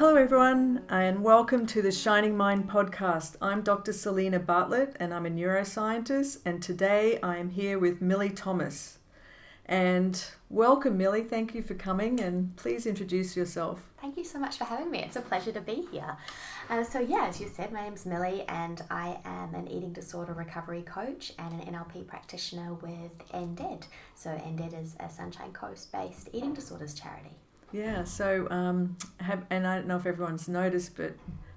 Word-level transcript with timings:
Hello, 0.00 0.14
everyone, 0.14 0.82
and 0.88 1.22
welcome 1.22 1.66
to 1.66 1.82
the 1.82 1.92
Shining 1.92 2.34
Mind 2.34 2.70
podcast. 2.70 3.36
I'm 3.42 3.60
Dr. 3.60 3.92
Selena 3.92 4.38
Bartlett, 4.38 4.96
and 4.98 5.12
I'm 5.12 5.26
a 5.26 5.30
neuroscientist. 5.30 6.38
And 6.46 6.62
today 6.62 7.18
I 7.22 7.36
am 7.36 7.50
here 7.50 7.78
with 7.78 8.00
Millie 8.00 8.30
Thomas. 8.30 8.99
And 9.70 10.20
welcome, 10.48 10.98
Millie. 10.98 11.22
Thank 11.22 11.54
you 11.54 11.62
for 11.62 11.74
coming, 11.74 12.18
and 12.18 12.56
please 12.56 12.86
introduce 12.86 13.36
yourself. 13.36 13.80
Thank 14.00 14.16
you 14.16 14.24
so 14.24 14.36
much 14.36 14.58
for 14.58 14.64
having 14.64 14.90
me. 14.90 14.98
It's 14.98 15.14
a 15.14 15.20
pleasure 15.20 15.52
to 15.52 15.60
be 15.60 15.86
here. 15.92 16.16
Uh, 16.68 16.82
so, 16.82 16.98
yeah, 16.98 17.26
as 17.28 17.40
you 17.40 17.48
said, 17.48 17.72
my 17.72 17.84
name's 17.84 18.04
Millie, 18.04 18.42
and 18.48 18.82
I 18.90 19.20
am 19.24 19.54
an 19.54 19.68
eating 19.68 19.92
disorder 19.92 20.32
recovery 20.32 20.82
coach 20.82 21.34
and 21.38 21.52
an 21.52 21.72
NLP 21.72 22.08
practitioner 22.08 22.74
with 22.74 23.16
endED. 23.32 23.84
So, 24.16 24.30
endED 24.30 24.82
is 24.82 24.96
a 24.98 25.08
Sunshine 25.08 25.52
Coast 25.52 25.92
based 25.92 26.30
eating 26.32 26.52
disorders 26.52 26.92
charity. 26.92 27.36
Yeah, 27.70 28.02
so, 28.02 28.48
um, 28.50 28.96
have, 29.20 29.46
and 29.50 29.68
I 29.68 29.76
don't 29.76 29.86
know 29.86 29.98
if 29.98 30.04
everyone's 30.04 30.48
noticed, 30.48 30.96
but 30.96 31.12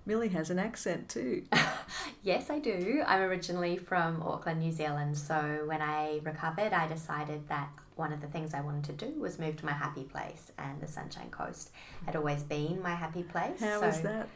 Millie 0.06 0.30
has 0.30 0.52
an 0.52 0.60
accent 0.60 1.10
too. 1.10 1.46
yes, 2.22 2.52
I 2.52 2.60
do. 2.60 3.02
I'm 3.08 3.22
originally 3.22 3.78
from 3.78 4.22
Auckland, 4.22 4.60
New 4.60 4.72
Zealand. 4.72 5.18
So, 5.18 5.64
when 5.66 5.82
I 5.82 6.20
recovered, 6.24 6.74
I 6.74 6.88
decided 6.88 7.48
that 7.50 7.70
one 7.96 8.12
of 8.14 8.22
the 8.22 8.28
things 8.28 8.54
I 8.54 8.62
wanted 8.62 8.84
to 8.86 9.06
do 9.06 9.20
was 9.20 9.40
move 9.40 9.58
to 9.58 9.66
my 9.66 9.72
happy 9.74 10.04
place, 10.04 10.52
and 10.58 10.80
the 10.82 10.88
Sunshine 10.88 11.30
Coast 11.30 11.72
had 12.06 12.16
always 12.16 12.44
been 12.44 12.82
my 12.82 12.96
happy 12.96 13.24
place. 13.24 13.60
How 13.60 13.80
so, 13.80 13.88
was 13.88 14.02
that? 14.02 14.28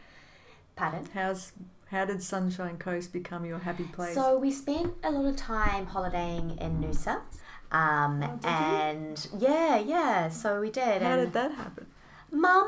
Pardon? 0.75 1.07
How's 1.13 1.51
how 1.89 2.03
did 2.05 2.21
Sunshine 2.21 2.77
Coast 2.77 3.13
become 3.13 3.45
your 3.45 3.59
happy 3.59 3.85
place? 3.85 4.13
So 4.13 4.37
we 4.37 4.51
spent 4.51 4.93
a 5.03 5.11
lot 5.11 5.25
of 5.25 5.35
time 5.37 5.85
holidaying 5.85 6.57
in 6.59 6.81
Noosa. 6.81 7.21
Um, 7.71 8.23
Oh, 8.23 8.35
did 8.37 8.43
you? 8.43 8.49
and 8.49 9.27
yeah, 9.39 9.77
yeah, 9.77 10.29
so 10.29 10.61
we 10.61 10.69
did. 10.69 11.01
how 11.01 11.13
and 11.13 11.21
did 11.21 11.33
that 11.33 11.51
happen? 11.53 11.87
Mum 12.29 12.67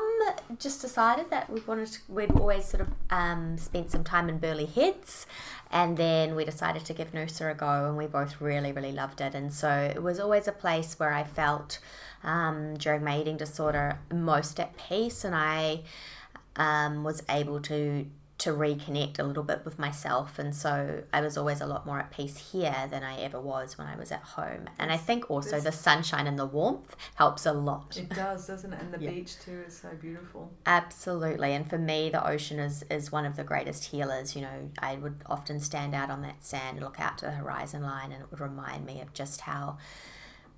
just 0.58 0.80
decided 0.80 1.28
that 1.30 1.50
we 1.50 1.60
wanted 1.60 1.88
to, 1.88 2.00
we'd 2.08 2.30
always 2.32 2.64
sort 2.64 2.80
of 2.80 2.88
um, 3.10 3.58
spent 3.58 3.90
some 3.90 4.02
time 4.02 4.30
in 4.30 4.38
Burleigh 4.38 4.64
Heads, 4.66 5.26
and 5.70 5.96
then 5.96 6.34
we 6.34 6.44
decided 6.44 6.84
to 6.86 6.94
give 6.94 7.12
Noosa 7.12 7.52
a 7.52 7.54
go, 7.54 7.86
and 7.88 7.96
we 7.96 8.06
both 8.06 8.40
really, 8.40 8.72
really 8.72 8.92
loved 8.92 9.20
it. 9.20 9.34
And 9.34 9.52
so 9.52 9.70
it 9.70 10.02
was 10.02 10.18
always 10.18 10.48
a 10.48 10.52
place 10.52 10.98
where 10.98 11.12
I 11.12 11.24
felt 11.24 11.78
um, 12.24 12.76
during 12.76 13.04
my 13.04 13.20
eating 13.20 13.36
disorder 13.36 13.98
most 14.12 14.58
at 14.58 14.76
peace, 14.76 15.24
and 15.24 15.34
I 15.34 15.82
um, 16.56 17.04
was 17.04 17.22
able 17.28 17.60
to 17.62 18.06
to 18.40 18.50
reconnect 18.50 19.18
a 19.18 19.22
little 19.22 19.42
bit 19.42 19.64
with 19.64 19.78
myself 19.78 20.38
and 20.38 20.54
so 20.54 21.02
I 21.12 21.20
was 21.20 21.36
always 21.38 21.60
a 21.60 21.66
lot 21.66 21.86
more 21.86 21.98
at 21.98 22.10
peace 22.10 22.52
here 22.52 22.88
than 22.90 23.02
I 23.02 23.18
ever 23.20 23.40
was 23.40 23.78
when 23.78 23.86
I 23.86 23.96
was 23.96 24.10
at 24.12 24.22
home 24.22 24.68
and 24.78 24.90
I 24.92 24.96
think 24.96 25.30
also 25.30 25.52
This- 25.56 25.64
the 25.64 25.72
sunshine 25.72 26.26
and 26.26 26.38
the 26.38 26.46
warmth 26.46 26.96
helps 27.16 27.46
a 27.46 27.52
lot 27.52 27.96
It 27.96 28.08
does, 28.10 28.46
doesn't 28.46 28.72
it? 28.72 28.80
And 28.80 28.92
the 28.94 28.98
Yeah. 29.04 29.10
beach 29.10 29.38
too 29.38 29.64
is 29.66 29.76
so 29.78 29.88
beautiful. 30.00 30.50
Absolutely, 30.66 31.52
and 31.52 31.68
for 31.68 31.78
me, 31.78 32.10
the 32.10 32.26
ocean 32.26 32.58
is 32.58 32.82
is 32.90 33.12
one 33.12 33.24
of 33.24 33.36
the 33.36 33.44
greatest 33.44 33.84
healers. 33.86 34.34
You 34.34 34.42
know, 34.42 34.70
I 34.78 34.96
would 34.96 35.16
often 35.26 35.60
stand 35.60 35.94
out 35.94 36.10
on 36.10 36.22
that 36.22 36.42
sand 36.44 36.76
and 36.78 36.84
look 36.84 36.98
out 37.00 37.18
to 37.18 37.26
the 37.26 37.32
horizon 37.32 37.82
line, 37.82 38.12
and 38.12 38.22
it 38.22 38.30
would 38.30 38.40
remind 38.40 38.86
me 38.86 39.00
of 39.00 39.12
just 39.12 39.42
how, 39.42 39.76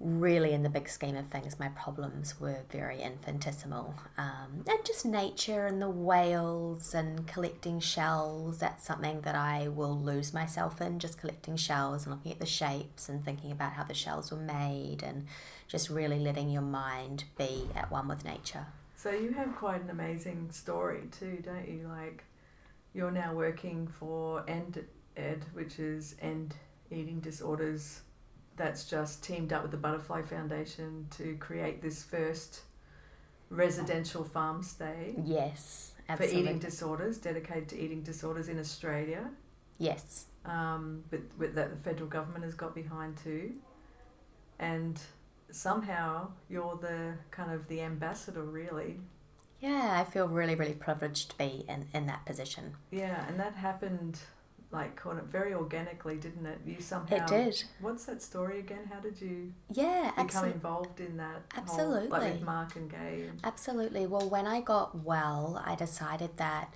really, 0.02 0.52
in 0.52 0.62
the 0.62 0.68
big 0.68 0.88
scheme 0.88 1.16
of 1.16 1.28
things, 1.28 1.58
my 1.58 1.68
problems 1.68 2.40
were 2.40 2.58
very 2.70 3.00
infinitesimal. 3.00 3.94
Um, 4.18 4.64
and 4.66 4.84
just 4.84 5.06
nature 5.06 5.66
and 5.66 5.80
the 5.80 5.88
whales 5.88 6.92
and 6.92 7.26
collecting 7.26 7.78
shells. 7.80 8.58
That's 8.58 8.84
something 8.84 9.20
that 9.20 9.34
I 9.34 9.68
will 9.68 9.96
lose 9.96 10.34
myself 10.34 10.80
in. 10.80 10.98
Just 10.98 11.18
collecting 11.18 11.56
shells 11.56 12.04
and 12.04 12.14
looking 12.14 12.32
at 12.32 12.40
the 12.40 12.46
shapes 12.46 13.08
and 13.08 13.24
thinking 13.24 13.52
about 13.52 13.74
how 13.74 13.84
the 13.84 13.94
shells 13.94 14.32
were 14.32 14.38
made, 14.38 15.02
and 15.02 15.26
just 15.68 15.88
really 15.88 16.18
letting 16.18 16.50
your 16.50 16.62
mind 16.62 17.24
be 17.38 17.68
at 17.76 17.90
one 17.90 18.08
with 18.08 18.24
nature. 18.24 18.66
So 18.96 19.10
you 19.10 19.32
have 19.32 19.54
quite 19.56 19.82
an 19.82 19.90
amazing 19.90 20.50
story 20.52 21.08
too, 21.18 21.42
don't 21.42 21.68
you? 21.68 21.88
Like 21.88 22.24
you're 22.94 23.10
now 23.10 23.34
working 23.34 23.86
for 23.86 24.44
End 24.48 24.84
Ed, 25.16 25.44
which 25.52 25.78
is 25.78 26.16
End 26.20 26.54
Eating 26.90 27.20
Disorders. 27.20 28.02
That's 28.56 28.84
just 28.84 29.24
teamed 29.24 29.52
up 29.52 29.62
with 29.62 29.70
the 29.70 29.76
Butterfly 29.78 30.22
Foundation 30.22 31.06
to 31.16 31.36
create 31.40 31.80
this 31.82 32.02
first 32.02 32.60
residential 33.50 34.24
farm 34.24 34.62
stay 34.62 35.14
Yes, 35.24 35.92
for 36.16 36.24
eating 36.24 36.58
disorders, 36.58 37.18
dedicated 37.18 37.68
to 37.70 37.78
eating 37.78 38.02
disorders 38.02 38.48
in 38.48 38.58
Australia. 38.58 39.30
Yes, 39.78 40.26
um, 40.44 41.04
but 41.10 41.20
with 41.38 41.54
that 41.54 41.70
the 41.70 41.76
federal 41.90 42.08
government 42.08 42.44
has 42.44 42.54
got 42.54 42.74
behind 42.74 43.16
too, 43.16 43.52
and 44.58 45.00
somehow 45.50 46.28
you're 46.48 46.76
the 46.80 47.14
kind 47.30 47.52
of 47.52 47.66
the 47.68 47.80
ambassador, 47.82 48.42
really. 48.42 49.00
yeah, 49.60 49.98
I 50.00 50.04
feel 50.10 50.28
really, 50.28 50.54
really 50.54 50.74
privileged 50.74 51.30
to 51.30 51.38
be 51.38 51.64
in, 51.68 51.88
in 51.94 52.06
that 52.06 52.24
position. 52.26 52.74
Yeah, 52.90 53.26
and 53.28 53.38
that 53.40 53.54
happened 53.54 54.18
like 54.72 54.96
kind 54.96 55.18
of 55.18 55.26
very 55.26 55.52
organically, 55.54 56.16
didn't 56.16 56.46
it? 56.46 56.58
You 56.66 56.76
somehow. 56.80 57.16
It 57.16 57.26
did. 57.26 57.64
What's 57.80 58.06
that 58.06 58.22
story 58.22 58.58
again? 58.58 58.90
How 58.92 59.00
did 59.00 59.20
you 59.20 59.52
Yeah, 59.70 60.10
become 60.10 60.24
absolutely. 60.26 60.52
involved 60.54 61.00
in 61.00 61.16
that? 61.18 61.42
Whole, 61.66 62.08
like 62.08 62.22
with 62.22 62.42
Mark 62.42 62.76
and 62.76 62.90
Gay. 62.90 63.26
And, 63.28 63.40
Absolutely. 63.44 64.06
Well, 64.06 64.28
when 64.28 64.46
I 64.46 64.60
got 64.60 65.04
well, 65.04 65.62
I 65.64 65.74
decided 65.74 66.36
that 66.38 66.72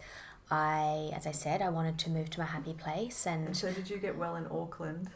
I, 0.51 1.11
as 1.15 1.27
I 1.27 1.33
said, 1.33 1.63
I 1.63 1.71
wanted 1.71 1.99
to 2.01 2.11
move 2.11 2.31
to 2.31 2.41
my 2.41 2.47
happy 2.47 2.75
place. 2.75 3.27
and 3.27 3.47
And 3.47 3.57
so, 3.57 3.73
did 3.73 3.89
you 3.91 3.97
get 3.99 4.17
well 4.17 4.37
in 4.37 4.47
Auckland? 4.47 5.09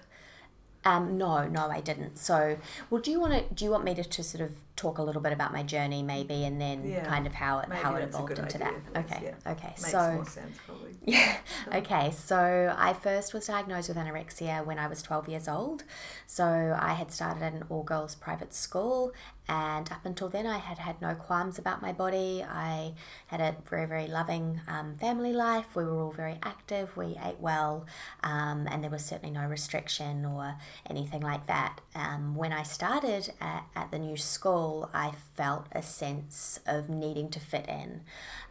um, 0.85 1.19
no, 1.19 1.47
no, 1.47 1.69
I 1.69 1.81
didn't. 1.81 2.17
So, 2.19 2.57
well, 2.89 3.01
do 3.03 3.11
you 3.11 3.21
want 3.21 3.35
to? 3.35 3.55
Do 3.55 3.65
you 3.65 3.71
want 3.71 3.85
me 3.85 3.95
to, 3.95 4.03
to 4.03 4.23
sort 4.23 4.43
of 4.43 4.53
talk 4.77 4.99
a 4.99 5.03
little 5.03 5.21
bit 5.21 5.33
about 5.33 5.53
my 5.53 5.63
journey, 5.63 6.03
maybe, 6.03 6.45
and 6.45 6.61
then 6.61 6.89
Yeah, 6.89 7.05
kind 7.05 7.27
of 7.27 7.35
how 7.35 7.59
it 7.59 7.69
maybe 7.69 7.83
how 7.83 7.95
it 7.97 8.03
evolved 8.03 8.39
into 8.39 8.59
that? 8.59 8.75
Okay. 8.97 9.35
Okay. 9.47 9.69
Makes 9.69 9.91
so. 9.91 10.13
more 10.13 10.25
sense, 10.25 10.57
probably. 10.67 10.91
Yeah. 11.07 11.39
Okay. 11.75 12.11
So 12.11 12.75
I 12.77 12.93
first 12.93 13.33
was 13.33 13.47
diagnosed 13.47 13.89
with 13.89 13.97
anorexia 13.97 14.65
when 14.65 14.79
I 14.79 14.87
was 14.87 15.03
12 15.03 15.29
years 15.29 15.49
old. 15.49 15.85
So 16.27 16.77
I 16.79 16.93
had 16.93 17.11
started 17.11 17.43
at 17.43 17.53
an 17.55 17.65
all 17.71 17.83
girls 17.83 18.15
private 18.15 18.53
school, 18.55 19.13
and 19.51 19.91
up 19.91 20.07
until 20.07 20.29
then, 20.29 20.47
I 20.47 20.59
had 20.59 20.79
had 20.79 21.03
no 21.03 21.17
qualms 21.17 21.59
about 21.59 21.83
my 21.83 21.93
body. 21.93 22.45
I 22.49 22.95
had 23.27 23.41
a 23.41 23.57
very, 23.69 23.85
very 23.87 24.07
loving 24.07 24.61
um, 24.69 24.95
family 24.95 25.33
life. 25.33 25.75
We 25.75 25.85
were 25.85 26.01
all 26.01 26.13
very 26.13 26.39
active. 26.45 26.97
We 26.97 27.19
ate 27.25 27.41
well, 27.41 27.85
um, 28.23 28.69
and 28.71 28.85
there 28.85 28.91
was 28.93 29.05
certainly 29.05 29.35
no 29.35 29.47
restriction 29.49 30.25
or 30.25 30.55
anything 30.89 31.23
like 31.23 31.49
that. 31.49 31.81
Um, 31.97 32.37
when 32.37 32.53
I 32.53 32.63
started 32.63 33.33
at, 33.41 33.65
at 33.75 33.91
the 33.91 33.99
new 33.99 34.17
school, 34.17 34.60
I 34.93 35.13
felt 35.37 35.67
a 35.73 35.83
sense 35.83 36.61
of 36.67 36.89
needing 36.89 37.31
to 37.31 37.41
fit 37.41 37.67
in. 37.69 38.03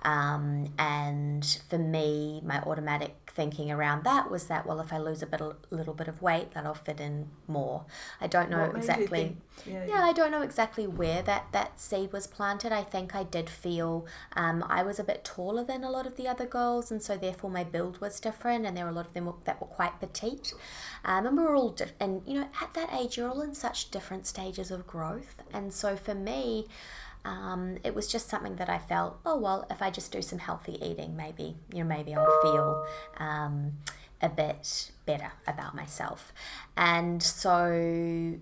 Um, 0.03 0.73
and 0.77 1.45
for 1.69 1.77
me, 1.77 2.41
my 2.43 2.61
automatic 2.61 3.28
thinking 3.39 3.71
around 3.71 4.03
that 4.03 4.29
was 4.29 4.43
that, 4.51 4.65
well, 4.67 4.79
if 4.81 4.91
I 4.91 4.97
lose 4.97 5.21
a 5.21 5.25
bit, 5.33 5.39
a 5.39 5.55
little 5.71 5.93
bit 5.93 6.09
of 6.09 6.21
weight, 6.21 6.47
that'll 6.53 6.73
fit 6.87 6.99
in 6.99 7.13
more. 7.47 7.85
I 8.19 8.27
don't 8.27 8.49
know 8.51 8.57
exactly. 8.79 9.07
think- 9.23 9.41
yeah, 9.65 9.85
Yeah, 9.91 10.03
I 10.03 10.11
don't 10.11 10.31
know 10.31 10.41
exactly 10.41 10.85
where 10.87 11.21
that, 11.21 11.43
that 11.53 11.79
seed 11.79 12.11
was 12.11 12.27
planted. 12.27 12.71
I 12.73 12.83
think 12.83 13.15
I 13.15 13.23
did 13.23 13.49
feel 13.49 14.05
um, 14.35 14.57
I 14.67 14.83
was 14.83 14.99
a 14.99 15.03
bit 15.05 15.23
taller 15.23 15.63
than 15.63 15.83
a 15.85 15.89
lot 15.89 16.05
of 16.05 16.17
the 16.17 16.27
other 16.27 16.45
girls, 16.45 16.91
and 16.91 17.01
so 17.01 17.15
therefore 17.15 17.49
my 17.49 17.63
build 17.63 18.01
was 18.01 18.19
different, 18.19 18.65
and 18.65 18.75
there 18.75 18.83
were 18.85 18.91
a 18.91 18.99
lot 18.99 19.07
of 19.07 19.13
them 19.13 19.33
that 19.45 19.61
were 19.61 19.67
quite 19.67 19.99
petite. 20.01 20.53
Um, 21.05 21.25
and 21.25 21.37
we 21.37 21.43
were 21.43 21.55
all, 21.55 21.69
di- 21.69 21.85
and 21.99 22.21
you 22.27 22.33
know, 22.41 22.47
at 22.61 22.73
that 22.73 22.89
age, 22.93 23.17
you're 23.17 23.29
all 23.29 23.41
in 23.41 23.53
such 23.55 23.89
different 23.89 24.27
stages 24.27 24.69
of 24.69 24.85
growth. 24.85 25.35
And 25.53 25.73
so 25.73 25.95
for 25.95 26.13
me, 26.15 26.67
um, 27.25 27.77
it 27.83 27.93
was 27.93 28.07
just 28.07 28.29
something 28.29 28.55
that 28.57 28.69
I 28.69 28.77
felt, 28.77 29.19
oh, 29.25 29.37
well, 29.37 29.67
if 29.69 29.81
I 29.81 29.89
just 29.89 30.11
do 30.11 30.21
some 30.21 30.39
healthy 30.39 30.77
eating, 30.83 31.15
maybe, 31.15 31.55
you 31.73 31.83
know, 31.83 31.89
maybe 31.89 32.13
I'll 32.15 32.41
feel. 32.41 32.85
Um, 33.17 33.73
a 34.21 34.29
bit 34.29 34.91
better 35.05 35.31
about 35.47 35.75
myself. 35.75 36.33
And 36.75 37.21
so 37.21 38.35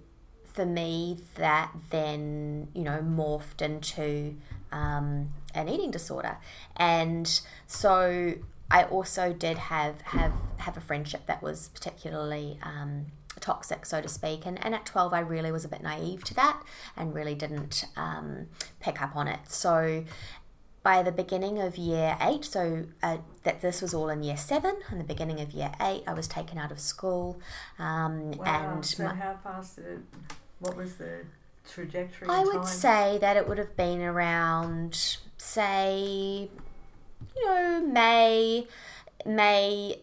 for 0.53 0.65
me, 0.65 1.19
that 1.35 1.71
then, 1.89 2.67
you 2.73 2.83
know, 2.83 2.99
morphed 2.99 3.61
into 3.61 4.35
um, 4.71 5.33
an 5.53 5.69
eating 5.69 5.91
disorder. 5.91 6.37
And 6.75 7.39
so 7.67 8.33
I 8.71 8.83
also 8.83 9.33
did 9.33 9.57
have, 9.57 10.01
have, 10.01 10.33
have 10.57 10.77
a 10.77 10.81
friendship 10.81 11.27
that 11.27 11.41
was 11.41 11.69
particularly 11.69 12.59
um, 12.63 13.05
toxic, 13.39 13.85
so 13.85 14.01
to 14.01 14.07
speak. 14.09 14.45
And, 14.45 14.63
and 14.65 14.73
at 14.75 14.85
12, 14.85 15.13
I 15.13 15.19
really 15.19 15.51
was 15.51 15.65
a 15.65 15.67
bit 15.67 15.81
naive 15.81 16.23
to 16.25 16.33
that 16.35 16.61
and 16.95 17.13
really 17.13 17.35
didn't 17.35 17.85
um, 17.95 18.47
pick 18.79 19.01
up 19.01 19.15
on 19.15 19.27
it. 19.27 19.39
So 19.47 20.03
by 20.83 21.03
the 21.03 21.11
beginning 21.11 21.59
of 21.59 21.77
year 21.77 22.17
eight, 22.21 22.45
so 22.45 22.85
uh, 23.03 23.17
that 23.43 23.61
this 23.61 23.81
was 23.81 23.93
all 23.93 24.09
in 24.09 24.23
year 24.23 24.37
seven, 24.37 24.75
in 24.91 24.97
the 24.97 25.03
beginning 25.03 25.41
of 25.41 25.51
year 25.51 25.71
eight, 25.81 26.03
I 26.07 26.13
was 26.13 26.27
taken 26.27 26.57
out 26.57 26.71
of 26.71 26.79
school. 26.79 27.39
Um, 27.77 28.31
Wow. 28.31 28.73
and 28.73 28.85
so 28.85 29.03
my- 29.05 29.15
how 29.15 29.35
fast 29.43 29.75
did 29.77 29.85
it? 29.85 29.99
What 30.59 30.75
was 30.77 30.95
the 30.95 31.23
trajectory? 31.69 32.27
I 32.29 32.43
would 32.43 32.65
say 32.65 33.17
that 33.19 33.37
it 33.37 33.47
would 33.47 33.57
have 33.57 33.75
been 33.75 34.01
around, 34.01 35.17
say, 35.37 36.49
you 37.35 37.45
know, 37.45 37.81
May, 37.85 38.67
May 39.25 39.99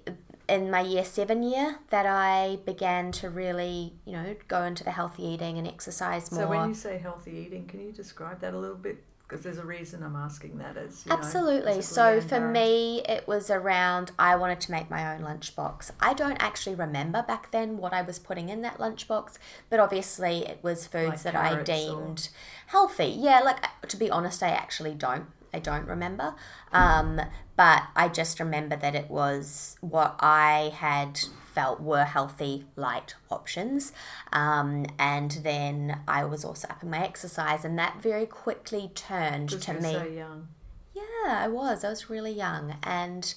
in 0.48 0.70
my 0.70 0.80
year 0.80 1.04
seven 1.04 1.42
year 1.42 1.78
that 1.90 2.06
I 2.06 2.58
began 2.64 3.12
to 3.12 3.30
really, 3.30 3.94
you 4.04 4.12
know, 4.12 4.36
go 4.48 4.62
into 4.62 4.84
the 4.84 4.90
healthy 4.90 5.24
eating 5.24 5.58
and 5.58 5.66
exercise 5.66 6.30
more. 6.30 6.42
So 6.42 6.48
when 6.48 6.68
you 6.68 6.74
say 6.74 6.98
healthy 6.98 7.32
eating, 7.32 7.66
can 7.66 7.80
you 7.80 7.92
describe 7.92 8.40
that 8.40 8.54
a 8.54 8.58
little 8.58 8.76
bit? 8.76 9.02
Because 9.26 9.42
there's 9.42 9.56
a 9.56 9.64
reason 9.64 10.02
I'm 10.02 10.16
asking 10.16 10.58
that. 10.58 10.76
Is 10.76 11.06
know, 11.06 11.14
Absolutely. 11.16 11.76
physically 11.76 11.82
so 11.82 12.20
for 12.20 12.40
me, 12.40 13.00
it 13.08 13.26
was 13.26 13.48
around 13.48 14.12
I 14.18 14.36
wanted 14.36 14.60
to 14.62 14.70
make 14.70 14.90
my 14.90 15.14
own 15.14 15.22
lunchbox. 15.22 15.92
I 15.98 16.12
don't 16.12 16.36
actually 16.40 16.74
remember 16.76 17.22
back 17.22 17.50
then 17.50 17.78
what 17.78 17.94
I 17.94 18.02
was 18.02 18.18
putting 18.18 18.50
in 18.50 18.60
that 18.62 18.76
lunchbox, 18.78 19.38
but 19.70 19.80
obviously 19.80 20.46
it 20.46 20.58
was 20.62 20.86
foods 20.86 21.08
Like 21.08 21.22
that 21.22 21.34
I 21.36 21.48
carrots 21.48 21.70
or- 21.70 21.74
deemed 21.74 22.28
healthy. 22.66 23.06
Yeah, 23.06 23.40
like 23.40 23.64
to 23.88 23.96
be 23.96 24.10
honest, 24.10 24.42
I 24.42 24.50
actually 24.50 24.94
don't. 24.94 25.26
I 25.54 25.60
don't 25.60 25.86
remember. 25.86 26.34
Um, 26.72 27.20
but 27.56 27.84
I 27.94 28.08
just 28.08 28.40
remember 28.40 28.74
that 28.76 28.94
it 28.94 29.08
was 29.08 29.76
what 29.80 30.16
I 30.18 30.72
had 30.74 31.20
felt 31.54 31.80
were 31.80 32.04
healthy, 32.04 32.66
light 32.74 33.14
options. 33.30 33.92
Um, 34.32 34.86
and 34.98 35.30
then 35.42 36.00
I 36.08 36.24
was 36.24 36.44
also 36.44 36.66
upping 36.68 36.90
my 36.90 37.04
exercise, 37.04 37.64
and 37.64 37.78
that 37.78 38.02
very 38.02 38.26
quickly 38.26 38.90
turned 38.94 39.50
to 39.50 39.74
me. 39.74 39.92
so 39.92 40.04
young. 40.04 40.48
Yeah, 40.92 41.02
I 41.26 41.48
was. 41.48 41.84
I 41.84 41.90
was 41.90 42.10
really 42.10 42.32
young. 42.32 42.76
And 42.82 43.32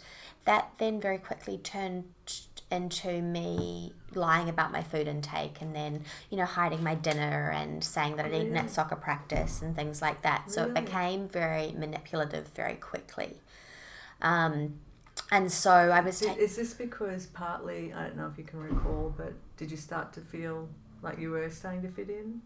that 0.46 0.72
then 0.80 1.00
very 1.00 1.20
quickly 1.20 1.58
turned 1.60 2.06
into 2.72 3.22
me 3.22 3.94
lying 4.18 4.50
about 4.50 4.72
my 4.72 4.82
food 4.82 5.08
intake 5.08 5.62
and 5.62 5.76
then, 5.76 6.04
you 6.30 6.38
know, 6.38 6.46
hiding 6.46 6.84
my 6.84 6.96
dinner 6.96 7.52
and 7.52 7.84
saying 7.84 8.18
that 8.18 8.26
I'd 8.26 8.34
eaten 8.34 8.58
at 8.58 8.70
soccer 8.70 8.96
practice 8.96 9.62
and 9.62 9.76
things 9.76 10.02
like 10.02 10.22
that. 10.24 10.52
So 10.52 10.64
it 10.66 10.74
became 10.74 11.28
very 11.28 11.72
manipulative 11.72 12.48
very 12.50 12.76
quickly. 12.76 13.38
Um, 14.22 14.80
and 15.32 15.52
so 15.52 15.72
I 15.72 16.02
was 16.02 16.20
taking. 16.20 16.38
is 16.38 16.56
this 16.56 16.74
because 16.74 17.26
partly 17.28 17.94
I 17.94 18.04
don't 18.04 18.18
know 18.18 18.28
if 18.28 18.38
you 18.38 18.44
can 18.44 18.60
recall, 18.60 19.14
but 19.16 19.34
did 19.58 19.72
you 19.72 19.78
start 19.78 20.14
to 20.14 20.22
feel 20.22 20.70
like 21.02 21.20
you 21.20 21.32
were 21.32 21.50
starting 21.50 21.82
to 21.84 21.90
fit 21.90 22.10
in? 22.10 22.42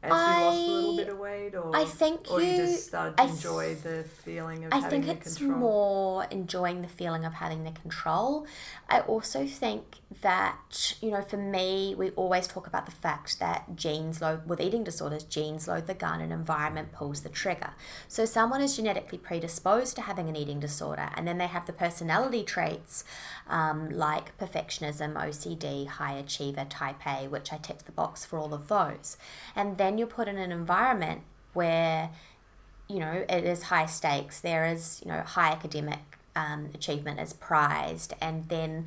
As 0.00 0.10
you 0.10 0.16
lost 0.44 0.58
a 0.58 0.70
little 0.70 0.92
I- 0.92 0.96
bit 0.96 1.08
of 1.08 1.18
weight, 1.18 1.54
or 1.56 1.74
I 1.76 1.84
think 1.84 2.30
or 2.30 2.40
you, 2.40 2.50
you- 2.50 2.56
just 2.56 2.86
started 2.86 3.16
to 3.16 3.22
I 3.22 3.26
enjoy 3.26 3.74
the 3.74 4.04
feeling 4.04 4.64
of 4.64 4.72
I 4.72 4.78
having 4.78 5.02
think 5.02 5.16
it's 5.18 5.36
control. 5.38 5.58
more 5.58 6.24
enjoying 6.30 6.82
the 6.82 6.88
feeling 6.88 7.24
of 7.24 7.34
having 7.34 7.64
the 7.64 7.72
control. 7.72 8.46
I 8.88 9.00
also 9.00 9.44
think 9.46 9.96
that, 10.22 10.94
you 11.00 11.10
know, 11.10 11.20
for 11.22 11.36
me, 11.36 11.94
we 11.98 12.10
always 12.10 12.46
talk 12.46 12.66
about 12.66 12.86
the 12.86 12.92
fact 12.92 13.40
that 13.40 13.74
genes 13.74 14.22
load, 14.22 14.48
with 14.48 14.60
eating 14.60 14.84
disorders, 14.84 15.24
genes 15.24 15.66
load 15.68 15.86
the 15.88 15.94
gun 15.94 16.20
and 16.20 16.32
environment 16.32 16.92
pulls 16.92 17.22
the 17.22 17.28
trigger. 17.28 17.70
So 18.06 18.24
someone 18.24 18.60
is 18.62 18.76
genetically 18.76 19.18
predisposed 19.18 19.96
to 19.96 20.02
having 20.02 20.28
an 20.28 20.36
eating 20.36 20.60
disorder, 20.60 21.10
and 21.16 21.26
then 21.26 21.38
they 21.38 21.48
have 21.48 21.66
the 21.66 21.72
personality 21.72 22.44
traits 22.44 23.04
um, 23.48 23.90
like 23.90 24.36
perfectionism, 24.38 25.14
OCD, 25.14 25.86
high 25.86 26.14
achiever, 26.14 26.66
type 26.68 27.06
A, 27.06 27.28
which 27.28 27.52
I 27.52 27.56
ticked 27.56 27.86
the 27.86 27.92
box 27.92 28.24
for 28.24 28.38
all 28.38 28.54
of 28.54 28.68
those. 28.68 29.16
And 29.56 29.78
then 29.78 29.98
you're 29.98 30.06
put 30.06 30.28
in 30.28 30.36
an 30.36 30.52
environment 30.52 31.22
where 31.52 32.10
you 32.88 32.98
know, 32.98 33.24
it 33.28 33.44
is 33.44 33.64
high 33.64 33.86
stakes. 33.86 34.40
There 34.40 34.64
is, 34.64 35.02
you 35.04 35.12
know, 35.12 35.20
high 35.20 35.50
academic 35.50 35.98
um, 36.34 36.70
achievement 36.74 37.20
is 37.20 37.34
prized, 37.34 38.14
and 38.20 38.48
then 38.48 38.86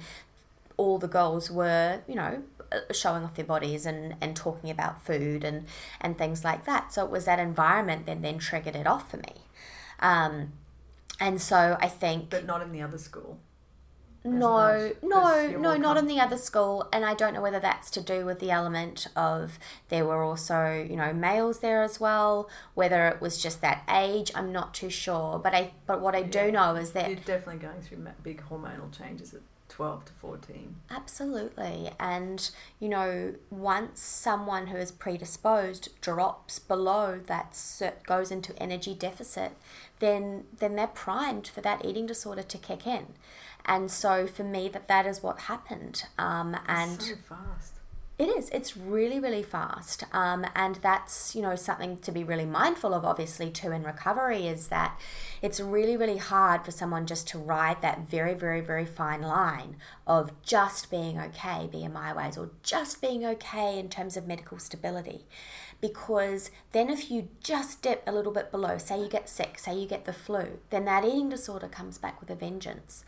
all 0.78 0.98
the 0.98 1.08
goals 1.08 1.52
were, 1.52 2.02
you 2.08 2.16
know, 2.16 2.42
uh, 2.72 2.80
showing 2.92 3.24
off 3.24 3.36
their 3.36 3.46
bodies 3.46 3.86
and, 3.86 4.16
and 4.20 4.36
talking 4.36 4.70
about 4.72 5.06
food 5.06 5.44
and, 5.44 5.66
and 6.00 6.18
things 6.18 6.44
like 6.44 6.66
that. 6.66 6.92
So 6.92 7.06
it 7.06 7.12
was 7.12 7.26
that 7.26 7.38
environment 7.38 8.08
that 8.08 8.22
then 8.22 8.40
triggered 8.40 8.76
it 8.76 8.88
off 8.88 9.12
for 9.12 9.18
me. 9.18 9.34
Um, 10.00 10.54
and 11.20 11.40
so 11.40 11.78
I 11.80 11.88
think 11.88 12.32
but 12.32 12.46
not 12.46 12.64
in 12.64 12.72
the 12.72 12.82
other 12.82 12.98
school. 12.98 13.38
No, 14.24 14.92
much, 15.02 15.04
no, 15.04 15.48
no, 15.58 15.78
not 15.78 15.98
in 15.98 16.08
the 16.08 16.20
other 16.20 16.38
school, 16.38 16.88
and 16.94 17.04
I 17.04 17.14
don't 17.14 17.34
know 17.34 17.42
whether 17.42 17.60
that's 17.60 17.90
to 17.92 18.02
do 18.02 18.26
with 18.26 18.40
the 18.40 18.52
element 18.52 19.08
of 19.16 19.58
there 19.90 20.06
were 20.06 20.24
also, 20.24 20.86
you 20.88 20.96
know, 20.96 21.12
males 21.14 21.60
there 21.60 21.82
as 21.82 22.00
well. 22.00 22.50
Whether 22.76 23.08
it 23.08 23.22
was 23.22 23.42
just 23.42 23.62
that 23.62 23.84
age, 23.90 24.32
I'm 24.36 24.52
not 24.52 24.74
too 24.74 24.90
sure. 24.90 25.40
But 25.40 25.56
I, 25.56 25.72
but 25.88 26.02
what 26.02 26.16
I 26.16 26.22
do 26.24 26.52
know 26.52 26.76
is 26.76 26.92
that 26.92 27.10
You're 27.10 27.18
definitely 27.18 27.62
going 27.62 27.82
through 27.82 28.06
big 28.22 28.44
hormonal 28.50 28.96
changes 28.96 29.34
at 29.34 29.42
twelve 29.70 30.04
to 30.06 30.12
fourteen. 30.14 30.76
Absolutely. 30.90 31.92
And, 32.00 32.52
you 32.80 32.90
know, 32.90 33.34
once 33.50 34.02
someone 34.02 34.68
who 34.68 34.78
is 34.78 34.92
predisposed 34.92 35.90
drops 36.02 36.60
below 36.60 37.22
that 37.26 37.58
goes 38.06 38.32
into 38.32 38.62
energy 38.62 38.94
deficit, 38.94 39.54
then 40.00 40.44
then 40.60 40.76
they're 40.76 40.88
primed 40.88 41.48
for 41.48 41.62
that 41.62 41.86
eating 41.86 42.06
disorder 42.06 42.44
to 42.44 42.58
kick 42.58 42.86
in. 42.86 43.14
And 43.66 43.92
so 43.92 44.28
for 44.28 44.44
me 44.44 44.70
that 44.70 44.88
that 44.88 45.06
is 45.06 45.22
what 45.24 45.42
happened. 45.42 46.04
Um, 46.18 46.58
and 46.68 47.02
so 47.02 47.16
fast. 47.28 47.74
it 48.18 48.26
is. 48.30 48.50
It's 48.50 48.76
really, 48.76 49.20
really 49.20 49.44
fast. 49.44 50.04
Um, 50.14 50.46
and 50.56 50.76
that's, 50.78 51.36
you 51.36 51.42
know, 51.42 51.56
something 51.56 51.98
to 52.00 52.12
be 52.12 52.24
really 52.24 52.46
mindful 52.46 52.94
of, 52.94 53.06
obviously, 53.06 53.50
too, 53.50 53.72
in 53.72 53.84
recovery 53.84 54.48
is 54.48 54.68
that 54.68 55.00
it's 55.42 55.60
really, 55.60 55.98
really 55.98 56.18
hard 56.18 56.64
for 56.64 56.72
someone 56.72 57.06
just 57.08 57.28
to 57.30 57.38
ride 57.40 57.82
that 57.82 58.08
very, 58.08 58.34
very, 58.34 58.62
very 58.62 58.86
fine 58.86 59.22
line 59.22 59.78
of 60.06 60.32
just 60.44 60.92
being 60.92 61.20
okay, 61.20 61.70
BMI 61.72 62.16
wise, 62.16 62.38
or 62.38 62.52
just 62.64 63.02
being 63.02 63.26
okay 63.26 63.80
in 63.80 63.90
terms 63.90 64.18
of 64.18 64.28
medical 64.28 64.60
stability. 64.60 65.26
Because 65.80 66.52
then 66.74 66.92
if 66.92 67.10
you 67.10 67.30
just 67.42 67.82
dip 67.82 68.04
a 68.06 68.12
little 68.12 68.32
bit 68.32 68.52
below, 68.52 68.78
say 68.78 69.02
you 69.02 69.10
get 69.10 69.28
sick, 69.28 69.58
say 69.58 69.76
you 69.76 69.88
get 69.88 70.06
the 70.06 70.14
flu, 70.14 70.60
then 70.70 70.86
that 70.86 71.04
eating 71.04 71.30
disorder 71.30 71.68
comes 71.68 71.98
back 71.98 72.20
with 72.22 72.30
a 72.30 72.36
vengeance. 72.36 73.04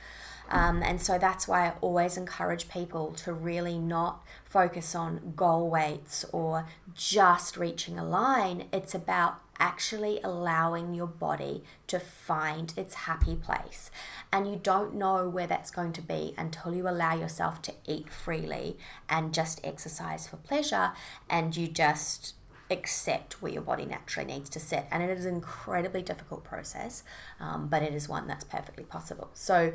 Um, 0.49 0.83
and 0.83 1.01
so 1.01 1.17
that's 1.17 1.47
why 1.47 1.67
I 1.67 1.73
always 1.81 2.17
encourage 2.17 2.69
people 2.69 3.13
to 3.13 3.33
really 3.33 3.77
not 3.77 4.23
focus 4.45 4.93
on 4.93 5.33
goal 5.35 5.69
weights 5.69 6.25
or 6.31 6.67
just 6.93 7.57
reaching 7.57 7.97
a 7.97 8.05
line. 8.05 8.67
It's 8.71 8.93
about 8.93 9.39
actually 9.59 10.19
allowing 10.23 10.93
your 10.93 11.07
body 11.07 11.63
to 11.87 11.99
find 11.99 12.73
its 12.75 12.95
happy 12.95 13.35
place. 13.35 13.91
And 14.31 14.49
you 14.49 14.59
don't 14.61 14.95
know 14.95 15.29
where 15.29 15.47
that's 15.47 15.71
going 15.71 15.93
to 15.93 16.01
be 16.01 16.33
until 16.37 16.75
you 16.75 16.87
allow 16.87 17.15
yourself 17.15 17.61
to 17.63 17.73
eat 17.87 18.09
freely 18.09 18.77
and 19.07 19.33
just 19.33 19.61
exercise 19.63 20.27
for 20.27 20.37
pleasure 20.37 20.91
and 21.29 21.55
you 21.55 21.67
just 21.67 22.35
accept 22.69 23.41
where 23.41 23.51
your 23.51 23.61
body 23.61 23.85
naturally 23.85 24.33
needs 24.33 24.49
to 24.49 24.59
sit. 24.59 24.85
And 24.91 25.03
it 25.03 25.09
is 25.09 25.25
an 25.25 25.35
incredibly 25.35 26.01
difficult 26.01 26.43
process, 26.43 27.03
um, 27.39 27.67
but 27.67 27.83
it 27.83 27.93
is 27.93 28.09
one 28.09 28.27
that's 28.27 28.43
perfectly 28.43 28.83
possible. 28.83 29.29
So, 29.33 29.73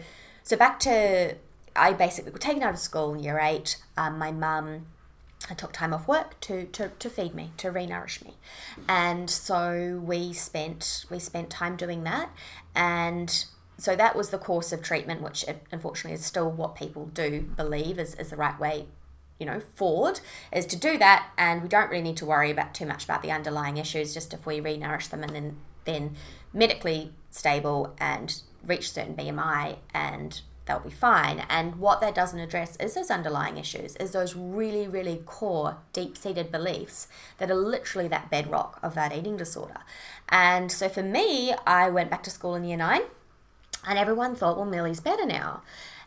so 0.48 0.56
back 0.56 0.80
to 0.80 1.34
I 1.76 1.92
basically 1.92 2.32
got 2.32 2.40
taken 2.40 2.62
out 2.62 2.72
of 2.72 2.80
school 2.80 3.12
in 3.12 3.22
year 3.22 3.38
eight. 3.38 3.76
Um, 3.98 4.18
my 4.18 4.32
mum 4.32 4.86
I 5.50 5.52
took 5.52 5.72
time 5.74 5.92
off 5.92 6.08
work 6.08 6.40
to, 6.40 6.64
to, 6.64 6.88
to 6.88 7.10
feed 7.10 7.34
me, 7.34 7.52
to 7.58 7.70
re-nourish 7.70 8.24
me. 8.24 8.34
And 8.88 9.28
so 9.28 10.02
we 10.02 10.32
spent 10.32 11.04
we 11.10 11.18
spent 11.18 11.50
time 11.50 11.76
doing 11.76 12.02
that 12.04 12.30
and 12.74 13.44
so 13.76 13.94
that 13.94 14.16
was 14.16 14.30
the 14.30 14.38
course 14.38 14.72
of 14.72 14.82
treatment, 14.82 15.20
which 15.20 15.46
uh, 15.46 15.52
unfortunately 15.70 16.14
is 16.14 16.24
still 16.24 16.50
what 16.50 16.74
people 16.74 17.06
do 17.12 17.42
believe 17.54 17.98
is, 17.98 18.14
is 18.14 18.30
the 18.30 18.36
right 18.36 18.58
way, 18.58 18.86
you 19.38 19.44
know, 19.44 19.60
forward, 19.74 20.20
is 20.50 20.64
to 20.64 20.76
do 20.76 20.96
that 20.96 21.28
and 21.36 21.62
we 21.62 21.68
don't 21.68 21.90
really 21.90 22.02
need 22.02 22.16
to 22.16 22.26
worry 22.26 22.50
about 22.50 22.72
too 22.72 22.86
much 22.86 23.04
about 23.04 23.20
the 23.20 23.30
underlying 23.30 23.76
issues, 23.76 24.14
just 24.14 24.32
if 24.32 24.46
we 24.46 24.60
re-nourish 24.60 25.08
them 25.08 25.22
and 25.22 25.34
then 25.34 25.56
then 25.88 26.16
medically 26.52 27.12
stable 27.30 27.94
and 27.98 28.42
reach 28.64 28.92
certain 28.92 29.14
BMI 29.14 29.78
and 29.94 30.40
they'll 30.66 30.78
be 30.78 30.90
fine. 30.90 31.44
And 31.48 31.76
what 31.76 32.00
that 32.00 32.14
doesn't 32.14 32.38
address 32.38 32.76
is 32.76 32.94
those 32.94 33.10
underlying 33.10 33.56
issues, 33.56 33.96
is 33.96 34.12
those 34.12 34.36
really, 34.36 34.86
really 34.86 35.22
core, 35.24 35.78
deep 35.92 36.16
seated 36.16 36.52
beliefs 36.52 37.08
that 37.38 37.50
are 37.50 37.54
literally 37.54 38.06
that 38.08 38.30
bedrock 38.30 38.78
of 38.82 38.94
that 38.94 39.16
eating 39.16 39.36
disorder. 39.36 39.78
And 40.28 40.70
so 40.70 40.88
for 40.88 41.02
me, 41.02 41.54
I 41.66 41.88
went 41.88 42.10
back 42.10 42.22
to 42.24 42.30
school 42.30 42.54
in 42.54 42.64
year 42.64 42.76
nine, 42.76 43.02
and 43.86 43.98
everyone 43.98 44.36
thought, 44.36 44.56
well, 44.56 44.66
Millie's 44.66 45.00
better 45.00 45.24
now. 45.24 45.62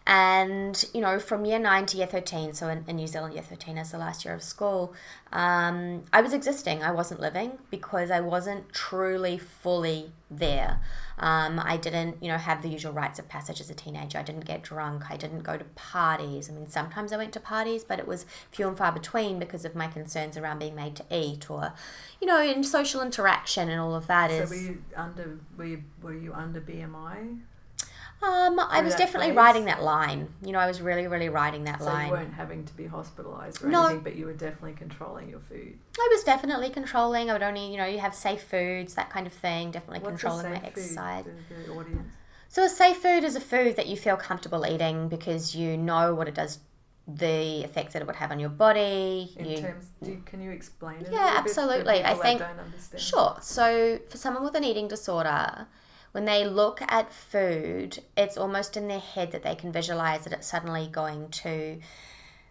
And, 0.08 0.84
you 0.96 1.02
know, 1.02 1.20
from 1.20 1.46
year 1.46 1.60
nine 1.60 1.86
to 1.88 1.98
year 1.98 2.08
13, 2.08 2.54
so 2.54 2.70
in, 2.70 2.84
in 2.88 2.96
New 2.96 3.06
Zealand, 3.06 3.36
year 3.36 3.44
13 3.44 3.78
is 3.78 3.92
the 3.92 4.00
last 4.00 4.26
year 4.26 4.34
of 4.34 4.42
school, 4.42 4.96
um, 5.32 6.04
I 6.12 6.22
was 6.22 6.34
existing. 6.34 6.82
I 6.82 6.92
wasn't 6.92 7.20
living 7.20 7.60
because 7.70 8.10
I 8.10 8.20
wasn't 8.20 8.74
truly 8.74 9.38
fully 9.38 10.12
there. 10.32 10.80
Um, 11.20 11.60
I 11.64 11.78
didn't, 11.78 12.18
you 12.22 12.30
know, 12.30 12.38
have 12.38 12.64
the 12.64 12.68
usual 12.70 12.94
rites 12.94 13.20
of 13.20 13.30
passage 13.30 13.62
as 13.62 13.70
a 13.70 13.76
teenager. 13.76 14.18
I 14.18 14.24
didn't 14.24 14.46
get 14.46 14.64
drunk. 14.64 15.04
I 15.12 15.18
didn't 15.18 15.44
go 15.44 15.56
to 15.56 15.66
parties. 15.76 16.50
I 16.50 16.54
mean, 16.54 16.68
sometimes 16.68 17.14
I 17.14 17.18
went 17.18 17.32
to 17.34 17.40
parties, 17.40 17.84
but 17.84 18.00
it 18.00 18.08
was 18.08 18.26
few 18.50 18.68
and 18.68 18.76
far 18.76 18.92
between 18.92 19.38
because 19.38 19.66
of 19.66 19.76
my 19.76 19.86
concerns 19.88 20.36
around 20.36 20.58
being 20.58 20.76
made 20.76 20.96
to 20.96 21.06
eat 21.12 21.50
or, 21.52 21.74
you 22.20 22.26
know, 22.26 22.42
in 22.42 22.64
social 22.64 23.02
interaction 23.04 23.70
and 23.70 23.80
all 23.80 23.94
of 23.94 24.08
that 24.08 24.32
So 24.32 24.38
is. 24.38 24.50
were 24.50 24.56
you 24.56 24.84
under 24.96 25.40
were 25.56 25.66
you, 25.66 25.84
were 26.02 26.14
you 26.16 26.34
under 26.34 26.60
BMI? 26.60 27.42
Um, 28.24 28.60
I 28.60 28.82
was 28.82 28.94
definitely 28.96 29.30
phase? 29.30 29.38
riding 29.38 29.66
that 29.66 29.82
line. 29.82 30.28
You 30.44 30.52
know, 30.52 30.60
I 30.60 30.68
was 30.68 30.80
really, 30.80 31.08
really 31.08 31.30
riding 31.30 31.64
that 31.64 31.80
So 31.80 31.86
line. 31.88 32.06
you 32.08 32.12
weren't 32.12 32.34
having 32.34 32.66
to 32.66 32.74
be 32.74 32.84
hospitalised 32.84 33.64
or 33.64 33.68
No. 33.68 33.86
anything, 33.86 34.04
but 34.04 34.16
you 34.16 34.26
were 34.28 34.34
definitely 34.34 34.74
controlling 34.74 35.28
your 35.30 35.40
food. 35.40 35.80
I 36.00 36.08
was 36.12 36.24
definitely 36.24 36.70
controlling. 36.70 37.30
I 37.32 37.34
would 37.34 37.42
only, 37.42 37.72
you 37.72 37.78
know, 37.78 37.86
you 37.86 38.00
have 38.00 38.14
safe 38.14 38.44
foods, 38.44 38.94
that 38.94 39.10
kind 39.10 39.26
of 39.26 39.34
thing. 39.34 39.72
Definitely 39.72 40.00
What's 40.08 40.22
controlling 40.22 40.52
my 40.52 40.62
exercise. 40.64 41.26
So 42.48 42.64
a 42.66 42.70
safe 42.70 42.98
food 42.98 43.24
is 43.24 43.36
a 43.36 43.40
food 43.42 43.76
that 43.78 43.88
you 43.88 43.96
feel 43.98 44.18
comfortable 44.18 44.66
eating 44.68 45.08
because 45.08 45.56
you 45.56 45.76
know 45.78 46.14
what 46.14 46.28
it 46.28 46.36
does, 46.36 46.60
the 47.08 47.64
effects 47.64 47.94
that 47.94 48.02
it 48.04 48.06
would 48.06 48.18
have 48.18 48.30
on 48.30 48.40
your 48.40 48.50
body. 48.50 49.34
In 49.38 49.46
you 49.46 49.58
terms, 49.58 49.86
you, 50.02 50.22
can 50.26 50.42
you 50.42 50.52
explain 50.52 50.98
it? 51.02 51.08
a 51.08 51.12
Yeah, 51.12 51.36
absolutely. 51.38 52.04
I 52.04 52.14
think- 52.14 52.40
don't 52.40 52.60
understand? 52.60 53.02
Sure. 53.02 53.38
So, 53.42 54.00
for 54.10 54.18
someone 54.18 54.44
with 54.44 54.54
an 54.56 54.64
eating 54.64 54.88
disorder, 54.90 55.66
when 56.12 56.26
they 56.26 56.46
look 56.46 56.82
at 56.88 57.14
food, 57.14 58.00
it's 58.18 58.38
almost 58.38 58.76
in 58.76 58.88
their 58.88 59.00
head 59.00 59.32
that 59.32 59.44
they 59.44 59.56
can 59.56 59.72
visualize 59.72 60.24
that 60.26 60.34
it's 60.34 60.48
suddenly 60.48 60.88
going 60.88 61.30
to 61.30 61.80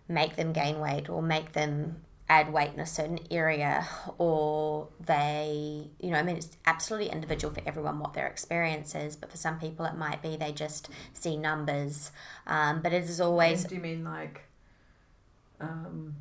make 0.09 0.37
them 0.37 0.53
gain 0.53 0.81
weight 0.81 1.09
or 1.09 1.23
make 1.23 1.53
them 1.53 1.97
add 2.29 2.53
weight 2.53 2.71
in 2.73 2.79
a 2.79 2.87
certain 2.87 3.19
area 3.29 3.87
or 4.17 4.87
they 5.05 5.91
you 5.99 6.11
know 6.11 6.17
i 6.17 6.23
mean 6.23 6.37
it's 6.37 6.57
absolutely 6.65 7.11
individual 7.11 7.53
for 7.53 7.61
everyone 7.67 7.99
what 7.99 8.13
their 8.15 8.29
experience 8.29 8.95
is 8.95 9.17
but 9.17 9.29
for 9.29 9.37
some 9.37 9.59
people 9.59 9.85
it 9.85 9.97
might 9.97 10.23
be 10.23 10.37
they 10.37 10.53
just 10.53 10.89
see 11.13 11.37
numbers. 11.37 12.13
Um, 12.47 12.83
but 12.83 12.93
it 12.93 13.03
is 13.03 13.21
always 13.21 13.65
do 13.65 13.75
you 13.75 13.81
mean 13.81 14.05
like, 14.05 14.43
um, 15.61 16.15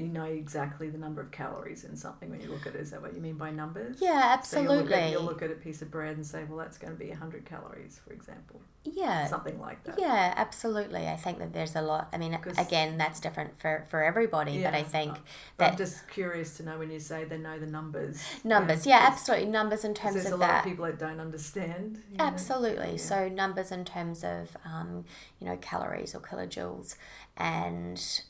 you 0.00 0.08
know 0.08 0.24
exactly 0.24 0.88
the 0.90 0.98
number 0.98 1.20
of 1.20 1.30
calories 1.30 1.84
in 1.84 1.96
something 1.96 2.30
when 2.30 2.40
you 2.40 2.48
look 2.48 2.66
at 2.66 2.74
it? 2.74 2.80
Is 2.80 2.90
that 2.90 3.02
what 3.02 3.14
you 3.14 3.20
mean 3.20 3.36
by 3.36 3.50
numbers? 3.50 3.98
yeah 4.00 4.40
So 4.42 4.60
you'll 4.60 4.76
look, 4.76 4.90
absolutely 4.90 4.94
at, 4.94 5.10
you'll 5.12 5.22
look 5.22 5.42
at 5.42 5.50
a 5.50 5.54
piece 5.54 5.82
of 5.82 5.90
bread 5.90 6.16
and 6.16 6.26
say, 6.26 6.44
well, 6.44 6.58
that's 6.58 6.78
going 6.78 6.92
to 6.92 6.98
be 6.98 7.10
100 7.10 7.44
calories, 7.44 8.00
for 8.06 8.12
example. 8.12 8.60
yeah 8.84 9.26
Something 9.26 9.60
like 9.60 9.84
that. 9.84 9.98
Yeah, 9.98 10.32
absolutely. 10.36 11.06
I 11.06 11.16
think 11.16 11.38
that 11.38 11.52
there's 11.52 11.76
a 11.76 11.82
lot. 11.82 12.08
I 12.12 12.18
mean, 12.18 12.36
again, 12.58 12.96
that's 12.98 13.20
different 13.20 13.60
for, 13.60 13.86
for 13.90 14.02
everybody, 14.02 14.62
but 14.62 14.74
I 14.74 14.82
think 14.82 15.18
But 15.56 15.64
I'm 15.64 15.70
that 15.72 15.78
just 15.78 16.08
curious 16.08 16.56
to 16.56 16.62
know 16.64 16.78
when 16.78 16.90
you 16.90 16.98
say 17.00 17.24
they 17.24 17.38
know 17.38 17.58
the 17.58 17.66
numbers. 17.66 18.22
numbers, 18.44 18.86
yeah, 18.86 19.00
absolutely. 19.10 19.46
Numbers 19.48 19.84
in 19.84 19.94
terms 19.94 20.14
There's 20.14 20.26
of 20.26 20.30
There's 20.30 20.40
a 20.40 20.42
lot 20.42 20.48
that. 20.48 20.58
of 20.64 20.70
people 20.70 20.84
that 20.86 20.98
don't 20.98 21.20
understand. 21.20 22.02
Absolutely. 22.18 22.92
Yeah. 22.92 22.96
So 22.96 23.28
numbers 23.28 23.70
in 23.70 23.84
terms 23.84 24.24
of, 24.24 24.56
um, 24.64 25.04
you 25.38 25.46
know, 25.46 25.56
calories 25.58 26.14
or 26.14 26.20
kilojoules, 26.20 26.96
and 27.36 28.22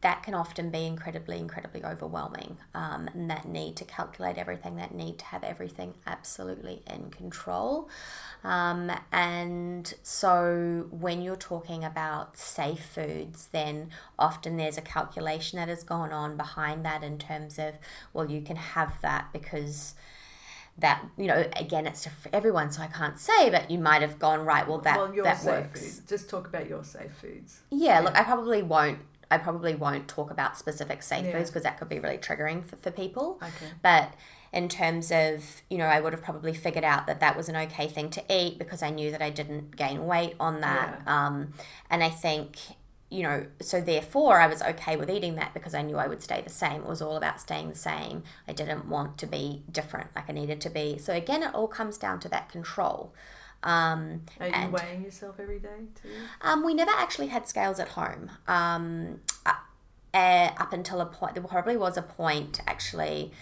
that 0.00 0.22
can 0.22 0.34
often 0.34 0.70
be 0.70 0.86
incredibly, 0.86 1.38
incredibly 1.38 1.84
overwhelming. 1.84 2.56
Um, 2.74 3.08
and 3.14 3.30
that 3.30 3.46
need 3.46 3.76
to 3.76 3.84
calculate 3.84 4.38
everything, 4.38 4.76
that 4.76 4.94
need 4.94 5.18
to 5.18 5.24
have 5.26 5.44
everything 5.44 5.94
absolutely 6.06 6.82
in 6.86 7.10
control. 7.10 7.88
Um, 8.44 8.90
and 9.12 9.92
so 10.02 10.86
when 10.90 11.22
you're 11.22 11.36
talking 11.36 11.84
about 11.84 12.36
safe 12.36 12.84
foods, 12.84 13.48
then 13.52 13.90
often 14.18 14.56
there's 14.56 14.78
a 14.78 14.82
calculation 14.82 15.58
that 15.58 15.68
has 15.68 15.82
gone 15.82 16.12
on 16.12 16.36
behind 16.36 16.84
that 16.84 17.02
in 17.02 17.18
terms 17.18 17.58
of, 17.58 17.74
well, 18.12 18.30
you 18.30 18.40
can 18.40 18.56
have 18.56 18.92
that 19.02 19.32
because 19.32 19.94
that 20.78 21.04
you 21.16 21.26
know 21.26 21.44
again 21.56 21.86
it's 21.86 22.06
for 22.06 22.30
everyone 22.32 22.70
so 22.70 22.80
i 22.82 22.86
can't 22.86 23.18
say 23.18 23.50
but 23.50 23.70
you 23.70 23.78
might 23.78 24.00
have 24.00 24.18
gone 24.18 24.44
right 24.44 24.66
well 24.68 24.78
that 24.78 24.96
well, 24.96 25.12
that 25.24 25.38
safe 25.38 25.46
works 25.46 25.80
foods. 25.80 26.02
Just 26.08 26.30
talk 26.30 26.46
about 26.46 26.68
your 26.68 26.84
safe 26.84 27.12
foods. 27.20 27.60
yeah, 27.70 28.00
look 28.00 28.16
i 28.16 28.22
probably 28.22 28.62
won't 28.62 28.98
i 29.30 29.38
probably 29.38 29.74
won't 29.74 30.08
talk 30.08 30.30
about 30.30 30.56
specific 30.58 31.02
safe 31.02 31.24
Yeah. 31.24 31.32
foods 31.32 31.50
because 31.50 31.62
that 31.64 31.78
could 31.78 31.88
be 31.88 31.98
really 32.00 32.18
triggering 32.18 32.64
for, 32.64 32.76
for 32.76 32.90
people. 32.90 33.38
Okay. 33.42 33.72
but 33.82 34.12
in 34.52 34.68
terms 34.68 35.12
of 35.12 35.62
you 35.68 35.76
know 35.78 35.84
i 35.86 36.00
would 36.00 36.12
have 36.14 36.22
probably 36.22 36.54
figured 36.54 36.84
out 36.84 37.06
that 37.06 37.20
that 37.20 37.36
was 37.36 37.48
an 37.48 37.56
okay 37.56 37.86
thing 37.88 38.08
to 38.10 38.22
eat 38.30 38.58
because 38.58 38.82
i 38.82 38.90
knew 38.90 39.10
that 39.10 39.20
i 39.22 39.30
didn't 39.30 39.76
gain 39.76 40.06
weight 40.06 40.34
on 40.40 40.60
that. 40.62 41.02
Um, 41.06 41.52
and 41.90 42.02
i 42.02 42.08
think 42.08 42.56
you 43.10 43.22
know 43.22 43.46
so 43.60 43.80
therefore 43.80 44.38
i 44.40 44.46
was 44.46 44.60
okay 44.62 44.96
with 44.96 45.08
eating 45.10 45.34
that 45.36 45.52
because 45.54 45.74
i 45.74 45.82
knew 45.82 45.96
i 45.96 46.06
would 46.06 46.22
stay 46.22 46.40
the 46.42 46.50
same. 46.50 46.82
It 46.82 46.88
was 46.88 47.00
all 47.02 47.16
about 47.16 47.40
staying 47.40 47.68
the 47.70 47.74
same. 47.74 48.22
I 48.46 48.52
didn't 48.52 48.86
want 48.88 49.16
to 49.18 49.26
be 49.26 49.62
different. 49.70 50.08
Like 50.16 50.28
i 50.28 50.32
needed 50.32 50.60
to 50.62 50.70
be. 50.70 50.98
So 50.98 51.12
again 51.14 51.42
it 51.42 51.54
all 51.54 51.68
comes 51.68 51.96
down 51.98 52.20
to 52.20 52.28
that 52.30 52.48
control 52.50 53.12
um, 53.62 54.22
Are 54.40 54.46
you 54.48 54.52
and- 54.54 54.72
weighing 54.72 55.02
yourself 55.04 55.36
every 55.40 55.58
day 55.58 55.86
too? 56.00 56.08
um, 56.42 56.64
we 56.64 56.74
never 56.74 56.92
actually 56.92 57.28
had 57.28 57.48
scales 57.48 57.78
at 57.80 57.88
home. 57.88 58.30
Um, 58.46 59.20
uh, 59.46 59.52
uh, 60.14 60.50
up 60.58 60.72
until 60.72 61.00
a 61.00 61.06
point, 61.06 61.34
there 61.34 61.42
probably 61.42 61.76
was 61.76 61.96
a 61.96 62.02
point 62.02 62.60
actually 62.66 63.32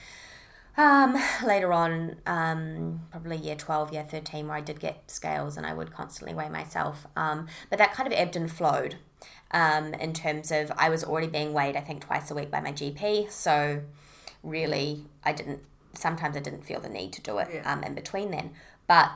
um, 0.77 1.17
later 1.45 1.73
on, 1.73 2.17
um, 2.27 3.01
probably 3.11 3.37
year 3.37 3.57
12, 3.57 3.93
year 3.93 4.05
13, 4.09 4.47
where 4.49 4.57
I 4.57 4.61
did 4.61 4.79
get 4.81 5.11
scales 5.11 5.57
and 5.57 5.65
I 5.67 5.73
would 5.73 5.93
constantly 5.93 6.35
weigh 6.35 6.49
myself. 6.51 7.07
Um, 7.17 7.47
but 7.71 7.79
that 7.79 7.93
kind 7.93 8.07
of 8.07 8.13
ebbed 8.19 8.37
and 8.37 8.51
flowed 8.51 8.97
um, 9.53 9.95
in 9.95 10.13
terms 10.13 10.51
of 10.51 10.71
I 10.77 10.89
was 10.91 11.03
already 11.05 11.29
being 11.29 11.53
weighed, 11.55 11.77
I 11.77 11.81
think, 11.81 12.05
twice 12.05 12.31
a 12.31 12.35
week 12.35 12.51
by 12.51 12.61
my 12.61 12.73
GP. 12.73 13.31
So 13.31 13.83
really, 14.43 15.05
I 15.25 15.33
didn't, 15.33 15.61
sometimes 15.95 16.37
I 16.37 16.41
didn't 16.41 16.65
feel 16.67 16.81
the 16.81 16.89
need 16.91 17.13
to 17.15 17.23
do 17.23 17.39
it 17.39 17.49
Yeah. 17.55 17.73
um, 17.73 17.83
in 17.83 17.95
between 17.95 18.31
then. 18.31 18.51
But 18.87 19.13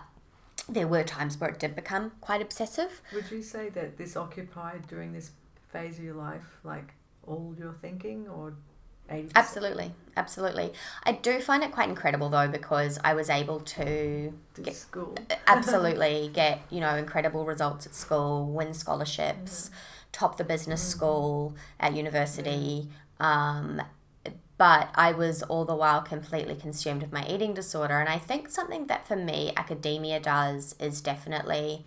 there 0.69 0.87
were 0.87 1.03
times 1.03 1.39
where 1.39 1.51
it 1.51 1.59
did 1.59 1.75
become 1.75 2.13
quite 2.21 2.41
obsessive. 2.43 3.01
Would 3.15 3.31
you 3.31 3.43
say 3.43 3.69
that 3.71 3.97
this 3.99 4.17
occupied 4.17 4.87
during 4.89 5.13
this 5.13 5.31
phase 5.73 5.99
of 5.99 6.05
your 6.05 6.15
life, 6.15 6.59
like 6.65 6.95
all 7.27 7.55
your 7.59 7.73
thinking, 7.73 8.29
or 8.29 8.55
eighty? 9.09 9.31
Absolutely, 9.35 9.93
absolutely. 10.17 10.73
I 11.05 11.13
do 11.13 11.41
find 11.41 11.63
it 11.63 11.73
quite 11.73 11.89
incredible 11.89 12.29
though 12.29 12.49
because 12.49 12.99
I 13.05 13.15
was 13.15 13.31
able 13.31 13.61
to 13.61 14.33
get- 14.63 14.77
school. 14.77 15.17
absolutely 15.47 16.31
get 16.33 16.61
you 16.71 16.81
know 16.81 16.97
incredible 16.97 17.45
results 17.45 17.87
at 17.87 17.95
school, 17.95 18.47
win 18.47 18.75
scholarships, 18.75 19.71
top 20.13 20.37
the 20.37 20.45
business 20.45 20.83
school 20.83 21.55
at 21.79 21.95
university. 21.95 22.89
Um, 23.19 23.83
but 24.61 24.91
I 24.95 25.13
was 25.13 25.43
all 25.45 25.65
the 25.65 25.75
while 25.75 26.03
completely 26.03 26.55
consumed 26.55 27.01
with 27.01 27.13
my 27.15 27.27
eating 27.27 27.55
disorder, 27.55 27.99
and 27.99 28.11
I 28.11 28.19
think 28.19 28.51
something 28.51 28.89
that 28.89 29.09
for 29.09 29.17
me 29.17 29.55
academia 29.57 30.21
does 30.21 30.77
is 30.79 31.01
definitely 31.01 31.87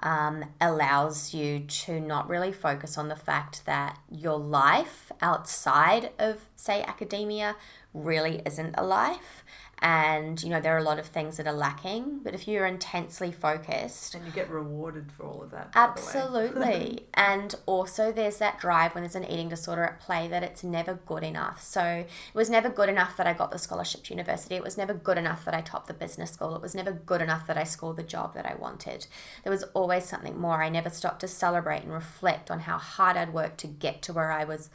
um, 0.00 0.46
allows 0.58 1.34
you 1.34 1.60
to 1.60 2.00
not 2.00 2.26
really 2.26 2.50
focus 2.50 2.96
on 2.96 3.08
the 3.08 3.14
fact 3.14 3.66
that 3.66 3.98
your 4.10 4.38
life 4.38 5.12
outside 5.20 6.12
of, 6.18 6.46
say, 6.56 6.82
academia 6.82 7.56
really 7.92 8.40
isn't 8.46 8.74
a 8.78 8.86
life. 8.86 9.44
And, 9.80 10.42
you 10.42 10.50
know, 10.50 10.60
there 10.60 10.74
are 10.74 10.78
a 10.78 10.82
lot 10.82 10.98
of 10.98 11.06
things 11.06 11.36
that 11.36 11.46
are 11.46 11.52
lacking. 11.52 12.20
But 12.24 12.34
if 12.34 12.48
you're 12.48 12.66
intensely 12.66 13.30
focused, 13.30 14.14
And 14.14 14.26
you 14.26 14.32
get 14.32 14.50
rewarded 14.50 15.12
for 15.12 15.24
all 15.24 15.42
of 15.42 15.50
that. 15.52 15.72
by 15.72 15.80
the 15.80 15.90
way. 15.90 15.92
Absolutely. 15.92 17.06
and 17.14 17.54
also, 17.66 18.10
there's 18.10 18.38
that 18.38 18.58
drive 18.58 18.94
when 18.94 19.04
there's 19.04 19.14
an 19.14 19.24
eating 19.24 19.48
disorder 19.48 19.84
at 19.84 20.00
play 20.00 20.26
that 20.28 20.42
it's 20.42 20.64
never 20.64 20.94
good 21.06 21.22
enough. 21.22 21.62
So, 21.62 21.82
it 21.82 22.34
was 22.34 22.50
never 22.50 22.68
good 22.68 22.88
enough 22.88 23.16
that 23.16 23.26
I 23.26 23.32
got 23.32 23.50
the 23.50 23.58
scholarship 23.58 24.02
to 24.04 24.10
university. 24.10 24.56
It 24.56 24.64
was 24.64 24.76
never 24.76 24.94
good 24.94 25.18
enough 25.18 25.44
that 25.44 25.54
I 25.54 25.60
topped 25.60 25.86
the 25.86 25.94
business 25.94 26.32
school. 26.32 26.56
It 26.56 26.62
was 26.62 26.74
never 26.74 26.92
good 26.92 27.22
enough 27.22 27.46
that 27.46 27.56
I 27.56 27.64
scored 27.64 27.96
the 27.96 28.02
job 28.02 28.34
that 28.34 28.46
I 28.46 28.54
wanted. 28.56 29.06
There 29.44 29.52
was 29.52 29.62
always 29.74 30.04
something 30.04 30.38
more. 30.38 30.62
I 30.62 30.68
never 30.68 30.90
stopped 30.90 31.20
to 31.20 31.28
celebrate 31.28 31.82
and 31.82 31.92
reflect 31.92 32.50
on 32.50 32.60
how 32.60 32.78
hard 32.78 33.16
I'd 33.16 33.32
worked 33.32 33.58
to 33.58 33.66
get 33.68 34.02
to 34.02 34.12
where 34.12 34.32
I 34.32 34.44
was, 34.44 34.70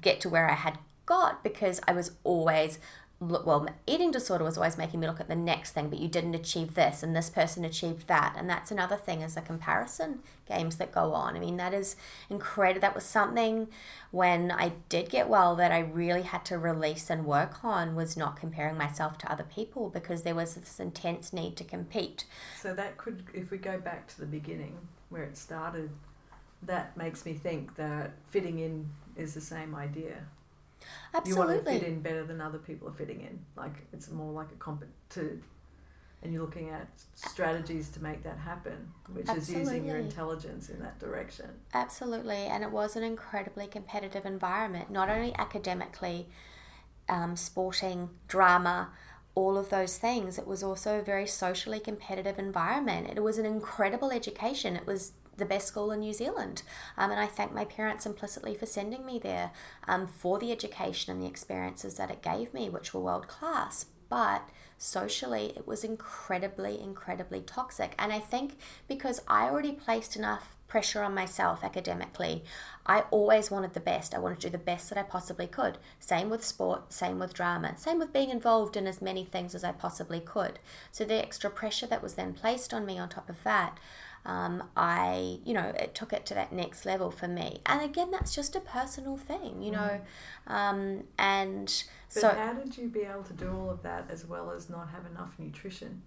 get 0.00 0.20
to 0.20 0.28
where 0.28 0.48
I 0.48 0.54
had 0.54 0.78
got 1.06 1.42
because 1.42 1.80
I 1.86 1.92
was 1.92 2.12
always 2.24 2.78
well 3.28 3.66
eating 3.86 4.10
disorder 4.10 4.44
was 4.44 4.56
always 4.56 4.78
making 4.78 5.00
me 5.00 5.06
look 5.06 5.20
at 5.20 5.28
the 5.28 5.36
next 5.36 5.72
thing 5.72 5.88
but 5.88 5.98
you 5.98 6.08
didn't 6.08 6.34
achieve 6.34 6.74
this 6.74 7.02
and 7.02 7.14
this 7.14 7.30
person 7.30 7.64
achieved 7.64 8.06
that. 8.08 8.34
And 8.36 8.48
that's 8.48 8.70
another 8.70 8.96
thing 8.96 9.20
is 9.22 9.34
the 9.34 9.40
comparison 9.40 10.20
games 10.46 10.76
that 10.76 10.92
go 10.92 11.12
on. 11.14 11.36
I 11.36 11.40
mean 11.40 11.56
that 11.56 11.74
is 11.74 11.96
incredible 12.30 12.80
that 12.80 12.94
was 12.94 13.04
something 13.04 13.68
when 14.10 14.50
i 14.50 14.72
did 14.88 15.08
get 15.08 15.28
well 15.28 15.54
that 15.56 15.72
i 15.72 15.78
really 15.78 16.22
had 16.22 16.44
to 16.44 16.58
release 16.58 17.10
and 17.10 17.24
work 17.24 17.64
on 17.64 17.94
was 17.94 18.16
not 18.16 18.36
comparing 18.36 18.76
myself 18.76 19.18
to 19.18 19.30
other 19.30 19.44
people 19.44 19.88
because 19.88 20.22
there 20.22 20.34
was 20.34 20.54
this 20.54 20.80
intense 20.80 21.32
need 21.32 21.56
to 21.56 21.64
compete. 21.64 22.24
So 22.60 22.74
that 22.74 22.96
could, 22.96 23.24
if 23.32 23.50
we 23.50 23.58
go 23.58 23.78
back 23.78 24.06
to 24.08 24.20
the 24.20 24.26
beginning 24.26 24.76
where 25.08 25.22
it 25.22 25.36
started, 25.36 25.90
that 26.62 26.96
makes 26.96 27.24
me 27.24 27.34
think 27.34 27.76
that 27.76 28.12
fitting 28.30 28.58
in 28.58 28.88
is 29.16 29.34
the 29.34 29.40
same 29.40 29.74
idea. 29.74 30.24
You 31.24 31.36
want 31.36 31.50
to 31.50 31.62
fit 31.62 31.82
in 31.82 32.00
better 32.00 32.24
than 32.24 32.40
other 32.40 32.58
people 32.58 32.88
are 32.88 32.92
fitting 32.92 33.20
in. 33.20 33.38
Like 33.56 33.74
it's 33.92 34.10
more 34.10 34.32
like 34.32 34.50
a 34.52 34.56
comp 34.56 34.84
to, 35.10 35.40
and 36.22 36.32
you're 36.32 36.42
looking 36.42 36.70
at 36.70 36.88
strategies 37.14 37.88
to 37.90 38.02
make 38.02 38.22
that 38.24 38.38
happen, 38.38 38.92
which 39.12 39.28
is 39.28 39.50
using 39.50 39.84
your 39.86 39.96
intelligence 39.96 40.68
in 40.68 40.80
that 40.80 40.98
direction. 40.98 41.50
Absolutely, 41.72 42.46
and 42.46 42.64
it 42.64 42.70
was 42.70 42.96
an 42.96 43.02
incredibly 43.02 43.66
competitive 43.66 44.26
environment, 44.26 44.90
not 44.90 45.08
only 45.08 45.34
academically, 45.36 46.28
um, 47.08 47.36
sporting, 47.36 48.10
drama, 48.28 48.90
all 49.34 49.58
of 49.58 49.70
those 49.70 49.98
things. 49.98 50.38
It 50.38 50.46
was 50.46 50.62
also 50.62 50.98
a 50.98 51.02
very 51.02 51.26
socially 51.26 51.80
competitive 51.80 52.38
environment. 52.38 53.08
It 53.14 53.22
was 53.22 53.38
an 53.38 53.46
incredible 53.46 54.10
education. 54.10 54.76
It 54.76 54.86
was 54.86 55.12
the 55.36 55.44
best 55.44 55.66
school 55.68 55.90
in 55.92 56.00
New 56.00 56.12
Zealand. 56.12 56.62
Um, 56.96 57.10
and 57.10 57.20
I 57.20 57.26
thank 57.26 57.52
my 57.52 57.64
parents 57.64 58.06
implicitly 58.06 58.54
for 58.54 58.66
sending 58.66 59.04
me 59.04 59.18
there 59.18 59.50
um, 59.88 60.06
for 60.06 60.38
the 60.38 60.52
education 60.52 61.12
and 61.12 61.22
the 61.22 61.26
experiences 61.28 61.94
that 61.96 62.10
it 62.10 62.22
gave 62.22 62.54
me, 62.54 62.68
which 62.68 62.94
were 62.94 63.00
world 63.00 63.28
class. 63.28 63.86
but 64.08 64.48
socially 64.78 65.52
it 65.56 65.66
was 65.66 65.84
incredibly, 65.84 66.80
incredibly 66.80 67.40
toxic. 67.40 67.94
And 67.98 68.12
I 68.12 68.18
think 68.20 68.58
because 68.86 69.20
I 69.26 69.44
already 69.44 69.72
placed 69.72 70.16
enough 70.16 70.54
pressure 70.68 71.02
on 71.02 71.14
myself 71.14 71.62
academically, 71.62 72.42
I 72.86 73.04
always 73.10 73.50
wanted 73.50 73.74
the 73.74 73.80
best. 73.80 74.14
I 74.14 74.18
wanted 74.18 74.40
to 74.40 74.48
do 74.48 74.52
the 74.52 74.58
best 74.58 74.88
that 74.88 74.98
I 74.98 75.02
possibly 75.02 75.46
could. 75.46 75.78
Same 76.00 76.30
with 76.30 76.44
sport, 76.44 76.92
same 76.92 77.18
with 77.18 77.32
drama, 77.34 77.78
same 77.78 77.98
with 77.98 78.12
being 78.12 78.30
involved 78.30 78.76
in 78.76 78.86
as 78.86 79.00
many 79.00 79.24
things 79.24 79.54
as 79.54 79.64
I 79.64 79.72
possibly 79.72 80.20
could. 80.20 80.58
So 80.90 81.04
the 81.04 81.22
extra 81.22 81.50
pressure 81.50 81.86
that 81.86 82.02
was 82.02 82.14
then 82.14 82.34
placed 82.34 82.74
on 82.74 82.84
me 82.84 82.98
on 82.98 83.08
top 83.08 83.28
of 83.28 83.42
that 83.44 83.78
um, 84.26 84.64
I, 84.76 85.38
you 85.44 85.52
know, 85.52 85.72
it 85.78 85.94
took 85.94 86.12
it 86.12 86.24
to 86.26 86.34
that 86.34 86.52
next 86.52 86.86
level 86.86 87.10
for 87.10 87.28
me. 87.28 87.60
And 87.66 87.82
again, 87.82 88.10
that's 88.10 88.34
just 88.34 88.56
a 88.56 88.60
personal 88.60 89.16
thing, 89.16 89.62
you 89.62 89.72
know. 89.72 90.00
Um, 90.46 91.04
and 91.18 91.66
but 92.14 92.20
so. 92.20 92.28
How 92.30 92.54
did 92.54 92.76
you 92.76 92.88
be 92.88 93.00
able 93.00 93.22
to 93.24 93.34
do 93.34 93.50
all 93.50 93.70
of 93.70 93.82
that 93.82 94.06
as 94.10 94.24
well 94.24 94.50
as 94.50 94.70
not 94.70 94.88
have 94.90 95.04
enough 95.06 95.34
nutrition? 95.38 96.02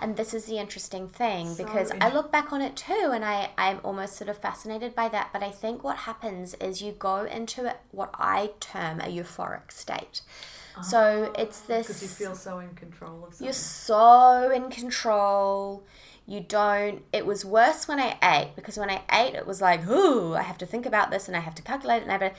And 0.00 0.16
this 0.16 0.34
is 0.34 0.46
the 0.46 0.58
interesting 0.58 1.08
thing 1.08 1.54
so 1.54 1.64
because 1.64 1.92
I 2.00 2.12
look 2.12 2.32
back 2.32 2.52
on 2.52 2.60
it 2.60 2.76
too 2.76 3.10
and 3.14 3.24
I, 3.24 3.50
I'm 3.56 3.80
almost 3.84 4.16
sort 4.16 4.28
of 4.28 4.38
fascinated 4.38 4.94
by 4.94 5.08
that. 5.08 5.30
But 5.32 5.42
I 5.42 5.50
think 5.50 5.84
what 5.84 5.98
happens 5.98 6.54
is 6.54 6.82
you 6.82 6.92
go 6.92 7.24
into 7.24 7.74
what 7.92 8.10
I 8.14 8.50
term 8.60 9.00
a 9.00 9.04
euphoric 9.04 9.70
state. 9.70 10.22
so 10.82 11.32
it's 11.38 11.60
this. 11.60 11.86
Because 11.86 12.02
you 12.02 12.08
feel 12.08 12.34
so 12.34 12.58
in 12.58 12.70
control 12.70 13.24
of 13.24 13.34
something. 13.34 13.44
You're 13.44 13.52
so 13.52 14.50
in 14.50 14.70
control 14.70 15.84
you 16.28 16.40
don't 16.40 17.02
it 17.12 17.24
was 17.24 17.44
worse 17.44 17.88
when 17.88 17.98
i 17.98 18.16
ate 18.22 18.54
because 18.54 18.76
when 18.76 18.90
i 18.90 19.00
ate 19.10 19.34
it 19.34 19.46
was 19.46 19.60
like 19.62 19.88
ooh 19.88 20.34
i 20.34 20.42
have 20.42 20.58
to 20.58 20.66
think 20.66 20.84
about 20.84 21.10
this 21.10 21.26
and 21.26 21.36
i 21.36 21.40
have 21.40 21.54
to 21.54 21.62
calculate 21.62 22.02
it 22.02 22.08
and 22.08 22.22
I 22.22 22.32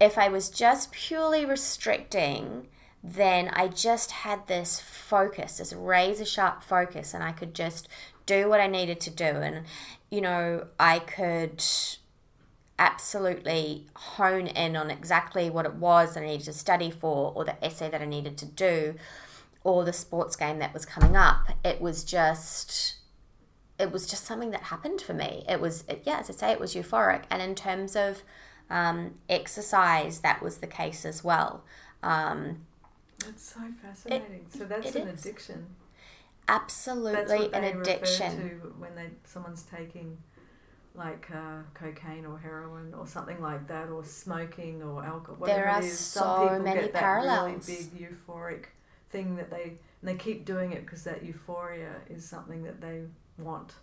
if 0.00 0.18
i 0.18 0.28
was 0.28 0.50
just 0.50 0.90
purely 0.90 1.46
restricting 1.46 2.66
then 3.02 3.48
i 3.52 3.68
just 3.68 4.10
had 4.10 4.46
this 4.48 4.80
focus 4.80 5.58
this 5.58 5.72
razor 5.72 6.24
sharp 6.24 6.62
focus 6.62 7.14
and 7.14 7.22
i 7.22 7.30
could 7.30 7.54
just 7.54 7.88
do 8.26 8.48
what 8.48 8.60
i 8.60 8.66
needed 8.66 9.00
to 9.00 9.10
do. 9.10 9.24
And 9.24 9.64
you 10.10 10.20
know 10.20 10.66
i 10.78 10.98
could 10.98 11.64
absolutely 12.78 13.86
hone 13.94 14.48
in 14.48 14.76
on 14.76 14.90
exactly 14.90 15.48
what 15.48 15.64
it 15.64 15.74
was 15.74 16.14
that 16.14 16.22
i 16.22 16.26
needed 16.26 16.44
to 16.44 16.52
study 16.52 16.90
for 16.90 17.32
or 17.34 17.44
the 17.44 17.64
essay 17.64 17.88
that 17.88 18.02
i 18.02 18.04
needed 18.04 18.36
to 18.38 18.46
do 18.46 18.94
or 19.64 19.84
the 19.84 19.92
sports 19.92 20.36
game 20.36 20.58
that 20.60 20.72
was 20.72 20.86
coming 20.86 21.16
up. 21.16 21.48
It 21.64 21.80
was 21.80 22.04
just 22.04 22.97
it 23.78 23.92
was 23.92 24.06
just 24.06 24.24
something 24.24 24.50
that 24.50 24.64
happened 24.64 25.00
for 25.00 25.14
me. 25.14 25.44
It 25.48 25.60
was, 25.60 25.84
it, 25.88 26.02
yeah, 26.04 26.18
as 26.18 26.28
I 26.30 26.32
say, 26.32 26.50
it 26.50 26.60
was 26.60 26.74
euphoric. 26.74 27.24
And 27.30 27.40
in 27.40 27.54
terms 27.54 27.94
of 27.94 28.22
um, 28.70 29.14
exercise, 29.28 30.20
that 30.20 30.42
was 30.42 30.58
the 30.58 30.66
case 30.66 31.04
as 31.04 31.22
well. 31.22 31.62
Um, 32.02 32.66
that's 33.24 33.54
so 33.54 33.60
fascinating. 33.82 34.46
It, 34.46 34.58
so 34.58 34.64
that's 34.64 34.94
an 34.94 35.08
is. 35.08 35.24
addiction. 35.24 35.66
Absolutely, 36.48 37.52
an 37.52 37.64
addiction. 37.64 38.60
when 38.78 38.94
they 38.94 39.10
someone's 39.24 39.64
taking 39.64 40.16
like 40.94 41.28
uh, 41.32 41.60
cocaine 41.74 42.24
or 42.24 42.38
heroin 42.38 42.94
or 42.94 43.06
something 43.06 43.40
like 43.40 43.66
that, 43.68 43.90
or 43.90 44.04
smoking 44.04 44.82
or 44.82 45.04
alcohol. 45.04 45.46
There 45.46 45.68
are 45.68 45.82
so 45.82 46.58
many 46.62 46.88
parallels. 46.88 47.66
That 47.66 47.72
really 47.72 47.90
big 47.90 48.10
euphoric 48.10 48.64
thing 49.10 49.36
that 49.36 49.50
they 49.50 49.78
and 50.00 50.08
they 50.08 50.14
keep 50.14 50.44
doing 50.44 50.72
it 50.72 50.84
because 50.84 51.04
that 51.04 51.24
euphoria 51.24 51.96
is 52.08 52.24
something 52.24 52.62
that 52.62 52.80
they 52.80 53.02
want. 53.38 53.74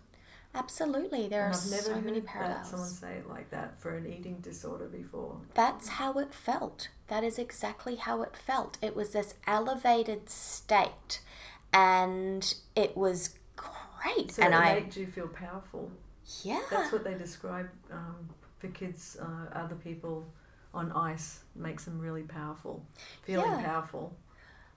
Absolutely, 0.54 1.28
there 1.28 1.46
and 1.46 1.54
are 1.54 1.58
so 1.58 2.00
many 2.00 2.22
parallels. 2.22 2.70
someone 2.70 2.88
say 2.88 3.16
it 3.16 3.28
like 3.28 3.50
that 3.50 3.78
for 3.78 3.96
an 3.96 4.06
eating 4.06 4.38
disorder 4.40 4.86
before. 4.86 5.36
That's 5.54 5.88
how 5.88 6.14
it 6.14 6.32
felt. 6.32 6.88
That 7.08 7.22
is 7.22 7.38
exactly 7.38 7.96
how 7.96 8.22
it 8.22 8.34
felt. 8.34 8.78
It 8.80 8.96
was 8.96 9.10
this 9.10 9.34
elevated 9.46 10.30
state, 10.30 11.20
and 11.74 12.54
it 12.74 12.96
was 12.96 13.34
great. 13.56 14.32
So 14.32 14.42
and 14.44 14.54
it 14.54 14.56
I 14.56 14.74
made 14.80 14.96
you 14.96 15.06
feel 15.06 15.28
powerful. 15.28 15.90
Yeah, 16.42 16.62
that's 16.70 16.90
what 16.90 17.04
they 17.04 17.14
describe 17.14 17.68
um, 17.92 18.28
for 18.58 18.68
kids. 18.68 19.18
Uh, 19.20 19.54
other 19.54 19.76
people 19.76 20.26
on 20.72 20.90
ice 20.92 21.40
makes 21.54 21.84
them 21.84 21.98
really 21.98 22.22
powerful, 22.22 22.82
feeling 23.24 23.50
yeah. 23.50 23.62
powerful. 23.62 24.16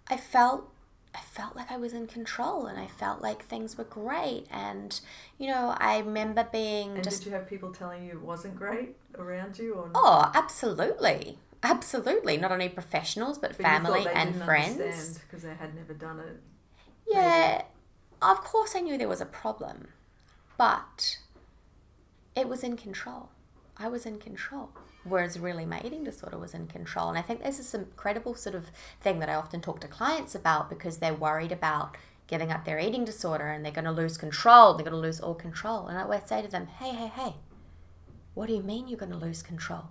I 0.09 0.17
felt 0.17 0.73
I 1.15 1.19
felt 1.21 1.55
like 1.55 1.71
I 1.71 1.77
was 1.77 1.93
in 1.93 2.07
control 2.07 2.67
and 2.67 2.79
I 2.79 2.87
felt 2.87 3.21
like 3.21 3.43
things 3.43 3.77
were 3.77 3.83
great. 3.83 4.45
And, 4.51 4.99
you 5.37 5.47
know, 5.47 5.75
I 5.77 5.99
remember 5.99 6.47
being 6.51 6.95
and 6.95 7.03
just. 7.03 7.23
Did 7.23 7.29
you 7.29 7.35
have 7.35 7.47
people 7.47 7.71
telling 7.71 8.05
you 8.05 8.11
it 8.11 8.21
wasn't 8.21 8.55
great 8.55 8.95
around 9.17 9.57
you? 9.57 9.73
Or 9.73 9.89
Oh, 9.95 10.31
absolutely. 10.35 11.39
Absolutely. 11.63 12.37
Not 12.37 12.51
only 12.51 12.69
professionals, 12.69 13.37
but, 13.37 13.57
but 13.57 13.61
family 13.61 14.05
and 14.13 14.35
friends. 14.43 15.17
Because 15.19 15.43
they 15.43 15.53
had 15.53 15.75
never 15.75 15.93
done 15.93 16.19
it. 16.19 16.39
Yeah. 17.07 17.51
Maybe. 17.57 17.63
Of 18.21 18.43
course, 18.43 18.75
I 18.75 18.81
knew 18.81 18.97
there 18.97 19.07
was 19.07 19.21
a 19.21 19.25
problem, 19.25 19.87
but 20.57 21.17
it 22.35 22.47
was 22.47 22.63
in 22.63 22.75
control. 22.77 23.29
I 23.77 23.87
was 23.87 24.05
in 24.05 24.19
control 24.19 24.71
whereas 25.03 25.39
really 25.39 25.65
my 25.65 25.81
eating 25.83 26.03
disorder 26.03 26.37
was 26.37 26.53
in 26.53 26.67
control. 26.67 27.09
And 27.09 27.17
I 27.17 27.21
think 27.21 27.43
this 27.43 27.59
is 27.59 27.67
some 27.67 27.81
incredible 27.81 28.35
sort 28.35 28.55
of 28.55 28.67
thing 29.01 29.19
that 29.19 29.29
I 29.29 29.35
often 29.35 29.61
talk 29.61 29.79
to 29.81 29.87
clients 29.87 30.35
about 30.35 30.69
because 30.69 30.97
they're 30.97 31.13
worried 31.13 31.51
about 31.51 31.95
giving 32.27 32.51
up 32.51 32.63
their 32.63 32.79
eating 32.79 33.05
disorder 33.05 33.47
and 33.47 33.65
they're 33.65 33.71
going 33.71 33.85
to 33.85 33.91
lose 33.91 34.17
control, 34.17 34.73
they're 34.73 34.85
going 34.85 34.91
to 34.91 34.99
lose 34.99 35.19
all 35.19 35.33
control. 35.33 35.87
And 35.87 35.97
I 35.97 36.03
always 36.03 36.25
say 36.25 36.41
to 36.41 36.47
them, 36.47 36.67
hey, 36.67 36.91
hey, 36.91 37.07
hey, 37.07 37.33
what 38.35 38.47
do 38.47 38.53
you 38.53 38.61
mean 38.61 38.87
you're 38.87 38.99
going 38.99 39.11
to 39.11 39.17
lose 39.17 39.41
control? 39.41 39.85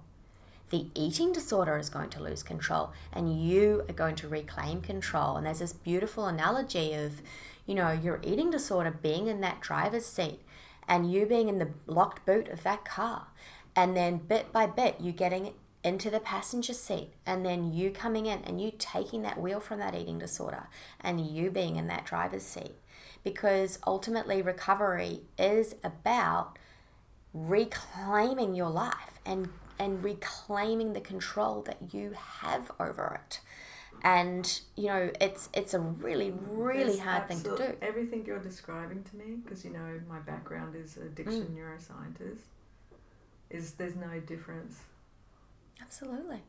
The 0.71 0.87
eating 0.94 1.33
disorder 1.33 1.79
is 1.79 1.88
going 1.88 2.11
to 2.11 2.23
lose 2.23 2.42
control 2.42 2.92
and 3.12 3.42
you 3.42 3.85
are 3.88 3.94
going 3.94 4.14
to 4.16 4.29
reclaim 4.29 4.83
control. 4.83 5.37
And 5.37 5.47
there's 5.47 5.61
this 5.61 5.73
beautiful 5.73 6.27
analogy 6.27 6.92
of, 6.92 7.23
you 7.66 7.75
know, 7.75 7.90
your 7.90 8.21
eating 8.23 8.51
disorder 8.51 8.97
being 9.03 9.27
in 9.27 9.40
that 9.40 9.61
driver's 9.61 10.07
seat 10.07 10.40
and 10.87 11.11
you 11.11 11.27
being 11.27 11.49
in 11.49 11.59
the 11.59 11.71
locked 11.87 12.25
boot 12.25 12.49
of 12.49 12.62
that 12.62 12.85
car 12.85 13.27
and 13.79 13.97
then 13.97 14.17
bit 14.17 14.53
by 14.53 14.67
bit 14.67 14.97
you 15.01 15.12
getting 15.12 15.53
into 15.85 16.11
the 16.11 16.19
passenger 16.19 16.75
seat 16.75 17.12
and 17.25 17.47
then 17.47 17.73
you 17.73 17.93
coming 17.93 18.27
in 18.27 18.41
and 18.41 18.61
you 18.61 18.73
taking 18.77 19.23
that 19.23 19.41
wheel 19.41 19.61
from 19.61 19.79
that 19.79 19.95
eating 19.95 20.19
disorder 20.19 20.67
and 21.01 21.25
you 21.25 21.49
being 21.49 21.77
in 21.77 21.87
that 21.87 22.05
driver's 22.05 22.43
seat. 22.43 22.75
Because 23.23 23.79
ultimately 23.87 24.43
recovery 24.43 25.21
is 25.38 25.77
about 25.85 26.59
reclaiming 27.33 28.57
your 28.57 28.71
life 28.71 29.21
and 29.25 29.49
and 29.79 30.03
reclaiming 30.03 30.93
the 30.93 31.01
control 31.01 31.62
that 31.62 31.95
you 31.95 32.17
have 32.41 32.73
over 32.81 33.21
it. 33.25 33.41
And 34.03 34.61
you 34.75 34.88
know 34.88 35.12
it's 35.21 35.49
it's 35.55 35.73
a 35.73 35.79
really 35.79 36.33
really 36.51 36.95
it's 36.95 37.01
hard 37.01 37.29
thing 37.29 37.43
to 37.43 37.57
do. 37.57 37.77
everything 37.81 38.25
you're 38.27 38.41
describing 38.41 39.05
to 39.05 39.17
me 39.17 39.37
because 39.37 39.64
you 39.64 39.71
know 39.71 40.01
my 40.09 40.19
background 40.19 40.75
is 40.75 40.97
addiction 40.97 41.45
mm. 41.45 41.57
neuroscientist 41.57 42.38
is 43.51 43.73
there's 43.73 43.97
no 43.97 44.21
difference. 44.21 44.79
Absolutely. 45.81 46.43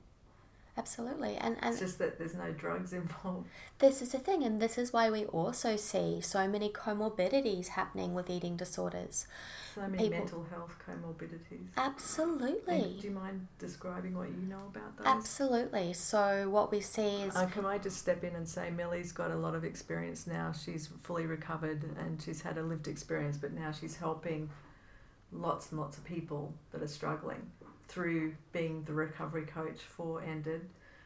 Absolutely. 0.79 1.35
And, 1.35 1.57
and 1.59 1.73
it's 1.73 1.81
just 1.81 1.99
that 1.99 2.17
there's 2.17 2.35
no 2.35 2.51
drugs 2.51 2.93
involved. 3.03 3.47
This 3.79 4.01
is 4.01 4.13
the 4.13 4.19
thing, 4.19 4.43
and 4.43 4.61
this 4.61 4.77
is 4.77 4.93
why 4.93 5.09
we 5.11 5.25
also 5.25 5.75
see 5.75 6.21
so 6.21 6.47
many 6.47 6.69
comorbidities 6.69 7.67
happening 7.67 8.13
with 8.13 8.29
eating 8.29 8.55
disorders. 8.55 9.27
So 9.75 9.81
many 9.81 9.97
People, 10.03 10.19
mental 10.19 10.45
health 10.49 10.75
comorbidities. 10.87 11.67
Absolutely. 11.75 12.81
And 12.81 13.01
do 13.01 13.07
you 13.07 13.13
mind 13.13 13.47
describing 13.59 14.15
what 14.17 14.29
you 14.29 14.41
know 14.47 14.71
about 14.73 14.97
those? 14.97 15.05
Absolutely. 15.05 15.91
So 15.93 16.49
what 16.49 16.71
we 16.71 16.79
see 16.79 17.23
is 17.23 17.35
uh, 17.35 17.45
can 17.47 17.65
I 17.65 17.77
just 17.77 17.97
step 17.97 18.23
in 18.23 18.35
and 18.35 18.47
say 18.47 18.71
Millie's 18.71 19.11
got 19.11 19.31
a 19.31 19.35
lot 19.35 19.55
of 19.55 19.65
experience 19.65 20.27
now. 20.27 20.53
She's 20.53 20.89
fully 21.03 21.25
recovered 21.25 21.83
and 21.99 22.21
she's 22.21 22.41
had 22.41 22.57
a 22.57 22.63
lived 22.63 22.87
experience, 22.87 23.37
but 23.37 23.53
now 23.53 23.71
she's 23.71 23.97
helping 23.97 24.49
lots 25.31 25.71
and 25.71 25.79
lots 25.79 25.97
of 25.97 26.03
people 26.05 26.53
that 26.71 26.81
are 26.81 26.87
struggling 26.87 27.51
through 27.87 28.35
being 28.51 28.83
the 28.83 28.93
recovery 28.93 29.45
coach 29.45 29.79
for 29.79 30.21
endED. 30.21 30.61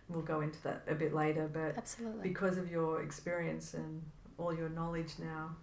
We'll 0.09 0.21
go 0.21 0.41
into 0.41 0.61
that 0.63 0.83
a 0.87 0.95
bit 0.95 1.13
later, 1.13 1.49
but 1.51 1.77
Absolutely. 1.77 2.27
because 2.27 2.57
of 2.57 2.69
your 2.69 3.01
experience 3.01 3.73
and 3.73 4.01
all 4.37 4.53
your 4.53 4.69
knowledge 4.69 5.13
now, 5.17 5.55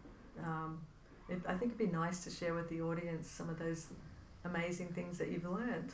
um, 0.42 0.81
it, 1.29 1.40
I 1.46 1.53
think 1.55 1.73
it'd 1.75 1.79
be 1.79 1.87
nice 1.87 2.25
to 2.25 2.31
share 2.31 2.55
with 2.55 2.68
the 2.70 2.81
audience 2.81 3.29
some 3.29 3.51
of 3.51 3.59
those 3.59 3.87
amazing 4.44 4.88
things 4.88 5.18
that 5.18 5.29
you've 5.29 5.44
learned. 5.44 5.92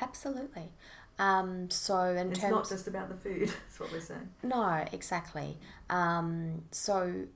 Absolutely. 0.00 0.70
Um, 1.18 1.70
so 1.70 2.00
in 2.06 2.32
it's 2.32 2.40
terms, 2.40 2.50
not 2.50 2.68
just 2.68 2.88
about 2.88 3.08
the 3.08 3.14
food. 3.14 3.48
That's 3.68 3.80
what 3.80 3.92
we're 3.92 4.00
saying. 4.00 4.28
No, 4.42 4.84
exactly. 4.92 5.56
Um, 5.88 6.62
so 6.72 7.26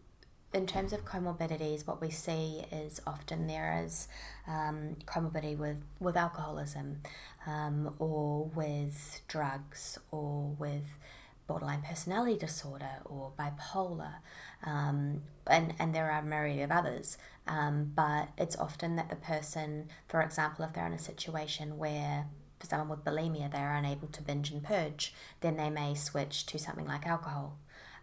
in 0.53 0.67
terms 0.67 0.93
of 0.93 1.05
comorbidities, 1.05 1.87
what 1.87 2.01
we 2.01 2.11
see 2.11 2.65
is 2.73 3.01
often 3.07 3.47
there 3.47 3.83
is 3.85 4.09
um, 4.47 4.97
comorbidity 5.05 5.57
with, 5.57 5.77
with 6.01 6.17
alcoholism 6.17 7.03
um, 7.47 7.95
or 7.99 8.47
with 8.55 9.21
drugs 9.29 9.99
or 10.11 10.55
with 10.59 10.99
borderline 11.47 11.83
personality 11.83 12.39
disorder 12.39 13.01
or 13.05 13.33
bipolar, 13.39 14.17
um, 14.65 15.23
and, 15.47 15.75
and 15.79 15.95
there 15.95 16.11
are 16.11 16.21
a 16.21 16.25
myriad 16.25 16.63
of 16.63 16.71
others. 16.71 17.19
Um, 17.47 17.93
but 17.95 18.29
it's 18.37 18.57
often 18.57 18.97
that 18.97 19.09
the 19.09 19.17
person, 19.17 19.89
for 20.09 20.21
example, 20.21 20.65
if 20.65 20.75
they're 20.75 20.87
in 20.87 20.93
a 20.93 20.99
situation 20.99 21.79
where 21.79 22.27
for 22.59 22.67
someone 22.67 22.89
with 22.89 23.05
bulimia, 23.05 23.51
they're 23.51 23.75
unable 23.75 24.09
to 24.09 24.23
binge 24.23 24.51
and 24.51 24.63
purge, 24.63 25.15
then 25.41 25.57
they 25.57 25.71
may 25.71 25.95
switch 25.95 26.45
to 26.47 26.59
something 26.59 26.87
like 26.87 27.07
alcohol 27.07 27.57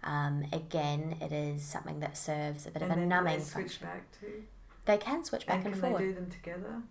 Um, 0.05 0.45
again, 0.53 1.17
it 1.19 1.31
is 1.31 1.63
something 1.63 1.99
that 1.99 2.15
serves 2.17 2.67
a 2.67 2.71
bit 2.71 2.83
and 2.83 2.91
of 2.91 2.97
a 2.99 3.05
numbing 3.05 3.39
they 3.39 3.43
switch 3.43 3.77
function. 3.77 4.47
They 4.85 4.97
can 4.97 5.23
switch 5.23 5.47
back 5.47 5.57
and 5.57 5.65
and, 5.65 5.73
can 5.73 5.81
forward. 5.81 6.01
they 6.01 6.05
do 6.05 6.13
them 6.13 6.29
together? 6.29 6.81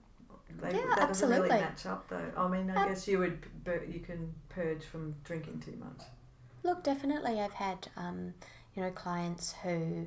They, 0.61 0.69
Yeah, 0.69 0.73
that 0.73 0.89
doesn't 0.97 1.09
absolutely. 1.11 1.49
really 1.51 1.61
match 1.63 1.87
up 1.87 2.09
though. 2.09 2.33
I 2.37 2.49
mean, 2.49 2.71
I 2.71 2.83
Um, 2.83 2.89
guess 2.89 3.07
you 3.09 3.19
would, 3.21 3.47
you 3.89 4.01
can 4.01 4.35
purge 4.49 4.85
from 4.85 5.15
drinking 5.25 5.61
too 5.61 5.77
much. 5.79 6.07
Look, 6.65 6.83
definitely, 6.83 7.41
I've 7.41 7.53
had 7.53 7.89
um, 7.97 8.35
you 8.75 8.83
know 8.83 8.91
clients 8.91 9.55
who 9.63 10.07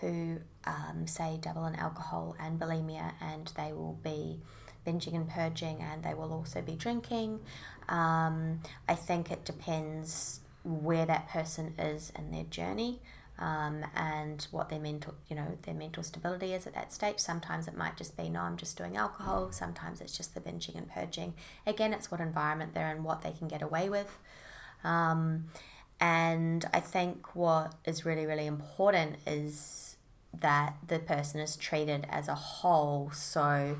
who 0.00 0.38
um, 0.64 1.06
say 1.06 1.38
double 1.42 1.66
in 1.66 1.74
alcohol 1.74 2.36
and 2.38 2.58
bulimia, 2.60 3.12
and 3.20 3.52
they 3.56 3.72
will 3.72 3.98
be 4.02 4.40
binging 4.86 5.14
and 5.16 5.28
purging, 5.28 5.80
and 5.82 6.02
they 6.04 6.14
will 6.14 6.32
also 6.32 6.62
be 6.62 6.76
drinking. 6.76 7.40
Um, 7.88 8.60
I 8.88 8.94
think 8.94 9.30
it 9.32 9.44
depends 9.44 10.40
where 10.64 11.06
that 11.06 11.28
person 11.28 11.74
is 11.78 12.12
in 12.18 12.30
their 12.30 12.44
journey. 12.44 13.00
Um, 13.40 13.84
and 13.94 14.44
what 14.50 14.68
their 14.68 14.80
mental, 14.80 15.14
you 15.28 15.36
know, 15.36 15.58
their 15.62 15.74
mental 15.74 16.02
stability 16.02 16.54
is 16.54 16.66
at 16.66 16.74
that 16.74 16.92
stage. 16.92 17.20
Sometimes 17.20 17.68
it 17.68 17.76
might 17.76 17.96
just 17.96 18.16
be, 18.16 18.28
no, 18.28 18.40
I'm 18.40 18.56
just 18.56 18.76
doing 18.76 18.96
alcohol. 18.96 19.52
Sometimes 19.52 20.00
it's 20.00 20.16
just 20.16 20.34
the 20.34 20.40
binging 20.40 20.76
and 20.76 20.90
purging. 20.90 21.34
Again, 21.64 21.92
it's 21.92 22.10
what 22.10 22.20
environment 22.20 22.74
they're 22.74 22.90
in, 22.90 23.04
what 23.04 23.22
they 23.22 23.30
can 23.30 23.46
get 23.46 23.62
away 23.62 23.88
with. 23.88 24.18
Um, 24.82 25.44
and 26.00 26.64
I 26.74 26.80
think 26.80 27.36
what 27.36 27.74
is 27.84 28.04
really, 28.04 28.26
really 28.26 28.46
important 28.46 29.16
is 29.24 29.96
that 30.40 30.74
the 30.86 30.98
person 30.98 31.40
is 31.40 31.56
treated 31.56 32.06
as 32.10 32.26
a 32.26 32.34
whole. 32.34 33.10
So 33.12 33.76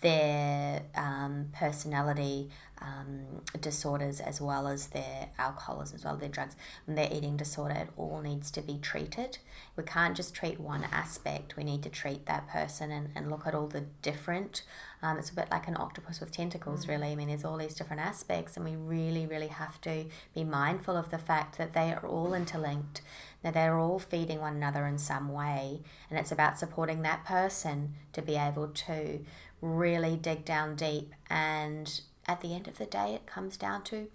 their 0.00 0.82
um, 0.94 1.48
personality 1.52 2.50
um, 2.80 3.42
disorders, 3.60 4.20
as 4.20 4.40
well 4.40 4.68
as 4.68 4.88
their 4.88 5.28
alcoholism, 5.38 5.96
as 5.96 6.04
well 6.04 6.14
as 6.14 6.20
their 6.20 6.28
drugs, 6.28 6.56
and 6.86 6.96
their 6.96 7.08
eating 7.12 7.36
disorder, 7.36 7.74
it 7.74 7.88
all 7.96 8.20
needs 8.20 8.50
to 8.52 8.62
be 8.62 8.78
treated. 8.78 9.38
We 9.76 9.84
can't 9.84 10.16
just 10.16 10.34
treat 10.34 10.60
one 10.60 10.84
aspect, 10.92 11.56
we 11.56 11.64
need 11.64 11.82
to 11.82 11.88
treat 11.88 12.26
that 12.26 12.48
person 12.48 12.90
and, 12.90 13.08
and 13.14 13.30
look 13.30 13.46
at 13.46 13.54
all 13.54 13.66
the 13.66 13.84
different. 14.02 14.62
Um, 15.02 15.18
it's 15.18 15.30
a 15.30 15.34
bit 15.34 15.48
like 15.50 15.68
an 15.68 15.76
octopus 15.76 16.20
with 16.20 16.32
tentacles, 16.32 16.88
really. 16.88 17.08
I 17.08 17.14
mean, 17.14 17.28
there's 17.28 17.44
all 17.44 17.56
these 17.56 17.74
different 17.74 18.02
aspects, 18.02 18.56
and 18.56 18.64
we 18.64 18.76
really, 18.76 19.26
really 19.26 19.48
have 19.48 19.80
to 19.82 20.06
be 20.34 20.44
mindful 20.44 20.96
of 20.96 21.10
the 21.10 21.18
fact 21.18 21.58
that 21.58 21.72
they 21.72 21.92
are 21.92 22.06
all 22.06 22.34
interlinked, 22.34 23.00
that 23.42 23.54
they're 23.54 23.78
all 23.78 23.98
feeding 23.98 24.40
one 24.40 24.56
another 24.56 24.86
in 24.86 24.98
some 24.98 25.32
way, 25.32 25.80
and 26.10 26.18
it's 26.18 26.32
about 26.32 26.58
supporting 26.58 27.02
that 27.02 27.24
person 27.24 27.94
to 28.12 28.22
be 28.22 28.36
able 28.36 28.68
to 28.68 29.20
really 29.60 30.16
dig 30.16 30.44
down 30.44 30.76
deep. 30.76 31.14
And 31.30 32.00
at 32.26 32.40
the 32.40 32.54
end 32.54 32.68
of 32.68 32.78
the 32.78 32.86
day, 32.86 33.14
it 33.14 33.26
comes 33.26 33.56
down 33.56 33.82
to 33.84 34.08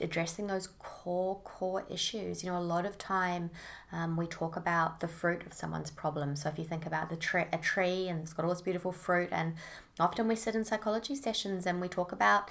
addressing 0.00 0.46
those 0.46 0.68
core 0.78 1.40
core 1.44 1.84
issues 1.88 2.44
you 2.44 2.50
know 2.50 2.58
a 2.58 2.60
lot 2.60 2.84
of 2.84 2.98
time 2.98 3.50
um, 3.92 4.16
we 4.16 4.26
talk 4.26 4.56
about 4.56 5.00
the 5.00 5.08
fruit 5.08 5.44
of 5.46 5.54
someone's 5.54 5.90
problem 5.90 6.36
so 6.36 6.48
if 6.48 6.58
you 6.58 6.64
think 6.64 6.84
about 6.84 7.08
the 7.08 7.16
tree 7.16 7.44
a 7.52 7.58
tree 7.58 8.08
and 8.08 8.20
it's 8.20 8.32
got 8.32 8.44
all 8.44 8.50
this 8.50 8.60
beautiful 8.60 8.92
fruit 8.92 9.28
and 9.32 9.54
often 9.98 10.28
we 10.28 10.36
sit 10.36 10.54
in 10.54 10.64
psychology 10.64 11.14
sessions 11.14 11.66
and 11.66 11.80
we 11.80 11.88
talk 11.88 12.12
about 12.12 12.50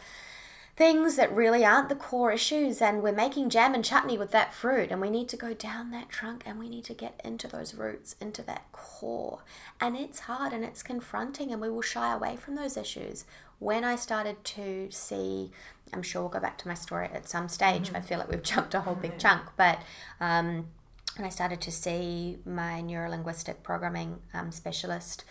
things 0.75 1.15
that 1.15 1.33
really 1.33 1.63
aren't 1.63 1.87
the 1.87 1.95
core 1.95 2.31
issues 2.31 2.81
and 2.81 3.01
we're 3.01 3.11
making 3.13 3.49
jam 3.49 3.73
and 3.73 3.85
chutney 3.85 4.17
with 4.17 4.31
that 4.31 4.53
fruit 4.53 4.91
and 4.91 4.99
we 4.99 5.09
need 5.09 5.29
to 5.29 5.37
go 5.37 5.53
down 5.53 5.91
that 5.91 6.09
trunk 6.09 6.43
and 6.45 6.59
we 6.59 6.67
need 6.67 6.83
to 6.83 6.93
get 6.93 7.19
into 7.23 7.47
those 7.47 7.73
roots 7.73 8.15
into 8.19 8.41
that 8.41 8.69
core. 8.73 9.39
And 9.79 9.95
it's 9.95 10.21
hard 10.21 10.51
and 10.51 10.65
it's 10.65 10.83
confronting 10.83 11.51
and 11.51 11.61
we 11.61 11.69
will 11.69 11.81
shy 11.81 12.13
away 12.13 12.35
from 12.35 12.55
those 12.55 12.75
issues. 12.75 13.25
When 13.59 13.85
i 13.85 13.95
started 13.95 14.43
to 14.43 14.89
see 14.91 15.49
i'm 15.93 16.03
sure 16.03 16.23
we'll 16.23 16.29
go 16.29 16.39
back 16.39 16.57
to 16.57 16.67
my 16.67 16.73
story 16.73 17.09
at 17.13 17.29
some 17.29 17.47
stage 17.47 17.91
i 17.93 18.01
feel 18.01 18.19
like 18.19 18.29
we've 18.29 18.43
jumped 18.43 18.73
a 18.73 18.81
whole 18.81 18.95
big 18.95 19.17
chunk 19.17 19.43
but 19.55 19.79
um, 20.19 20.67
when 21.15 21.25
i 21.25 21.29
started 21.29 21.61
to 21.61 21.71
see 21.71 22.37
my 22.45 22.81
neurolinguistic 22.81 23.63
programming 23.63 24.19
um, 24.33 24.51
specialist 24.51 25.23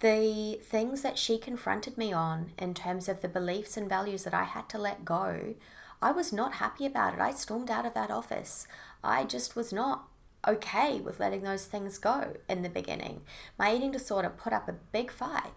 the 0.00 0.60
things 0.62 1.02
that 1.02 1.18
she 1.18 1.38
confronted 1.38 1.98
me 1.98 2.12
on 2.12 2.52
in 2.58 2.74
terms 2.74 3.08
of 3.08 3.20
the 3.20 3.28
beliefs 3.28 3.76
and 3.76 3.88
values 3.88 4.24
that 4.24 4.34
I 4.34 4.44
had 4.44 4.68
to 4.70 4.78
let 4.78 5.04
go, 5.04 5.54
I 6.00 6.12
was 6.12 6.32
not 6.32 6.54
happy 6.54 6.86
about 6.86 7.14
it. 7.14 7.20
I 7.20 7.32
stormed 7.32 7.70
out 7.70 7.84
of 7.86 7.94
that 7.94 8.10
office. 8.10 8.68
I 9.02 9.24
just 9.24 9.56
was 9.56 9.72
not 9.72 10.08
okay 10.46 11.00
with 11.00 11.18
letting 11.18 11.42
those 11.42 11.66
things 11.66 11.98
go 11.98 12.34
in 12.48 12.62
the 12.62 12.68
beginning. 12.68 13.22
My 13.58 13.74
eating 13.74 13.90
disorder 13.90 14.30
put 14.30 14.52
up 14.52 14.68
a 14.68 14.72
big 14.92 15.10
fight. 15.10 15.52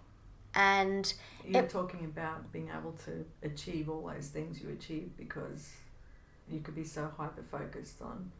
And 0.55 1.13
You're 1.45 1.63
It- 1.63 1.69
talking 1.69 2.05
about 2.05 2.51
being 2.51 2.69
able 2.69 2.93
to 3.05 3.25
achieve 3.43 3.89
all 3.89 4.07
those 4.07 4.29
things 4.29 4.61
you 4.61 4.69
achieved 4.69 5.15
because 5.17 5.71
you 6.47 6.59
could 6.59 6.75
be 6.75 6.83
so 6.83 7.09
hyper 7.15 7.43
focused 7.43 8.01
on 8.01 8.31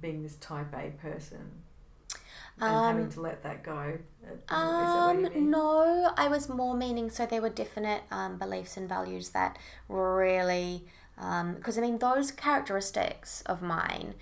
being 0.00 0.22
this 0.22 0.36
type 0.36 0.72
A 0.74 0.90
person 0.90 1.62
and 2.60 2.74
having 2.86 3.04
Um, 3.04 3.10
to 3.10 3.20
let 3.20 3.42
that 3.42 3.62
go. 3.62 3.98
What 4.20 4.56
Um, 4.56 5.50
no, 5.50 6.12
I 6.16 6.28
was 6.28 6.48
more 6.48 6.74
meaning 6.76 7.10
so 7.10 7.26
there 7.26 7.42
were 7.42 7.48
definite 7.50 8.02
um, 8.10 8.38
beliefs 8.38 8.76
and 8.76 8.88
values 8.88 9.30
that 9.30 9.58
really, 9.88 10.86
because 11.16 11.78
I 11.78 11.80
mean, 11.80 11.98
those 11.98 12.30
characteristics 12.30 13.42
of 13.42 13.62
mine 13.62 14.14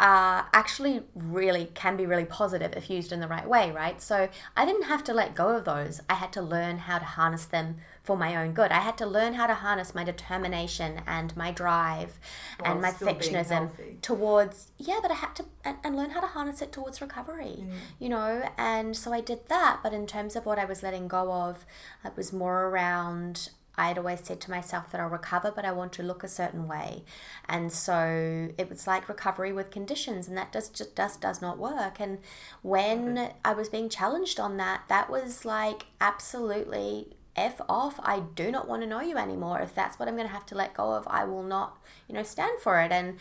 are 0.00 0.48
actually 0.52 1.02
really 1.14 1.70
can 1.74 1.96
be 1.96 2.06
really 2.06 2.24
positive 2.24 2.72
if 2.76 2.90
used 2.90 3.12
in 3.12 3.20
the 3.20 3.28
right 3.28 3.48
way, 3.48 3.70
right? 3.70 4.00
So 4.02 4.28
I 4.56 4.64
didn't 4.64 4.84
have 4.84 5.04
to 5.04 5.14
let 5.14 5.34
go 5.34 5.48
of 5.56 5.64
those. 5.64 6.00
I 6.08 6.14
had 6.14 6.32
to 6.32 6.42
learn 6.42 6.78
how 6.78 6.98
to 6.98 7.04
harness 7.04 7.44
them 7.44 7.76
for 8.02 8.16
my 8.16 8.34
own 8.34 8.52
good. 8.52 8.72
I 8.72 8.80
had 8.80 8.96
to 8.98 9.06
learn 9.06 9.34
how 9.34 9.46
to 9.46 9.54
harness 9.54 9.94
my 9.94 10.02
determination 10.02 11.02
and 11.06 11.36
my 11.36 11.52
drive 11.52 12.18
While 12.58 12.72
and 12.72 12.82
my 12.82 12.90
perfectionism 12.90 13.70
towards 14.02 14.72
yeah 14.78 14.98
but 15.02 15.10
i 15.10 15.14
had 15.14 15.34
to 15.36 15.44
and, 15.64 15.76
and 15.84 15.96
learn 15.96 16.10
how 16.10 16.20
to 16.20 16.26
harness 16.26 16.62
it 16.62 16.72
towards 16.72 17.00
recovery 17.00 17.64
you 17.98 18.08
know 18.08 18.48
and 18.56 18.96
so 18.96 19.12
i 19.12 19.20
did 19.20 19.48
that 19.48 19.80
but 19.82 19.92
in 19.92 20.06
terms 20.06 20.36
of 20.36 20.46
what 20.46 20.58
i 20.58 20.64
was 20.64 20.82
letting 20.82 21.08
go 21.08 21.32
of 21.32 21.66
it 22.04 22.12
was 22.16 22.32
more 22.32 22.66
around 22.68 23.50
I'd 23.80 23.98
always 23.98 24.20
said 24.20 24.40
to 24.42 24.50
myself 24.50 24.90
that 24.90 25.00
I'll 25.00 25.08
recover, 25.08 25.50
but 25.50 25.64
I 25.64 25.72
want 25.72 25.92
to 25.94 26.02
look 26.02 26.22
a 26.22 26.28
certain 26.28 26.68
way, 26.68 27.02
and 27.48 27.72
so 27.72 28.50
it 28.58 28.68
was 28.68 28.86
like 28.86 29.08
recovery 29.08 29.52
with 29.52 29.70
conditions, 29.70 30.28
and 30.28 30.36
that 30.36 30.52
just 30.52 30.74
just 30.74 30.94
does 30.94 31.16
does 31.16 31.40
not 31.40 31.56
work. 31.58 31.98
And 31.98 32.18
when 32.62 33.32
I 33.44 33.52
was 33.54 33.68
being 33.68 33.88
challenged 33.88 34.38
on 34.38 34.58
that, 34.58 34.82
that 34.88 35.08
was 35.08 35.44
like 35.44 35.86
absolutely 36.00 37.16
f 37.36 37.60
off. 37.68 37.98
I 38.02 38.20
do 38.20 38.50
not 38.50 38.68
want 38.68 38.82
to 38.82 38.88
know 38.88 39.00
you 39.00 39.16
anymore. 39.16 39.60
If 39.60 39.74
that's 39.74 39.98
what 39.98 40.08
I'm 40.08 40.16
going 40.16 40.28
to 40.28 40.34
have 40.34 40.46
to 40.46 40.54
let 40.54 40.74
go 40.74 40.92
of, 40.92 41.06
I 41.08 41.24
will 41.24 41.42
not, 41.42 41.78
you 42.06 42.14
know, 42.14 42.22
stand 42.22 42.60
for 42.60 42.80
it. 42.80 42.92
And 42.92 43.18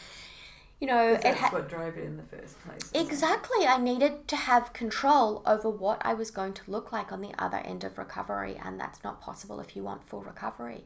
you 0.79 0.87
know, 0.87 1.17
That's 1.21 1.39
ha- 1.39 1.49
what 1.49 1.67
drove 1.67 1.97
it 1.97 2.05
in 2.05 2.17
the 2.17 2.23
first 2.23 2.55
place. 2.63 2.91
Exactly. 2.93 3.67
I 3.67 3.77
needed 3.77 4.27
to 4.29 4.35
have 4.35 4.71
control 4.73 5.43
over 5.45 5.69
what 5.69 6.01
I 6.05 6.13
was 6.13 6.31
going 6.31 6.53
to 6.53 6.61
look 6.67 6.91
like 6.91 7.11
on 7.11 7.21
the 7.21 7.33
other 7.37 7.57
end 7.57 7.83
of 7.83 7.97
recovery, 7.97 8.59
and 8.63 8.79
that's 8.79 9.03
not 9.03 9.19
possible 9.21 9.59
if 9.59 9.75
you 9.75 9.83
want 9.83 10.07
full 10.07 10.21
recovery. 10.21 10.85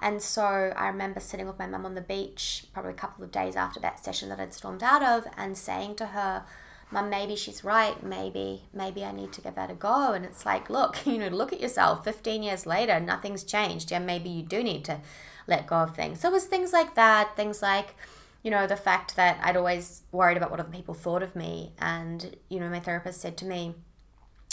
And 0.00 0.22
so 0.22 0.72
I 0.76 0.88
remember 0.88 1.20
sitting 1.20 1.46
with 1.46 1.58
my 1.58 1.66
mum 1.66 1.84
on 1.86 1.94
the 1.94 2.00
beach 2.00 2.66
probably 2.72 2.92
a 2.92 2.94
couple 2.94 3.24
of 3.24 3.32
days 3.32 3.56
after 3.56 3.80
that 3.80 4.04
session 4.04 4.28
that 4.28 4.40
I'd 4.40 4.54
stormed 4.54 4.82
out 4.82 5.02
of 5.02 5.26
and 5.36 5.56
saying 5.56 5.96
to 5.96 6.06
her, 6.06 6.44
Mum, 6.90 7.10
maybe 7.10 7.36
she's 7.36 7.64
right. 7.64 8.02
Maybe, 8.02 8.62
maybe 8.72 9.04
I 9.04 9.12
need 9.12 9.32
to 9.34 9.40
give 9.42 9.56
that 9.56 9.70
a 9.70 9.74
go. 9.74 10.12
And 10.12 10.24
it's 10.24 10.46
like, 10.46 10.70
look, 10.70 11.04
you 11.06 11.18
know, 11.18 11.28
look 11.28 11.52
at 11.52 11.60
yourself. 11.60 12.04
15 12.04 12.42
years 12.42 12.66
later, 12.66 12.98
nothing's 12.98 13.44
changed. 13.44 13.90
Yeah, 13.90 13.98
maybe 13.98 14.30
you 14.30 14.42
do 14.42 14.62
need 14.62 14.84
to 14.86 15.00
let 15.46 15.66
go 15.66 15.76
of 15.76 15.94
things. 15.94 16.20
So 16.20 16.28
it 16.28 16.32
was 16.32 16.44
things 16.46 16.72
like 16.72 16.94
that, 16.94 17.36
things 17.36 17.60
like, 17.62 17.94
you 18.42 18.50
know, 18.50 18.66
the 18.66 18.76
fact 18.76 19.16
that 19.16 19.38
I'd 19.42 19.56
always 19.56 20.02
worried 20.12 20.36
about 20.36 20.50
what 20.50 20.60
other 20.60 20.70
people 20.70 20.94
thought 20.94 21.22
of 21.22 21.34
me. 21.34 21.72
And, 21.78 22.36
you 22.48 22.60
know, 22.60 22.68
my 22.68 22.80
therapist 22.80 23.20
said 23.20 23.36
to 23.38 23.44
me, 23.44 23.74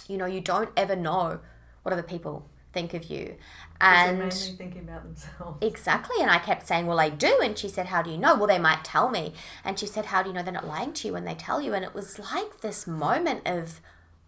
you 0.07 0.17
know, 0.17 0.25
you 0.25 0.41
don't 0.41 0.69
ever 0.75 0.95
know 0.95 1.39
what 1.83 1.93
other 1.93 2.03
people 2.03 2.49
think 2.73 2.93
of 2.93 3.05
you. 3.05 3.35
they're 3.79 3.89
And 3.89 4.33
thinking 4.33 4.81
about 4.81 5.03
themselves. 5.03 5.57
Exactly. 5.61 6.17
And 6.21 6.29
I 6.29 6.39
kept 6.39 6.67
saying, 6.67 6.85
Well, 6.85 6.99
I 6.99 7.09
do. 7.09 7.39
And 7.41 7.57
she 7.57 7.69
said, 7.69 7.87
How 7.87 8.01
do 8.01 8.11
you 8.11 8.17
know? 8.17 8.35
Well, 8.35 8.47
they 8.47 8.59
might 8.59 8.83
tell 8.83 9.09
me. 9.09 9.33
And 9.63 9.79
she 9.79 9.87
said, 9.87 10.07
How 10.07 10.21
do 10.21 10.29
you 10.29 10.35
know 10.35 10.43
they're 10.43 10.53
not 10.53 10.67
lying 10.67 10.93
to 10.93 11.07
you 11.07 11.13
when 11.13 11.25
they 11.25 11.35
tell 11.35 11.61
you? 11.61 11.73
And 11.73 11.85
it 11.85 11.95
was 11.95 12.19
like 12.19 12.61
this 12.61 12.85
moment 12.85 13.47
of, 13.47 13.81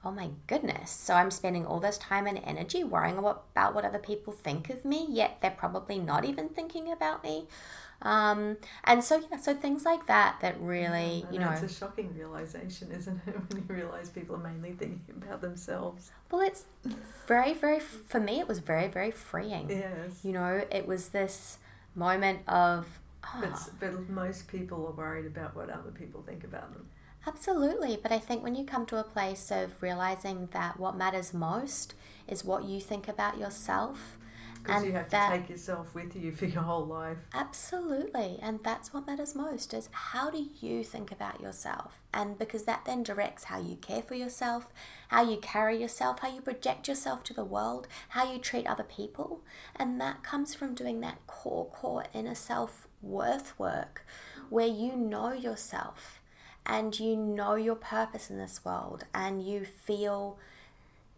Oh 0.04 0.12
my 0.12 0.30
goodness. 0.48 0.90
So 0.90 1.16
I'm 1.16 1.32
spending 1.32 1.66
all 1.66 1.80
this 1.80 1.98
time 1.98 2.26
and 2.28 2.40
energy 2.44 2.84
worrying 2.84 3.18
about 3.18 3.76
what 3.76 3.86
other 3.86 4.00
people 4.00 4.32
think 4.32 4.70
of 4.70 4.86
me, 4.86 5.06
yet 5.10 5.40
they're 5.42 5.52
probably 5.52 6.00
not 6.00 6.24
even 6.24 6.50
thinking 6.50 6.92
about 6.92 7.24
me. 7.24 7.48
Um, 8.02 8.58
and 8.84 9.04
so, 9.04 9.24
yeah, 9.32 9.38
so 9.38 9.56
things 9.56 9.84
like 9.84 10.06
that 10.08 10.38
that 10.42 10.60
really, 10.62 11.24
And 11.26 11.34
you 11.34 11.40
know, 11.40 11.50
it's 11.52 11.64
a 11.64 11.70
shocking 11.70 12.14
realization, 12.16 12.92
isn't 12.92 13.20
it, 13.26 13.36
when 13.50 13.64
you 13.68 13.76
realize 13.76 14.10
people 14.10 14.36
are 14.36 14.40
mainly 14.40 14.74
thinking 14.74 15.16
about 15.22 15.42
themselves. 15.42 16.12
well, 16.32 16.42
it's 16.42 16.66
very, 17.26 17.54
very, 17.54 17.80
for 17.80 18.20
me, 18.20 18.40
it 18.40 18.48
was 18.48 18.60
very, 18.60 18.88
very 18.88 19.12
freeing. 19.12 19.70
Yes. 19.70 20.24
You 20.24 20.34
know, 20.34 20.64
it 20.72 20.86
was 20.88 21.10
this 21.10 21.58
moment 21.96 22.42
of, 22.48 22.86
But, 23.42 23.50
"Ah, 23.54 23.70
but 23.80 24.10
most 24.10 24.48
people 24.48 24.86
are 24.88 24.92
worried 24.92 25.26
about 25.26 25.56
what 25.56 25.70
other 25.70 25.92
people 25.92 26.22
think 26.22 26.44
about 26.44 26.74
them. 26.74 26.88
Absolutely, 27.26 28.00
but 28.02 28.12
I 28.12 28.20
think 28.20 28.42
when 28.44 28.56
you 28.56 28.64
come 28.64 28.86
to 28.86 28.98
a 29.00 29.04
place 29.04 29.52
of 29.52 29.82
realizing 29.84 30.48
that 30.54 30.80
what 30.80 30.96
matters 30.96 31.34
most 31.34 31.94
is 32.28 32.46
what 32.46 32.64
you 32.64 32.80
think 32.80 33.08
about 33.10 33.38
yourself 33.38 34.17
Because 34.68 34.82
And 34.82 34.92
you 34.92 34.98
have 34.98 35.10
that- 35.12 35.30
to 35.30 35.38
take 35.40 35.50
yourself 35.50 35.96
with 35.96 36.14
you 36.16 36.32
for 36.34 36.46
your 36.46 36.64
whole 36.64 36.86
life. 36.86 37.18
Absolutely. 37.34 38.38
And 38.42 38.62
that's 38.64 38.94
what 38.94 39.08
matters 39.08 39.34
most 39.34 39.74
is 39.74 39.88
how 39.92 40.30
do 40.30 40.46
you 40.60 40.84
think 40.84 41.10
about 41.10 41.40
yourself? 41.40 42.02
And 42.14 42.38
because 42.38 42.64
that 42.66 42.84
then 42.86 43.02
directs 43.02 43.46
how 43.46 43.60
you 43.62 43.78
care 43.78 44.02
for 44.02 44.16
yourself, 44.16 44.68
how 45.08 45.24
you 45.24 45.38
carry 45.38 45.80
yourself, 45.82 46.20
how 46.20 46.28
you 46.34 46.42
project 46.42 46.88
yourself 46.90 47.24
to 47.24 47.34
the 47.34 47.46
world, 47.46 47.88
how 48.10 48.30
you 48.30 48.40
treat 48.40 48.68
other 48.68 48.84
people. 48.84 49.42
And 49.76 50.02
that 50.02 50.22
comes 50.22 50.54
from 50.54 50.76
doing 50.76 51.00
that 51.00 51.26
core, 51.28 51.68
core 51.68 52.04
inner 52.14 52.36
self 52.36 52.88
worth 53.02 53.58
work 53.58 54.06
where 54.50 54.68
you 54.68 54.96
know 54.98 55.32
yourself 55.32 56.20
and 56.66 57.00
you 57.00 57.16
know 57.16 57.56
your 57.56 57.76
purpose 57.76 58.30
in 58.30 58.38
this 58.38 58.66
world 58.66 59.06
and 59.14 59.42
you 59.46 59.64
feel 59.64 60.38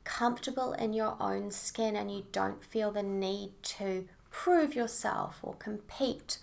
comfortable 0.09 0.73
in 0.73 0.91
your 0.91 1.15
own 1.19 1.51
skin 1.51 1.95
and 1.95 2.11
you 2.11 2.25
don't 2.31 2.65
feel 2.65 2.91
the 2.91 3.03
need 3.03 3.51
to 3.61 4.05
prove 4.31 4.73
yourself 4.73 5.39
or 5.43 5.53
compete. 5.53 6.39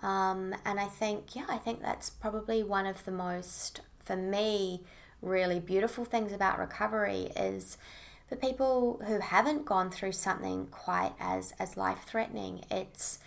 Um, 0.00 0.54
and 0.64 0.78
I 0.78 0.86
think, 0.86 1.34
yeah, 1.34 1.46
I 1.48 1.58
think 1.58 1.82
that's 1.82 2.08
probably 2.08 2.62
one 2.62 2.86
of 2.86 3.04
the 3.04 3.10
most, 3.10 3.80
for 4.04 4.16
me, 4.16 4.82
really 5.20 5.58
beautiful 5.58 6.04
things 6.04 6.32
about 6.32 6.60
recovery 6.60 7.32
is 7.36 7.76
for 8.28 8.36
people 8.36 9.02
who 9.04 9.18
haven't 9.18 9.64
gone 9.64 9.90
through 9.90 10.12
something 10.12 10.68
quite 10.68 11.12
as, 11.18 11.52
as 11.58 11.76
life 11.76 12.04
threatening, 12.06 12.64
it's 12.70 13.18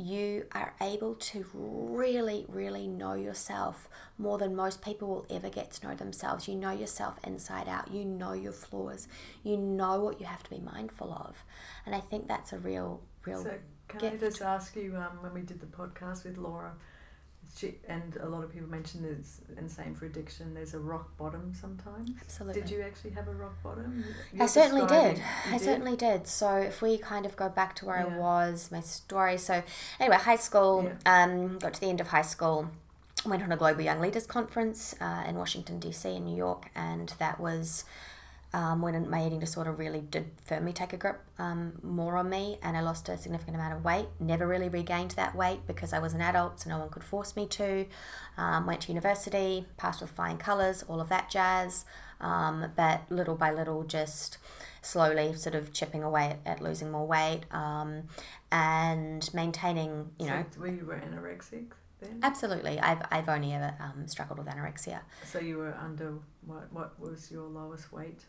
you 0.00 0.46
are 0.52 0.74
able 0.80 1.14
to 1.14 1.44
really, 1.54 2.44
really 2.48 2.86
know 2.86 3.14
yourself 3.14 3.88
more 4.18 4.38
than 4.38 4.54
most 4.54 4.82
people 4.82 5.08
will 5.08 5.26
ever 5.30 5.48
get 5.48 5.70
to 5.72 5.88
know 5.88 5.94
themselves. 5.94 6.48
You 6.48 6.54
know 6.56 6.70
yourself 6.72 7.18
inside 7.24 7.68
out, 7.68 7.90
you 7.90 8.04
know 8.04 8.32
your 8.32 8.52
flaws, 8.52 9.08
you 9.42 9.56
know 9.56 10.00
what 10.00 10.20
you 10.20 10.26
have 10.26 10.42
to 10.44 10.50
be 10.50 10.58
mindful 10.60 11.12
of. 11.12 11.44
And 11.86 11.94
I 11.94 12.00
think 12.00 12.28
that's 12.28 12.52
a 12.52 12.58
real, 12.58 13.00
real 13.24 13.42
So 13.42 13.54
can 13.88 14.04
I 14.04 14.10
gift. 14.10 14.20
just 14.20 14.42
ask 14.42 14.76
you, 14.76 14.96
um, 14.96 15.18
when 15.22 15.34
we 15.34 15.42
did 15.42 15.60
the 15.60 15.66
podcast 15.66 16.24
with 16.24 16.36
Laura, 16.38 16.74
she, 17.56 17.74
and 17.88 18.16
a 18.20 18.28
lot 18.28 18.44
of 18.44 18.52
people 18.52 18.68
mention 18.68 19.04
it's 19.04 19.40
and 19.56 19.70
same 19.70 19.94
for 19.94 20.06
addiction. 20.06 20.54
There's 20.54 20.74
a 20.74 20.78
rock 20.78 21.16
bottom 21.16 21.52
sometimes. 21.54 22.10
Absolutely. 22.20 22.60
Did 22.62 22.70
you 22.70 22.82
actually 22.82 23.10
have 23.10 23.28
a 23.28 23.32
rock 23.34 23.54
bottom? 23.62 24.04
I 24.32 24.36
You're 24.36 24.48
certainly 24.48 24.82
describing- 24.82 25.14
did. 25.16 25.24
you 25.48 25.54
I 25.54 25.58
certainly 25.58 25.96
did. 25.96 26.26
So 26.26 26.56
if 26.56 26.80
we 26.82 26.98
kind 26.98 27.26
of 27.26 27.36
go 27.36 27.48
back 27.48 27.74
to 27.76 27.86
where 27.86 27.96
I 27.98 28.04
was, 28.18 28.70
my 28.70 28.80
story. 28.80 29.36
So 29.38 29.62
anyway, 29.98 30.16
high 30.16 30.36
school. 30.36 30.90
Um, 31.06 31.58
got 31.58 31.74
to 31.74 31.80
the 31.80 31.88
end 31.88 32.00
of 32.00 32.08
high 32.08 32.22
school. 32.22 32.70
Went 33.26 33.42
on 33.42 33.52
a 33.52 33.56
global 33.56 33.82
young 33.82 34.00
leaders 34.00 34.26
conference 34.26 34.94
uh, 35.00 35.24
in 35.28 35.34
Washington 35.36 35.78
D.C. 35.78 36.08
in 36.08 36.24
New 36.24 36.36
York, 36.36 36.70
and 36.74 37.12
that 37.18 37.38
was 37.38 37.84
um, 38.52 38.82
when 38.82 39.08
my 39.08 39.24
eating 39.24 39.38
disorder 39.38 39.72
really 39.72 40.00
did 40.00 40.30
firmly 40.44 40.72
take 40.72 40.92
a 40.92 40.96
grip 40.96 41.20
um, 41.38 41.78
more 41.82 42.16
on 42.16 42.28
me, 42.28 42.58
and 42.62 42.76
I 42.76 42.80
lost 42.80 43.08
a 43.08 43.16
significant 43.16 43.56
amount 43.56 43.74
of 43.74 43.84
weight. 43.84 44.06
Never 44.18 44.46
really 44.46 44.68
regained 44.68 45.12
that 45.12 45.36
weight 45.36 45.60
because 45.66 45.92
I 45.92 46.00
was 46.00 46.14
an 46.14 46.20
adult, 46.20 46.60
so 46.60 46.70
no 46.70 46.78
one 46.78 46.88
could 46.88 47.04
force 47.04 47.36
me 47.36 47.46
to. 47.46 47.86
Um, 48.36 48.66
went 48.66 48.80
to 48.82 48.88
university, 48.88 49.66
passed 49.76 50.00
with 50.00 50.10
flying 50.10 50.38
colours, 50.38 50.82
all 50.88 51.00
of 51.00 51.08
that 51.10 51.30
jazz. 51.30 51.84
Um, 52.20 52.66
but 52.76 53.02
little 53.08 53.36
by 53.36 53.52
little, 53.52 53.84
just 53.84 54.38
slowly 54.82 55.34
sort 55.34 55.54
of 55.54 55.72
chipping 55.72 56.02
away 56.02 56.36
at, 56.44 56.58
at 56.58 56.60
losing 56.60 56.90
more 56.90 57.06
weight 57.06 57.42
um, 57.52 58.04
and 58.50 59.32
maintaining, 59.32 60.10
you 60.18 60.26
know, 60.26 60.44
So 60.54 60.64
you 60.64 60.84
were 60.84 60.96
anorexic 60.96 61.66
then? 62.00 62.20
absolutely. 62.22 62.78
I've, 62.80 63.02
I've 63.10 63.28
only 63.28 63.52
ever 63.52 63.74
um, 63.80 64.06
struggled 64.06 64.38
with 64.38 64.48
anorexia. 64.48 65.00
So 65.24 65.38
you 65.38 65.58
were 65.58 65.74
under 65.74 66.14
what? 66.46 66.72
What 66.72 66.98
was 66.98 67.30
your 67.30 67.46
lowest 67.48 67.92
weight? 67.92 68.24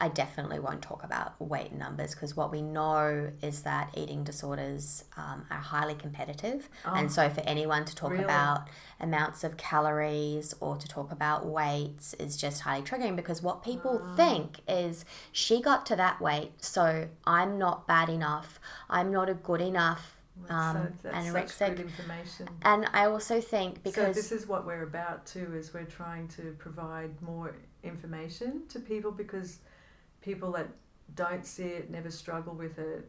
I 0.00 0.08
definitely 0.08 0.58
won't 0.58 0.82
talk 0.82 1.04
about 1.04 1.40
weight 1.40 1.72
numbers 1.72 2.14
because 2.14 2.36
what 2.36 2.50
we 2.50 2.60
know 2.60 3.30
is 3.40 3.62
that 3.62 3.90
eating 3.96 4.24
disorders 4.24 5.04
um, 5.16 5.46
are 5.50 5.58
highly 5.58 5.94
competitive. 5.94 6.68
and 6.84 7.10
so, 7.10 7.30
for 7.30 7.40
anyone 7.42 7.84
to 7.84 7.94
talk 7.94 8.10
really? 8.10 8.24
about 8.24 8.68
amounts 9.00 9.44
of 9.44 9.56
calories 9.56 10.54
or 10.60 10.76
to 10.76 10.88
talk 10.88 11.12
about 11.12 11.46
weights 11.46 12.14
is 12.14 12.36
just 12.36 12.62
highly 12.62 12.82
triggering 12.82 13.16
because 13.16 13.42
what 13.42 13.62
people 13.62 14.02
think 14.16 14.58
is 14.66 15.04
she 15.30 15.62
got 15.62 15.86
to 15.86 15.96
that 15.96 16.20
weight, 16.20 16.52
so 16.58 17.08
I'm 17.24 17.58
not 17.58 17.86
bad 17.86 18.08
enough, 18.08 18.58
I'm 18.90 19.12
not 19.12 19.28
a 19.28 19.34
good 19.34 19.60
enough 19.60 20.16
um, 20.48 20.76
so 21.02 21.08
that's 21.10 21.26
anorexic. 21.28 21.50
such 21.50 21.76
good 21.76 21.86
information. 21.86 22.48
And 22.62 22.88
I 22.92 23.06
also 23.06 23.40
think 23.40 23.76
so 23.76 23.80
because 23.84 24.16
this 24.16 24.32
is 24.32 24.46
what 24.46 24.66
we're 24.66 24.82
about 24.82 25.26
too. 25.26 25.52
Is 25.54 25.72
we're 25.72 25.84
trying 25.84 26.28
to 26.28 26.54
provide 26.58 27.10
more 27.22 27.54
information 27.82 28.62
to 28.68 28.80
people 28.80 29.10
because 29.10 29.58
people 30.20 30.52
that 30.52 30.68
don't 31.14 31.46
see 31.46 31.64
it 31.64 31.90
never 31.90 32.10
struggle 32.10 32.54
with 32.54 32.78
it. 32.78 33.08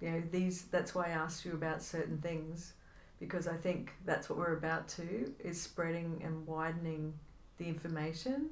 You 0.00 0.10
know 0.10 0.22
these. 0.30 0.62
That's 0.64 0.94
why 0.94 1.06
I 1.06 1.10
asked 1.10 1.44
you 1.44 1.52
about 1.52 1.82
certain 1.82 2.18
things 2.18 2.72
because 3.20 3.48
I 3.48 3.56
think 3.56 3.92
that's 4.04 4.28
what 4.28 4.38
we're 4.38 4.56
about 4.56 4.88
to 4.88 5.32
is 5.40 5.60
spreading 5.60 6.20
and 6.24 6.46
widening 6.46 7.14
the 7.58 7.66
information 7.66 8.50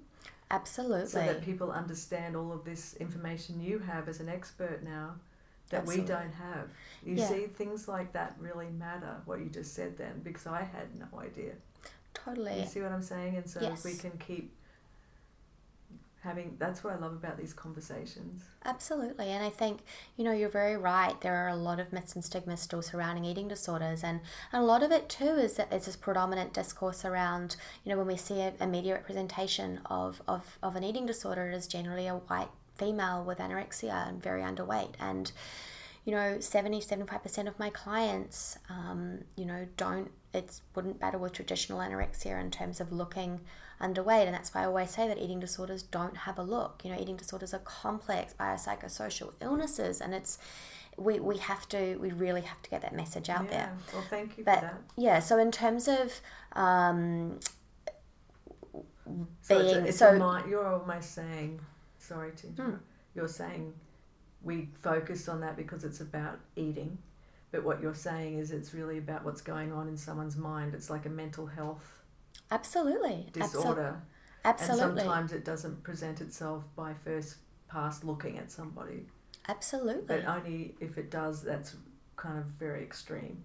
absolutely. 0.51 1.09
so 1.09 1.21
that 1.21 1.45
people 1.45 1.71
understand 1.71 2.37
all 2.37 2.53
of 2.53 2.65
this 2.65 2.95
information 2.95 3.61
you 3.61 3.79
have 3.79 4.09
as 4.09 4.21
an 4.21 4.29
expert 4.29 4.83
now 4.83 5.15
that 5.70 5.79
Absolutely. 5.83 6.02
we 6.05 6.09
don't 6.09 6.33
have. 6.33 6.68
You 7.05 7.14
Yeah. 7.16 7.29
see, 7.29 7.46
things 7.46 7.88
like 7.88 8.12
that 8.12 8.37
really 8.38 8.68
matter, 8.70 9.20
what 9.24 9.40
you 9.40 9.46
just 9.46 9.74
said 9.74 9.96
then, 9.98 10.20
because 10.22 10.46
I 10.46 10.62
had 10.62 10.94
no 10.98 11.18
idea. 11.18 11.55
totally. 12.14 12.61
You 12.61 12.66
see 12.66 12.81
what 12.81 12.92
I'm 12.92 13.02
saying? 13.02 13.37
And 13.37 13.48
so 13.48 13.61
if 13.61 13.85
we 13.85 13.94
can 13.94 14.12
keep 14.18 14.52
having, 16.20 16.57
that's 16.59 16.83
what 16.83 16.92
I 16.92 16.96
love 16.96 17.12
about 17.12 17.37
these 17.37 17.52
conversations. 17.52 18.42
Absolutely. 18.64 19.29
And 19.29 19.44
I 19.44 19.50
think, 19.50 19.81
you 20.16 20.24
know, 20.24 20.33
you're 20.33 20.48
very 20.48 20.76
right. 20.76 21.20
There 21.20 21.35
are 21.37 21.48
a 21.48 21.57
lot 21.57 21.79
of 21.79 21.92
myths 21.92 22.14
and 22.14 22.24
stigmas 22.24 22.61
still 22.61 22.83
surrounding 22.83 23.24
eating 23.24 23.46
disorders. 23.48 24.02
And, 24.02 24.20
and 24.52 24.62
a 24.62 24.66
lot 24.66 24.83
of 24.83 24.90
it, 24.90 25.09
too, 25.09 25.37
is 25.37 25.55
that 25.55 25.70
there's 25.70 25.87
this 25.87 25.94
predominant 25.94 26.52
discourse 26.52 27.05
around, 27.05 27.57
you 27.85 27.92
know, 27.92 27.98
when 27.98 28.09
we 28.09 28.16
see 28.16 28.40
a, 28.40 28.52
a 28.59 28.66
media 28.66 28.94
representation 28.94 29.81
of, 29.87 30.20
of, 30.26 30.59
of 30.62 30.74
an 30.74 30.83
eating 30.83 31.07
disorder, 31.07 31.48
it 31.50 31.55
is 31.55 31.66
generally 31.68 32.07
a 32.09 32.14
white 32.16 32.48
female 32.79 33.25
with 33.25 33.39
anorexia 33.39 34.09
and 34.09 34.23
very 34.23 34.43
underweight. 34.43 34.95
And, 35.01 35.31
you 36.05 36.12
know, 36.12 36.39
70 36.41 36.81
75% 36.81 37.49
of 37.49 37.59
my 37.59 37.71
clients, 37.71 38.59
um, 38.71 39.25
you 39.37 39.45
know, 39.45 39.67
don't, 39.77 40.11
it 40.33 40.61
wouldn't 40.75 41.01
battle 41.01 41.21
with 41.21 41.33
traditional 41.33 41.79
anorexia 41.81 42.41
in 42.41 42.51
terms 42.51 42.81
of 42.81 42.93
looking 42.93 43.41
underweight. 43.81 44.25
And 44.27 44.35
that's 44.35 44.55
why 44.55 44.62
I 44.62 44.67
always 44.67 44.91
say 44.91 45.09
that 45.09 45.19
eating 45.19 45.41
disorders 45.41 45.83
don't 45.83 46.17
have 46.17 46.39
a 46.39 46.43
look. 46.43 46.83
You 46.85 46.93
know, 46.93 47.01
eating 47.01 47.17
disorders 47.17 47.53
are 47.55 47.59
complex 47.61 48.35
biopsychosocial 48.39 49.33
illnesses, 49.41 50.01
and 50.01 50.15
it's, 50.15 50.39
we, 50.99 51.21
we 51.21 51.39
have 51.39 51.69
to, 51.71 51.97
we 51.97 52.11
really 52.11 52.41
have 52.43 52.62
to 52.62 52.71
get 52.71 52.83
that 52.83 52.95
message 52.95 53.29
out 53.29 53.45
yeah. 53.47 53.51
there. 53.51 53.73
Well, 53.93 54.05
thank 54.09 54.39
you 54.39 54.45
But 54.45 54.61
for 54.61 54.67
that. 54.67 54.81
yeah, 54.97 55.19
so 55.21 55.39
in 55.39 55.51
terms 55.51 55.89
of, 55.89 56.21
um, 56.53 57.39
So 59.43 59.59
it's, 59.59 59.71
a, 59.73 59.75
being- 59.75 59.87
it's 59.87 59.99
so- 59.99 60.11
a 60.23 60.49
you're 60.49 60.67
almost 60.67 61.12
saying, 61.15 61.61
sorry 62.07 62.33
to 62.37 62.47
interrupt, 62.49 62.73
Hmm. 62.79 62.83
you're 63.14 63.29
saying 63.29 63.75
we 64.42 64.71
focus 64.81 65.29
on 65.29 65.40
that 65.40 65.57
because 65.57 65.85
it's 65.85 66.01
about 66.01 66.38
eating. 66.57 66.99
But 67.53 67.64
what 67.64 67.81
you're 67.81 67.95
saying 67.95 68.38
is 68.38 68.51
it's 68.51 68.75
really 68.75 68.99
about 68.99 69.25
what's 69.25 69.40
going 69.40 69.73
on 69.73 69.88
in 69.88 69.97
someone's 69.97 70.37
mind. 70.37 70.75
It's 70.75 70.90
like 70.90 71.07
a 71.07 71.11
mental 71.11 71.47
health 71.47 72.03
absolutely, 72.51 73.31
absolu- 73.31 73.33
disorder. 73.33 74.03
absolutely, 74.45 74.85
And 74.88 74.99
sometimes 75.01 75.33
it 75.33 75.45
doesn't 75.45 75.83
present 75.83 76.21
itself 76.21 76.64
by 76.77 76.95
first 76.95 77.37
pass 77.69 78.05
looking 78.05 78.38
at 78.38 78.51
somebody. 78.51 79.07
absolutely, 79.49 80.05
But 80.07 80.25
only 80.27 80.77
if 80.81 80.99
it 80.99 81.11
does, 81.11 81.42
that's 81.42 81.77
kind 82.16 82.38
of 82.38 82.45
very 82.47 82.83
extreme 82.83 83.45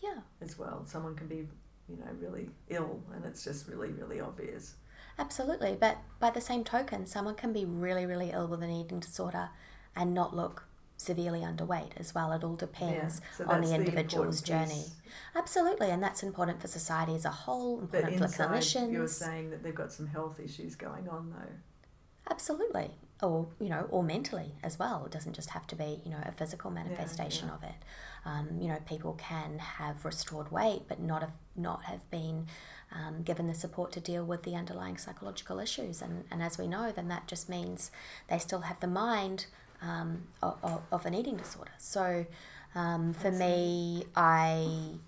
yeah. 0.00 0.20
as 0.40 0.58
well. 0.58 0.84
Someone 0.86 1.14
can 1.14 1.26
be, 1.28 1.46
you 1.88 1.96
know, 1.96 2.10
really 2.18 2.50
ill 2.68 3.02
and 3.14 3.24
it's 3.24 3.44
just 3.44 3.68
really, 3.68 3.90
really 3.90 4.20
obvious. 4.20 4.74
Absolutely, 5.20 5.76
but 5.78 5.98
by 6.18 6.30
the 6.30 6.40
same 6.40 6.64
token, 6.64 7.06
someone 7.06 7.34
can 7.34 7.52
be 7.52 7.66
really, 7.66 8.06
really 8.06 8.30
ill 8.30 8.48
with 8.48 8.62
an 8.62 8.70
eating 8.70 9.00
disorder 9.00 9.50
and 9.94 10.14
not 10.14 10.34
look 10.34 10.64
severely 10.96 11.40
underweight 11.40 11.92
as 11.98 12.14
well. 12.14 12.32
It 12.32 12.42
all 12.42 12.56
depends 12.56 13.20
so 13.36 13.44
on 13.46 13.60
the 13.60 13.68
the 13.68 13.74
individual's 13.74 14.40
important 14.40 14.70
journey. 14.70 14.84
Absolutely, 15.36 15.90
and 15.90 16.02
that's 16.02 16.22
important 16.22 16.60
for 16.62 16.68
society 16.68 17.14
as 17.14 17.26
a 17.26 17.30
whole, 17.30 17.78
But 17.90 18.04
important 18.04 18.18
for 18.18 18.24
inside, 18.24 18.48
clinicians. 18.48 18.92
you're 18.92 19.08
saying 19.08 19.50
that 19.50 19.62
they've 19.62 19.74
got 19.74 19.92
some 19.92 20.06
health 20.06 20.40
issues 20.40 20.74
going 20.74 21.06
on 21.08 21.30
though. 21.30 21.54
Absolutely. 22.30 22.90
Or, 23.22 23.48
you 23.60 23.68
know, 23.68 23.86
or 23.90 24.02
mentally 24.02 24.52
as 24.62 24.78
well. 24.78 25.04
It 25.04 25.12
doesn't 25.12 25.34
just 25.34 25.50
have 25.50 25.66
to 25.66 25.76
be, 25.76 26.00
you 26.04 26.10
know, 26.10 26.22
a 26.24 26.32
physical 26.32 26.70
manifestation 26.70 27.48
yeah. 27.48 27.54
of 27.54 27.62
it. 27.62 27.74
Um, 28.24 28.48
you 28.58 28.68
know, 28.68 28.78
people 28.86 29.14
can 29.18 29.58
have 29.58 30.04
restored 30.06 30.50
weight 30.50 30.82
but 30.88 31.00
not 31.00 31.20
have 31.20 31.32
not 31.56 31.84
have 31.84 32.08
been 32.10 32.46
um, 32.92 33.22
given 33.22 33.46
the 33.46 33.54
support 33.54 33.92
to 33.92 34.00
deal 34.00 34.24
with 34.24 34.42
the 34.42 34.54
underlying 34.54 34.98
psychological 34.98 35.58
issues. 35.58 36.02
And, 36.02 36.24
and 36.30 36.42
as 36.42 36.58
we 36.58 36.66
know, 36.66 36.92
then 36.92 37.08
that 37.08 37.26
just 37.26 37.48
means 37.48 37.90
they 38.28 38.38
still 38.38 38.62
have 38.62 38.80
the 38.80 38.86
mind 38.86 39.46
um, 39.82 40.24
of, 40.42 40.82
of, 40.90 41.06
an 41.06 41.14
eating 41.14 41.36
disorder. 41.36 41.72
So 41.78 42.26
um, 42.74 43.12
for 43.14 43.30
me, 43.30 44.04
I 44.14 44.98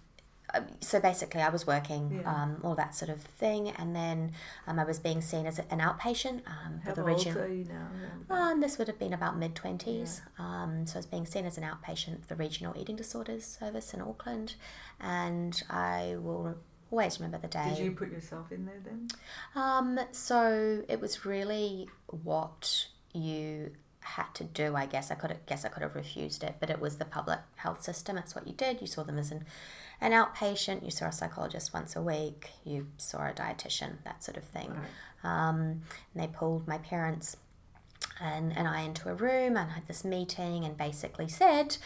uh, 0.55 0.61
so 0.81 1.01
basically, 1.01 1.40
I 1.40 1.49
was 1.49 1.66
working, 1.66 2.21
Yeah. 2.23 2.42
um, 2.42 2.61
all 2.62 2.75
that 2.75 2.95
sort 2.95 3.11
of 3.11 3.23
thing, 3.23 3.71
and 3.71 3.97
then 3.97 4.33
um, 4.66 4.79
I 4.79 4.85
was 4.85 4.99
being 4.99 5.23
seen 5.23 5.47
as 5.47 5.59
an 5.59 5.79
outpatient 5.79 6.42
um, 6.47 6.81
for 6.81 6.90
How 6.90 6.95
the 6.95 7.01
old 7.03 7.11
regional. 7.11 7.42
are 7.42 7.49
you 7.49 7.64
now? 7.64 8.35
Um, 8.35 8.61
this 8.61 8.77
would 8.77 8.87
have 8.88 8.99
been 8.99 9.14
about 9.14 9.38
mid 9.38 9.55
20s. 9.55 10.21
Um, 10.38 10.87
so 10.87 10.97
I 10.97 10.99
was 10.99 11.07
being 11.07 11.25
seen 11.27 11.47
as 11.47 11.57
an 11.57 11.64
outpatient 11.64 12.21
for 12.21 12.27
the 12.29 12.37
Regional 12.37 12.75
Eating 12.77 12.97
Disorders 12.97 13.45
Service 13.45 13.95
in 13.95 14.03
Auckland. 14.03 14.55
And 15.01 15.62
I 15.71 16.16
will 16.18 16.57
always 16.92 17.18
remember 17.18 17.38
the 17.38 17.48
day. 17.48 17.70
Did 17.70 17.85
you 17.85 17.92
put 17.92 18.12
yourself 18.12 18.52
in 18.52 18.66
there 18.66 18.81
then? 18.85 19.09
Um, 19.55 19.98
so 20.12 20.85
it 20.88 21.00
was 21.00 21.24
really 21.24 21.88
what 22.07 22.87
you 23.14 23.72
had 24.00 24.33
to 24.35 24.44
do. 24.44 24.76
I 24.76 24.87
guess 24.87 25.11
I 25.11 25.14
could 25.14 25.31
have, 25.31 25.46
guess 25.46 25.64
I 25.64 25.68
could 25.68 25.83
have 25.83 25.94
refused 25.94 26.44
it, 26.44 26.57
but 26.61 26.70
it 26.70 26.81
was 26.81 26.98
the 26.98 27.05
public 27.05 27.40
health 27.57 27.83
system. 27.83 28.18
It's 28.18 28.35
what 28.35 28.46
you 28.46 28.52
did. 28.52 28.81
You 28.81 28.87
saw 28.87 29.02
them 29.02 29.18
as 29.18 29.33
an 29.33 29.44
an 30.00 30.12
outpatient. 30.12 30.85
You 30.85 30.90
saw 30.90 31.07
a 31.07 31.12
psychologist 31.12 31.72
once 31.72 31.96
a 31.96 32.02
week. 32.02 32.50
You 32.64 32.88
saw 32.98 33.28
a 33.28 33.33
dietitian, 33.33 34.02
that 34.05 34.22
sort 34.22 34.37
of 34.37 34.44
thing. 34.44 34.70
Right. 34.70 35.48
Um, 35.48 35.83
and 36.12 36.22
they 36.22 36.26
pulled 36.26 36.66
my 36.66 36.78
parents 36.78 37.37
and, 38.20 38.57
and 38.57 38.66
I 38.66 38.81
into 38.81 39.09
a 39.09 39.14
room 39.14 39.57
and 39.57 39.70
had 39.70 39.87
this 39.87 40.05
meeting 40.05 40.64
and 40.64 40.76
basically 40.76 41.28
said 41.28 41.76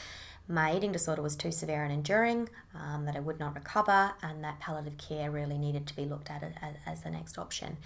my 0.48 0.76
eating 0.76 0.92
disorder 0.92 1.22
was 1.22 1.36
too 1.36 1.50
severe 1.50 1.82
and 1.82 1.92
enduring, 1.92 2.48
um, 2.74 3.04
that 3.04 3.16
I 3.16 3.20
would 3.20 3.38
not 3.38 3.54
recover, 3.54 4.12
and 4.22 4.44
that 4.44 4.60
palliative 4.60 4.96
care 4.98 5.30
really 5.30 5.58
needed 5.58 5.86
to 5.88 5.96
be 5.96 6.04
looked 6.04 6.30
at 6.30 6.42
as, 6.42 6.74
as 6.86 7.02
the 7.02 7.10
next 7.10 7.38
option. 7.38 7.76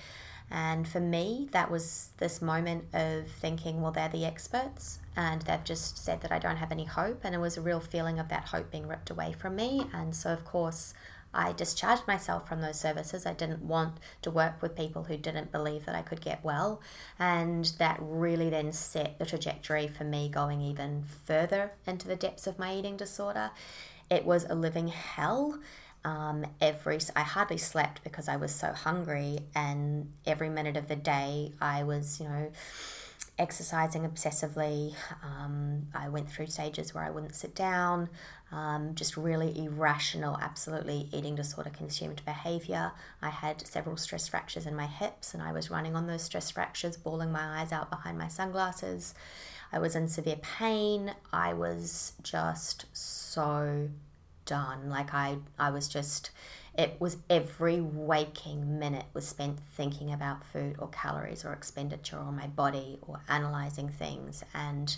And 0.50 0.86
for 0.86 1.00
me, 1.00 1.48
that 1.52 1.70
was 1.70 2.10
this 2.18 2.42
moment 2.42 2.84
of 2.92 3.28
thinking, 3.28 3.80
well, 3.80 3.92
they're 3.92 4.08
the 4.08 4.24
experts, 4.24 4.98
and 5.16 5.42
they've 5.42 5.62
just 5.62 5.96
said 5.96 6.20
that 6.22 6.32
I 6.32 6.40
don't 6.40 6.56
have 6.56 6.72
any 6.72 6.84
hope. 6.84 7.20
And 7.24 7.34
it 7.34 7.38
was 7.38 7.56
a 7.56 7.60
real 7.60 7.80
feeling 7.80 8.18
of 8.18 8.28
that 8.28 8.46
hope 8.46 8.70
being 8.70 8.88
ripped 8.88 9.10
away 9.10 9.32
from 9.32 9.54
me. 9.54 9.86
And 9.92 10.14
so, 10.14 10.32
of 10.32 10.44
course, 10.44 10.92
I 11.32 11.52
discharged 11.52 12.06
myself 12.08 12.48
from 12.48 12.60
those 12.60 12.80
services. 12.80 13.24
I 13.24 13.34
didn't 13.34 13.62
want 13.62 13.98
to 14.22 14.30
work 14.30 14.60
with 14.60 14.76
people 14.76 15.04
who 15.04 15.16
didn't 15.16 15.52
believe 15.52 15.86
that 15.86 15.94
I 15.94 16.02
could 16.02 16.20
get 16.20 16.44
well. 16.44 16.80
And 17.18 17.64
that 17.78 17.98
really 18.00 18.50
then 18.50 18.72
set 18.72 19.18
the 19.18 19.26
trajectory 19.26 19.86
for 19.86 20.04
me 20.04 20.28
going 20.28 20.60
even 20.60 21.04
further 21.24 21.72
into 21.86 22.08
the 22.08 22.16
depths 22.16 22.46
of 22.46 22.58
my 22.58 22.74
eating 22.74 22.96
disorder. 22.96 23.50
It 24.10 24.24
was 24.24 24.44
a 24.44 24.54
living 24.54 24.88
hell. 24.88 25.58
Um, 26.04 26.46
every 26.60 26.98
I 27.14 27.20
hardly 27.20 27.58
slept 27.58 28.02
because 28.02 28.26
I 28.26 28.36
was 28.36 28.54
so 28.54 28.72
hungry, 28.72 29.40
and 29.54 30.10
every 30.26 30.48
minute 30.48 30.78
of 30.78 30.88
the 30.88 30.96
day 30.96 31.52
I 31.60 31.82
was, 31.82 32.18
you 32.18 32.26
know, 32.26 32.50
exercising 33.40 34.02
obsessively. 34.02 34.94
Um, 35.24 35.86
I 35.94 36.10
went 36.10 36.30
through 36.30 36.46
stages 36.46 36.94
where 36.94 37.02
I 37.02 37.10
wouldn't 37.10 37.34
sit 37.34 37.54
down, 37.54 38.10
um, 38.52 38.94
just 38.94 39.16
really 39.16 39.64
irrational, 39.64 40.38
absolutely 40.40 41.08
eating 41.10 41.36
disorder 41.36 41.70
consumed 41.70 42.22
behavior. 42.26 42.92
I 43.22 43.30
had 43.30 43.66
several 43.66 43.96
stress 43.96 44.28
fractures 44.28 44.66
in 44.66 44.76
my 44.76 44.86
hips, 44.86 45.32
and 45.32 45.42
I 45.42 45.52
was 45.52 45.70
running 45.70 45.96
on 45.96 46.06
those 46.06 46.22
stress 46.22 46.50
fractures, 46.50 46.98
bawling 46.98 47.32
my 47.32 47.60
eyes 47.60 47.72
out 47.72 47.88
behind 47.88 48.18
my 48.18 48.28
sunglasses. 48.28 49.14
I 49.72 49.78
was 49.78 49.96
in 49.96 50.06
severe 50.06 50.36
pain. 50.36 51.14
I 51.32 51.54
was 51.54 52.12
just 52.22 52.84
so 52.92 53.88
done. 54.44 54.90
Like 54.90 55.14
I, 55.14 55.38
I 55.58 55.70
was 55.70 55.88
just 55.88 56.30
it 56.80 57.00
was 57.00 57.18
every 57.28 57.80
waking 57.80 58.78
minute 58.78 59.04
was 59.12 59.26
spent 59.28 59.58
thinking 59.76 60.12
about 60.12 60.44
food 60.44 60.76
or 60.78 60.88
calories 60.88 61.44
or 61.44 61.52
expenditure 61.52 62.18
on 62.18 62.34
my 62.34 62.46
body 62.46 62.98
or 63.02 63.20
analyzing 63.28 63.88
things 63.88 64.42
and 64.54 64.96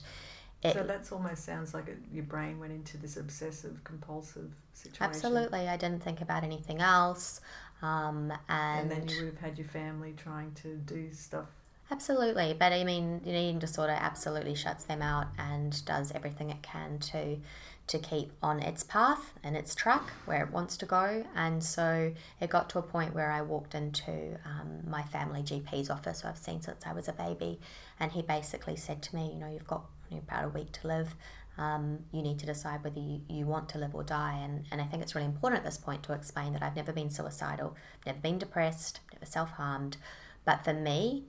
it, 0.63 0.75
so 0.75 0.85
that's 0.85 1.11
almost 1.11 1.45
sounds 1.45 1.75
like 1.75 1.89
it, 1.89 1.99
your 2.13 2.23
brain 2.23 2.61
went 2.61 2.73
into 2.73 2.97
this 2.97 3.17
obsessive 3.17 3.83
compulsive 3.83 4.53
situation. 4.73 5.03
absolutely 5.05 5.69
i 5.69 5.77
didn't 5.77 6.03
think 6.03 6.21
about 6.21 6.45
anything 6.45 6.81
else 6.81 7.41
um, 7.83 8.33
and, 8.49 8.81
And 8.81 8.91
then 8.91 9.09
you 9.09 9.25
would 9.25 9.35
have 9.35 9.41
had 9.41 9.59
your 9.59 9.67
family 9.67 10.15
trying 10.17 10.53
to 10.63 10.77
do 10.77 11.13
stuff. 11.13 11.49
Absolutely 11.93 12.55
but 12.59 12.73
i 12.73 12.83
mean 12.83 13.21
an 13.25 13.35
eating 13.35 13.59
disorder 13.59 13.97
absolutely 13.99 14.55
shuts 14.55 14.85
them 14.85 15.03
out 15.03 15.27
and 15.39 15.85
does 15.85 16.11
everything 16.13 16.51
it 16.51 16.63
can 16.63 16.99
to 16.99 17.39
to 17.87 17.99
keep 17.99 18.33
on 18.43 18.61
its 18.61 18.83
path 18.83 19.35
and 19.43 19.57
its 19.57 19.75
track 19.75 20.13
where 20.25 20.43
it 20.45 20.51
wants 20.51 20.77
to 20.79 20.87
go. 20.87 21.25
And 21.35 21.63
so 21.63 22.13
it 22.41 22.49
got 22.49 22.71
to 22.71 22.79
a 22.79 22.83
point 22.83 23.15
where 23.15 23.31
I 23.31 23.43
walked 23.43 23.75
into 23.75 24.39
um, 24.45 24.81
my 24.89 25.03
family 25.03 25.43
GP's 25.43 25.91
office, 25.91 26.23
who 26.23 26.29
I've 26.29 26.39
seen 26.39 26.63
since 26.63 26.87
I 26.87 26.93
was 26.93 27.09
a 27.09 27.13
baby, 27.13 27.61
and 27.99 28.13
he 28.13 28.23
basically 28.23 28.77
said 28.77 29.03
to 29.03 29.17
me, 29.17 29.33
You 29.33 29.41
know, 29.41 29.49
you've 29.49 29.67
got 29.67 29.85
about 30.11 30.45
a 30.45 30.49
week 30.49 30.73
to 30.73 30.87
live. 30.87 31.15
Um, 31.59 31.99
you 32.13 32.23
need 32.23 32.39
to 32.39 32.47
decide 32.47 32.83
whether 32.83 32.99
you, 32.99 33.21
you 33.29 33.47
want 33.47 33.69
to 33.71 33.79
live 33.79 33.95
or 33.95 34.03
die. 34.03 34.39
And, 34.43 34.65
and 34.71 34.81
I 34.81 34.85
think 34.85 35.03
it's 35.03 35.15
really 35.15 35.27
important 35.27 35.59
at 35.59 35.65
this 35.65 35.77
point 35.77 36.03
to 36.05 36.15
explain 36.15 36.55
that 36.55 36.63
I've 36.63 36.77
never 36.77 36.93
been 36.93 37.11
suicidal, 37.11 37.77
never 38.07 38.19
been 38.19 38.39
depressed, 38.39 39.01
never 39.13 39.27
self 39.27 39.51
harmed. 39.51 39.99
But 40.45 40.65
for 40.65 40.73
me, 40.73 41.25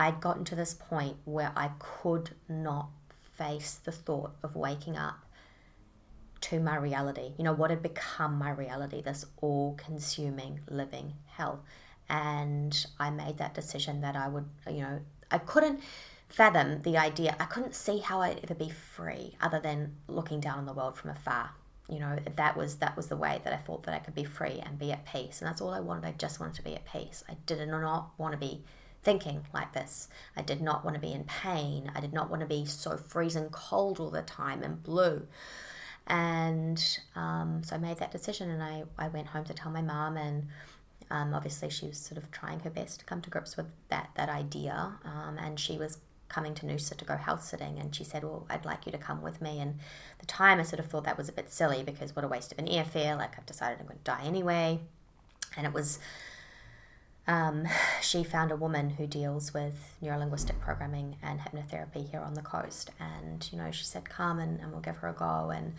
I'd 0.00 0.18
gotten 0.18 0.46
to 0.46 0.54
this 0.54 0.72
point 0.72 1.18
where 1.26 1.52
I 1.54 1.72
could 1.78 2.30
not 2.48 2.88
face 3.34 3.74
the 3.74 3.92
thought 3.92 4.34
of 4.42 4.56
waking 4.56 4.96
up 4.96 5.26
to 6.40 6.58
my 6.58 6.76
reality. 6.76 7.32
You 7.36 7.44
know, 7.44 7.52
what 7.52 7.68
had 7.68 7.82
become 7.82 8.38
my 8.38 8.50
reality, 8.50 9.02
this 9.02 9.26
all 9.42 9.74
consuming 9.74 10.60
living 10.70 11.12
hell. 11.26 11.62
And 12.08 12.86
I 12.98 13.10
made 13.10 13.36
that 13.36 13.52
decision 13.52 14.00
that 14.00 14.16
I 14.16 14.26
would, 14.28 14.48
you 14.66 14.80
know, 14.80 15.00
I 15.30 15.36
couldn't 15.36 15.80
fathom 16.30 16.80
the 16.80 16.96
idea. 16.96 17.36
I 17.38 17.44
couldn't 17.44 17.74
see 17.74 17.98
how 17.98 18.22
I'd 18.22 18.40
ever 18.42 18.54
be 18.54 18.70
free 18.70 19.36
other 19.42 19.60
than 19.60 19.96
looking 20.08 20.40
down 20.40 20.60
on 20.60 20.64
the 20.64 20.72
world 20.72 20.96
from 20.96 21.10
afar. 21.10 21.50
You 21.90 21.98
know, 21.98 22.16
that 22.36 22.56
was 22.56 22.76
that 22.76 22.96
was 22.96 23.08
the 23.08 23.16
way 23.16 23.42
that 23.44 23.52
I 23.52 23.58
thought 23.58 23.82
that 23.82 23.94
I 23.94 23.98
could 23.98 24.14
be 24.14 24.24
free 24.24 24.62
and 24.64 24.78
be 24.78 24.92
at 24.92 25.04
peace. 25.04 25.42
And 25.42 25.48
that's 25.48 25.60
all 25.60 25.74
I 25.74 25.80
wanted. 25.80 26.06
I 26.06 26.12
just 26.12 26.40
wanted 26.40 26.54
to 26.54 26.62
be 26.62 26.74
at 26.74 26.86
peace. 26.86 27.22
I 27.28 27.36
did 27.44 27.68
not 27.68 28.12
want 28.16 28.32
to 28.32 28.38
be 28.38 28.64
thinking 29.02 29.46
like 29.54 29.72
this. 29.72 30.08
I 30.36 30.42
did 30.42 30.60
not 30.60 30.84
want 30.84 30.94
to 30.94 31.00
be 31.00 31.12
in 31.12 31.24
pain. 31.24 31.90
I 31.94 32.00
did 32.00 32.12
not 32.12 32.30
want 32.30 32.40
to 32.40 32.46
be 32.46 32.66
so 32.66 32.96
freezing 32.96 33.48
cold 33.50 33.98
all 33.98 34.10
the 34.10 34.22
time 34.22 34.62
and 34.62 34.82
blue. 34.82 35.26
And 36.06 36.82
um, 37.14 37.62
so 37.64 37.76
I 37.76 37.78
made 37.78 37.98
that 37.98 38.10
decision 38.10 38.50
and 38.50 38.62
I, 38.62 38.84
I 38.98 39.08
went 39.08 39.28
home 39.28 39.44
to 39.44 39.54
tell 39.54 39.70
my 39.70 39.82
mom 39.82 40.16
and 40.16 40.48
um, 41.10 41.34
obviously 41.34 41.70
she 41.70 41.86
was 41.86 41.98
sort 41.98 42.18
of 42.18 42.30
trying 42.30 42.60
her 42.60 42.70
best 42.70 43.00
to 43.00 43.04
come 43.04 43.20
to 43.22 43.30
grips 43.30 43.56
with 43.56 43.66
that, 43.88 44.10
that 44.16 44.28
idea. 44.28 44.94
Um, 45.04 45.38
and 45.38 45.58
she 45.58 45.78
was 45.78 45.98
coming 46.28 46.54
to 46.54 46.66
Noosa 46.66 46.96
to 46.96 47.04
go 47.04 47.16
house 47.16 47.48
sitting 47.48 47.78
and 47.78 47.94
she 47.94 48.04
said, 48.04 48.22
well, 48.22 48.46
I'd 48.50 48.64
like 48.64 48.86
you 48.86 48.92
to 48.92 48.98
come 48.98 49.22
with 49.22 49.40
me. 49.40 49.60
And 49.60 49.78
the 50.18 50.26
time 50.26 50.60
I 50.60 50.62
sort 50.62 50.80
of 50.80 50.86
thought 50.86 51.04
that 51.04 51.16
was 51.18 51.28
a 51.28 51.32
bit 51.32 51.50
silly 51.50 51.82
because 51.82 52.14
what 52.14 52.24
a 52.24 52.28
waste 52.28 52.52
of 52.52 52.58
an 52.58 52.66
airfare. 52.66 53.16
Like 53.16 53.38
I've 53.38 53.46
decided 53.46 53.78
I'm 53.80 53.86
going 53.86 53.98
to 53.98 54.04
die 54.04 54.22
anyway. 54.24 54.80
And 55.56 55.66
it 55.66 55.72
was 55.72 55.98
um, 57.30 57.66
she 58.02 58.24
found 58.24 58.50
a 58.50 58.56
woman 58.56 58.90
who 58.90 59.06
deals 59.06 59.54
with 59.54 59.96
neurolinguistic 60.02 60.58
programming 60.60 61.16
and 61.22 61.40
hypnotherapy 61.40 62.10
here 62.10 62.20
on 62.20 62.34
the 62.34 62.42
coast. 62.42 62.90
And, 62.98 63.48
you 63.50 63.58
know, 63.58 63.70
she 63.70 63.84
said, 63.84 64.04
come 64.04 64.38
and, 64.38 64.60
and 64.60 64.72
we'll 64.72 64.80
give 64.80 64.96
her 64.96 65.08
a 65.08 65.12
go. 65.12 65.50
And, 65.50 65.74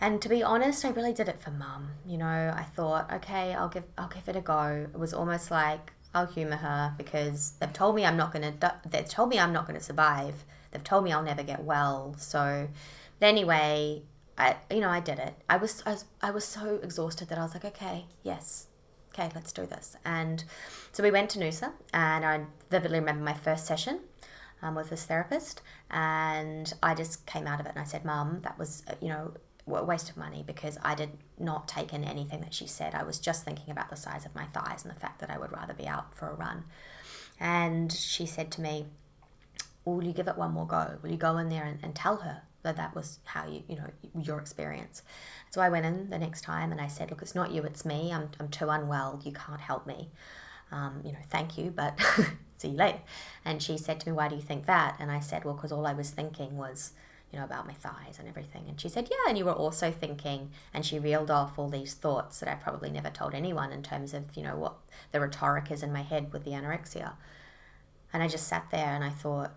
and 0.00 0.20
to 0.20 0.28
be 0.28 0.42
honest, 0.42 0.84
I 0.84 0.90
really 0.90 1.12
did 1.12 1.28
it 1.28 1.40
for 1.40 1.50
mum. 1.50 1.90
You 2.06 2.18
know, 2.18 2.26
I 2.54 2.64
thought, 2.74 3.10
okay, 3.12 3.54
I'll 3.54 3.68
give, 3.68 3.84
I'll 3.96 4.08
give 4.08 4.28
it 4.28 4.36
a 4.36 4.40
go. 4.40 4.86
It 4.92 4.98
was 4.98 5.14
almost 5.14 5.50
like 5.50 5.92
I'll 6.12 6.26
humor 6.26 6.56
her 6.56 6.94
because 6.98 7.52
they've 7.60 7.72
told 7.72 7.94
me 7.94 8.04
I'm 8.04 8.16
not 8.16 8.34
to, 8.34 8.74
they've 8.90 9.08
told 9.08 9.30
me 9.30 9.38
I'm 9.38 9.52
not 9.52 9.68
to 9.68 9.80
survive. 9.80 10.44
They've 10.72 10.84
told 10.84 11.04
me 11.04 11.12
I'll 11.12 11.22
never 11.22 11.42
get 11.42 11.62
well. 11.62 12.14
So, 12.18 12.68
but 13.20 13.26
anyway, 13.26 14.02
I, 14.36 14.56
you 14.70 14.80
know, 14.80 14.90
I 14.90 15.00
did 15.00 15.18
it. 15.18 15.34
I 15.48 15.56
was, 15.56 15.82
I 15.86 15.92
was, 15.92 16.04
I 16.20 16.30
was 16.30 16.44
so 16.44 16.78
exhausted 16.82 17.28
that 17.28 17.38
I 17.38 17.42
was 17.42 17.54
like, 17.54 17.64
okay, 17.64 18.04
yes, 18.22 18.66
okay, 19.18 19.30
let's 19.34 19.52
do 19.52 19.66
this. 19.66 19.96
And 20.04 20.44
so 20.92 21.02
we 21.02 21.10
went 21.10 21.30
to 21.30 21.38
Noosa, 21.38 21.72
and 21.92 22.24
I 22.24 22.40
vividly 22.70 22.98
remember 22.98 23.24
my 23.24 23.34
first 23.34 23.66
session 23.66 24.00
um, 24.62 24.74
with 24.74 24.90
this 24.90 25.04
therapist, 25.04 25.62
and 25.90 26.72
I 26.82 26.94
just 26.94 27.26
came 27.26 27.46
out 27.46 27.60
of 27.60 27.66
it 27.66 27.70
and 27.70 27.78
I 27.78 27.84
said, 27.84 28.04
Mum, 28.04 28.40
that 28.42 28.58
was, 28.58 28.82
uh, 28.88 28.94
you 29.00 29.08
know, 29.08 29.32
a 29.68 29.84
waste 29.84 30.10
of 30.10 30.16
money 30.16 30.44
because 30.46 30.78
I 30.84 30.94
did 30.94 31.10
not 31.38 31.66
take 31.66 31.92
in 31.92 32.04
anything 32.04 32.40
that 32.42 32.54
she 32.54 32.66
said. 32.66 32.94
I 32.94 33.02
was 33.02 33.18
just 33.18 33.44
thinking 33.44 33.70
about 33.70 33.90
the 33.90 33.96
size 33.96 34.24
of 34.24 34.34
my 34.34 34.44
thighs 34.46 34.84
and 34.84 34.94
the 34.94 35.00
fact 35.00 35.20
that 35.20 35.30
I 35.30 35.38
would 35.38 35.52
rather 35.52 35.74
be 35.74 35.88
out 35.88 36.14
for 36.14 36.28
a 36.28 36.34
run. 36.34 36.64
And 37.40 37.92
she 37.92 38.26
said 38.26 38.50
to 38.52 38.60
me, 38.60 38.86
Will 39.84 40.02
you 40.02 40.12
give 40.12 40.26
it 40.26 40.36
one 40.36 40.52
more 40.52 40.66
go? 40.66 40.98
Will 41.02 41.10
you 41.10 41.16
go 41.16 41.38
in 41.38 41.48
there 41.48 41.64
and, 41.64 41.78
and 41.82 41.94
tell 41.94 42.16
her 42.16 42.42
that 42.66 42.76
that 42.76 42.94
was 42.94 43.20
how 43.24 43.46
you, 43.46 43.62
you 43.68 43.76
know, 43.76 43.88
your 44.20 44.38
experience? 44.38 45.02
So 45.50 45.60
I 45.60 45.68
went 45.68 45.86
in 45.86 46.10
the 46.10 46.18
next 46.18 46.42
time 46.42 46.72
and 46.72 46.80
I 46.80 46.88
said, 46.88 47.10
Look, 47.10 47.22
it's 47.22 47.34
not 47.34 47.50
you, 47.52 47.62
it's 47.62 47.84
me. 47.84 48.12
I'm, 48.12 48.28
I'm 48.38 48.48
too 48.48 48.68
unwell. 48.68 49.20
You 49.24 49.32
can't 49.32 49.60
help 49.60 49.86
me. 49.86 50.10
Um, 50.72 51.00
you 51.04 51.12
know, 51.12 51.18
thank 51.30 51.56
you, 51.56 51.70
but 51.70 51.98
see 52.58 52.68
you 52.68 52.76
later. 52.76 52.98
And 53.44 53.62
she 53.62 53.78
said 53.78 54.00
to 54.00 54.10
me, 54.10 54.12
Why 54.16 54.28
do 54.28 54.34
you 54.34 54.42
think 54.42 54.66
that? 54.66 54.96
And 54.98 55.10
I 55.10 55.20
said, 55.20 55.44
Well, 55.44 55.54
because 55.54 55.72
all 55.72 55.86
I 55.86 55.92
was 55.94 56.10
thinking 56.10 56.56
was, 56.56 56.92
you 57.32 57.38
know, 57.38 57.44
about 57.44 57.66
my 57.66 57.74
thighs 57.74 58.18
and 58.18 58.28
everything. 58.28 58.64
And 58.68 58.80
she 58.80 58.88
said, 58.88 59.08
Yeah, 59.10 59.28
and 59.28 59.38
you 59.38 59.44
were 59.44 59.52
also 59.52 59.90
thinking, 59.90 60.50
and 60.74 60.84
she 60.84 60.98
reeled 60.98 61.30
off 61.30 61.58
all 61.58 61.68
these 61.68 61.94
thoughts 61.94 62.40
that 62.40 62.48
I 62.48 62.54
probably 62.54 62.90
never 62.90 63.10
told 63.10 63.34
anyone 63.34 63.72
in 63.72 63.82
terms 63.82 64.12
of, 64.12 64.24
you 64.34 64.42
know, 64.42 64.56
what 64.56 64.74
the 65.12 65.20
rhetoric 65.20 65.70
is 65.70 65.82
in 65.82 65.92
my 65.92 66.02
head 66.02 66.32
with 66.32 66.44
the 66.44 66.50
anorexia. 66.50 67.12
And 68.12 68.22
I 68.22 68.28
just 68.28 68.48
sat 68.48 68.66
there 68.70 68.94
and 68.94 69.04
I 69.04 69.10
thought, 69.10 69.52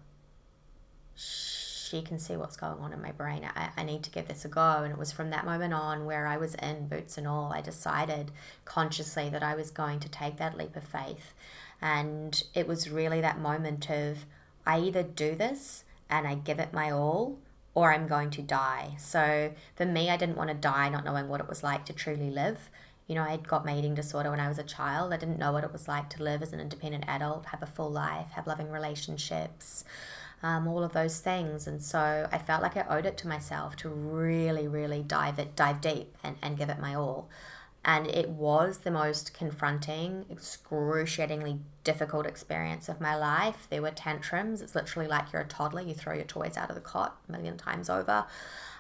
she 1.90 2.02
can 2.02 2.20
see 2.20 2.38
what's 2.38 2.58
going 2.58 2.80
on 2.80 2.94
in 2.94 3.02
my 3.02 3.12
brain. 3.12 3.50
I, 3.56 3.70
I 3.78 3.84
need 3.84 4.04
to 4.04 4.12
give 4.12 4.28
this 4.28 4.46
a 4.46 4.48
go. 4.48 4.84
And 4.84 4.92
it 4.92 4.98
was 4.98 5.12
from 5.12 5.30
that 5.32 5.46
moment 5.46 5.74
on 5.74 6.06
where 6.06 6.28
I 6.28 6.38
was 6.38 6.56
in 6.56 6.88
boots 6.88 7.18
and 7.18 7.28
all, 7.28 7.52
I 7.52 7.62
decided 7.62 8.32
consciously 8.66 9.30
that 9.30 9.44
I 9.44 9.56
was 9.56 9.72
going 9.72 10.00
to 10.02 10.10
take 10.10 10.38
that 10.38 10.58
leap 10.58 10.76
of 10.76 10.84
faith. 10.84 11.34
And 11.82 12.42
it 12.54 12.68
was 12.68 12.90
really 12.90 13.22
that 13.22 13.40
moment 13.40 13.90
of 13.90 14.26
I 14.66 14.80
either 14.80 15.04
do 15.04 15.36
this 15.36 15.84
and 16.10 16.28
I 16.28 16.36
give 16.36 16.60
it 16.60 16.74
my 16.74 16.92
all 16.92 17.40
or 17.74 17.94
I'm 17.94 18.08
going 18.08 18.30
to 18.32 18.42
die. 18.42 18.96
So 18.98 19.52
for 19.76 19.86
me, 19.86 20.10
I 20.10 20.18
didn't 20.18 20.38
want 20.38 20.50
to 20.50 20.56
die 20.56 20.90
not 20.90 21.06
knowing 21.06 21.28
what 21.28 21.40
it 21.40 21.50
was 21.50 21.64
like 21.64 21.86
to 21.86 21.94
truly 21.94 22.30
live. 22.30 22.70
You 23.08 23.16
know, 23.16 23.24
I 23.24 23.32
had 23.32 23.48
got 23.48 23.66
my 23.66 23.76
eating 23.76 23.96
disorder 23.96 24.30
when 24.30 24.40
I 24.40 24.50
was 24.50 24.60
a 24.60 24.64
child. 24.64 25.14
I 25.14 25.18
didn't 25.18 25.40
know 25.40 25.52
what 25.52 25.64
it 25.64 25.72
was 25.72 25.88
like 25.88 26.10
to 26.12 26.24
live 26.24 26.44
as 26.44 26.54
an 26.54 26.60
independent 26.60 27.06
adult, 27.08 27.48
have 27.48 27.64
a 27.64 27.68
full 27.68 27.90
life, 27.90 28.32
have 28.32 28.46
loving 28.46 28.70
relationships, 28.70 29.84
um, 30.42 30.68
all 30.68 30.84
of 30.84 30.94
those 30.94 31.20
things. 31.20 31.68
And 31.68 31.82
so 31.82 32.28
I 32.32 32.38
felt 32.38 32.62
like 32.62 32.78
I 32.78 32.86
owed 32.90 33.06
it 33.06 33.18
to 33.20 33.28
myself 33.28 33.76
to 33.78 33.90
really, 33.90 34.68
really 34.68 35.04
dive 35.04 35.40
it, 35.40 35.56
dive 35.56 35.82
deep 35.82 36.16
and, 36.24 36.38
and 36.42 36.58
give 36.58 36.70
it 36.70 36.80
my 36.80 36.96
all. 36.96 37.30
And 37.84 38.08
it 38.08 38.30
was 38.30 38.80
the 38.80 38.92
most 38.92 39.34
confronting, 39.34 40.26
excruciatingly 40.30 41.60
difficult 41.84 42.26
experience 42.26 42.90
of 42.90 43.00
my 43.00 43.16
life. 43.16 43.68
There 43.70 43.82
were 43.82 43.92
tantrums. 43.92 44.62
It's 44.62 44.76
literally 44.76 45.08
like 45.08 45.32
you're 45.32 45.42
a 45.42 45.48
toddler, 45.48 45.82
you 45.82 45.94
throw 45.94 46.14
your 46.14 46.26
toys 46.26 46.58
out 46.58 46.70
of 46.70 46.76
the 46.76 46.82
cot 46.82 47.18
a 47.28 47.32
million 47.32 47.58
times 47.58 47.90
over. 47.90 48.26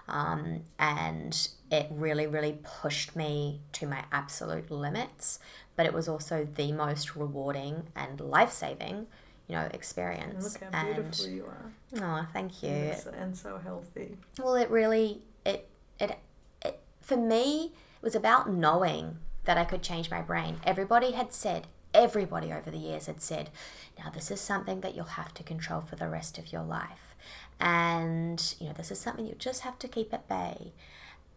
Um, 0.09 0.63
and 0.79 1.47
it 1.71 1.87
really, 1.91 2.27
really 2.27 2.59
pushed 2.63 3.15
me 3.15 3.61
to 3.73 3.87
my 3.87 4.03
absolute 4.11 4.69
limits. 4.69 5.39
But 5.77 5.85
it 5.85 5.93
was 5.93 6.09
also 6.09 6.45
the 6.55 6.73
most 6.73 7.15
rewarding 7.15 7.83
and 7.95 8.19
life 8.19 8.51
saving 8.51 9.07
you 9.49 9.55
know 9.55 9.67
experience. 9.73 10.53
Look 10.53 10.73
how 10.73 10.83
beautiful 10.85 11.25
and, 11.25 11.35
you 11.35 11.45
are. 11.45 11.71
Oh, 11.97 12.27
thank 12.31 12.63
you. 12.63 12.69
And 12.69 12.97
so, 12.97 13.09
and 13.11 13.37
so 13.37 13.57
healthy. 13.57 14.15
Well, 14.37 14.55
it 14.55 14.69
really 14.69 15.21
it, 15.43 15.67
it 15.99 16.17
it 16.63 16.79
for 17.01 17.17
me 17.17 17.73
it 17.73 18.03
was 18.03 18.15
about 18.15 18.49
knowing 18.49 19.17
that 19.43 19.57
I 19.57 19.65
could 19.65 19.81
change 19.81 20.11
my 20.11 20.21
brain. 20.21 20.59
Everybody 20.63 21.11
had 21.11 21.33
said, 21.33 21.67
everybody 21.93 22.53
over 22.53 22.69
the 22.69 22.77
years 22.77 23.07
had 23.07 23.21
said, 23.21 23.49
now 23.97 24.09
this 24.11 24.29
is 24.31 24.39
something 24.39 24.81
that 24.81 24.95
you'll 24.95 25.05
have 25.05 25.33
to 25.33 25.43
control 25.43 25.81
for 25.81 25.95
the 25.95 26.07
rest 26.07 26.37
of 26.37 26.53
your 26.53 26.63
life. 26.63 27.15
And, 27.59 28.55
you 28.59 28.67
know, 28.67 28.73
this 28.73 28.91
is 28.91 28.99
something 28.99 29.25
you 29.25 29.35
just 29.37 29.61
have 29.61 29.79
to 29.79 29.87
keep 29.87 30.13
at 30.13 30.29
bay. 30.29 30.73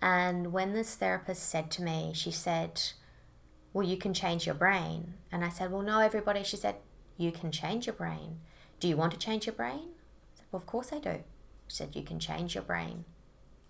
And 0.01 0.53
when 0.53 0.73
this 0.73 0.95
therapist 0.95 1.49
said 1.49 1.71
to 1.73 1.83
me, 1.83 2.13
she 2.15 2.31
said, 2.31 2.81
Well, 3.73 3.87
you 3.87 3.97
can 3.97 4.15
change 4.15 4.47
your 4.47 4.55
brain. 4.55 5.15
And 5.33 5.45
I 5.45 5.49
said, 5.49 5.73
Well, 5.73 5.83
no, 5.83 6.01
everybody. 6.01 6.43
She 6.43 6.57
said, 6.57 6.77
you 7.17 7.33
can 7.33 7.51
change 7.51 7.87
your 7.87 7.95
brain. 7.95 8.41
Do 8.81 8.89
you 8.89 8.97
want 8.97 9.13
to 9.13 9.19
change 9.19 9.47
your 9.47 9.55
brain? 9.55 9.91
I 9.91 10.37
said, 10.37 10.47
Well, 10.51 10.61
of 10.61 10.67
course 10.67 10.93
I 10.93 10.99
do. 10.99 11.19
She 11.69 11.77
said, 11.77 11.95
You 11.95 12.03
can 12.03 12.19
change 12.19 12.55
your 12.55 12.65
brain. 12.65 13.05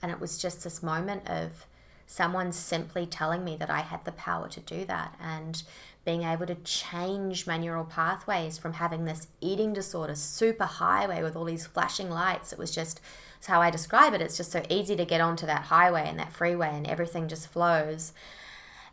And 0.02 0.10
it 0.10 0.20
was 0.20 0.38
just 0.38 0.64
this 0.64 0.82
moment 0.82 1.28
of 1.28 1.66
someone 2.06 2.52
simply 2.52 3.06
telling 3.06 3.44
me 3.44 3.56
that 3.56 3.70
I 3.70 3.80
had 3.80 4.04
the 4.04 4.12
power 4.12 4.48
to 4.48 4.60
do 4.60 4.84
that 4.86 5.16
and 5.20 5.62
being 6.04 6.24
able 6.24 6.46
to 6.46 6.56
change 6.56 7.46
my 7.46 7.56
neural 7.56 7.84
pathways 7.84 8.58
from 8.58 8.74
having 8.74 9.04
this 9.04 9.28
eating 9.40 9.72
disorder 9.72 10.14
super 10.16 10.64
highway 10.64 11.22
with 11.22 11.36
all 11.36 11.44
these 11.44 11.66
flashing 11.66 12.10
lights. 12.10 12.52
It 12.52 12.58
was 12.58 12.74
just 12.74 13.00
it's 13.38 13.46
how 13.48 13.60
I 13.60 13.70
describe 13.70 14.14
it. 14.14 14.20
It's 14.20 14.36
just 14.36 14.52
so 14.52 14.62
easy 14.68 14.94
to 14.94 15.04
get 15.04 15.20
onto 15.20 15.46
that 15.46 15.62
highway 15.62 16.04
and 16.06 16.18
that 16.20 16.32
freeway 16.32 16.70
and 16.72 16.86
everything 16.86 17.26
just 17.26 17.48
flows. 17.48 18.12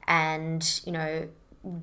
And, 0.08 0.82
you 0.86 0.92
know, 0.92 1.28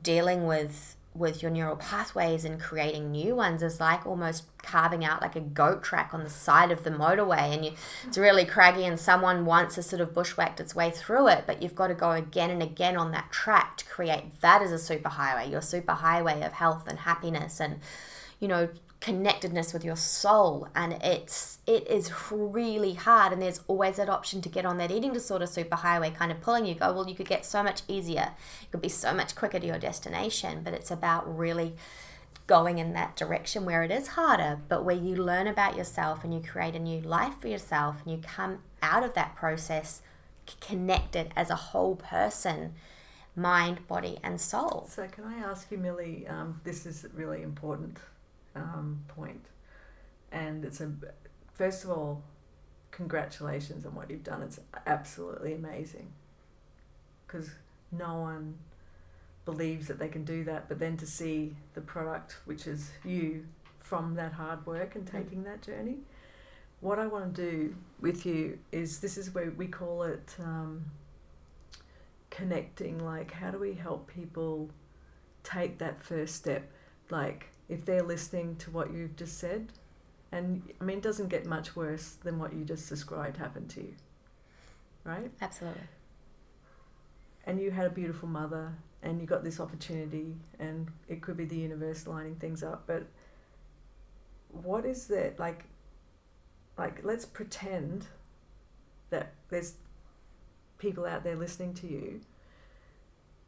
dealing 0.03 0.47
with 0.47 0.97
with 1.19 1.43
your 1.43 1.51
neural 1.51 1.77
pathways 1.77 2.45
and 2.45 2.61
creating 2.61 3.11
new 3.11 3.35
ones 3.35 3.62
is 3.62 3.81
like 3.81 4.07
almost 4.07 4.45
carving 4.59 5.05
out 5.05 5.23
like 5.23 5.37
a 5.37 5.41
goat 5.41 5.83
track 5.83 6.11
on 6.12 6.25
the 6.25 6.31
side 6.31 6.71
of 6.71 6.85
the 6.85 6.91
motorway 6.91 7.55
and 7.55 7.64
you, 7.64 7.73
it's 8.07 8.19
really 8.19 8.45
craggy 8.45 8.85
and 8.85 8.99
someone 8.99 9.45
once 9.45 9.77
has 9.77 9.87
sort 9.87 10.01
of 10.01 10.12
bushwhacked 10.12 10.61
its 10.61 10.75
way 10.75 10.91
through 10.91 11.29
it 11.29 11.45
but 11.47 11.62
you've 11.62 11.75
got 11.75 11.89
to 11.89 11.95
go 11.95 12.11
again 12.11 12.51
and 12.51 12.62
again 12.62 12.97
on 12.97 13.12
that 13.12 13.31
track 13.31 13.77
to 13.77 13.85
create 13.85 14.41
that 14.41 14.62
as 14.62 14.73
a 14.73 14.79
super 14.79 15.09
highway 15.09 15.49
your 15.51 15.62
super 15.62 15.93
highway 15.93 16.43
of 16.43 16.53
health 16.53 16.87
and 16.89 16.99
happiness 17.01 17.61
and 17.61 17.79
you 18.41 18.49
know 18.49 18.69
connectedness 19.01 19.72
with 19.72 19.84
your 19.84 19.97
soul 19.97 20.68
and 20.74 20.94
it's 21.03 21.59
it 21.66 21.86
is 21.86 22.11
really 22.30 22.94
hard 22.94 23.32
and 23.32 23.42
there's 23.42 23.61
always 23.68 23.97
that 23.97 24.09
option 24.09 24.40
to 24.40 24.49
get 24.49 24.64
on 24.64 24.78
that 24.78 24.90
eating 24.90 25.12
disorder 25.12 25.44
superhighway 25.44 26.14
kind 26.14 26.32
of 26.32 26.40
pulling 26.40 26.64
you 26.64 26.74
go 26.74 26.92
well 26.92 27.09
you 27.09 27.14
could 27.14 27.28
get 27.28 27.44
so 27.44 27.62
much 27.62 27.82
easier. 27.88 28.32
It 28.62 28.70
could 28.70 28.80
be 28.80 28.88
so 28.88 29.12
much 29.12 29.34
quicker 29.34 29.61
to 29.61 29.66
your 29.66 29.78
destination 29.78 30.62
but 30.64 30.72
it's 30.72 30.90
about 30.90 31.36
really 31.36 31.74
going 32.47 32.78
in 32.78 32.94
that 32.94 33.16
direction 33.16 33.64
where 33.64 33.82
it 33.82 33.90
is 33.90 34.09
harder 34.09 34.61
but 34.68 34.84
where 34.84 34.97
you 34.97 35.14
learn 35.16 35.47
about 35.47 35.76
yourself 35.76 36.24
and 36.24 36.32
you 36.32 36.40
create 36.40 36.74
a 36.74 36.78
new 36.78 37.01
life 37.01 37.34
for 37.40 37.49
yourself 37.49 37.97
and 38.03 38.12
you 38.12 38.18
come 38.22 38.61
out 38.82 39.03
of 39.03 39.12
that 39.14 39.34
process 39.36 40.01
connected 40.61 41.32
as 41.36 41.51
a 41.51 41.57
whole 41.57 41.97
person 41.97 42.72
mind 43.34 43.86
body 43.86 44.18
and 44.22 44.40
soul. 44.40 44.88
So 44.90 45.07
can 45.09 45.24
i 45.24 45.36
ask 45.38 45.70
you 45.70 45.76
millie 45.76 46.26
um, 46.26 46.61
this 46.64 46.86
is 46.86 47.05
really 47.14 47.42
important 47.42 47.99
um, 48.57 49.04
point. 49.09 49.46
And 50.32 50.64
it's 50.64 50.80
a, 50.80 50.90
first 51.54 51.84
of 51.84 51.90
all, 51.90 52.22
congratulations 52.90 53.86
on 53.86 53.94
what 53.94 54.11
you've 54.11 54.24
done. 54.24 54.42
It's 54.42 54.61
absolutely 54.86 55.54
amazing. 55.54 56.09
Because 57.26 57.50
no 57.92 58.20
one 58.20 58.59
believes 59.44 59.86
that 59.88 59.98
they 59.98 60.09
can 60.09 60.24
do 60.24 60.44
that, 60.44 60.68
but 60.68 60.78
then 60.78 60.96
to 60.96 61.07
see 61.07 61.54
the 61.74 61.80
product, 61.80 62.36
which 62.44 62.66
is 62.66 62.90
you, 63.04 63.46
from 63.78 64.14
that 64.16 64.32
hard 64.32 64.66
work 64.66 64.96
and 64.96 65.07
mm. 65.07 65.12
taking 65.12 65.44
that 65.44 65.62
journey. 65.62 65.98
What 66.80 66.98
I 66.98 67.07
want 67.07 67.34
to 67.36 67.42
do 67.42 67.74
with 68.00 68.26
you 68.26 68.59
is 68.72 68.98
this 68.98 69.16
is 69.16 69.34
where 69.34 69.50
we 69.50 69.66
call 69.68 70.02
it 70.02 70.34
um, 70.40 70.84
connecting. 72.30 73.02
Like, 73.04 73.32
how 73.32 73.50
do 73.50 73.59
we 73.59 73.74
help 73.74 74.12
people 74.12 74.68
take 75.42 75.78
that 75.78 76.02
first 76.02 76.34
step? 76.34 76.70
Like, 77.09 77.46
if 77.69 77.85
they're 77.85 78.03
listening 78.03 78.57
to 78.57 78.71
what 78.71 78.93
you've 78.93 79.17
just 79.17 79.39
said. 79.39 79.73
And 80.33 80.62
I 80.81 80.85
mean, 80.85 80.99
it 80.99 81.03
doesn't 81.03 81.29
get 81.29 81.47
much 81.47 81.77
worse 81.77 82.17
than 82.23 82.39
what 82.39 82.53
you 82.53 82.64
just 82.64 82.89
described 82.89 83.37
happened 83.37 83.71
to 83.71 83.81
you, 83.81 83.95
right? 85.05 85.31
Absolutely. 85.41 85.83
And 87.45 87.61
you 87.61 87.71
had 87.71 87.87
a 87.87 87.91
beautiful 87.91 88.29
mother, 88.29 88.75
and 89.03 89.21
you 89.21 89.27
got 89.27 89.45
this 89.45 89.61
opportunity, 89.61 90.35
and 90.59 90.89
it 91.09 91.23
could 91.23 91.37
be 91.37 91.45
the 91.45 91.57
universe 91.57 92.07
lining 92.07 92.35
things 92.37 92.62
up. 92.64 92.85
But 92.87 93.07
what 94.51 94.85
is 94.85 95.07
that 95.07 95.39
like? 95.39 95.64
Like, 96.77 97.05
let's 97.05 97.25
pretend 97.25 98.07
that 99.11 99.33
there's 99.49 99.75
people 100.79 101.07
out 101.07 101.25
there 101.25 101.37
listening 101.37 101.73
to 101.75 101.87
you, 101.87 102.21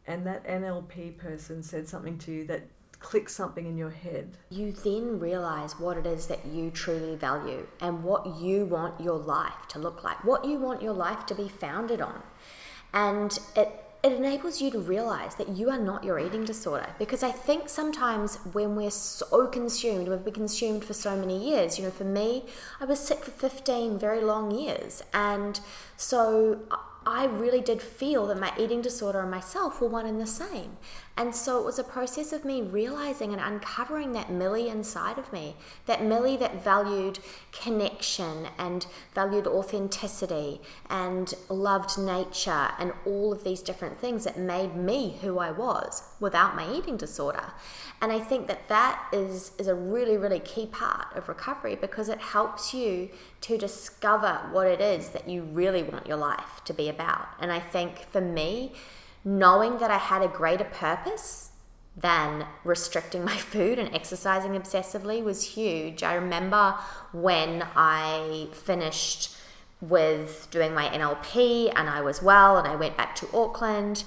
and 0.07 0.27
that 0.27 0.47
NLP 0.47 1.19
person 1.19 1.63
said 1.63 1.89
something 1.89 2.17
to 2.19 2.33
you 2.33 2.47
that 2.47 2.63
click 3.01 3.29
something 3.29 3.67
in 3.67 3.77
your 3.77 3.91
head. 3.91 4.37
You 4.51 4.73
then 4.73 5.21
realize 5.21 5.79
what 5.79 5.97
it 5.97 6.07
is 6.07 6.27
that 6.27 6.47
you 6.47 6.71
truly 6.71 7.15
value 7.17 7.67
and 7.81 8.03
what 8.03 8.41
you 8.41 8.65
want 8.65 9.01
your 9.01 9.19
life 9.19 9.67
to 9.69 9.79
look 9.79 10.03
like, 10.03 10.25
what 10.25 10.45
you 10.45 10.59
want 10.59 10.83
your 10.83 10.93
life 10.93 11.27
to 11.27 11.35
be 11.35 11.49
founded 11.49 12.01
on. 12.01 12.23
And 12.93 13.39
it 13.55 13.85
it 14.03 14.13
enables 14.13 14.61
you 14.61 14.71
to 14.71 14.79
realize 14.79 15.35
that 15.35 15.49
you 15.49 15.71
are 15.71 15.79
not 15.79 16.05
your 16.05 16.21
eating 16.21 16.45
disorder 16.45 16.87
because 17.01 17.25
I 17.25 17.33
think 17.33 17.69
sometimes 17.69 18.37
when 18.53 18.77
we're 18.77 18.93
so 18.93 19.49
consumed, 19.49 20.09
we've 20.09 20.25
been 20.25 20.35
consumed 20.35 20.85
for 20.85 20.95
so 20.95 21.17
many 21.17 21.51
years. 21.51 21.79
You 21.79 21.85
know, 21.85 21.91
for 21.91 22.05
me, 22.05 22.45
I 22.81 22.85
was 22.85 23.01
sick 23.01 23.19
for 23.25 23.33
15 23.33 23.99
very 23.99 24.21
long 24.21 24.53
years. 24.53 25.03
And 25.13 25.59
so 25.97 26.61
I 27.11 27.25
really 27.25 27.63
did 27.63 27.81
feel 27.81 28.27
that 28.27 28.39
my 28.39 28.53
eating 28.59 28.83
disorder 28.83 29.21
and 29.21 29.31
myself 29.31 29.81
were 29.81 29.89
one 29.89 30.05
and 30.05 30.21
the 30.21 30.27
same. 30.27 30.77
And 31.17 31.35
so 31.35 31.59
it 31.59 31.65
was 31.65 31.79
a 31.79 31.85
process 31.85 32.35
of 32.35 32.45
me 32.45 32.61
realizing 32.61 33.33
and 33.33 33.41
uncovering 33.41 34.13
that 34.13 34.31
Millie 34.31 34.69
inside 34.69 35.17
of 35.17 35.33
me, 35.33 35.57
that 35.87 36.05
Millie 36.05 36.37
that 36.37 36.63
valued 36.63 37.19
connection 37.51 38.49
and 38.59 38.87
valued 39.15 39.47
authenticity 39.47 40.61
and 40.91 41.33
loved 41.49 41.99
nature 41.99 42.69
and 42.79 42.93
all 43.07 43.33
of 43.33 43.43
these 43.43 43.63
different 43.63 43.99
things 43.99 44.25
that 44.25 44.39
made 44.39 44.77
me 44.77 45.17
who 45.23 45.39
I 45.39 45.51
was 45.51 46.03
without 46.21 46.55
my 46.55 46.71
eating 46.71 46.99
disorder. 46.99 47.53
And 48.03 48.13
I 48.13 48.21
think 48.21 48.47
that 48.49 48.69
that 48.69 49.09
is, 49.13 49.53
is 49.59 49.67
a 49.67 49.75
really, 49.75 50.19
really 50.19 50.41
key 50.41 50.67
part 50.67 51.17
of 51.17 51.29
recovery 51.29 51.75
because 51.75 52.11
it 52.11 52.21
helps 52.21 52.75
you 52.75 53.09
to 53.43 53.57
discover 53.57 54.41
what 54.51 54.67
it 54.67 54.81
is 54.81 55.11
that 55.11 55.29
you 55.29 55.43
really 55.43 55.83
want 55.83 56.07
your 56.07 56.17
life 56.17 56.63
to 56.65 56.75
be 56.75 56.89
about. 56.89 57.29
And 57.41 57.53
I 57.53 57.61
think 57.61 58.11
for 58.11 58.21
me, 58.21 58.73
knowing 59.25 59.79
that 59.79 59.91
I 59.91 59.99
had 59.99 60.23
a 60.23 60.29
greater 60.29 60.65
purpose 60.65 61.53
than 61.97 62.47
restricting 62.65 63.25
my 63.33 63.37
food 63.37 63.79
and 63.79 63.95
exercising 63.95 64.53
obsessively 64.53 65.23
was 65.23 65.43
huge. 65.43 66.03
I 66.03 66.15
remember 66.15 66.77
when 67.13 67.65
I 67.77 68.49
finished 68.53 69.37
with 69.81 70.49
doing 70.51 70.75
my 70.75 70.89
NLP 70.89 71.73
and 71.75 71.89
I 71.89 72.01
was 72.01 72.23
well 72.23 72.57
and 72.57 72.67
I 72.67 72.75
went 72.75 72.97
back 72.97 73.15
to 73.17 73.29
Auckland. 73.37 74.05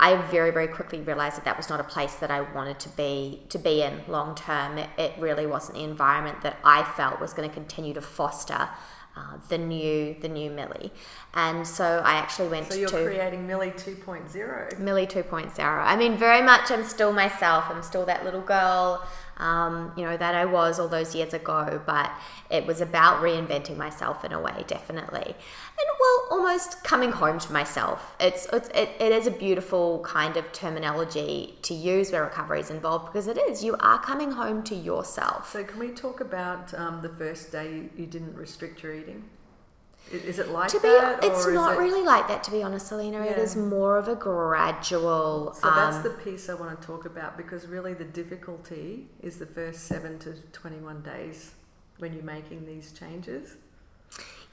I 0.00 0.16
very 0.30 0.50
very 0.50 0.66
quickly 0.66 1.00
realized 1.02 1.36
that 1.36 1.44
that 1.44 1.56
was 1.56 1.68
not 1.68 1.78
a 1.78 1.84
place 1.84 2.14
that 2.16 2.30
I 2.30 2.40
wanted 2.40 2.80
to 2.80 2.88
be 2.88 3.42
to 3.50 3.58
be 3.58 3.82
in 3.82 4.00
long 4.08 4.34
term. 4.34 4.78
It, 4.78 4.88
it 4.98 5.12
really 5.18 5.46
wasn't 5.46 5.76
the 5.76 5.84
environment 5.84 6.40
that 6.42 6.56
I 6.64 6.82
felt 6.82 7.20
was 7.20 7.34
going 7.34 7.48
to 7.48 7.54
continue 7.54 7.92
to 7.94 8.00
foster 8.00 8.68
uh, 9.16 9.36
the 9.48 9.58
new 9.58 10.16
the 10.20 10.28
new 10.28 10.50
Millie. 10.50 10.90
And 11.34 11.66
so 11.66 12.00
I 12.04 12.14
actually 12.14 12.48
went 12.48 12.66
to 12.66 12.72
So 12.72 12.78
you're 12.78 12.88
to 12.88 13.04
creating 13.04 13.46
Millie 13.46 13.72
2.0. 13.72 14.78
Millie 14.78 15.06
2.0. 15.06 15.58
I 15.58 15.96
mean, 15.96 16.16
very 16.16 16.42
much 16.42 16.70
I'm 16.70 16.84
still 16.84 17.12
myself. 17.12 17.64
I'm 17.68 17.82
still 17.82 18.06
that 18.06 18.24
little 18.24 18.40
girl, 18.40 19.04
um, 19.40 19.92
you 19.96 20.04
know, 20.04 20.16
that 20.16 20.34
I 20.34 20.44
was 20.44 20.78
all 20.78 20.88
those 20.88 21.14
years 21.14 21.32
ago, 21.34 21.80
but 21.86 22.12
it 22.50 22.66
was 22.66 22.80
about 22.80 23.22
reinventing 23.22 23.76
myself 23.76 24.24
in 24.24 24.32
a 24.32 24.40
way, 24.40 24.64
definitely. 24.66 25.24
And 25.24 25.88
well, 25.98 26.26
almost 26.30 26.84
coming 26.84 27.10
home 27.10 27.38
to 27.38 27.52
myself. 27.52 28.14
It's, 28.20 28.46
it's 28.52 28.68
it, 28.68 28.90
it 29.00 29.12
is 29.12 29.26
a 29.26 29.30
beautiful 29.30 30.00
kind 30.00 30.36
of 30.36 30.52
terminology 30.52 31.58
to 31.62 31.74
use 31.74 32.12
where 32.12 32.22
recovery 32.22 32.60
is 32.60 32.70
involved 32.70 33.06
because 33.06 33.26
it 33.26 33.38
is. 33.38 33.64
You 33.64 33.76
are 33.80 34.00
coming 34.00 34.32
home 34.32 34.62
to 34.64 34.74
yourself. 34.74 35.50
So 35.50 35.64
can 35.64 35.78
we 35.78 35.88
talk 35.88 36.20
about 36.20 36.72
um, 36.74 37.00
the 37.00 37.08
first 37.08 37.50
day 37.50 37.88
you, 37.96 38.06
didn't 38.06 38.36
restrict 38.36 38.82
your 38.82 38.94
eating? 38.94 39.24
Is 40.10 40.38
it 40.40 40.48
like 40.48 40.68
To 40.70 40.80
be, 40.80 40.88
that? 40.88 41.22
it's 41.22 41.46
not 41.46 41.74
it- 41.74 41.78
really 41.78 42.02
like 42.02 42.26
that, 42.28 42.42
to 42.44 42.50
be 42.50 42.62
honest, 42.62 42.88
Selena. 42.88 43.20
It 43.22 43.36
Yeah. 43.36 43.42
is 43.42 43.54
more 43.56 43.96
of 43.96 44.08
a 44.08 44.16
gradual. 44.16 45.54
So 45.54 45.70
that's 45.70 45.96
um, 45.98 46.02
the 46.02 46.10
piece 46.10 46.48
I 46.48 46.54
want 46.54 46.80
to 46.80 46.86
talk 46.86 47.04
about 47.04 47.36
because 47.36 47.66
really 47.68 47.94
the 47.94 48.04
difficulty 48.04 49.08
is 49.22 49.38
the 49.38 49.46
first 49.46 49.86
seven 49.86 50.18
to 50.20 50.34
21 50.52 51.02
days 51.02 51.52
when 51.98 52.12
you're 52.12 52.24
making 52.24 52.66
these 52.66 52.92
changes 52.92 53.56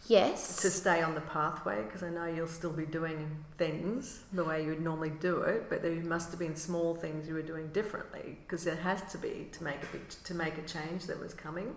yes. 0.07 0.61
to 0.61 0.69
stay 0.69 1.01
on 1.01 1.15
the 1.15 1.21
pathway 1.21 1.83
because 1.83 2.03
I 2.03 2.09
know 2.09 2.25
you'll 2.25 2.47
still 2.47 2.71
be 2.73 2.85
doing 2.85 3.43
things 3.57 4.23
the 4.33 4.43
way 4.43 4.63
you 4.63 4.69
would 4.69 4.81
normally 4.81 5.11
do 5.11 5.41
it, 5.41 5.69
but 5.69 5.81
there 5.81 5.91
must 5.95 6.29
have 6.31 6.39
been 6.39 6.55
small 6.55 6.95
things 6.95 7.27
you 7.27 7.33
were 7.33 7.41
doing 7.41 7.67
differently 7.69 8.37
because 8.45 8.63
there 8.63 8.75
has 8.75 9.01
to 9.11 9.17
be 9.17 9.47
to 9.53 9.63
make 9.63 9.79
a 9.93 10.23
to 10.25 10.33
make 10.33 10.57
a 10.57 10.61
change 10.63 11.05
that 11.07 11.19
was 11.19 11.33
coming. 11.33 11.75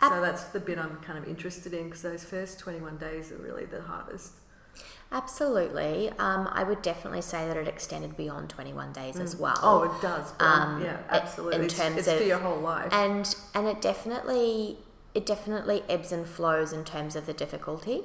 So 0.00 0.20
that's 0.20 0.44
the 0.44 0.60
bit 0.60 0.78
I'm 0.78 0.96
kind 0.98 1.18
of 1.18 1.26
interested 1.26 1.74
in 1.74 1.84
because 1.86 2.02
those 2.02 2.24
first 2.24 2.58
21 2.60 2.98
days 2.98 3.32
are 3.32 3.36
really 3.38 3.64
the 3.64 3.82
hardest. 3.82 4.32
Absolutely. 5.10 6.10
Um, 6.18 6.48
I 6.52 6.62
would 6.62 6.82
definitely 6.82 7.22
say 7.22 7.46
that 7.48 7.56
it 7.56 7.66
extended 7.66 8.16
beyond 8.16 8.50
21 8.50 8.92
days 8.92 9.18
as 9.18 9.34
well. 9.36 9.58
Oh, 9.62 9.82
it 9.84 10.02
does. 10.02 10.32
Um, 10.38 10.82
yeah, 10.82 10.98
in 10.98 11.04
absolutely. 11.10 11.64
It's, 11.66 11.76
terms 11.78 11.96
it's 11.98 12.08
of- 12.08 12.18
for 12.18 12.24
your 12.24 12.38
whole 12.38 12.60
life. 12.60 12.92
and 12.92 13.34
and 13.54 13.66
it 13.66 13.80
definitely 13.80 14.76
it 15.14 15.24
definitely 15.24 15.82
ebbs 15.88 16.12
and 16.12 16.26
flows 16.26 16.72
in 16.72 16.84
terms 16.84 17.16
of 17.16 17.24
the 17.26 17.32
difficulty 17.32 18.02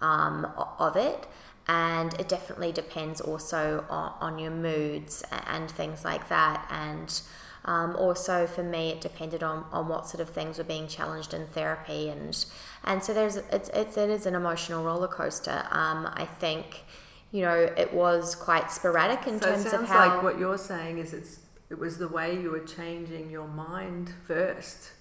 um, 0.00 0.46
of 0.78 0.96
it 0.96 1.26
and 1.68 2.14
it 2.18 2.28
definitely 2.28 2.72
depends 2.72 3.20
also 3.20 3.84
on, 3.90 4.14
on 4.20 4.38
your 4.38 4.50
moods 4.50 5.22
and 5.48 5.70
things 5.70 6.04
like 6.04 6.28
that 6.28 6.66
and 6.70 7.20
um, 7.66 7.94
also 7.96 8.46
for 8.46 8.62
me 8.62 8.90
it 8.90 9.00
depended 9.00 9.42
on, 9.42 9.64
on 9.72 9.88
what 9.88 10.06
sort 10.06 10.20
of 10.20 10.28
things 10.30 10.58
were 10.58 10.64
being 10.64 10.88
challenged 10.88 11.34
in 11.34 11.46
therapy 11.48 12.08
and 12.08 12.46
and 12.84 13.02
so 13.02 13.12
there's 13.12 13.36
it's, 13.36 13.68
it's 13.70 13.96
it 13.96 14.08
is 14.08 14.24
an 14.24 14.34
emotional 14.34 14.84
roller 14.84 15.08
coaster 15.08 15.66
um, 15.70 16.08
I 16.14 16.26
think 16.38 16.84
you 17.32 17.42
know 17.42 17.54
it 17.54 17.92
was 17.92 18.34
quite 18.34 18.70
sporadic 18.70 19.26
in 19.26 19.40
so 19.40 19.48
it 19.48 19.50
terms 19.50 19.70
sounds 19.70 19.82
of 19.82 19.88
how 19.88 20.14
like 20.14 20.22
what 20.22 20.38
you're 20.38 20.58
saying 20.58 20.98
is 20.98 21.12
it's 21.12 21.40
it 21.68 21.78
was 21.78 21.98
the 21.98 22.08
way 22.08 22.40
you 22.40 22.50
were 22.50 22.60
changing 22.60 23.30
your 23.30 23.48
mind 23.48 24.12
first. 24.24 24.92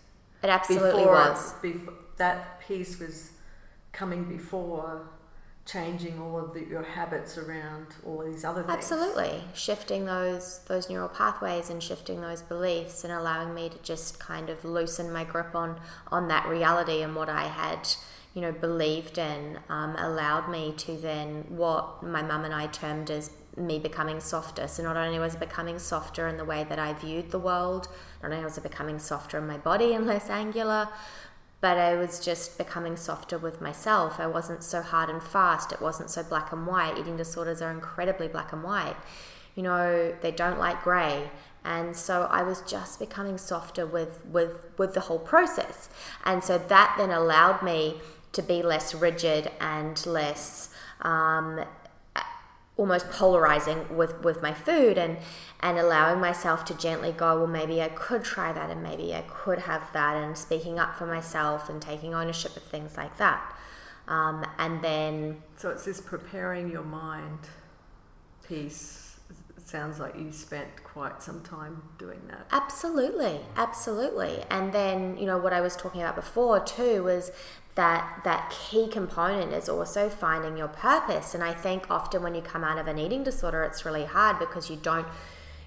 it 0.41 0.49
absolutely 0.49 1.03
before, 1.03 1.13
was 1.13 1.53
Before, 1.61 1.93
that 2.17 2.59
piece 2.61 2.99
was 2.99 3.31
coming 3.91 4.25
before 4.25 5.07
changing 5.65 6.19
all 6.19 6.39
of 6.39 6.53
the, 6.53 6.63
your 6.63 6.83
habits 6.83 7.37
around 7.37 7.87
all 8.05 8.23
these 8.23 8.45
other 8.45 8.61
things. 8.61 8.77
Absolutely, 8.77 9.41
shifting 9.53 10.05
those 10.05 10.59
those 10.67 10.89
neural 10.89 11.09
pathways 11.09 11.69
and 11.69 11.81
shifting 11.81 12.21
those 12.21 12.41
beliefs 12.41 13.03
and 13.03 13.11
allowing 13.11 13.53
me 13.53 13.69
to 13.69 13.77
just 13.79 14.19
kind 14.19 14.49
of 14.49 14.63
loosen 14.63 15.11
my 15.11 15.23
grip 15.23 15.55
on 15.55 15.79
on 16.09 16.27
that 16.27 16.47
reality 16.47 17.01
and 17.01 17.15
what 17.15 17.29
I 17.29 17.47
had, 17.47 17.89
you 18.35 18.41
know, 18.41 18.51
believed 18.51 19.17
in, 19.17 19.59
um, 19.69 19.95
allowed 19.97 20.49
me 20.49 20.73
to 20.77 20.97
then 20.97 21.45
what 21.49 22.03
my 22.03 22.21
mum 22.21 22.45
and 22.45 22.53
I 22.53 22.67
termed 22.67 23.09
as 23.09 23.31
me 23.57 23.79
becoming 23.79 24.19
softer. 24.19 24.67
So 24.67 24.83
not 24.83 24.97
only 24.97 25.17
was 25.17 25.35
it 25.35 25.39
becoming 25.39 25.79
softer 25.79 26.27
in 26.27 26.37
the 26.37 26.45
way 26.45 26.65
that 26.65 26.77
I 26.77 26.93
viewed 26.93 27.31
the 27.31 27.39
world, 27.39 27.87
not 28.21 28.31
only 28.31 28.43
was 28.43 28.57
it 28.57 28.63
becoming 28.63 28.99
softer 28.99 29.37
in 29.37 29.47
my 29.47 29.57
body 29.57 29.93
and 29.93 30.05
less 30.05 30.29
angular, 30.29 30.89
but 31.65 31.79
I 31.79 31.95
was 31.95 32.19
just 32.19 32.59
becoming 32.59 32.95
softer 32.95 33.39
with 33.39 33.59
myself. 33.59 34.19
I 34.19 34.27
wasn't 34.27 34.63
so 34.63 34.83
hard 34.83 35.09
and 35.09 35.19
fast. 35.19 35.71
It 35.71 35.81
wasn't 35.81 36.11
so 36.11 36.21
black 36.21 36.51
and 36.51 36.67
white. 36.67 36.95
Eating 36.99 37.17
disorders 37.17 37.59
are 37.59 37.71
incredibly 37.71 38.27
black 38.27 38.53
and 38.53 38.61
white. 38.61 38.95
You 39.55 39.63
know, 39.63 40.13
they 40.21 40.29
don't 40.29 40.59
like 40.59 40.83
grey. 40.83 41.31
And 41.63 41.97
so 41.97 42.27
I 42.29 42.43
was 42.43 42.61
just 42.61 42.99
becoming 42.99 43.39
softer 43.39 43.83
with, 43.83 44.23
with, 44.27 44.63
with 44.77 44.93
the 44.93 44.99
whole 44.99 45.17
process. 45.17 45.89
And 46.23 46.43
so 46.43 46.59
that 46.59 46.93
then 46.99 47.09
allowed 47.09 47.63
me 47.63 47.99
to 48.33 48.43
be 48.43 48.61
less 48.61 48.93
rigid 48.93 49.49
and 49.59 50.05
less 50.05 50.69
um, 51.01 51.65
almost 52.77 53.09
polarizing 53.09 53.95
with 53.95 54.21
with 54.23 54.41
my 54.41 54.53
food 54.53 54.97
and 54.97 55.17
and 55.61 55.77
allowing 55.77 56.19
myself 56.19 56.65
to 56.65 56.73
gently 56.77 57.11
go 57.11 57.37
well 57.37 57.47
maybe 57.47 57.81
I 57.81 57.87
could 57.89 58.23
try 58.23 58.51
that 58.51 58.69
and 58.69 58.83
maybe 58.83 59.13
I 59.13 59.21
could 59.21 59.59
have 59.59 59.91
that 59.93 60.17
and 60.17 60.37
speaking 60.37 60.77
up 60.77 60.95
for 60.95 61.05
myself 61.05 61.69
and 61.69 61.81
taking 61.81 62.13
ownership 62.13 62.55
of 62.57 62.63
things 62.63 62.97
like 62.97 63.17
that 63.17 63.55
um, 64.07 64.45
and 64.59 64.81
then 64.81 65.41
So 65.57 65.69
it's 65.69 65.85
this 65.85 66.01
preparing 66.01 66.69
your 66.69 66.83
mind 66.83 67.39
piece. 68.47 69.19
It 69.57 69.67
sounds 69.67 69.99
like 69.99 70.15
you 70.15 70.31
spent 70.31 70.83
quite 70.83 71.23
some 71.23 71.41
time 71.41 71.81
doing 71.97 72.21
that. 72.27 72.45
Absolutely, 72.51 73.39
absolutely. 73.55 74.43
And 74.49 74.71
then, 74.71 75.17
you 75.17 75.25
know, 75.25 75.37
what 75.37 75.53
I 75.53 75.61
was 75.61 75.75
talking 75.75 76.01
about 76.01 76.15
before 76.15 76.59
too 76.59 77.03
was 77.03 77.31
that 77.75 78.21
that 78.23 78.49
key 78.49 78.87
component 78.87 79.51
is 79.53 79.69
also 79.69 80.09
finding 80.09 80.57
your 80.57 80.69
purpose. 80.69 81.35
And 81.35 81.43
I 81.43 81.53
think 81.53 81.89
often 81.89 82.23
when 82.23 82.33
you 82.33 82.41
come 82.41 82.63
out 82.63 82.77
of 82.77 82.87
an 82.87 82.97
eating 82.97 83.23
disorder, 83.23 83.63
it's 83.63 83.85
really 83.85 84.05
hard 84.05 84.39
because 84.39 84.69
you 84.69 84.77
don't 84.77 85.07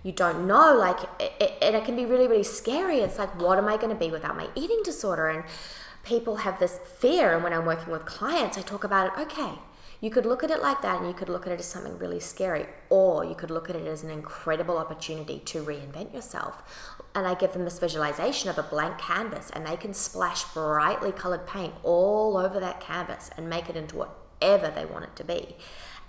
you 0.02 0.12
don't 0.12 0.46
know 0.46 0.74
like 0.74 0.98
it, 1.20 1.32
it, 1.40 1.59
and 1.61 1.74
it 1.76 1.84
can 1.84 1.96
be 1.96 2.06
really 2.06 2.26
really 2.26 2.42
scary. 2.42 2.98
It's 2.98 3.18
like 3.18 3.40
what 3.40 3.59
am 3.59 3.68
i 3.68 3.76
going 3.76 3.90
to 3.90 3.94
be 3.94 4.11
without 4.11 4.36
my 4.36 4.48
eating 4.54 4.80
disorder? 4.84 5.28
And 5.28 5.44
people 6.09 6.36
have 6.36 6.59
this 6.59 6.78
fear 6.98 7.34
and 7.34 7.44
when 7.44 7.52
i'm 7.52 7.66
working 7.66 7.92
with 7.92 8.04
clients 8.06 8.56
i 8.56 8.62
talk 8.62 8.82
about 8.82 9.06
it 9.06 9.20
okay 9.20 9.52
you 10.00 10.11
could 10.11 10.24
look 10.24 10.42
at 10.42 10.50
it 10.50 10.62
like 10.62 10.80
that 10.80 10.98
and 10.98 11.06
you 11.06 11.12
could 11.12 11.28
look 11.28 11.46
at 11.46 11.52
it 11.52 11.61
as 11.61 11.66
something 11.66 11.98
really 11.98 12.20
scary 12.20 12.64
or 12.88 13.24
you 13.24 13.34
could 13.34 13.50
look 13.50 13.68
at 13.68 13.76
it 13.76 13.86
as 13.86 14.02
an 14.02 14.11
incredible 14.11 14.78
opportunity 14.78 15.40
to 15.40 15.62
reinvent 15.62 16.14
yourself 16.14 16.96
and 17.18 17.26
i 17.26 17.34
give 17.34 17.52
them 17.52 17.64
this 17.64 17.78
visualization 17.78 18.48
of 18.48 18.58
a 18.58 18.62
blank 18.62 18.98
canvas 18.98 19.50
and 19.50 19.66
they 19.66 19.76
can 19.76 19.92
splash 19.92 20.44
brightly 20.54 21.12
colored 21.12 21.46
paint 21.46 21.74
all 21.82 22.36
over 22.36 22.58
that 22.60 22.80
canvas 22.80 23.30
and 23.36 23.48
make 23.48 23.68
it 23.68 23.76
into 23.76 23.96
whatever 23.96 24.72
they 24.74 24.84
want 24.84 25.04
it 25.04 25.16
to 25.16 25.24
be. 25.24 25.56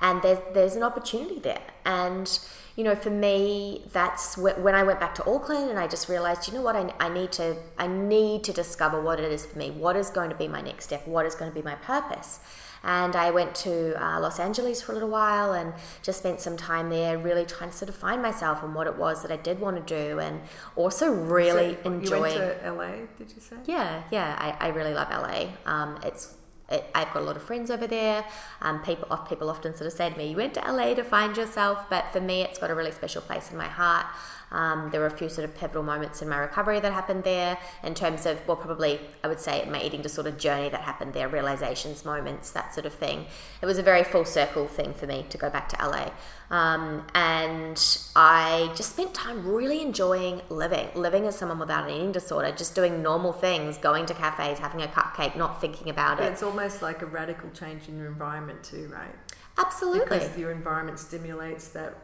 And 0.01 0.21
there's 0.21 0.39
there's 0.53 0.75
an 0.75 0.83
opportunity 0.83 1.39
there. 1.39 1.61
And 1.85 2.39
you 2.75 2.83
know 2.85 2.95
for 2.95 3.09
me 3.09 3.83
that's 3.91 4.37
when 4.37 4.73
i 4.73 4.83
went 4.83 5.01
back 5.01 5.13
to 5.13 5.29
auckland 5.29 5.69
and 5.69 5.77
i 5.77 5.85
just 5.85 6.07
realized 6.07 6.47
you 6.47 6.53
know 6.53 6.61
what 6.61 6.77
I, 6.77 6.93
I 6.97 7.09
need 7.09 7.33
to 7.33 7.57
i 7.77 7.87
need 7.87 8.45
to 8.45 8.53
discover 8.53 9.01
what 9.01 9.19
it 9.19 9.29
is 9.29 9.45
for 9.45 9.57
me. 9.57 9.69
What 9.71 9.97
is 9.97 10.09
going 10.09 10.29
to 10.29 10.35
be 10.35 10.47
my 10.47 10.61
next 10.61 10.85
step? 10.85 11.05
What 11.05 11.25
is 11.25 11.35
going 11.35 11.51
to 11.51 11.55
be 11.55 11.61
my 11.61 11.75
purpose 11.75 12.39
and 12.83 13.15
I 13.15 13.31
went 13.31 13.55
to 13.55 14.01
uh, 14.01 14.19
Los 14.19 14.39
Angeles 14.39 14.81
for 14.81 14.91
a 14.91 14.95
little 14.95 15.09
while 15.09 15.53
and 15.53 15.73
just 16.01 16.19
spent 16.19 16.39
some 16.39 16.57
time 16.57 16.89
there, 16.89 17.17
really 17.17 17.45
trying 17.45 17.71
to 17.71 17.75
sort 17.75 17.89
of 17.89 17.95
find 17.95 18.21
myself 18.21 18.63
and 18.63 18.73
what 18.73 18.87
it 18.87 18.97
was 18.97 19.21
that 19.21 19.31
I 19.31 19.37
did 19.37 19.59
want 19.59 19.85
to 19.85 19.95
do, 19.95 20.19
and 20.19 20.41
also 20.75 21.11
really 21.11 21.77
so 21.83 21.91
enjoying. 21.91 22.33
You 22.33 22.39
went 22.39 22.61
to 22.61 22.73
LA, 22.73 22.91
did 23.17 23.33
you 23.35 23.41
say? 23.41 23.55
Yeah, 23.65 24.03
yeah, 24.11 24.35
I, 24.39 24.67
I 24.67 24.69
really 24.69 24.93
love 24.93 25.09
LA. 25.09 25.47
Um, 25.65 25.99
it's 26.03 26.35
it, 26.71 26.85
I've 26.93 27.11
got 27.13 27.23
a 27.23 27.25
lot 27.25 27.35
of 27.35 27.43
friends 27.43 27.71
over 27.71 27.87
there. 27.87 28.25
Um, 28.61 28.81
people 28.83 29.17
people 29.29 29.49
often 29.49 29.75
sort 29.75 29.87
of 29.87 29.93
say 29.93 30.09
to 30.09 30.17
me, 30.17 30.29
"You 30.29 30.37
went 30.37 30.53
to 30.55 30.61
LA 30.61 30.93
to 30.93 31.03
find 31.03 31.35
yourself," 31.35 31.89
but 31.89 32.05
for 32.11 32.21
me, 32.21 32.41
it's 32.41 32.59
got 32.59 32.69
a 32.69 32.75
really 32.75 32.91
special 32.91 33.21
place 33.21 33.51
in 33.51 33.57
my 33.57 33.67
heart. 33.67 34.05
Um, 34.51 34.89
there 34.91 34.99
were 35.01 35.07
a 35.07 35.11
few 35.17 35.29
sort 35.29 35.45
of 35.45 35.55
pivotal 35.55 35.83
moments 35.83 36.21
in 36.21 36.29
my 36.29 36.37
recovery 36.37 36.79
that 36.79 36.91
happened 36.93 37.23
there, 37.23 37.57
in 37.83 37.93
terms 37.93 38.25
of 38.25 38.45
well, 38.47 38.57
probably 38.57 38.99
I 39.23 39.27
would 39.27 39.39
say 39.39 39.65
my 39.69 39.81
eating 39.81 40.01
disorder 40.01 40.31
journey 40.31 40.69
that 40.69 40.81
happened 40.81 41.13
there, 41.13 41.27
realizations, 41.27 42.03
moments, 42.05 42.51
that 42.51 42.73
sort 42.73 42.85
of 42.85 42.93
thing. 42.93 43.25
It 43.61 43.65
was 43.65 43.77
a 43.77 43.83
very 43.83 44.03
full 44.03 44.25
circle 44.25 44.67
thing 44.67 44.93
for 44.93 45.05
me 45.07 45.25
to 45.29 45.37
go 45.37 45.49
back 45.49 45.69
to 45.69 45.77
LA. 45.87 46.09
Um, 46.51 47.05
and 47.13 47.77
I 48.15 48.71
just 48.75 48.93
spent 48.93 49.13
time 49.13 49.45
really 49.47 49.81
enjoying 49.83 50.41
living, 50.49 50.89
living 50.95 51.27
as 51.27 51.37
someone 51.37 51.59
without 51.59 51.87
an 51.87 51.95
eating 51.95 52.11
disorder, 52.11 52.51
just 52.51 52.73
doing 52.73 53.03
normal 53.03 53.33
things, 53.33 53.77
going 53.77 54.07
to 54.07 54.13
cafes, 54.15 54.57
having 54.57 54.81
a 54.81 54.87
cupcake, 54.87 55.35
not 55.37 55.61
thinking 55.61 55.89
about 55.89 56.17
But 56.17 56.25
it. 56.27 56.31
it's 56.31 56.41
almost 56.43 56.81
like 56.81 57.03
a 57.03 57.05
radical 57.05 57.49
change 57.51 57.87
in 57.87 57.97
your 57.99 58.07
environment 58.07 58.63
too, 58.63 58.89
right? 58.91 59.13
Absolutely. 59.59 60.17
Because 60.19 60.37
your 60.37 60.51
environment 60.51 60.97
stimulates 60.99 61.67
that, 61.69 61.95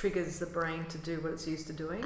triggers 0.00 0.38
the 0.38 0.50
brain 0.58 0.82
to 0.94 0.98
do 0.98 1.14
what 1.22 1.32
it's 1.34 1.46
used 1.54 1.66
to 1.66 1.72
doing. 1.84 2.00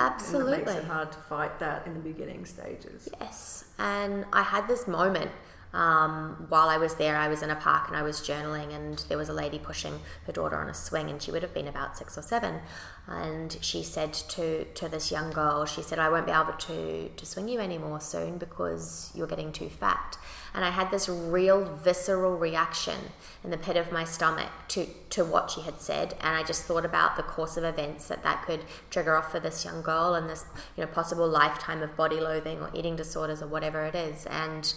And 0.49 0.59
it 0.59 0.67
makes 0.67 0.73
it 0.81 0.85
hard 0.95 1.13
to 1.13 1.19
fight 1.19 1.55
that 1.65 1.87
in 1.87 1.93
the 1.99 2.05
beginning 2.13 2.43
stages. 2.47 3.01
Yes. 3.21 3.65
And 3.79 4.25
I 4.33 4.43
had 4.55 4.65
this 4.73 4.85
moment 4.87 5.31
Um, 5.75 6.47
while 6.51 6.69
I 6.69 6.77
was 6.77 6.97
there, 6.97 7.17
I 7.17 7.29
was 7.29 7.43
in 7.43 7.51
a 7.51 7.57
park 7.57 7.89
and 7.89 7.97
I 7.97 8.03
was 8.03 8.21
journaling, 8.21 8.75
and 8.75 9.03
there 9.09 9.17
was 9.17 9.31
a 9.31 9.33
lady 9.33 9.59
pushing 9.59 10.01
her 10.27 10.33
daughter 10.33 10.57
on 10.57 10.69
a 10.69 10.75
swing, 10.75 11.09
and 11.09 11.21
she 11.23 11.31
would 11.33 11.43
have 11.43 11.55
been 11.55 11.69
about 11.69 11.97
six 11.97 12.19
or 12.19 12.23
seven. 12.23 12.61
And 13.07 13.57
she 13.63 13.83
said 13.83 14.13
to, 14.13 14.65
to 14.65 14.89
this 14.89 15.11
young 15.11 15.33
girl, 15.33 15.65
she 15.65 15.83
said, 15.83 15.99
I 15.99 16.11
won't 16.11 16.27
be 16.27 16.33
able 16.33 16.53
to, 16.53 17.09
to 17.09 17.27
swing 17.27 17.49
you 17.49 17.59
anymore 17.59 18.01
soon 18.01 18.37
because 18.39 19.11
you're 19.15 19.27
getting 19.27 19.51
too 19.51 19.71
fat. 19.71 20.19
And 20.55 20.65
I 20.65 20.71
had 20.71 20.91
this 20.91 21.09
real 21.09 21.65
visceral 21.65 22.37
reaction 22.37 22.99
in 23.43 23.51
the 23.51 23.57
pit 23.57 23.77
of 23.77 23.91
my 23.91 24.05
stomach 24.05 24.51
to, 24.69 24.87
to 25.11 25.25
what 25.25 25.51
she 25.51 25.63
had 25.63 25.81
said. 25.81 26.15
And 26.21 26.37
I 26.37 26.43
just 26.43 26.65
thought 26.65 26.85
about 26.85 27.17
the 27.17 27.23
course 27.23 27.57
of 27.57 27.65
events 27.65 28.09
that 28.09 28.23
that 28.23 28.45
could 28.45 28.61
trigger 28.91 29.17
off 29.17 29.33
for 29.33 29.41
this 29.41 29.65
young 29.65 29.83
girl 29.83 30.15
and 30.15 30.29
this 30.29 30.45
you 30.77 30.85
know 30.85 30.91
possible 30.91 31.27
lifetime 31.27 31.83
of 31.83 31.97
body 31.97 32.21
loathing 32.21 32.61
or 32.61 32.71
eating 32.75 32.97
disorders 32.97 33.41
or 33.43 33.47
whatever 33.47 33.85
it 33.85 33.95
is. 33.95 34.27
And 34.27 34.75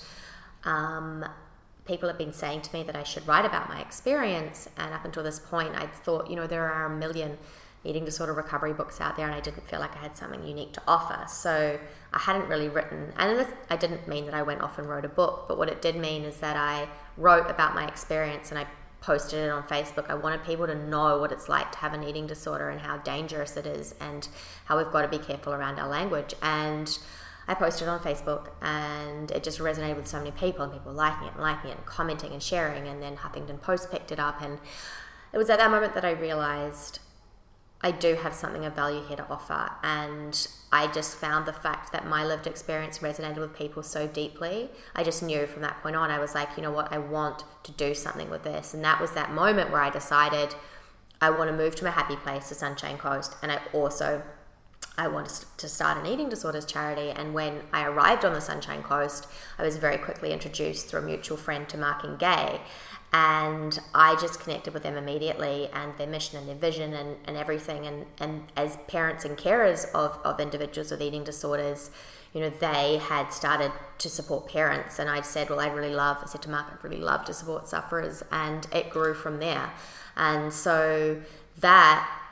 um, 0.64 1.26
people 1.86 2.10
have 2.10 2.18
been 2.18 2.34
saying 2.34 2.62
to 2.62 2.74
me 2.76 2.84
that 2.84 2.96
I 2.96 3.04
should 3.04 3.28
write 3.28 3.46
about 3.46 3.70
my 3.70 3.80
experience. 3.82 4.70
And 4.78 4.94
up 4.94 5.06
until 5.06 5.24
this 5.24 5.40
point, 5.40 5.76
I'd 5.76 5.94
thought, 5.94 6.30
you 6.30 6.36
know, 6.36 6.48
there 6.48 6.72
are 6.72 6.86
a 6.86 6.90
million 6.90 7.38
eating 7.84 8.04
disorder 8.04 8.34
recovery 8.34 8.74
books 8.74 9.00
out 9.00 9.16
there, 9.16 9.28
and 9.28 9.36
I 9.36 9.40
didn't 9.40 9.70
feel 9.70 9.80
like 9.80 9.96
I 9.96 10.00
had 10.00 10.18
something 10.18 10.44
unique 10.44 10.74
to 10.74 10.82
offer. 10.88 11.26
So 11.28 11.80
I 12.16 12.20
hadn't 12.20 12.48
really 12.48 12.70
written, 12.70 13.12
and 13.18 13.46
I 13.70 13.76
didn't 13.76 14.08
mean 14.08 14.26
that 14.26 14.34
I 14.34 14.42
went 14.42 14.62
off 14.62 14.80
and 14.80 14.90
wrote 14.90 15.04
a 15.04 15.10
book, 15.10 15.46
but 15.50 15.58
what 15.58 15.68
it 15.68 15.82
did 15.82 15.98
mean 15.98 16.24
is 16.24 16.38
that 16.38 16.56
I 16.56 16.88
wrote 17.18 17.50
about 17.50 17.76
my 17.76 17.86
experience 17.86 18.52
and 18.52 18.58
I 18.58 18.66
posted 19.02 19.40
it 19.40 19.50
on 19.50 19.64
Facebook. 19.64 20.10
I 20.10 20.16
wanted 20.16 20.46
people 20.46 20.66
to 20.66 20.76
know 20.76 21.20
what 21.20 21.34
it's 21.34 21.50
like 21.50 21.74
to 21.74 21.78
have 21.80 21.94
an 21.94 22.06
eating 22.06 22.26
disorder 22.26 22.70
and 22.70 22.80
how 22.80 22.98
dangerous 23.00 23.58
it 23.58 23.66
is, 23.66 23.96
and 24.00 24.30
how 24.64 24.78
we've 24.78 24.92
got 24.92 25.02
to 25.02 25.10
be 25.10 25.20
careful 25.20 25.54
around 25.54 25.78
our 25.78 25.90
language. 25.90 26.34
And 26.42 26.98
I 27.48 27.54
posted 27.54 27.88
on 27.88 28.00
Facebook 28.00 28.50
and 28.62 29.30
it 29.32 29.44
just 29.44 29.60
resonated 29.60 29.98
with 29.98 30.08
so 30.08 30.18
many 30.18 30.32
people 30.32 30.64
and 30.64 30.74
people 30.74 30.94
liking 30.94 31.28
it 31.28 31.34
and 31.34 31.42
liking 31.44 31.70
it 31.70 31.78
and 31.78 31.86
commenting 31.86 32.32
and 32.32 32.42
sharing 32.42 32.88
and 32.88 33.04
then 33.04 33.18
Huffington 33.18 33.62
Post 33.62 33.92
picked 33.92 34.12
it 34.12 34.20
up 34.20 34.42
and 34.42 34.58
it 35.32 35.38
was 35.38 35.50
at 35.50 35.60
that 35.60 35.70
moment 35.70 35.94
that 35.94 36.04
I 36.04 36.12
realized 36.12 37.00
I 37.86 37.92
do 37.92 38.16
have 38.16 38.34
something 38.34 38.66
of 38.66 38.74
value 38.74 39.06
here 39.06 39.18
to 39.18 39.30
offer 39.30 39.70
and 39.84 40.48
I 40.72 40.88
just 40.88 41.18
found 41.18 41.46
the 41.46 41.54
fact 41.54 41.92
that 41.92 42.08
my 42.08 42.26
lived 42.26 42.48
experience 42.48 42.98
resonated 42.98 43.38
with 43.38 43.56
people 43.56 43.84
so 43.84 44.08
deeply. 44.08 44.72
I 44.96 45.04
just 45.04 45.22
knew 45.22 45.46
from 45.46 45.62
that 45.62 45.84
point 45.84 45.96
on 45.96 46.10
I 46.10 46.18
was 46.18 46.34
like, 46.34 46.50
you 46.58 46.64
know 46.64 46.72
what, 46.72 46.92
I 46.92 46.98
want 46.98 47.44
to 47.62 47.72
do 47.74 47.94
something 47.94 48.28
with 48.32 48.42
this 48.42 48.74
and 48.74 48.84
that 48.84 49.00
was 49.00 49.12
that 49.12 49.34
moment 49.34 49.70
where 49.70 49.82
I 49.82 49.92
decided 49.92 50.56
I 51.22 51.30
want 51.30 51.52
to 51.52 51.56
move 51.56 51.76
to 51.76 51.84
my 51.84 51.92
happy 51.92 52.16
place, 52.16 52.50
the 52.50 52.56
Sunshine 52.56 52.98
Coast, 52.98 53.36
and 53.44 53.52
I 53.52 53.62
also 53.72 54.24
I 54.98 55.08
wanted 55.08 55.46
to 55.58 55.68
start 55.68 55.98
an 55.98 56.06
eating 56.06 56.30
disorders 56.30 56.66
charity. 56.66 57.10
And 57.10 57.34
when 57.34 57.62
I 57.74 57.86
arrived 57.86 58.24
on 58.24 58.34
the 58.34 58.42
Sunshine 58.42 58.84
Coast, 58.84 59.28
I 59.58 59.64
was 59.64 59.78
very 59.78 59.98
quickly 59.98 60.32
introduced 60.32 60.88
through 60.88 61.02
a 61.02 61.04
mutual 61.04 61.38
friend 61.38 61.68
to 61.70 61.78
Mark 61.78 62.04
and 62.04 62.18
Gay. 62.18 62.62
And 63.12 63.80
I 63.94 64.16
just 64.20 64.42
connected 64.42 64.74
with 64.74 64.84
them 64.84 64.98
immediately 64.98 65.70
and 65.74 65.98
their 65.98 66.08
mission 66.08 66.38
and 66.38 66.48
their 66.48 66.56
vision 66.56 66.94
and, 66.94 67.16
and 67.26 67.38
everything. 67.38 67.86
And, 67.86 68.06
and 68.20 68.44
as 68.58 68.78
parents 68.88 69.26
and 69.26 69.38
carers 69.38 69.86
of, 69.94 70.20
of 70.24 70.40
individuals 70.40 70.92
with 70.92 71.02
eating 71.02 71.24
disorders, 71.24 71.92
you 72.34 72.42
know, 72.42 72.50
they 72.50 72.98
had 72.98 73.30
started 73.30 73.72
to 74.00 74.10
support 74.10 74.50
parents. 74.50 75.00
And 75.00 75.10
I 75.10 75.22
said, 75.22 75.50
well, 75.50 75.62
I'd 75.62 75.74
really 75.74 75.94
love, 75.94 76.18
I 76.22 76.26
said 76.26 76.42
to 76.42 76.50
Mark, 76.50 76.66
I'd 76.70 76.84
really 76.84 77.02
love 77.02 77.24
to 77.26 77.34
support 77.34 77.70
sufferers. 77.70 78.24
And 78.32 78.68
it 78.74 78.90
grew 78.90 79.14
from 79.14 79.40
there. 79.40 79.72
And 80.18 80.52
so 80.52 81.22
that 81.60 82.25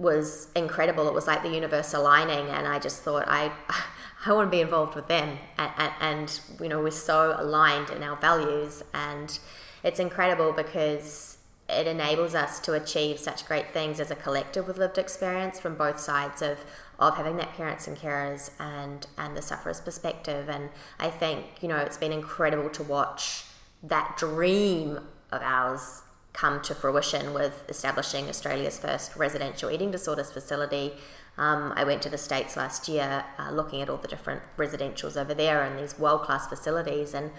was 0.00 0.48
incredible. 0.56 1.06
It 1.06 1.14
was 1.14 1.26
like 1.26 1.42
the 1.42 1.50
universe 1.50 1.92
aligning, 1.92 2.46
and 2.48 2.66
I 2.66 2.78
just 2.78 3.02
thought 3.02 3.24
I. 3.28 3.52
I 4.26 4.34
want 4.34 4.48
to 4.48 4.50
be 4.50 4.60
involved 4.60 4.96
with 4.96 5.08
them, 5.08 5.38
and, 5.56 5.70
and, 5.78 5.92
and, 5.98 6.40
you 6.60 6.68
know 6.68 6.82
we're 6.82 6.90
so 6.90 7.34
aligned 7.38 7.88
in 7.88 8.02
our 8.02 8.16
values, 8.16 8.82
and 8.92 9.38
it's 9.82 9.98
incredible 9.98 10.52
because 10.52 11.38
it 11.70 11.86
enables 11.86 12.34
us 12.34 12.60
to 12.60 12.74
achieve 12.74 13.18
such 13.18 13.46
great 13.46 13.72
things 13.72 13.98
as 13.98 14.10
a 14.10 14.16
collective 14.16 14.66
with 14.66 14.76
lived 14.76 14.98
experience 14.98 15.58
from 15.58 15.74
both 15.74 15.98
sides 15.98 16.42
of 16.42 16.58
of 16.98 17.16
having 17.16 17.36
that 17.38 17.54
parents 17.54 17.88
and 17.88 17.96
carers 17.96 18.50
and 18.58 19.06
and 19.16 19.34
the 19.34 19.42
sufferer's 19.42 19.80
perspective. 19.80 20.50
And 20.50 20.68
I 20.98 21.08
think 21.08 21.46
you 21.62 21.68
know 21.68 21.76
it's 21.76 21.96
been 21.96 22.12
incredible 22.12 22.68
to 22.70 22.82
watch 22.82 23.44
that 23.82 24.16
dream 24.18 25.00
of 25.32 25.40
ours 25.40 26.02
come 26.32 26.60
to 26.62 26.74
fruition 26.74 27.34
with 27.34 27.64
establishing 27.68 28.28
Australia's 28.28 28.78
first 28.78 29.16
residential 29.16 29.70
eating 29.70 29.90
disorders 29.90 30.30
facility. 30.30 30.92
Um, 31.36 31.72
I 31.76 31.84
went 31.84 32.02
to 32.02 32.08
the 32.08 32.18
States 32.18 32.56
last 32.56 32.88
year 32.88 33.24
uh, 33.38 33.50
looking 33.50 33.80
at 33.82 33.88
all 33.88 33.96
the 33.96 34.08
different 34.08 34.42
residentials 34.56 35.16
over 35.16 35.34
there 35.34 35.62
and 35.62 35.78
these 35.78 35.98
world 35.98 36.22
class 36.22 36.46
facilities 36.46 37.14
and 37.14 37.30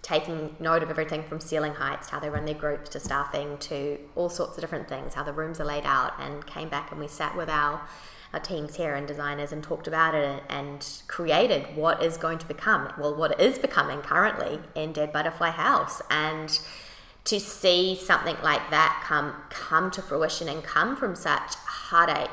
taking 0.00 0.56
note 0.58 0.82
of 0.82 0.90
everything 0.90 1.22
from 1.22 1.38
ceiling 1.38 1.74
heights, 1.74 2.08
how 2.08 2.18
they 2.18 2.28
run 2.28 2.44
their 2.44 2.54
groups, 2.54 2.90
to 2.90 2.98
staffing, 2.98 3.56
to 3.58 3.98
all 4.16 4.28
sorts 4.28 4.56
of 4.56 4.60
different 4.60 4.88
things, 4.88 5.14
how 5.14 5.22
the 5.22 5.32
rooms 5.32 5.60
are 5.60 5.64
laid 5.64 5.84
out, 5.84 6.12
and 6.18 6.44
came 6.46 6.68
back 6.68 6.90
and 6.90 7.00
we 7.00 7.08
sat 7.08 7.36
with 7.36 7.48
our 7.48 7.86
our 8.32 8.40
teams 8.40 8.76
here 8.76 8.94
and 8.94 9.06
designers 9.06 9.52
and 9.52 9.62
talked 9.62 9.86
about 9.86 10.14
it 10.14 10.42
and 10.48 11.02
created 11.06 11.76
what 11.76 12.02
is 12.02 12.16
going 12.16 12.38
to 12.38 12.46
become 12.46 12.90
well 12.98 13.14
what 13.14 13.38
is 13.38 13.58
becoming 13.58 14.00
currently 14.00 14.58
endED 14.74 15.12
Butterfly 15.12 15.50
House 15.50 16.00
and 16.10 16.58
to 17.24 17.38
see 17.38 17.94
something 17.96 18.36
like 18.42 18.70
that 18.70 19.02
come 19.06 19.34
come 19.50 19.90
to 19.92 20.02
fruition 20.02 20.48
and 20.48 20.62
come 20.62 20.96
from 20.96 21.14
such 21.14 21.54
heartache 21.54 22.30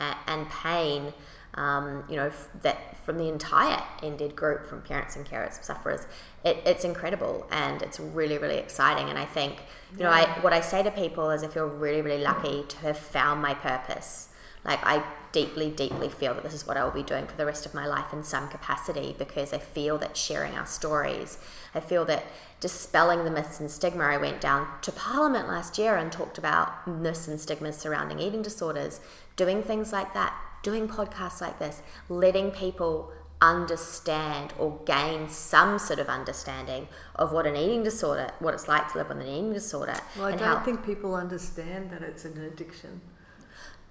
and, 0.00 0.48
pain, 0.48 1.12
um, 1.54 2.04
you 2.08 2.14
know, 2.14 2.30
that 2.62 2.96
from 3.04 3.18
the 3.18 3.28
entire 3.28 3.82
endED 4.00 4.36
group, 4.36 4.66
from 4.66 4.80
parents 4.82 5.16
and 5.16 5.26
carers, 5.26 5.62
sufferers, 5.64 6.06
it, 6.44 6.58
it's 6.64 6.84
incredible 6.84 7.46
and 7.50 7.82
it's 7.82 7.98
really, 7.98 8.38
really 8.38 8.58
exciting. 8.58 9.08
And 9.08 9.18
I 9.18 9.24
think, 9.24 9.56
you 9.96 10.04
know, 10.04 10.10
I 10.10 10.26
what 10.40 10.52
I 10.52 10.60
say 10.60 10.82
to 10.82 10.90
people 10.90 11.30
is, 11.30 11.42
I 11.42 11.48
feel 11.48 11.66
really, 11.66 12.00
really 12.00 12.22
lucky 12.22 12.64
to 12.68 12.76
have 12.78 12.98
found 12.98 13.42
my 13.42 13.54
purpose. 13.54 14.28
Like 14.64 14.80
I 14.84 15.02
deeply, 15.32 15.70
deeply 15.70 16.08
feel 16.08 16.34
that 16.34 16.42
this 16.42 16.54
is 16.54 16.66
what 16.66 16.76
I 16.76 16.84
will 16.84 16.90
be 16.90 17.02
doing 17.02 17.26
for 17.26 17.36
the 17.36 17.46
rest 17.46 17.66
of 17.66 17.74
my 17.74 17.86
life 17.86 18.12
in 18.12 18.22
some 18.22 18.48
capacity 18.48 19.14
because 19.18 19.52
I 19.52 19.58
feel 19.58 19.98
that 19.98 20.16
sharing 20.16 20.54
our 20.54 20.66
stories, 20.66 21.38
I 21.74 21.80
feel 21.80 22.04
that 22.06 22.24
dispelling 22.60 23.24
the 23.24 23.30
myths 23.30 23.60
and 23.60 23.70
stigma. 23.70 24.04
I 24.04 24.16
went 24.16 24.40
down 24.40 24.66
to 24.82 24.92
Parliament 24.92 25.48
last 25.48 25.78
year 25.78 25.96
and 25.96 26.10
talked 26.10 26.38
about 26.38 26.86
myths 26.86 27.28
and 27.28 27.40
stigmas 27.40 27.76
surrounding 27.76 28.18
eating 28.18 28.42
disorders, 28.42 29.00
doing 29.36 29.62
things 29.62 29.92
like 29.92 30.14
that, 30.14 30.34
doing 30.62 30.88
podcasts 30.88 31.40
like 31.40 31.58
this, 31.58 31.82
letting 32.08 32.50
people 32.50 33.12
understand 33.40 34.52
or 34.58 34.80
gain 34.84 35.28
some 35.28 35.78
sort 35.78 36.00
of 36.00 36.08
understanding 36.08 36.88
of 37.14 37.32
what 37.32 37.46
an 37.46 37.54
eating 37.54 37.84
disorder, 37.84 38.30
what 38.40 38.52
it's 38.52 38.66
like 38.66 38.90
to 38.90 38.98
live 38.98 39.08
with 39.08 39.18
an 39.18 39.26
eating 39.26 39.52
disorder. 39.52 39.94
Well, 40.16 40.26
I 40.26 40.30
don't 40.32 40.40
how, 40.40 40.60
think 40.60 40.84
people 40.84 41.14
understand 41.14 41.90
that 41.90 42.02
it's 42.02 42.24
an 42.24 42.40
addiction. 42.42 43.00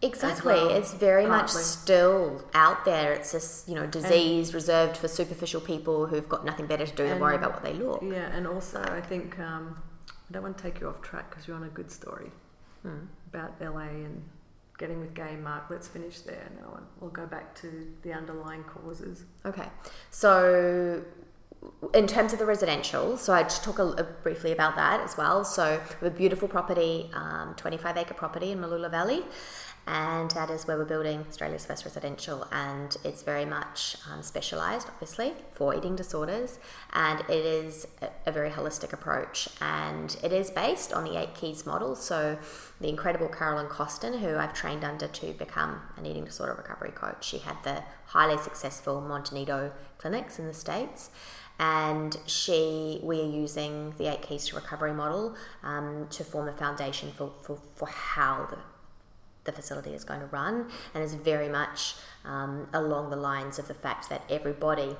Exactly. 0.02 0.54
Well, 0.54 0.70
it's 0.70 0.94
very 0.94 1.26
partly. 1.26 1.56
much 1.56 1.64
still 1.64 2.44
out 2.54 2.86
there. 2.86 3.14
It's 3.14 3.32
this, 3.32 3.64
you 3.68 3.76
know, 3.76 3.88
disease 3.88 4.50
and, 4.50 4.56
reserved 4.56 4.98
for 4.98 5.08
superficial 5.08 5.60
people 5.60 6.06
who've 6.06 6.30
got 6.30 6.46
nothing 6.46 6.68
better 6.68 6.86
to 6.86 6.96
do 6.96 7.08
than 7.08 7.20
worry 7.20 7.36
about 7.36 7.54
what 7.54 7.64
they 7.64 7.74
look. 7.74 8.04
Yeah, 8.04 8.30
and 8.36 8.46
also 8.46 8.82
I 8.82 9.02
think 9.02 9.40
um, 9.40 9.82
I 10.30 10.34
don't 10.34 10.44
want 10.44 10.58
to 10.58 10.64
take 10.64 10.80
you 10.80 10.88
off 10.88 11.02
track 11.02 11.30
because 11.30 11.48
you're 11.48 11.58
on 11.58 11.64
a 11.64 11.70
good 11.70 11.92
story 11.92 12.32
hmm. 12.84 13.06
about 13.34 13.60
LA 13.60 13.88
and 13.88 14.24
getting 14.78 15.00
with 15.00 15.16
gay 15.16 15.36
Mark. 15.36 15.66
Let's 15.70 15.88
finish 15.88 16.20
there 16.20 16.48
now 16.62 16.76
and 16.76 16.86
we'll 17.00 17.10
go 17.10 17.26
back 17.26 17.56
to 17.62 17.88
the 18.04 18.14
underlying 18.14 18.64
causes. 18.66 19.24
Okay. 19.46 19.68
So 20.12 21.04
in 21.94 22.08
terms 22.08 22.34
of 22.34 22.40
the 22.40 22.46
residential, 22.46 23.18
so 23.18 23.34
I 23.34 23.44
just 23.44 23.64
talk 23.64 23.80
a, 23.80 23.84
a, 23.84 24.04
briefly 24.04 24.52
about 24.52 24.76
that 24.76 25.02
as 25.02 25.18
well. 25.18 25.44
So 25.44 25.82
we 26.02 26.06
have 26.06 26.14
a 26.14 26.18
beautiful 26.18 26.48
property, 26.48 27.10
um, 27.14 27.56
25 27.58 27.98
acre 27.98 28.14
property 28.14 28.52
in 28.52 28.60
Mooloolah 28.60 28.92
Valley, 28.92 29.24
and 29.88 30.30
that 30.32 30.50
is 30.50 30.68
where 30.68 30.78
we're 30.78 30.84
building 30.84 31.26
Australia's 31.30 31.66
first 31.66 31.86
residential, 31.86 32.46
and 32.52 32.98
it's 33.06 33.24
very 33.24 33.46
much 33.46 33.96
um, 34.12 34.22
specialised, 34.22 34.88
obviously, 34.90 35.34
for 35.54 35.74
eating 35.74 35.96
disorders, 35.96 36.60
and 36.92 37.22
it 37.22 37.46
is 37.46 37.88
a, 38.26 38.32
very 38.32 38.50
holistic 38.50 38.92
approach, 38.92 39.48
and 39.62 40.18
it 40.22 40.34
is 40.34 40.52
based 40.52 40.92
on 40.92 41.06
the 41.06 41.18
eight 41.18 41.34
keys 41.34 41.66
model. 41.66 41.96
So, 41.96 42.38
the 42.82 42.90
incredible 42.90 43.30
Carolyn 43.30 43.68
Costin, 43.68 44.20
who 44.20 44.36
I've 44.36 44.54
trained 44.54 44.84
under 44.84 45.08
to 45.08 45.34
become 45.34 45.82
an 45.96 46.06
eating 46.06 46.26
disorder 46.26 46.54
recovery 46.54 46.92
coach, 46.92 47.24
she 47.24 47.38
had 47.38 47.56
the 47.64 47.82
highly 48.08 48.38
successful 48.38 49.00
Monte 49.00 49.46
clinics 49.98 50.38
in 50.38 50.48
the 50.48 50.54
states 50.54 51.10
and 51.60 52.18
she 52.28 53.00
we 53.02 53.20
are 53.20 53.30
using 53.30 53.94
the 53.98 54.06
eight 54.06 54.22
keys 54.22 54.46
to 54.46 54.56
recovery 54.56 54.94
model 54.94 55.36
um, 55.64 56.08
to 56.12 56.24
form 56.24 56.48
a 56.48 56.54
foundation 56.54 57.12
for, 57.18 57.32
for, 57.42 57.58
for 57.76 57.88
how 57.88 58.46
the 58.52 58.58
the 59.48 59.52
facility 59.52 59.96
is 59.96 60.04
going 60.04 60.20
to 60.20 60.28
run, 60.28 60.70
and 60.94 61.04
is 61.04 61.16
very 61.16 61.50
much 61.50 61.96
um, 62.24 62.68
along 62.74 63.10
the 63.10 63.16
lines 63.16 63.58
of 63.58 63.68
the 63.68 63.74
fact 63.74 64.10
that 64.10 64.22
everybody 64.30 64.96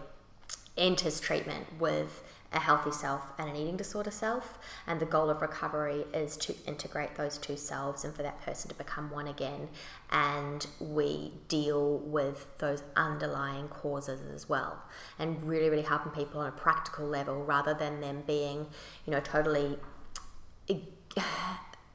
enters 0.76 1.20
treatment 1.20 1.66
with 1.80 2.24
a 2.54 2.60
healthy 2.60 2.92
self 2.92 3.22
and 3.38 3.50
an 3.50 3.56
eating 3.56 3.76
disorder 3.76 4.12
self. 4.12 4.58
And 4.86 5.00
the 5.00 5.06
goal 5.06 5.30
of 5.30 5.42
recovery 5.42 6.06
is 6.14 6.38
to 6.38 6.56
integrate 6.66 7.16
those 7.16 7.38
two 7.38 7.58
selves 7.58 8.06
and 8.06 8.16
for 8.16 8.24
that 8.24 8.42
person 8.42 8.70
to 8.70 8.76
become 8.76 9.12
one 9.12 9.28
again. 9.28 9.68
And 10.12 10.66
we 10.80 11.34
deal 11.48 11.98
with 11.98 12.48
those 12.60 12.84
underlying 12.96 13.68
causes 13.68 14.22
as 14.34 14.48
well. 14.48 14.82
And 15.20 15.44
really, 15.44 15.70
really 15.70 15.84
helping 15.84 16.12
people 16.12 16.40
on 16.40 16.48
a 16.48 16.52
practical 16.52 17.06
level 17.06 17.44
rather 17.44 17.74
than 17.74 18.00
them 18.00 18.24
being, 18.26 18.68
you 19.06 19.12
know, 19.12 19.20
totally, 19.20 19.78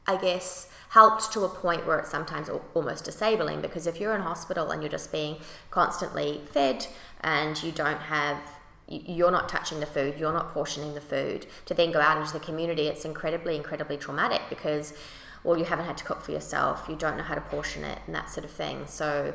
I 0.06 0.16
guess, 0.16 0.68
helped 0.90 1.32
to 1.32 1.44
a 1.44 1.48
point 1.48 1.86
where 1.86 1.98
it's 1.98 2.10
sometimes 2.10 2.50
almost 2.74 3.04
disabling 3.04 3.60
because 3.60 3.86
if 3.86 3.98
you're 3.98 4.14
in 4.14 4.20
hospital 4.20 4.70
and 4.70 4.82
you're 4.82 4.90
just 4.90 5.10
being 5.10 5.36
constantly 5.70 6.42
fed 6.52 6.86
and 7.22 7.62
you 7.62 7.72
don't 7.72 8.00
have 8.00 8.38
you're 8.88 9.30
not 9.30 9.48
touching 9.48 9.80
the 9.80 9.86
food, 9.86 10.18
you're 10.18 10.32
not 10.32 10.52
portioning 10.52 10.94
the 10.94 11.00
food, 11.00 11.46
to 11.64 11.72
then 11.72 11.92
go 11.92 12.00
out 12.00 12.20
into 12.20 12.32
the 12.32 12.40
community, 12.40 12.88
it's 12.88 13.04
incredibly, 13.04 13.56
incredibly 13.56 13.96
traumatic 13.96 14.42
because, 14.50 14.92
well, 15.44 15.56
you 15.56 15.64
haven't 15.64 15.86
had 15.86 15.96
to 15.96 16.04
cook 16.04 16.20
for 16.20 16.32
yourself, 16.32 16.86
you 16.88 16.96
don't 16.96 17.16
know 17.16 17.22
how 17.22 17.34
to 17.34 17.40
portion 17.40 17.84
it, 17.84 17.98
and 18.06 18.14
that 18.14 18.28
sort 18.28 18.44
of 18.44 18.50
thing. 18.50 18.86
So, 18.86 19.32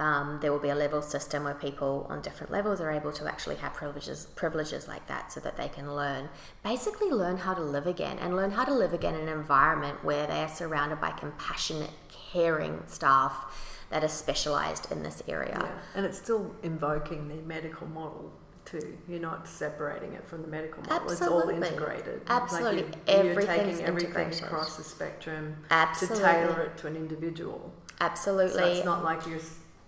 um, 0.00 0.38
there 0.40 0.50
will 0.50 0.58
be 0.58 0.70
a 0.70 0.74
level 0.74 1.02
system 1.02 1.44
where 1.44 1.54
people 1.54 2.06
on 2.08 2.22
different 2.22 2.50
levels 2.50 2.80
are 2.80 2.90
able 2.90 3.12
to 3.12 3.28
actually 3.28 3.56
have 3.56 3.74
privileges 3.74 4.26
privileges 4.34 4.88
like 4.88 5.06
that 5.06 5.30
so 5.30 5.38
that 5.40 5.56
they 5.58 5.68
can 5.68 5.94
learn 5.94 6.30
basically 6.64 7.10
learn 7.10 7.36
how 7.36 7.52
to 7.52 7.60
live 7.60 7.86
again 7.86 8.18
and 8.18 8.34
learn 8.34 8.50
how 8.50 8.64
to 8.64 8.72
live 8.72 8.94
again 8.94 9.14
in 9.14 9.28
an 9.28 9.28
environment 9.28 10.02
where 10.02 10.26
they 10.26 10.42
are 10.42 10.48
surrounded 10.48 11.00
by 11.00 11.10
compassionate 11.10 11.90
caring 12.32 12.82
staff 12.86 13.78
that 13.90 14.02
are 14.02 14.08
specialized 14.08 14.90
in 14.90 15.02
this 15.02 15.22
area 15.28 15.58
yeah. 15.60 15.78
and 15.94 16.06
it's 16.06 16.16
still 16.16 16.54
invoking 16.62 17.28
the 17.28 17.34
medical 17.42 17.86
model 17.86 18.32
too. 18.64 18.96
You're 19.08 19.20
not 19.20 19.48
separating 19.48 20.12
it 20.12 20.24
from 20.28 20.42
the 20.42 20.48
medical 20.48 20.82
model. 20.82 21.10
Absolutely. 21.10 21.54
It's 21.56 21.72
all 21.72 21.80
integrated. 21.80 22.22
Absolutely. 22.28 22.82
Like 22.82 22.96
you, 23.08 23.14
you're 23.24 23.40
taking 23.40 23.80
everything 23.80 24.26
integrated. 24.26 24.42
across 24.44 24.76
the 24.76 24.84
spectrum 24.84 25.56
Absolutely. 25.70 26.18
to 26.18 26.22
tailor 26.22 26.60
it 26.62 26.76
to 26.76 26.86
an 26.86 26.94
individual. 26.94 27.72
Absolutely. 28.00 28.58
So 28.58 28.66
it's 28.66 28.84
not 28.84 29.02
like 29.02 29.26
you're 29.26 29.40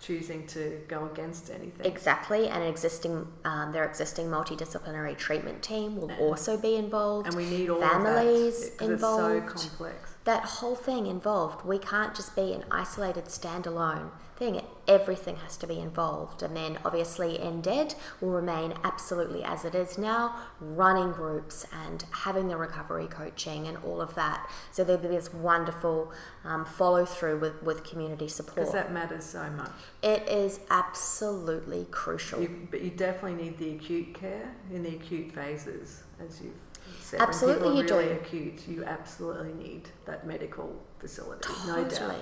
choosing 0.03 0.47
to 0.49 0.81
go 0.89 1.09
against 1.11 1.51
anything. 1.51 1.87
Exactly, 1.87 2.49
and 2.49 2.63
existing 2.65 3.27
um, 3.45 3.73
their 3.73 3.85
existing 3.85 4.27
multidisciplinary 4.27 5.17
treatment 5.17 5.63
team 5.63 5.97
will 5.97 6.13
also 6.21 6.59
be 6.59 6.77
involved. 6.77 7.29
And 7.29 7.37
we 7.37 7.49
need 7.49 7.71
all 7.71 7.81
families 7.81 8.71
that, 8.71 8.85
involved. 8.85 9.53
It's 9.53 9.63
so 9.63 9.69
complex. 9.69 10.15
That 10.25 10.45
whole 10.45 10.75
thing 10.75 11.07
involved. 11.07 11.65
We 11.65 11.79
can't 11.79 12.15
just 12.15 12.37
be 12.37 12.53
an 12.53 12.65
isolated 12.71 13.27
standalone 13.27 14.11
thing. 14.43 14.61
Everything 14.89 15.37
has 15.37 15.57
to 15.59 15.67
be 15.69 15.79
involved. 15.79 16.43
And 16.43 16.57
then 16.57 16.79
obviously 16.85 17.39
endED 17.39 17.95
will 18.21 18.31
remain 18.31 18.75
absolutely 18.83 19.45
as 19.45 19.65
it 19.65 19.75
is 19.75 19.97
now, 19.97 20.35
running 20.61 21.13
groups 21.13 21.65
and 21.73 22.05
having 22.11 22.49
the 22.49 22.57
recovery 22.57 23.07
coaching 23.07 23.69
and 23.69 23.79
all 23.79 24.01
of 24.01 24.17
that. 24.17 24.51
So 24.73 24.83
there'll 24.83 25.01
be 25.01 25.09
this 25.09 25.33
wonderful 25.33 26.13
um, 26.45 26.65
follow 26.65 27.05
through 27.05 27.39
with, 27.39 27.63
with 27.63 27.85
community 27.85 28.27
support. 28.27 28.57
Because 28.57 28.73
that 28.73 28.93
matters 28.93 29.25
so 29.25 29.49
much. 29.51 29.71
It 30.03 30.29
is 30.29 30.59
absolutely 30.71 31.87
crucial. 31.93 32.43
You, 32.43 32.67
but 32.71 32.81
you 32.81 32.91
definitely 32.91 33.45
need 33.45 33.59
the 33.59 33.77
acute 33.77 34.13
care 34.15 34.53
in 34.73 34.83
the 34.83 34.97
acute 34.97 35.33
phases, 35.33 36.03
as 36.19 36.41
you've 36.43 36.55
said. 37.01 37.21
Absolutely, 37.21 37.77
you 37.77 37.85
really 37.85 38.07
do. 38.07 38.15
acute, 38.15 38.67
you 38.67 38.85
absolutely 38.85 39.53
need 39.53 39.91
that 40.07 40.27
medical 40.27 40.83
facility, 40.99 41.49
totally. 41.49 41.83
no 41.85 41.89
doubt 41.89 42.17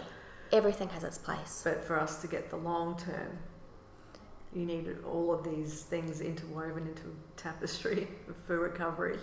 everything 0.53 0.89
has 0.91 1.05
its 1.05 1.19
place. 1.19 1.63
But 1.65 1.85
for 1.85 1.99
us 1.99 2.21
to 2.23 2.27
get 2.27 2.51
the 2.51 2.57
long 2.57 2.99
term, 2.99 3.39
you 4.55 4.67
need 4.67 4.97
all 5.07 5.33
of 5.33 5.45
these 5.45 5.83
things 5.83 6.21
interwoven 6.21 6.89
into 6.89 7.17
tapestry 7.37 8.09
for 8.47 8.59
recovery. 8.59 9.19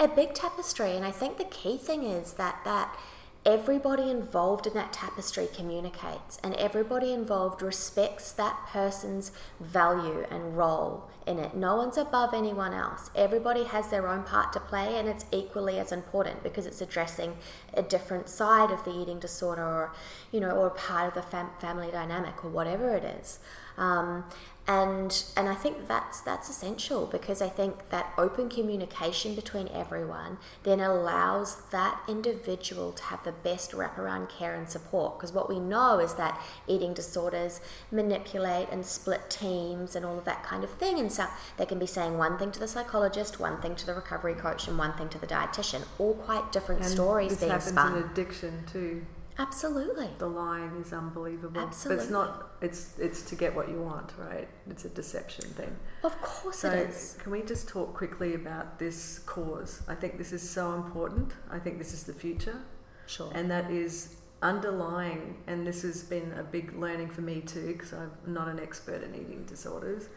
A 0.00 0.08
big 0.08 0.34
tapestry, 0.34 0.96
and 0.96 1.04
I 1.04 1.12
think 1.12 1.38
the 1.38 1.44
key 1.44 1.78
thing 1.78 2.02
is 2.02 2.32
that 2.34 2.60
that 2.64 2.96
everybody 3.44 4.08
involved 4.08 4.66
in 4.66 4.74
that 4.74 4.92
tapestry 4.92 5.48
communicates 5.52 6.38
and 6.44 6.54
everybody 6.54 7.12
involved 7.12 7.60
respects 7.60 8.30
that 8.32 8.56
person's 8.68 9.32
value 9.60 10.24
and 10.30 10.56
role 10.56 11.08
in 11.26 11.38
it. 11.38 11.54
No 11.54 11.76
one's 11.76 11.96
above 11.96 12.34
anyone 12.34 12.72
else. 12.72 13.10
Everybody 13.16 13.64
has 13.64 13.88
their 13.88 14.06
own 14.06 14.22
part 14.22 14.52
to 14.52 14.60
play 14.60 14.96
and 14.96 15.08
it's 15.08 15.24
equally 15.32 15.78
as 15.78 15.90
important 15.90 16.42
because 16.42 16.66
it's 16.66 16.80
addressing 16.80 17.36
a 17.74 17.82
different 17.82 18.28
side 18.28 18.70
of 18.70 18.84
the 18.84 18.92
eating 18.92 19.18
disorder 19.18 19.62
or, 19.62 19.92
you 20.30 20.38
know, 20.38 20.50
or 20.50 20.70
part 20.70 21.08
of 21.08 21.14
the 21.14 21.22
fam- 21.22 21.50
family 21.60 21.90
dynamic 21.90 22.44
or 22.44 22.50
whatever 22.50 22.94
it 22.94 23.04
is. 23.04 23.40
Um, 23.76 24.24
and 24.68 25.24
and 25.36 25.48
I 25.48 25.54
think 25.54 25.88
that's 25.88 26.20
that's 26.20 26.48
essential 26.48 27.06
because 27.06 27.42
I 27.42 27.48
think 27.48 27.90
that 27.90 28.12
open 28.16 28.48
communication 28.48 29.34
between 29.34 29.66
everyone 29.68 30.38
then 30.62 30.78
allows 30.78 31.62
that 31.70 32.00
individual 32.08 32.92
to 32.92 33.02
have 33.04 33.24
the 33.24 33.32
best 33.32 33.72
wraparound 33.72 34.28
care 34.28 34.54
and 34.54 34.68
support. 34.68 35.18
Because 35.18 35.32
what 35.32 35.48
we 35.48 35.58
know 35.58 35.98
is 35.98 36.14
that 36.14 36.40
eating 36.68 36.94
disorders 36.94 37.60
manipulate 37.90 38.68
and 38.70 38.86
split 38.86 39.28
teams 39.28 39.96
and 39.96 40.06
all 40.06 40.16
of 40.16 40.24
that 40.26 40.44
kind 40.44 40.62
of 40.62 40.70
thing. 40.70 41.00
And 41.00 41.10
so 41.10 41.26
they 41.56 41.66
can 41.66 41.80
be 41.80 41.86
saying 41.86 42.16
one 42.16 42.38
thing 42.38 42.52
to 42.52 42.60
the 42.60 42.68
psychologist 42.68 43.40
one 43.40 43.60
thing 43.60 43.74
to 43.74 43.86
the 43.86 43.94
recovery 43.94 44.34
coach 44.34 44.68
and 44.68 44.78
one 44.78 44.92
thing 44.92 45.08
to 45.08 45.18
the 45.18 45.26
dietitian. 45.26 45.82
All 45.98 46.14
quite 46.14 46.52
different 46.52 46.82
and 46.82 46.90
stories 46.90 47.30
this 47.30 47.40
being 47.40 47.50
happens 47.50 47.72
spun. 47.72 47.96
in 47.96 48.02
addiction 48.04 48.64
too 48.72 49.04
Absolutely. 49.38 50.08
The 50.18 50.26
line 50.26 50.76
is 50.80 50.92
unbelievable. 50.92 51.60
Absolutely. 51.60 51.96
But 51.96 52.02
it's 52.02 52.12
not 52.12 52.52
it's 52.60 52.98
it's 52.98 53.22
to 53.22 53.34
get 53.34 53.54
what 53.54 53.68
you 53.68 53.80
want, 53.80 54.12
right? 54.18 54.48
It's 54.68 54.84
a 54.84 54.88
deception 54.88 55.44
thing. 55.50 55.74
Of 56.04 56.20
course 56.20 56.58
so 56.58 56.70
it 56.70 56.90
is. 56.90 57.16
Can 57.22 57.32
we 57.32 57.42
just 57.42 57.68
talk 57.68 57.94
quickly 57.94 58.34
about 58.34 58.78
this 58.78 59.20
cause? 59.20 59.82
I 59.88 59.94
think 59.94 60.18
this 60.18 60.32
is 60.32 60.48
so 60.48 60.74
important. 60.74 61.32
I 61.50 61.58
think 61.58 61.78
this 61.78 61.92
is 61.92 62.04
the 62.04 62.12
future. 62.12 62.60
Sure. 63.06 63.30
And 63.34 63.50
that 63.50 63.70
is 63.70 64.16
underlying 64.42 65.36
and 65.46 65.64
this 65.64 65.82
has 65.82 66.02
been 66.02 66.32
a 66.32 66.42
big 66.42 66.76
learning 66.76 67.08
for 67.08 67.20
me 67.20 67.40
too 67.40 67.74
because 67.74 67.92
I'm 67.92 68.10
not 68.26 68.48
an 68.48 68.58
expert 68.58 69.02
in 69.02 69.14
eating 69.14 69.44
disorders. 69.44 70.08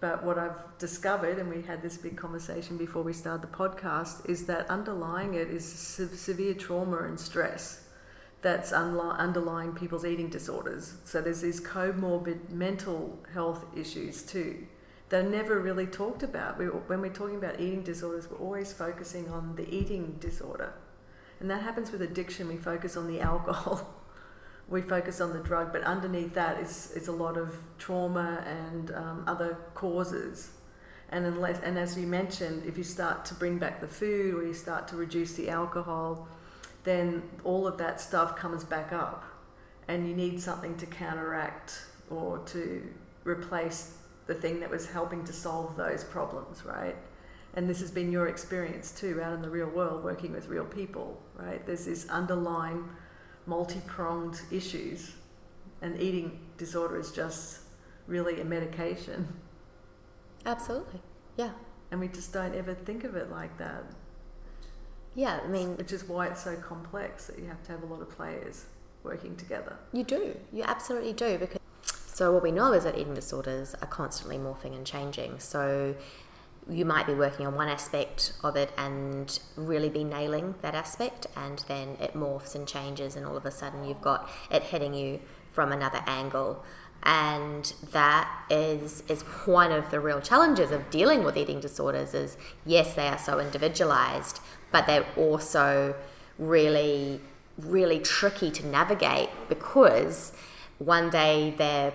But 0.00 0.22
what 0.22 0.38
I've 0.38 0.76
discovered, 0.78 1.38
and 1.38 1.48
we 1.48 1.62
had 1.62 1.80
this 1.80 1.96
big 1.96 2.16
conversation 2.16 2.76
before 2.76 3.02
we 3.02 3.14
started 3.14 3.40
the 3.40 3.56
podcast, 3.56 4.28
is 4.28 4.44
that 4.46 4.68
underlying 4.68 5.32
it 5.32 5.48
is 5.48 5.64
severe 5.64 6.52
trauma 6.52 7.04
and 7.04 7.18
stress 7.18 7.83
that's 8.44 8.72
underlying 8.72 9.72
people's 9.72 10.04
eating 10.04 10.28
disorders. 10.28 10.98
So 11.04 11.22
there's 11.22 11.40
these 11.40 11.62
comorbid 11.62 12.50
mental 12.50 13.18
health 13.32 13.64
issues 13.74 14.22
too 14.22 14.66
that 15.08 15.24
are 15.24 15.28
never 15.28 15.58
really 15.58 15.86
talked 15.86 16.22
about. 16.22 16.58
We, 16.58 16.66
when 16.66 17.00
we're 17.00 17.12
talking 17.12 17.36
about 17.36 17.58
eating 17.58 17.82
disorders, 17.82 18.30
we're 18.30 18.36
always 18.36 18.70
focusing 18.70 19.30
on 19.30 19.56
the 19.56 19.66
eating 19.74 20.18
disorder. 20.20 20.74
And 21.40 21.50
that 21.50 21.62
happens 21.62 21.90
with 21.90 22.02
addiction. 22.02 22.46
We 22.46 22.58
focus 22.58 22.98
on 22.98 23.08
the 23.08 23.22
alcohol, 23.22 24.02
we 24.68 24.82
focus 24.82 25.22
on 25.22 25.32
the 25.32 25.40
drug, 25.40 25.72
but 25.72 25.82
underneath 25.82 26.34
that 26.34 26.60
is, 26.60 26.92
is 26.94 27.08
a 27.08 27.12
lot 27.12 27.38
of 27.38 27.56
trauma 27.78 28.44
and 28.46 28.90
um, 28.92 29.24
other 29.26 29.56
causes. 29.74 30.50
And 31.08 31.24
unless, 31.24 31.60
and 31.60 31.78
as 31.78 31.98
you 31.98 32.06
mentioned, 32.06 32.64
if 32.66 32.76
you 32.76 32.84
start 32.84 33.24
to 33.26 33.34
bring 33.34 33.56
back 33.56 33.80
the 33.80 33.88
food 33.88 34.34
or 34.34 34.46
you 34.46 34.52
start 34.52 34.86
to 34.88 34.96
reduce 34.96 35.32
the 35.32 35.48
alcohol, 35.48 36.28
then 36.84 37.22
all 37.42 37.66
of 37.66 37.78
that 37.78 38.00
stuff 38.00 38.36
comes 38.36 38.62
back 38.62 38.92
up 38.92 39.24
and 39.88 40.06
you 40.08 40.14
need 40.14 40.40
something 40.40 40.76
to 40.76 40.86
counteract 40.86 41.86
or 42.10 42.38
to 42.46 42.82
replace 43.24 43.98
the 44.26 44.34
thing 44.34 44.60
that 44.60 44.70
was 44.70 44.86
helping 44.86 45.24
to 45.24 45.32
solve 45.32 45.76
those 45.76 46.04
problems, 46.04 46.64
right? 46.64 46.96
And 47.54 47.68
this 47.68 47.80
has 47.80 47.90
been 47.90 48.10
your 48.10 48.28
experience 48.28 48.92
too, 48.92 49.20
out 49.22 49.32
in 49.32 49.42
the 49.42 49.50
real 49.50 49.68
world, 49.68 50.02
working 50.02 50.32
with 50.32 50.48
real 50.48 50.64
people, 50.64 51.20
right? 51.34 51.64
There's 51.66 51.84
this 51.84 52.08
underlying 52.08 52.88
multi 53.46 53.80
pronged 53.86 54.40
issues, 54.50 55.12
and 55.82 56.00
eating 56.00 56.40
disorder 56.56 56.98
is 56.98 57.12
just 57.12 57.60
really 58.06 58.40
a 58.40 58.44
medication. 58.44 59.28
Absolutely, 60.46 61.00
yeah. 61.36 61.50
And 61.90 62.00
we 62.00 62.08
just 62.08 62.32
don't 62.32 62.54
ever 62.54 62.74
think 62.74 63.04
of 63.04 63.14
it 63.14 63.30
like 63.30 63.56
that. 63.58 63.84
Yeah, 65.14 65.40
I 65.44 65.46
mean, 65.46 65.76
which 65.76 65.92
is 65.92 66.04
why 66.04 66.26
it's 66.26 66.42
so 66.42 66.56
complex 66.56 67.26
that 67.26 67.38
you 67.38 67.46
have 67.46 67.62
to 67.64 67.72
have 67.72 67.82
a 67.82 67.86
lot 67.86 68.02
of 68.02 68.10
players 68.10 68.66
working 69.02 69.36
together. 69.36 69.76
You 69.92 70.02
do. 70.02 70.36
You 70.52 70.64
absolutely 70.64 71.12
do 71.12 71.38
because 71.38 71.60
so 71.82 72.32
what 72.32 72.42
we 72.42 72.52
know 72.52 72.72
is 72.72 72.84
that 72.84 72.96
eating 72.96 73.14
disorders 73.14 73.74
are 73.82 73.88
constantly 73.88 74.38
morphing 74.38 74.74
and 74.74 74.86
changing. 74.86 75.40
So 75.40 75.94
you 76.68 76.84
might 76.84 77.06
be 77.06 77.14
working 77.14 77.46
on 77.46 77.54
one 77.54 77.68
aspect 77.68 78.32
of 78.42 78.56
it 78.56 78.72
and 78.78 79.38
really 79.56 79.88
be 79.88 80.04
nailing 80.04 80.54
that 80.62 80.74
aspect 80.74 81.26
and 81.36 81.64
then 81.68 81.96
it 82.00 82.14
morphs 82.14 82.54
and 82.54 82.66
changes 82.66 83.16
and 83.16 83.26
all 83.26 83.36
of 83.36 83.44
a 83.44 83.50
sudden 83.50 83.84
you've 83.84 84.00
got 84.00 84.30
it 84.50 84.62
hitting 84.62 84.94
you 84.94 85.20
from 85.52 85.72
another 85.72 86.02
angle 86.06 86.64
and 87.02 87.74
that 87.92 88.30
is 88.48 89.02
is 89.08 89.20
one 89.44 89.70
of 89.70 89.90
the 89.90 90.00
real 90.00 90.22
challenges 90.22 90.70
of 90.70 90.88
dealing 90.88 91.22
with 91.22 91.36
eating 91.36 91.60
disorders 91.60 92.14
is 92.14 92.38
yes 92.64 92.94
they 92.94 93.08
are 93.08 93.18
so 93.18 93.38
individualized 93.38 94.40
but 94.74 94.88
they're 94.88 95.06
also 95.16 95.94
really, 96.36 97.20
really 97.58 98.00
tricky 98.00 98.50
to 98.50 98.66
navigate 98.66 99.28
because 99.48 100.32
one 100.78 101.10
day 101.10 101.54
they're 101.56 101.92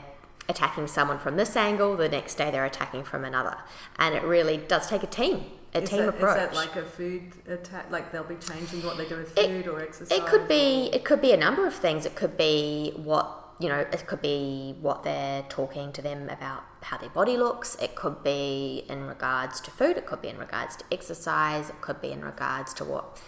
attacking 0.48 0.88
someone 0.88 1.20
from 1.20 1.36
this 1.36 1.58
angle, 1.58 1.98
the 1.98 2.08
next 2.08 2.36
day 2.36 2.50
they're 2.50 2.64
attacking 2.64 3.04
from 3.04 3.26
another. 3.26 3.58
And 3.98 4.16
it 4.16 4.24
really 4.24 4.56
does 4.56 4.88
take 4.88 5.04
a 5.04 5.08
team, 5.08 5.44
a 5.76 5.82
is 5.82 5.90
team 5.90 6.00
that, 6.00 6.08
approach. 6.08 6.38
Is 6.38 6.44
that 6.52 6.56
like 6.56 6.78
a 6.78 6.86
food 6.86 7.24
attack? 7.50 7.92
Like 7.92 8.14
they'll 8.14 8.24
be 8.24 8.36
changing 8.38 8.82
what 8.84 8.96
they 8.96 9.10
do 9.10 9.18
with 9.18 9.36
food 9.36 9.66
It- 9.66 9.68
or 9.68 9.82
exercise? 9.82 10.18
It 10.18 10.26
could 10.26 10.48
be 10.48 10.90
or- 10.90 10.96
it 10.96 11.04
could 11.04 11.22
be 11.22 11.34
a 11.34 11.38
number 11.38 11.68
of 11.68 11.74
things. 11.74 12.06
It 12.06 12.16
could 12.16 12.38
be 12.38 12.94
what 12.96 13.39
you 13.60 13.68
know, 13.68 13.80
it 13.80 14.08
could 14.08 14.22
be 14.22 14.76
what 14.82 15.04
they're 15.04 15.44
talking 15.50 15.92
to 15.92 16.02
them 16.02 16.30
about 16.30 16.64
how 16.82 16.98
their 16.98 17.10
body 17.10 17.36
looks. 17.36 17.76
It 17.76 17.96
could 17.96 18.24
be 18.24 18.86
in 18.90 19.06
regards 19.06 19.60
to 19.62 19.72
food. 19.72 19.98
It 19.98 20.06
could 20.06 20.22
be 20.22 20.30
in 20.30 20.38
regards 20.38 20.78
to 20.78 20.86
exercise. 20.92 21.70
It 21.70 21.82
could 21.82 22.02
be 22.02 22.12
in 22.12 22.24
regards 22.24 22.74
to 22.76 22.86
what 22.86 23.20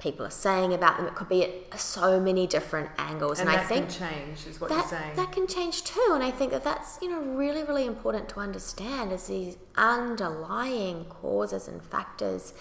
people 0.00 0.26
are 0.26 0.30
saying 0.30 0.72
about 0.72 0.96
them. 0.96 1.06
It 1.06 1.14
could 1.14 1.28
be 1.28 1.44
at 1.44 1.78
so 1.80 2.20
many 2.20 2.46
different 2.46 2.90
angles. 2.98 3.38
and, 3.40 3.48
And, 3.48 3.58
I 3.58 3.62
think 3.62 3.88
can 3.88 4.08
change, 4.08 4.46
is 4.46 4.60
what 4.60 4.70
that, 4.70 4.76
you're 4.90 4.98
saying. 5.00 5.16
that 5.16 5.32
can 5.32 5.46
change 5.46 5.82
too 5.84 6.10
and 6.12 6.22
i 6.22 6.30
think 6.30 6.52
that 6.52 6.62
that's 6.62 6.98
you 7.02 7.08
know 7.10 7.20
really 7.20 7.64
really 7.64 7.84
important 7.84 8.28
to 8.28 8.38
understand 8.40 9.10
is 9.12 9.26
these 9.26 9.56
underlying 9.76 11.04
causes 11.06 11.66
and 11.66 11.82
factors 11.82 12.52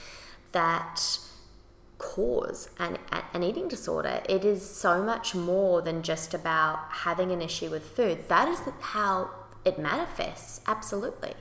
that 0.51 1.20
cause 1.98 2.70
an, 2.78 2.98
an 3.34 3.43
eating 3.43 3.68
disorder 3.68 4.22
it 4.30 4.45
is 4.45 4.68
so 4.68 5.02
much 5.04 5.34
more 5.34 5.82
than 5.82 6.04
just 6.04 6.34
about 6.34 6.80
having 6.89 7.32
an 7.32 7.41
issue 7.41 7.70
with 7.70 7.84
food. 7.84 8.28
That 8.28 8.48
is 8.48 8.62
how 8.80 9.32
it 9.66 9.80
manifests 9.80 10.62
absolutely. 10.68 11.34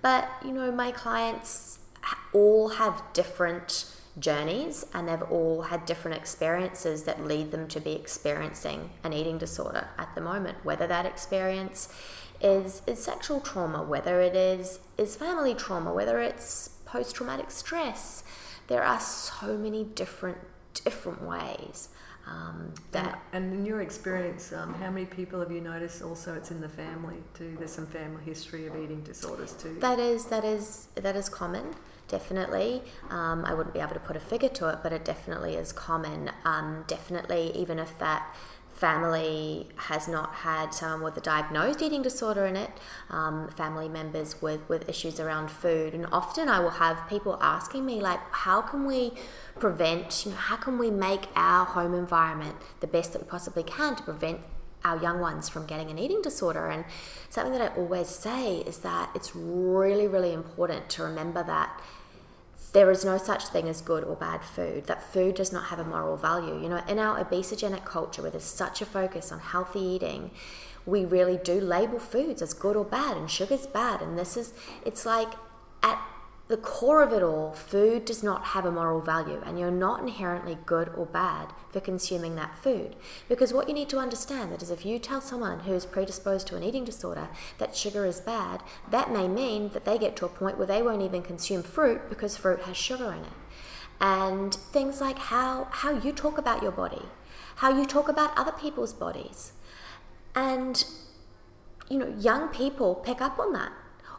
But 0.00 0.28
you 0.44 0.52
know 0.52 0.72
my 0.72 0.90
clients 0.90 1.78
all 2.32 2.68
have 2.70 3.02
different 3.12 3.86
journeys 4.18 4.84
and 4.92 5.08
they've 5.08 5.22
all 5.22 5.62
had 5.62 5.86
different 5.86 6.16
experiences 6.18 7.04
that 7.04 7.24
lead 7.24 7.50
them 7.50 7.66
to 7.66 7.80
be 7.80 7.92
experiencing 7.92 8.90
an 9.04 9.12
eating 9.12 9.38
disorder 9.38 9.88
at 9.96 10.14
the 10.14 10.20
moment. 10.20 10.58
Whether 10.64 10.86
that 10.86 11.06
experience 11.06 11.88
is 12.42 12.82
is 12.86 13.02
sexual 13.02 13.40
trauma 13.40 13.82
whether 13.82 14.20
it 14.20 14.34
is 14.34 14.80
is 14.98 15.14
family 15.14 15.54
trauma 15.54 15.92
whether 15.92 16.20
it's 16.20 16.70
post-traumatic 16.84 17.50
stress 17.50 18.24
there 18.72 18.82
are 18.82 19.00
so 19.00 19.58
many 19.58 19.84
different 19.84 20.38
different 20.74 21.22
ways 21.22 21.90
um, 22.26 22.72
that 22.92 23.20
and, 23.32 23.52
in 23.52 23.66
your 23.66 23.80
experience, 23.80 24.52
um, 24.52 24.74
how 24.74 24.90
many 24.90 25.06
people 25.06 25.40
have 25.40 25.50
you 25.50 25.60
noticed 25.60 26.02
also 26.02 26.34
it's 26.34 26.50
in 26.50 26.60
the 26.60 26.68
family 26.68 27.16
too? 27.34 27.56
There's 27.58 27.72
some 27.72 27.86
family 27.86 28.22
history 28.24 28.66
of 28.66 28.76
eating 28.76 29.02
disorders 29.02 29.52
too. 29.54 29.76
That 29.80 29.98
is 29.98 30.26
that 30.26 30.44
is 30.44 30.88
that 30.94 31.16
is 31.16 31.28
common, 31.28 31.74
definitely. 32.06 32.82
Um, 33.10 33.44
I 33.44 33.54
wouldn't 33.54 33.74
be 33.74 33.80
able 33.80 33.94
to 33.94 34.00
put 34.00 34.16
a 34.16 34.20
figure 34.20 34.50
to 34.50 34.68
it, 34.68 34.78
but 34.84 34.92
it 34.92 35.04
definitely 35.04 35.56
is 35.56 35.72
common. 35.72 36.30
Um, 36.44 36.84
definitely, 36.86 37.50
even 37.56 37.78
if 37.80 37.98
that 37.98 38.34
family 38.82 39.68
has 39.76 40.08
not 40.08 40.34
had 40.48 40.74
someone 40.74 41.02
with 41.02 41.16
a 41.16 41.20
diagnosed 41.20 41.80
eating 41.80 42.02
disorder 42.02 42.44
in 42.46 42.56
it, 42.56 42.70
um, 43.10 43.48
family 43.60 43.88
members 43.88 44.42
with 44.42 44.62
with 44.68 44.88
issues 44.88 45.20
around 45.20 45.48
food, 45.62 45.94
and 45.94 46.04
often 46.20 46.48
I 46.48 46.58
will 46.58 46.76
have 46.84 46.96
people 47.08 47.38
asking 47.40 47.86
me 47.86 47.96
like, 48.08 48.20
how 48.46 48.60
can 48.60 48.84
we 48.84 49.12
prevent? 49.60 50.26
You 50.26 50.32
know, 50.32 50.38
how 50.50 50.56
can 50.56 50.78
we 50.78 50.90
make 50.90 51.28
our 51.36 51.64
home 51.64 51.94
environment 51.94 52.56
the 52.80 52.88
best 52.88 53.12
that 53.12 53.22
we 53.22 53.28
possibly 53.28 53.62
can 53.62 53.94
to 53.94 54.02
prevent 54.02 54.40
our 54.84 55.00
young 55.00 55.20
ones 55.20 55.48
from 55.48 55.64
getting 55.66 55.90
an 55.90 55.98
eating 55.98 56.22
disorder. 56.22 56.66
And 56.68 56.84
something 57.28 57.52
that 57.56 57.62
I 57.62 57.74
always 57.76 58.08
say 58.08 58.56
is 58.70 58.78
that 58.78 59.10
it's 59.14 59.34
really, 59.34 60.08
really 60.08 60.32
important 60.32 60.88
to 60.90 61.04
remember 61.04 61.42
that 61.44 61.80
there 62.72 62.90
is 62.90 63.04
no 63.04 63.18
such 63.18 63.46
thing 63.48 63.68
as 63.68 63.82
good 63.82 64.02
or 64.04 64.16
bad 64.16 64.42
food, 64.42 64.86
that 64.86 65.02
food 65.02 65.34
does 65.34 65.52
not 65.52 65.64
have 65.64 65.78
a 65.78 65.84
moral 65.84 66.16
value. 66.16 66.60
You 66.60 66.68
know, 66.68 66.82
in 66.88 66.98
our 66.98 67.22
obesogenic 67.22 67.84
culture 67.84 68.22
where 68.22 68.30
there's 68.30 68.44
such 68.44 68.80
a 68.80 68.86
focus 68.86 69.30
on 69.30 69.40
healthy 69.40 69.80
eating, 69.80 70.30
we 70.86 71.04
really 71.04 71.36
do 71.36 71.60
label 71.60 71.98
foods 71.98 72.40
as 72.40 72.54
good 72.54 72.74
or 72.74 72.84
bad, 72.84 73.16
and 73.16 73.30
sugar's 73.30 73.66
bad. 73.66 74.00
And 74.00 74.18
this 74.18 74.36
is, 74.36 74.52
it's 74.84 75.04
like 75.04 75.28
at 75.82 76.00
the 76.48 76.56
core 76.56 77.02
of 77.02 77.12
it 77.12 77.22
all, 77.22 77.52
food 77.52 78.04
does 78.04 78.22
not 78.22 78.46
have 78.46 78.64
a 78.64 78.70
moral 78.70 79.00
value, 79.00 79.40
and 79.46 79.58
you're 79.58 79.70
not 79.70 80.00
inherently 80.00 80.58
good 80.66 80.90
or 80.96 81.06
bad 81.06 81.48
for 81.70 81.80
consuming 81.80 82.34
that 82.34 82.58
food. 82.58 82.96
Because 83.28 83.52
what 83.52 83.68
you 83.68 83.74
need 83.74 83.88
to 83.90 83.98
understand 83.98 84.52
that 84.52 84.62
is 84.62 84.70
if 84.70 84.84
you 84.84 84.98
tell 84.98 85.20
someone 85.20 85.60
who 85.60 85.72
is 85.72 85.86
predisposed 85.86 86.46
to 86.48 86.56
an 86.56 86.62
eating 86.62 86.84
disorder 86.84 87.28
that 87.58 87.76
sugar 87.76 88.04
is 88.04 88.20
bad, 88.20 88.62
that 88.90 89.12
may 89.12 89.28
mean 89.28 89.70
that 89.70 89.84
they 89.84 89.96
get 89.96 90.16
to 90.16 90.26
a 90.26 90.28
point 90.28 90.58
where 90.58 90.66
they 90.66 90.82
won't 90.82 91.02
even 91.02 91.22
consume 91.22 91.62
fruit 91.62 92.08
because 92.08 92.36
fruit 92.36 92.60
has 92.62 92.76
sugar 92.76 93.12
in 93.12 93.20
it. 93.20 93.32
And 94.00 94.52
things 94.52 95.00
like 95.00 95.18
how 95.18 95.68
how 95.70 95.92
you 95.92 96.12
talk 96.12 96.36
about 96.36 96.62
your 96.62 96.72
body, 96.72 97.02
how 97.56 97.70
you 97.70 97.86
talk 97.86 98.08
about 98.08 98.36
other 98.36 98.52
people's 98.52 98.92
bodies. 98.92 99.52
And 100.34 100.84
you 101.88 101.98
know, 101.98 102.14
young 102.18 102.48
people 102.48 102.96
pick 102.96 103.20
up 103.20 103.38
on 103.38 103.52
that. 103.52 103.72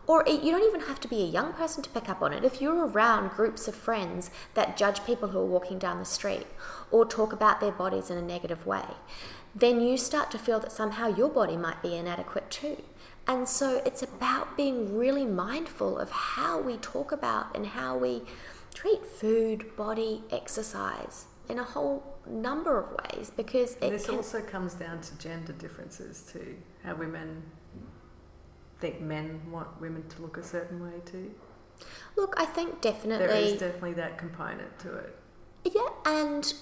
Or 0.05 0.23
you 0.27 0.51
don't 0.51 0.67
even 0.67 0.81
have 0.81 0.99
to 1.01 1.07
be 1.07 1.21
a 1.21 1.25
young 1.25 1.53
person 1.53 1.81
to 1.83 1.89
pick 1.89 2.09
up 2.09 2.21
on 2.21 2.33
it. 2.33 2.43
If 2.43 2.61
you're 2.61 2.85
around 2.87 3.31
groups 3.31 3.67
of 3.67 3.75
friends 3.75 4.29
that 4.53 4.75
judge 4.75 5.05
people 5.05 5.29
who 5.29 5.39
are 5.39 5.45
walking 5.45 5.79
down 5.79 5.99
the 5.99 6.05
street 6.05 6.45
or 6.91 7.05
talk 7.05 7.31
about 7.31 7.61
their 7.61 7.71
bodies 7.71 8.09
in 8.09 8.17
a 8.17 8.21
negative 8.21 8.65
way, 8.65 8.83
then 9.55 9.79
you 9.79 9.97
start 9.97 10.29
to 10.31 10.37
feel 10.37 10.59
that 10.59 10.71
somehow 10.71 11.07
your 11.07 11.29
body 11.29 11.55
might 11.55 11.81
be 11.81 11.95
inadequate 11.95 12.49
too. 12.51 12.83
And 13.27 13.47
so 13.47 13.81
it's 13.85 14.03
about 14.03 14.57
being 14.57 14.97
really 14.97 15.25
mindful 15.25 15.97
of 15.97 16.11
how 16.11 16.59
we 16.59 16.77
talk 16.77 17.13
about 17.13 17.55
and 17.55 17.67
how 17.67 17.97
we 17.97 18.23
treat 18.73 19.05
food, 19.05 19.75
body, 19.77 20.23
exercise 20.31 21.27
in 21.47 21.59
a 21.59 21.63
whole 21.63 22.17
number 22.25 22.79
of 22.79 22.89
ways 23.03 23.31
because 23.35 23.75
it 23.75 23.91
this 23.91 24.05
can, 24.05 24.15
also 24.15 24.41
comes 24.41 24.73
down 24.73 24.99
to 25.01 25.17
gender 25.17 25.53
differences 25.53 26.29
too. 26.31 26.55
How 26.83 26.95
women 26.95 27.43
think 28.83 28.99
men 28.99 29.39
want 29.49 29.69
women 29.79 30.03
to 30.09 30.21
look 30.21 30.35
a 30.37 30.43
certain 30.43 30.83
way 30.83 30.99
too. 31.05 31.31
look, 32.17 32.33
I 32.37 32.45
think 32.45 32.81
definitely 32.81 33.25
There 33.27 33.35
is 33.35 33.53
definitely 33.53 33.93
that 33.93 34.17
component 34.17 34.77
to 34.79 34.93
it. 34.97 35.15
Yeah, 35.63 35.87
and 36.05 36.53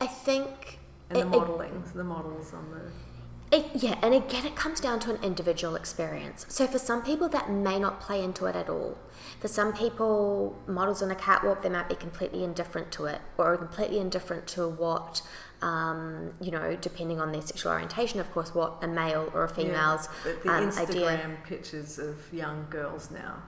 I 0.00 0.06
think 0.08 0.80
And 1.08 1.18
the 1.18 1.22
it- 1.22 1.26
it- 1.34 1.38
modelling, 1.38 1.84
the 1.94 2.02
models 2.04 2.52
on 2.52 2.70
the 2.72 3.56
It, 3.56 3.66
yeah, 3.74 3.98
and 4.02 4.14
again, 4.14 4.46
it 4.46 4.56
comes 4.56 4.80
down 4.80 4.98
to 5.00 5.10
an 5.14 5.22
individual 5.22 5.76
experience. 5.76 6.46
So 6.48 6.66
for 6.66 6.78
some 6.78 7.02
people, 7.02 7.28
that 7.28 7.50
may 7.50 7.78
not 7.78 8.00
play 8.00 8.24
into 8.24 8.46
it 8.46 8.56
at 8.56 8.68
all. 8.70 8.96
For 9.40 9.46
some 9.48 9.72
people, 9.74 10.56
models 10.66 11.02
on 11.02 11.10
a 11.10 11.14
catwalk, 11.14 11.60
they 11.62 11.68
might 11.68 11.88
be 11.88 11.94
completely 11.94 12.42
indifferent 12.44 12.90
to 12.92 13.04
it, 13.06 13.20
or 13.36 13.56
completely 13.58 13.98
indifferent 13.98 14.46
to 14.56 14.66
what, 14.66 15.20
um, 15.62 16.32
you 16.40 16.50
know, 16.50 16.76
depending 16.80 17.20
on 17.20 17.32
their 17.32 17.42
sexual 17.42 17.72
orientation, 17.72 18.20
of 18.20 18.30
course, 18.32 18.54
what 18.54 18.78
a 18.82 18.88
male 18.88 19.30
or 19.34 19.44
a 19.44 19.48
female's 19.48 20.08
Yeah, 20.26 20.32
but 20.32 20.42
the 20.42 20.48
um, 20.50 20.68
Instagram 20.70 21.24
idea. 21.24 21.36
pictures 21.44 21.98
of 21.98 22.16
young 22.32 22.66
girls 22.70 23.10
now. 23.10 23.42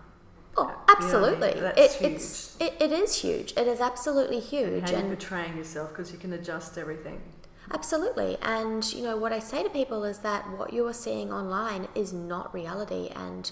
Oh, 0.57 0.63
you 0.63 0.69
know 0.69 0.75
I 0.75 0.77
mean? 0.77 0.85
absolutely. 0.97 1.61
That's 1.61 2.01
it, 2.01 2.13
it's 2.13 2.57
it, 2.61 2.75
it 2.81 2.93
is 2.93 3.17
huge. 3.17 3.53
It 3.57 3.67
is 3.67 3.81
absolutely 3.81 4.37
And 4.37 4.45
huge. 4.47 4.83
how 4.85 4.91
you're 4.91 4.99
and 5.01 5.09
portraying 5.09 5.57
yourself 5.57 5.89
because 5.91 6.13
you 6.13 6.19
can 6.19 6.33
adjust 6.33 6.79
everything. 6.79 7.21
Absolutely. 7.71 8.37
And, 8.43 8.93
you 8.93 9.03
know, 9.03 9.17
what 9.17 9.33
I 9.33 9.39
say 9.39 9.63
to 9.63 9.71
people 9.71 10.05
is 10.05 10.19
that 10.19 10.49
what 10.59 10.73
you 10.73 10.87
are 10.87 10.93
seeing 10.93 11.33
online 11.33 11.89
is 11.95 12.13
not 12.13 12.53
reality. 12.53 13.09
And 13.15 13.51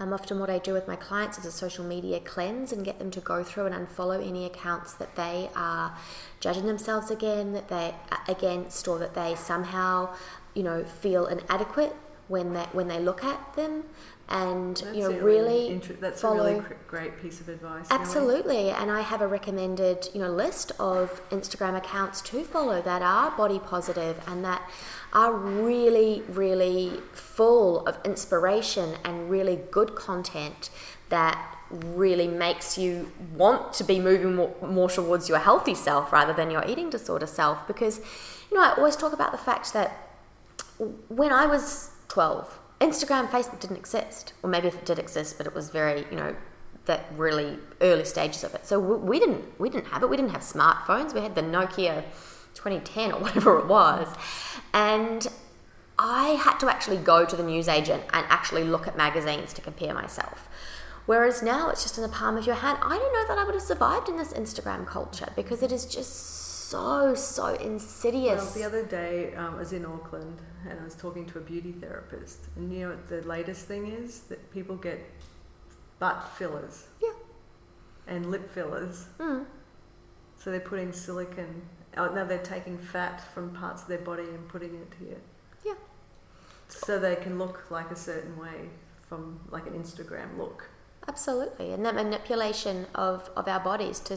um, 0.00 0.12
often 0.12 0.40
what 0.40 0.50
I 0.50 0.58
do 0.58 0.72
with 0.72 0.88
my 0.88 0.96
clients 0.96 1.38
is 1.38 1.46
a 1.46 1.52
social 1.52 1.84
media 1.84 2.18
cleanse 2.20 2.72
and 2.72 2.84
get 2.84 2.98
them 2.98 3.10
to 3.12 3.20
go 3.20 3.44
through 3.44 3.66
and 3.66 3.74
unfollow 3.74 4.26
any 4.26 4.46
accounts 4.46 4.94
that 4.94 5.14
they 5.14 5.48
are 5.54 5.96
judging 6.40 6.66
themselves 6.66 7.10
again, 7.10 7.52
that 7.52 7.68
they 7.68 7.94
against, 8.26 8.88
or 8.88 8.98
that 8.98 9.14
they 9.14 9.36
somehow, 9.36 10.12
you 10.54 10.64
know, 10.64 10.82
feel 10.82 11.26
inadequate 11.26 11.94
when 12.26 12.54
they, 12.54 12.66
when 12.72 12.88
they 12.88 12.98
look 12.98 13.22
at 13.22 13.54
them. 13.54 13.84
And, 14.32 14.78
That's 14.78 14.96
you 14.96 15.02
know, 15.02 15.10
a 15.10 15.22
really 15.22 15.68
inter- 15.68 15.92
that's 16.00 16.22
follow. 16.22 16.46
a 16.46 16.52
really 16.54 16.64
great 16.88 17.20
piece 17.20 17.38
of 17.40 17.50
advice. 17.50 17.86
Absolutely, 17.90 18.70
and 18.70 18.90
I 18.90 19.02
have 19.02 19.20
a 19.20 19.26
recommended, 19.26 20.08
you 20.14 20.20
know, 20.20 20.30
list 20.30 20.72
of 20.80 21.20
Instagram 21.28 21.76
accounts 21.76 22.22
to 22.22 22.42
follow 22.42 22.80
that 22.80 23.02
are 23.02 23.30
body 23.36 23.58
positive 23.58 24.18
and 24.26 24.42
that 24.42 24.62
are 25.12 25.34
really, 25.34 26.22
really 26.28 27.00
full 27.12 27.86
of 27.86 27.98
inspiration 28.06 28.94
and 29.04 29.28
really 29.28 29.60
good 29.70 29.94
content 29.94 30.70
that 31.10 31.58
really 31.70 32.26
makes 32.26 32.78
you 32.78 33.12
want 33.36 33.74
to 33.74 33.84
be 33.84 34.00
moving 34.00 34.34
more, 34.34 34.54
more 34.66 34.88
towards 34.88 35.28
your 35.28 35.38
healthy 35.38 35.74
self 35.74 36.10
rather 36.10 36.32
than 36.32 36.50
your 36.50 36.64
eating 36.66 36.88
disorder 36.88 37.26
self. 37.26 37.66
Because, 37.66 37.98
you 38.50 38.56
know, 38.56 38.64
I 38.64 38.72
always 38.78 38.96
talk 38.96 39.12
about 39.12 39.32
the 39.32 39.38
fact 39.38 39.74
that 39.74 40.08
when 41.08 41.32
I 41.32 41.44
was 41.44 41.90
12, 42.08 42.58
Instagram, 42.82 43.28
Facebook 43.28 43.60
didn't 43.60 43.76
exist. 43.76 44.32
Or 44.42 44.50
maybe 44.50 44.68
if 44.68 44.74
it 44.74 44.84
did 44.84 44.98
exist, 44.98 45.38
but 45.38 45.46
it 45.46 45.54
was 45.54 45.70
very, 45.70 46.04
you 46.10 46.16
know, 46.16 46.34
that 46.86 47.06
really 47.16 47.58
early 47.80 48.04
stages 48.04 48.42
of 48.42 48.54
it. 48.54 48.66
So 48.66 48.80
we, 48.80 49.20
didn't 49.20 49.58
we 49.60 49.70
didn't 49.70 49.86
have 49.86 50.02
it. 50.02 50.10
We 50.10 50.16
didn't 50.16 50.32
have 50.32 50.42
smartphones. 50.42 51.14
We 51.14 51.20
had 51.20 51.34
the 51.34 51.42
Nokia 51.42 52.02
2010 52.54 53.12
or 53.12 53.20
whatever 53.24 53.58
it 53.58 53.66
was. 53.66 54.08
And 54.74 55.28
I 55.98 56.30
had 56.30 56.58
to 56.58 56.68
actually 56.68 56.96
go 56.96 57.24
to 57.24 57.36
the 57.36 57.44
newsagent 57.44 58.02
and 58.12 58.26
actually 58.28 58.64
look 58.64 58.88
at 58.88 58.96
magazines 58.96 59.52
to 59.52 59.60
compare 59.60 59.94
myself. 59.94 60.48
Whereas 61.06 61.42
now 61.42 61.68
it's 61.70 61.82
just 61.82 61.96
in 61.98 62.02
the 62.02 62.08
palm 62.08 62.36
of 62.36 62.46
your 62.46 62.56
hand. 62.56 62.78
I 62.82 62.96
don't 62.98 63.12
know 63.12 63.28
that 63.28 63.38
I 63.38 63.44
would 63.44 63.54
have 63.54 63.62
survived 63.62 64.08
in 64.08 64.16
this 64.16 64.32
Instagram 64.32 64.86
culture 64.86 65.28
because 65.36 65.62
it 65.62 65.72
is 65.72 65.86
just 65.86 66.12
so 66.70 67.14
so 67.14 67.54
insidious. 67.54 68.42
Well, 68.42 68.54
the 68.54 68.64
other 68.64 68.84
day 68.84 69.34
um, 69.34 69.54
I 69.54 69.58
was 69.58 69.72
in 69.72 69.84
Auckland 69.84 70.40
and 70.68 70.80
I 70.80 70.84
was 70.84 70.94
talking 70.94 71.26
to 71.26 71.38
a 71.38 71.40
beauty 71.40 71.72
therapist, 71.72 72.46
and 72.56 72.72
you 72.72 72.80
know 72.80 72.88
what 72.90 73.08
the 73.08 73.22
latest 73.22 73.66
thing 73.66 73.86
is 73.86 74.20
that 74.22 74.50
people 74.52 74.76
get 74.76 75.00
butt 75.98 76.28
fillers. 76.36 76.86
Yeah. 77.02 77.12
And 78.06 78.30
lip 78.30 78.50
fillers. 78.50 79.06
Mm. 79.18 79.46
So 80.36 80.50
they're 80.50 80.60
putting 80.60 80.92
silicon. 80.92 81.62
Oh 81.96 82.12
no, 82.12 82.26
they're 82.26 82.38
taking 82.38 82.78
fat 82.78 83.22
from 83.32 83.50
parts 83.50 83.82
of 83.82 83.88
their 83.88 83.98
body 83.98 84.24
and 84.24 84.48
putting 84.48 84.74
it 84.74 84.92
here. 84.98 85.18
Yeah. 85.64 85.74
So 86.68 86.98
they 86.98 87.16
can 87.16 87.38
look 87.38 87.70
like 87.70 87.90
a 87.90 87.96
certain 87.96 88.36
way 88.38 88.70
from 89.08 89.38
like 89.50 89.66
an 89.66 89.74
Instagram 89.74 90.36
look. 90.38 90.68
Absolutely, 91.06 91.72
and 91.72 91.84
that 91.84 91.94
manipulation 91.94 92.86
of, 92.94 93.28
of 93.36 93.46
our 93.48 93.60
bodies 93.60 94.00
to 94.00 94.16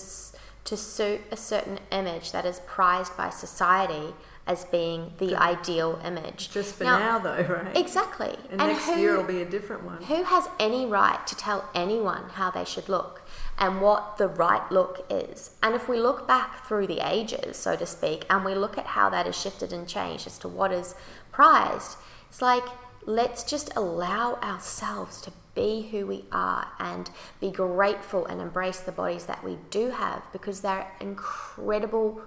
to 0.66 0.76
suit 0.76 1.22
a 1.32 1.38
certain 1.38 1.80
image 1.92 2.32
that 2.32 2.46
is 2.46 2.60
prized 2.66 3.16
by 3.16 3.30
society 3.30 4.14
as 4.48 4.64
being 4.66 5.14
the 5.18 5.28
Yeah. 5.28 5.42
ideal 5.42 6.00
image. 6.06 6.52
Just 6.52 6.76
for 6.76 6.84
Now- 6.84 7.00
now, 7.00 7.20
though, 7.20 7.42
right? 7.64 7.76
Exactly, 7.76 8.38
And, 8.50 8.58
next 8.60 8.88
year 8.96 9.14
it'll 9.14 9.24
be 9.26 9.42
a 9.42 9.46
different 9.50 9.84
one. 9.84 10.04
Who 10.04 10.24
has 10.24 10.48
any 10.60 10.86
right 10.86 11.26
to 11.28 11.36
tell 11.36 11.70
anyone 11.74 12.30
how 12.36 12.52
they 12.52 12.64
should 12.66 12.88
look 12.88 13.22
and 13.58 13.82
what 13.82 14.18
the 14.18 14.28
right 14.28 14.70
look 14.72 15.04
is? 15.10 15.52
And 15.64 15.74
if 15.74 15.90
we 15.90 15.98
look 15.98 16.28
back 16.28 16.66
through 16.68 16.88
the 16.88 17.00
ages, 17.00 17.58
so 17.58 17.76
to 17.76 17.86
speak, 17.88 18.26
and 18.30 18.46
we 18.46 18.54
look 18.54 18.78
at 18.78 18.86
how 18.88 19.10
that 19.10 19.26
has 19.26 19.36
shifted 19.36 19.74
and 19.74 19.88
changed 19.88 20.28
as 20.28 20.38
to 20.40 20.48
what 20.48 20.72
is 20.72 20.94
prized, 21.32 21.98
it's 22.30 22.42
like 22.42 22.66
let's 23.08 23.44
just 23.44 23.72
allow 23.76 24.34
ourselves 24.42 25.22
to 25.22 25.32
be 25.54 25.90
who 25.92 26.06
we 26.08 26.26
are 26.32 26.68
and 26.80 27.10
be 27.40 27.50
grateful 27.52 28.26
and 28.26 28.42
embrace 28.42 28.80
the 28.80 28.92
bodies 28.92 29.26
that 29.28 29.44
we 29.44 29.58
do 29.70 29.92
have 29.92 30.24
because 30.34 30.62
they're 30.62 30.88
incredible 31.00 32.22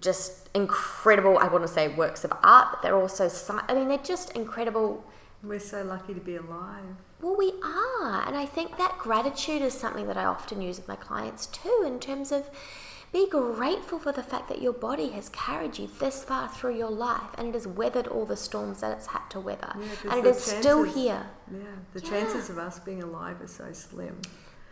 just 0.00 0.48
incredible 0.54 1.38
i 1.38 1.46
want 1.48 1.62
to 1.62 1.68
say 1.68 1.88
works 1.88 2.24
of 2.24 2.32
art 2.42 2.68
but 2.72 2.82
they're 2.82 2.96
also 2.96 3.28
i 3.68 3.74
mean 3.74 3.88
they're 3.88 3.98
just 3.98 4.30
incredible 4.32 5.04
We're 5.42 5.58
so 5.58 5.82
lucky 5.82 6.14
to 6.14 6.20
be 6.20 6.36
alive. 6.36 6.96
well, 7.20 7.36
we 7.36 7.52
are. 7.64 8.24
And 8.26 8.36
I 8.36 8.46
think 8.46 8.78
that 8.78 8.96
gratitude 8.98 9.60
is 9.62 9.74
something 9.74 10.06
that 10.06 10.16
I 10.16 10.24
often 10.24 10.60
use 10.62 10.76
with 10.78 10.86
my 10.88 10.96
clients 10.96 11.46
too, 11.46 11.82
in 11.86 11.98
terms 12.00 12.30
of 12.32 12.48
be 13.12 13.28
grateful 13.28 13.98
for 13.98 14.12
the 14.12 14.22
fact 14.22 14.48
that 14.48 14.62
your 14.62 14.72
body 14.72 15.08
has 15.10 15.28
carried 15.30 15.78
you 15.78 15.88
this 16.00 16.22
far 16.24 16.48
through 16.48 16.76
your 16.78 16.90
life 16.90 17.30
and 17.36 17.48
it 17.48 17.54
has 17.54 17.66
weathered 17.66 18.06
all 18.08 18.24
the 18.24 18.36
storms 18.36 18.80
that 18.82 18.92
it's 18.96 19.08
had 19.08 19.24
to 19.30 19.40
weather. 19.40 19.72
Yeah, 19.78 20.10
and 20.12 20.26
it 20.26 20.28
is 20.30 20.42
still 20.42 20.84
here. 20.84 21.26
Yeah, 21.52 21.58
the 21.92 22.00
Yeah. 22.00 22.10
chances 22.10 22.48
of 22.50 22.56
us 22.58 22.78
being 22.78 23.02
alive 23.02 23.40
are 23.42 23.48
so 23.48 23.72
slim, 23.72 24.16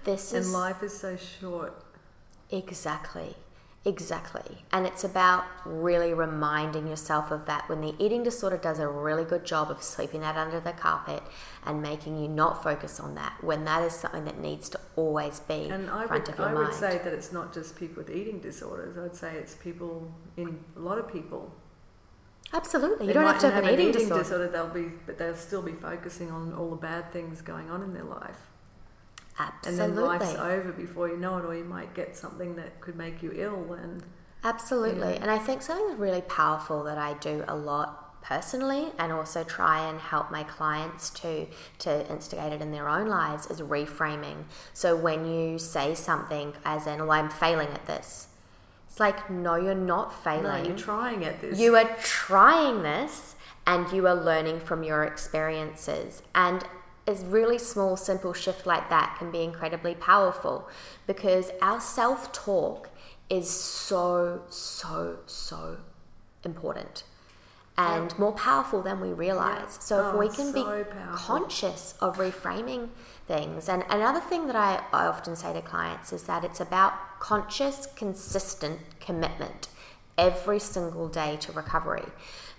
This 0.05 0.33
and 0.33 0.41
is 0.43 0.53
life 0.53 0.83
is 0.85 0.97
so 0.99 1.17
short. 1.17 1.75
Exactly. 2.51 3.37
Exactly. 3.87 4.59
And 4.73 4.87
it's 4.87 5.05
about 5.05 5.45
really 5.65 6.13
reminding 6.13 6.87
yourself 6.87 7.31
of 7.31 7.47
that 7.47 7.67
when 7.69 7.81
the 7.81 7.95
eating 7.99 8.23
disorder 8.23 8.59
does 8.59 8.79
a 8.79 8.87
really 8.87 9.25
good 9.25 9.47
job 9.47 9.71
of 9.71 9.83
sweeping 9.83 10.21
that 10.21 10.37
under 10.37 10.61
the 10.61 10.73
carpet 10.73 11.23
and 11.65 11.81
making 11.81 12.21
you 12.21 12.29
not 12.29 12.63
focus 12.63 13.01
on 13.01 13.15
that 13.15 13.43
when 13.43 13.65
that 13.65 13.83
is 13.83 13.95
something 13.95 14.27
that 14.27 14.39
needs 14.39 14.69
to 14.69 14.81
always 14.97 15.41
be 15.41 15.69
And 15.71 15.89
I 15.89 16.07
front 16.07 16.27
would, 16.27 16.35
of 16.35 16.39
your 16.39 16.47
mind. 16.49 16.57
And 16.57 16.59
I 16.59 16.63
mind. 16.63 16.67
would 16.69 16.75
say 16.75 17.01
that 17.03 17.15
it's 17.15 17.33
not 17.33 17.55
just 17.55 17.75
people 17.79 18.03
with 18.03 18.15
eating 18.15 18.39
disorders. 18.41 18.99
I'd 18.99 19.17
say 19.17 19.33
it's 19.37 19.55
people 19.55 20.13
in 20.37 20.63
a 20.77 20.81
lot 20.81 20.99
of 20.99 21.11
people. 21.11 21.51
Absolutely. 22.53 23.07
You 23.07 23.09
They 23.09 23.13
don't 23.15 23.25
have 23.27 23.39
to 23.41 23.47
mightn't 23.49 23.65
have 23.65 23.73
an 23.79 23.81
eating, 23.81 24.09
disorder. 24.09 24.49
They'll 24.49 24.69
be, 24.69 24.89
but 25.07 25.17
they'll 25.17 25.37
still 25.37 25.63
be 25.63 25.73
focusing 25.73 26.31
on 26.31 26.53
all 26.53 26.69
the 26.69 26.77
bad 26.77 27.13
things 27.13 27.41
going 27.41 27.71
on 27.71 27.83
in 27.83 27.95
their 27.95 28.05
life. 28.05 28.50
Absolutely. 29.39 29.85
And 29.85 29.97
then 29.97 30.05
life's 30.05 30.35
over 30.35 30.73
before 30.73 31.09
you 31.09 31.17
know 31.17 31.39
it, 31.39 31.45
or 31.45 31.55
you 31.55 31.65
might 31.65 31.95
get 31.95 32.17
something 32.17 32.57
that 32.57 32.81
could 32.81 32.97
make 32.97 33.23
you 33.23 33.33
ill. 33.35 33.73
And 33.73 34.03
Absolutely. 34.45 35.15
Yeah. 35.15 35.21
And 35.23 35.31
I 35.31 35.39
think 35.39 35.63
something 35.63 35.99
really 35.99 36.23
powerful 36.23 36.85
that 36.85 36.99
I 36.99 37.15
do 37.15 37.45
a 37.49 37.57
lot 37.57 38.23
personally 38.23 38.93
and 38.99 39.13
also 39.13 39.43
try 39.45 39.89
and 39.89 39.99
help 39.99 40.31
my 40.31 40.43
clients 40.43 41.09
to 41.09 41.47
to 41.79 42.11
instigate 42.11 42.53
it 42.53 42.61
in 42.61 42.71
their 42.71 42.89
own 42.89 43.07
lives 43.07 43.47
is 43.47 43.61
reframing. 43.61 44.45
So 44.73 44.95
when 44.95 45.25
you 45.25 45.59
say 45.59 45.95
something 45.95 46.55
as 46.65 46.87
in, 46.87 47.01
well, 47.01 47.13
I'm 47.13 47.31
failing 47.31 47.69
at 47.69 47.87
this, 47.87 48.29
it's 48.89 49.01
like, 49.01 49.31
no, 49.31 49.57
you're 49.57 49.75
not 49.75 50.09
no, 50.09 50.15
failing. 50.17 50.67
you're 50.67 50.77
trying 50.77 51.25
at 51.25 51.41
this. 51.41 51.59
You 51.59 51.77
are 51.77 51.97
trying 52.03 52.83
this 52.83 53.37
and 53.67 53.91
you 53.93 54.07
are 54.07 54.15
learning 54.15 54.61
from 54.61 54.83
your 54.83 55.05
experiences. 55.05 56.23
And 56.35 56.65
a 57.11 57.27
really 57.27 57.59
small, 57.59 57.97
simple 57.97 58.33
shift 58.33 58.67
like 58.67 58.89
that 58.91 59.17
can 59.19 59.31
be 59.31 59.43
incredibly 59.43 59.95
powerful 59.95 60.69
because 61.07 61.51
our 61.61 61.81
self 61.81 62.33
talk 62.33 62.91
is 63.29 63.49
so, 63.49 64.43
so, 64.49 65.19
so 65.27 65.77
important 66.45 67.05
and 67.79 68.19
more 68.19 68.33
powerful 68.33 68.83
than 68.83 69.01
we 69.01 69.09
realize. 69.09 69.73
Yeah. 69.75 69.81
So 69.81 70.09
if 70.09 70.15
Oh, 70.15 70.19
we 70.19 70.29
can 70.29 70.53
be 70.53 70.63
powerful. 70.63 71.15
conscious 71.15 71.95
of 72.01 72.19
reframing 72.19 72.89
things, 73.27 73.69
and 73.69 73.85
another 73.89 74.21
thing 74.21 74.47
that 74.49 74.57
I, 74.57 74.83
I 74.93 75.07
often 75.07 75.35
say 75.37 75.53
to 75.53 75.63
clients 75.63 76.13
is 76.13 76.25
that 76.25 76.45
it's 76.45 76.61
about 76.61 76.93
conscious, 77.21 77.87
consistent 77.97 78.81
commitment 79.01 79.69
every 80.19 80.59
single 80.59 81.09
day 81.09 81.37
to 81.41 81.53
recovery. 81.53 82.05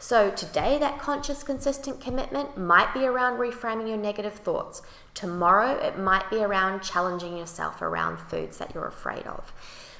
So 0.01 0.31
today, 0.31 0.79
that 0.79 0.97
conscious, 0.97 1.43
consistent 1.43 2.01
commitment 2.01 2.57
might 2.57 2.91
be 2.91 3.05
around 3.05 3.37
reframing 3.37 3.87
your 3.87 3.97
negative 3.97 4.33
thoughts. 4.33 4.81
Tomorrow, 5.13 5.77
it 5.77 5.99
might 5.99 6.27
be 6.31 6.37
around 6.37 6.81
challenging 6.81 7.37
yourself 7.37 7.83
around 7.83 8.17
foods 8.17 8.57
that 8.57 8.73
you're 8.73 8.87
afraid 8.87 9.27
of. 9.27 9.53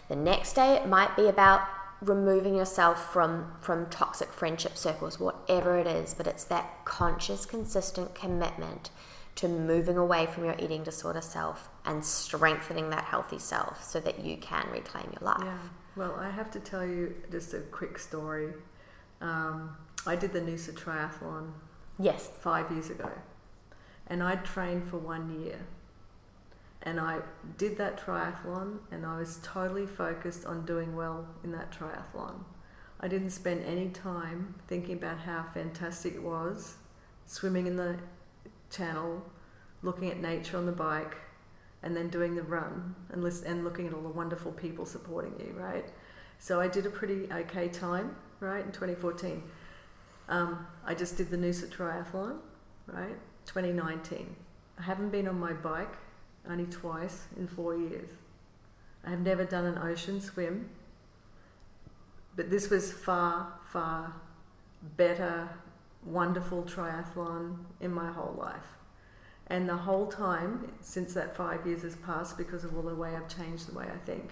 The 0.10 0.16
next 0.16 0.54
day, 0.54 0.74
it 0.74 0.88
might 0.88 1.16
be 1.16 1.28
about 1.28 1.62
removing 2.02 2.56
yourself 2.56 3.14
from 3.14 3.54
from 3.62 3.86
toxic 3.92 4.34
friendship 4.34 4.76
circles 4.76 5.20
whatever 5.20 5.78
it 5.78 5.86
is 5.86 6.16
but 6.16 6.26
it's 6.26 6.46
that 6.46 6.84
conscious 6.84 7.46
consistent 7.46 8.16
commitment 8.16 8.90
to 9.36 9.48
moving 9.48 9.98
away 9.98 10.26
from 10.26 10.44
your 10.44 10.56
eating 10.58 10.84
disorder 10.84 11.22
self 11.22 11.70
and 11.86 12.04
strengthening 12.04 12.90
that 12.90 13.04
healthy 13.04 13.38
self 13.38 13.84
so 13.84 14.00
that 14.00 14.26
you 14.26 14.36
can 14.38 14.68
reclaim 14.72 15.14
your 15.14 15.30
life 15.30 15.44
Yeah. 15.44 15.58
Well, 15.96 16.16
I 16.16 16.32
have 16.32 16.50
to 16.52 16.60
tell 16.60 16.84
you 16.84 17.14
just 17.30 17.54
a 17.54 17.60
quick 17.60 18.00
story. 18.00 18.54
Um, 19.22 19.76
I 20.06 20.16
did 20.16 20.34
the 20.34 20.42
Noosa 20.42 20.74
Triathlon 20.74 21.52
yes 22.00 22.30
five 22.42 22.72
years 22.72 22.90
ago, 22.90 23.12
and 24.08 24.24
I 24.24 24.36
trained 24.38 24.90
for 24.90 24.98
one 24.98 25.42
year. 25.44 25.60
And 26.84 27.00
I 27.00 27.20
did 27.60 27.78
that 27.78 28.04
triathlon, 28.04 28.80
and 28.92 29.06
I 29.06 29.20
was 29.20 29.40
totally 29.44 29.86
focused 29.86 30.46
on 30.46 30.66
doing 30.66 30.96
well 30.96 31.28
in 31.44 31.52
that 31.52 31.72
triathlon. 31.72 32.44
I 33.00 33.08
didn't 33.08 33.30
spend 33.30 33.64
any 33.66 33.90
time 33.90 34.56
thinking 34.68 34.96
about 34.96 35.20
how 35.20 35.46
fantastic 35.54 36.16
it 36.16 36.24
was, 36.24 36.78
swimming 37.28 37.68
in 37.68 37.76
the 37.76 37.98
channel, 38.72 39.22
looking 39.84 40.10
at 40.10 40.20
nature 40.20 40.58
on 40.58 40.66
the 40.66 40.72
bike, 40.72 41.18
and 41.84 41.96
then 41.96 42.10
doing 42.10 42.36
the 42.36 42.44
run 42.44 42.96
and 43.12 43.24
list, 43.24 43.44
and 43.44 43.64
looking 43.64 43.86
at 43.86 43.94
all 43.94 44.02
the 44.02 44.10
wonderful 44.10 44.52
people 44.52 44.86
supporting 44.88 45.34
you, 45.40 45.54
right? 45.56 45.86
So 46.40 46.60
I 46.60 46.68
did 46.68 46.88
a 46.88 46.90
pretty 46.90 47.28
okay 47.32 47.68
time, 47.70 48.16
right, 48.40 48.66
in 48.66 48.72
2014. 48.72 49.44
Um, 50.32 50.66
I 50.86 50.96
just 50.96 51.18
did 51.18 51.30
the 51.30 51.36
Noosa 51.36 51.68
Triathlon, 51.68 52.38
right, 52.88 53.18
2019. 53.46 54.34
I 54.80 54.82
haven't 54.82 55.10
been 55.10 55.28
on 55.28 55.38
my 55.38 55.52
bike 55.52 55.94
only 56.50 56.68
twice 56.68 57.26
in 57.36 57.48
four 57.48 57.76
years. 57.76 58.10
I 59.06 59.10
have 59.10 59.20
never 59.20 59.44
done 59.44 59.66
an 59.66 59.78
ocean 59.78 60.22
swim, 60.22 60.70
but 62.38 62.50
this 62.50 62.70
was 62.70 62.94
far, 62.94 63.52
far 63.74 64.14
better, 64.96 65.50
wonderful 66.06 66.64
triathlon 66.64 67.58
in 67.82 67.92
my 67.92 68.10
whole 68.10 68.34
life. 68.40 68.78
And 69.48 69.68
the 69.68 69.76
whole 69.76 70.08
time, 70.08 70.72
since 70.80 71.14
that 71.14 71.36
five 71.36 71.68
years 71.68 71.82
has 71.82 71.98
passed, 71.98 72.38
because 72.38 72.64
of 72.64 72.74
all 72.78 72.84
the 72.84 72.96
way 72.96 73.18
I've 73.18 73.28
changed 73.28 73.68
the 73.68 73.78
way 73.78 73.88
I 73.94 73.98
think, 74.06 74.32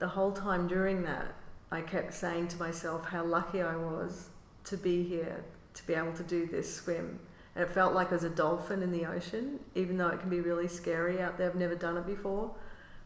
the 0.00 0.08
whole 0.08 0.32
time 0.32 0.66
during 0.66 1.04
that, 1.04 1.32
I 1.70 1.82
kept 1.82 2.12
saying 2.12 2.48
to 2.48 2.56
myself 2.58 3.06
how 3.06 3.24
lucky 3.24 3.62
I 3.62 3.76
was 3.76 4.30
to 4.66 4.76
be 4.76 5.02
here, 5.02 5.44
to 5.74 5.86
be 5.86 5.94
able 5.94 6.12
to 6.12 6.22
do 6.22 6.46
this 6.46 6.74
swim. 6.74 7.18
And 7.54 7.64
it 7.64 7.70
felt 7.70 7.94
like 7.94 8.10
I 8.10 8.14
was 8.14 8.24
a 8.24 8.30
dolphin 8.30 8.82
in 8.82 8.92
the 8.92 9.06
ocean, 9.06 9.60
even 9.74 9.96
though 9.96 10.08
it 10.08 10.20
can 10.20 10.28
be 10.28 10.40
really 10.40 10.68
scary 10.68 11.20
out 11.20 11.38
there. 11.38 11.48
I've 11.48 11.56
never 11.56 11.74
done 11.74 11.96
it 11.96 12.06
before. 12.06 12.54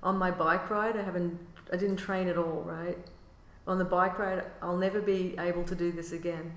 On 0.02 0.18
my 0.18 0.30
bike 0.30 0.68
ride, 0.70 0.96
I 0.96 1.02
haven't, 1.02 1.38
I 1.72 1.76
didn't 1.76 1.98
train 1.98 2.26
at 2.28 2.36
all, 2.36 2.62
right? 2.62 2.98
On 3.66 3.78
the 3.78 3.84
bike 3.84 4.18
ride, 4.18 4.42
I'll 4.60 4.76
never 4.76 5.00
be 5.00 5.36
able 5.38 5.64
to 5.64 5.74
do 5.74 5.92
this 5.92 6.12
again. 6.12 6.52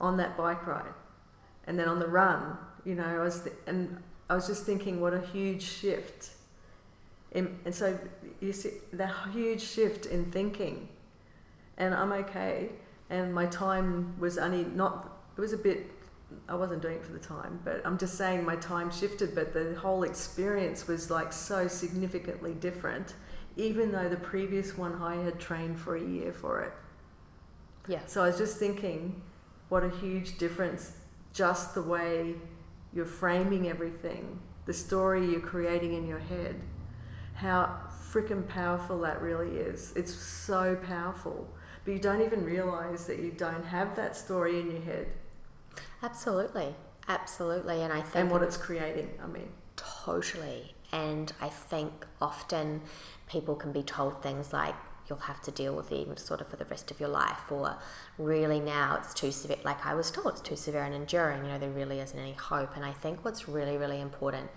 On 0.00 0.16
that 0.18 0.36
bike 0.36 0.66
ride, 0.66 0.94
and 1.66 1.78
then 1.78 1.88
on 1.88 1.98
the 1.98 2.06
run, 2.06 2.56
you 2.84 2.94
know, 2.94 3.04
I 3.04 3.18
was, 3.18 3.42
th- 3.42 3.56
and 3.66 4.02
I 4.30 4.34
was 4.34 4.46
just 4.46 4.64
thinking, 4.64 5.00
what 5.00 5.12
a 5.12 5.20
huge 5.20 5.62
shift. 5.62 6.30
In, 7.32 7.58
and 7.64 7.74
so 7.74 7.98
you 8.40 8.52
see 8.52 8.70
that 8.92 9.14
huge 9.32 9.60
shift 9.60 10.06
in 10.06 10.30
thinking, 10.30 10.88
and 11.76 11.94
I'm 11.94 12.12
okay. 12.12 12.70
And 13.10 13.34
my 13.34 13.46
time 13.46 14.18
was 14.18 14.38
only 14.38 14.64
not. 14.64 15.18
It 15.36 15.40
was 15.40 15.52
a 15.52 15.58
bit. 15.58 15.90
I 16.48 16.54
wasn't 16.54 16.80
doing 16.80 16.96
it 16.96 17.04
for 17.04 17.12
the 17.12 17.18
time, 17.18 17.60
but 17.64 17.82
I'm 17.84 17.98
just 17.98 18.16
saying 18.16 18.44
my 18.44 18.56
time 18.56 18.90
shifted. 18.90 19.34
But 19.34 19.52
the 19.52 19.74
whole 19.74 20.04
experience 20.04 20.86
was 20.86 21.10
like 21.10 21.32
so 21.32 21.68
significantly 21.68 22.54
different 22.54 23.14
even 23.56 23.92
though 23.92 24.08
the 24.08 24.16
previous 24.16 24.76
one 24.76 25.00
I 25.02 25.16
had 25.16 25.38
trained 25.38 25.78
for 25.78 25.96
a 25.96 26.02
year 26.02 26.32
for 26.32 26.62
it. 26.62 26.72
Yeah. 27.88 28.00
So 28.06 28.22
I 28.22 28.28
was 28.28 28.38
just 28.38 28.58
thinking, 28.58 29.20
what 29.68 29.84
a 29.84 29.90
huge 29.90 30.38
difference 30.38 30.92
just 31.32 31.74
the 31.74 31.82
way 31.82 32.34
you're 32.92 33.04
framing 33.04 33.68
everything, 33.68 34.40
the 34.66 34.72
story 34.72 35.30
you're 35.30 35.40
creating 35.40 35.94
in 35.94 36.06
your 36.06 36.18
head, 36.18 36.56
how 37.34 37.78
freaking 38.10 38.46
powerful 38.48 39.00
that 39.00 39.22
really 39.22 39.58
is. 39.58 39.92
It's 39.94 40.12
so 40.12 40.76
powerful. 40.76 41.48
But 41.90 41.96
you 41.96 42.02
don't 42.02 42.22
even 42.22 42.44
realize 42.44 43.06
that 43.08 43.18
you 43.18 43.32
don't 43.32 43.64
have 43.64 43.96
that 43.96 44.16
story 44.16 44.60
in 44.60 44.70
your 44.70 44.80
head. 44.82 45.08
Absolutely. 46.04 46.76
Absolutely. 47.08 47.82
And 47.82 47.92
I 47.92 48.00
think. 48.00 48.14
And 48.14 48.30
what 48.30 48.44
it's 48.44 48.56
creating, 48.56 49.10
I 49.20 49.26
mean. 49.26 49.48
Totally. 49.74 50.76
And 50.92 51.32
I 51.40 51.48
think 51.48 52.06
often 52.22 52.82
people 53.28 53.56
can 53.56 53.72
be 53.72 53.82
told 53.82 54.22
things 54.22 54.52
like, 54.52 54.76
you'll 55.08 55.18
have 55.18 55.40
to 55.42 55.50
deal 55.50 55.74
with 55.74 55.88
the 55.88 56.00
eating 56.00 56.14
disorder 56.14 56.44
for 56.44 56.54
the 56.54 56.64
rest 56.66 56.92
of 56.92 57.00
your 57.00 57.08
life, 57.08 57.50
or 57.50 57.76
really 58.18 58.60
now 58.60 58.96
it's 58.96 59.12
too 59.12 59.32
severe. 59.32 59.58
Like 59.64 59.84
I 59.84 59.94
was 59.94 60.12
told, 60.12 60.34
it's 60.34 60.40
too 60.42 60.54
severe 60.54 60.84
and 60.84 60.94
enduring. 60.94 61.44
You 61.44 61.50
know, 61.50 61.58
there 61.58 61.70
really 61.70 61.98
isn't 61.98 62.16
any 62.16 62.34
hope. 62.34 62.76
And 62.76 62.84
I 62.84 62.92
think 62.92 63.24
what's 63.24 63.48
really, 63.48 63.76
really 63.76 64.00
important 64.00 64.48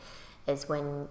is 0.46 0.70
when 0.70 1.08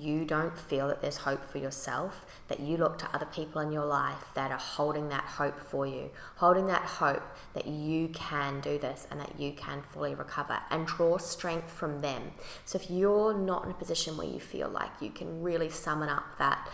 you 0.00 0.24
don't 0.24 0.56
feel 0.58 0.88
that 0.88 1.00
there's 1.00 1.18
hope 1.18 1.44
for 1.44 1.58
yourself, 1.58 2.26
that 2.48 2.60
you 2.60 2.76
look 2.76 2.98
to 2.98 3.08
other 3.14 3.26
people 3.26 3.60
in 3.60 3.72
your 3.72 3.84
life 3.84 4.24
that 4.34 4.50
are 4.50 4.58
holding 4.58 5.08
that 5.08 5.24
hope 5.24 5.58
for 5.60 5.86
you, 5.86 6.10
holding 6.36 6.66
that 6.66 6.82
hope 6.82 7.22
that 7.54 7.66
you 7.66 8.08
can 8.08 8.60
do 8.60 8.78
this 8.78 9.06
and 9.10 9.20
that 9.20 9.38
you 9.38 9.52
can 9.52 9.82
fully 9.92 10.14
recover 10.14 10.58
and 10.70 10.86
draw 10.86 11.16
strength 11.18 11.70
from 11.70 12.00
them. 12.00 12.32
So 12.64 12.76
if 12.76 12.90
you're 12.90 13.34
not 13.34 13.64
in 13.64 13.70
a 13.70 13.74
position 13.74 14.16
where 14.16 14.26
you 14.26 14.40
feel 14.40 14.68
like 14.68 14.90
you 15.00 15.10
can 15.10 15.42
really 15.42 15.70
summon 15.70 16.08
up 16.08 16.24
that 16.38 16.68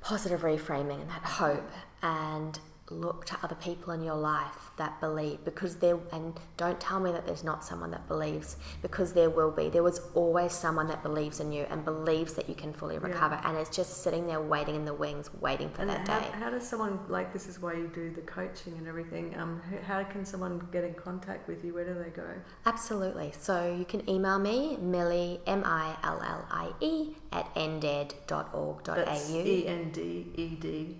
positive 0.00 0.42
reframing 0.42 1.00
and 1.00 1.10
that 1.10 1.24
hope 1.24 1.70
and 2.02 2.58
look 2.90 3.24
to 3.26 3.36
other 3.42 3.54
people 3.54 3.92
in 3.92 4.02
your 4.02 4.16
life 4.16 4.70
that 4.76 5.00
believe 5.00 5.44
because 5.44 5.76
there 5.76 5.98
and 6.12 6.38
don't 6.56 6.80
tell 6.80 7.00
me 7.00 7.10
that 7.12 7.26
there's 7.26 7.44
not 7.44 7.64
someone 7.64 7.90
that 7.90 8.06
believes 8.08 8.56
because 8.82 9.12
there 9.12 9.30
will 9.30 9.50
be. 9.50 9.68
There 9.68 9.82
was 9.82 10.00
always 10.14 10.52
someone 10.52 10.86
that 10.88 11.02
believes 11.02 11.40
in 11.40 11.52
you 11.52 11.66
and 11.70 11.84
believes 11.84 12.34
that 12.34 12.48
you 12.48 12.54
can 12.54 12.72
fully 12.72 12.98
recover 12.98 13.34
yeah. 13.34 13.48
and 13.48 13.58
it's 13.58 13.74
just 13.74 14.02
sitting 14.02 14.26
there 14.26 14.40
waiting 14.40 14.74
in 14.74 14.84
the 14.84 14.94
wings 14.94 15.30
waiting 15.40 15.70
for 15.70 15.82
and 15.82 15.90
that 15.90 16.08
how, 16.08 16.20
day. 16.20 16.26
how 16.32 16.50
does 16.50 16.66
someone 16.66 16.98
like 17.08 17.32
this 17.32 17.46
is 17.46 17.60
why 17.60 17.72
you 17.72 17.90
do 17.94 18.10
the 18.10 18.20
coaching 18.22 18.74
and 18.78 18.86
everything 18.86 19.36
um, 19.38 19.60
how 19.86 20.02
can 20.04 20.24
someone 20.24 20.66
get 20.72 20.84
in 20.84 20.94
contact 20.94 21.48
with 21.48 21.64
you? 21.64 21.74
Where 21.74 21.84
do 21.84 21.94
they 22.02 22.10
go? 22.10 22.28
Absolutely. 22.66 23.32
So 23.38 23.74
you 23.76 23.84
can 23.84 24.08
email 24.08 24.38
me 24.38 24.76
millie 24.80 25.40
m-i-l-l-i-e 25.46 27.16
at 27.32 27.50
ended.org.au 27.56 28.94
That's 28.94 29.30
e-n-d-e-d 29.30 30.96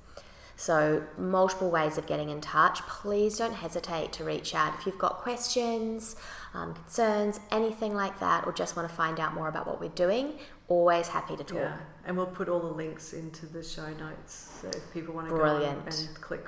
So, 0.64 1.02
multiple 1.18 1.70
ways 1.70 1.98
of 1.98 2.06
getting 2.06 2.30
in 2.30 2.40
touch. 2.40 2.80
Please 2.86 3.36
don't 3.36 3.52
hesitate 3.52 4.14
to 4.14 4.24
reach 4.24 4.54
out 4.54 4.72
if 4.78 4.86
you've 4.86 4.96
got 4.96 5.18
questions, 5.18 6.16
um, 6.54 6.72
concerns, 6.72 7.38
anything 7.50 7.94
like 7.94 8.18
that, 8.20 8.46
or 8.46 8.52
just 8.54 8.74
want 8.74 8.88
to 8.88 8.94
find 8.94 9.20
out 9.20 9.34
more 9.34 9.48
about 9.48 9.66
what 9.66 9.78
we're 9.78 9.90
doing. 9.90 10.38
Always 10.68 11.08
happy 11.08 11.36
to 11.36 11.44
talk. 11.44 11.58
Yeah, 11.58 11.76
and 12.06 12.16
we'll 12.16 12.24
put 12.24 12.48
all 12.48 12.60
the 12.60 12.74
links 12.82 13.12
into 13.12 13.44
the 13.44 13.62
show 13.62 13.92
notes 13.92 14.52
so 14.62 14.68
if 14.68 14.90
people 14.94 15.12
want 15.12 15.28
to 15.28 15.34
Brilliant. 15.34 15.84
go 15.84 15.94
and 15.94 16.20
click 16.22 16.46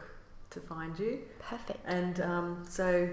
to 0.48 0.60
find 0.60 0.98
you. 0.98 1.18
Perfect. 1.38 1.80
And 1.84 2.18
um, 2.22 2.64
so, 2.66 3.10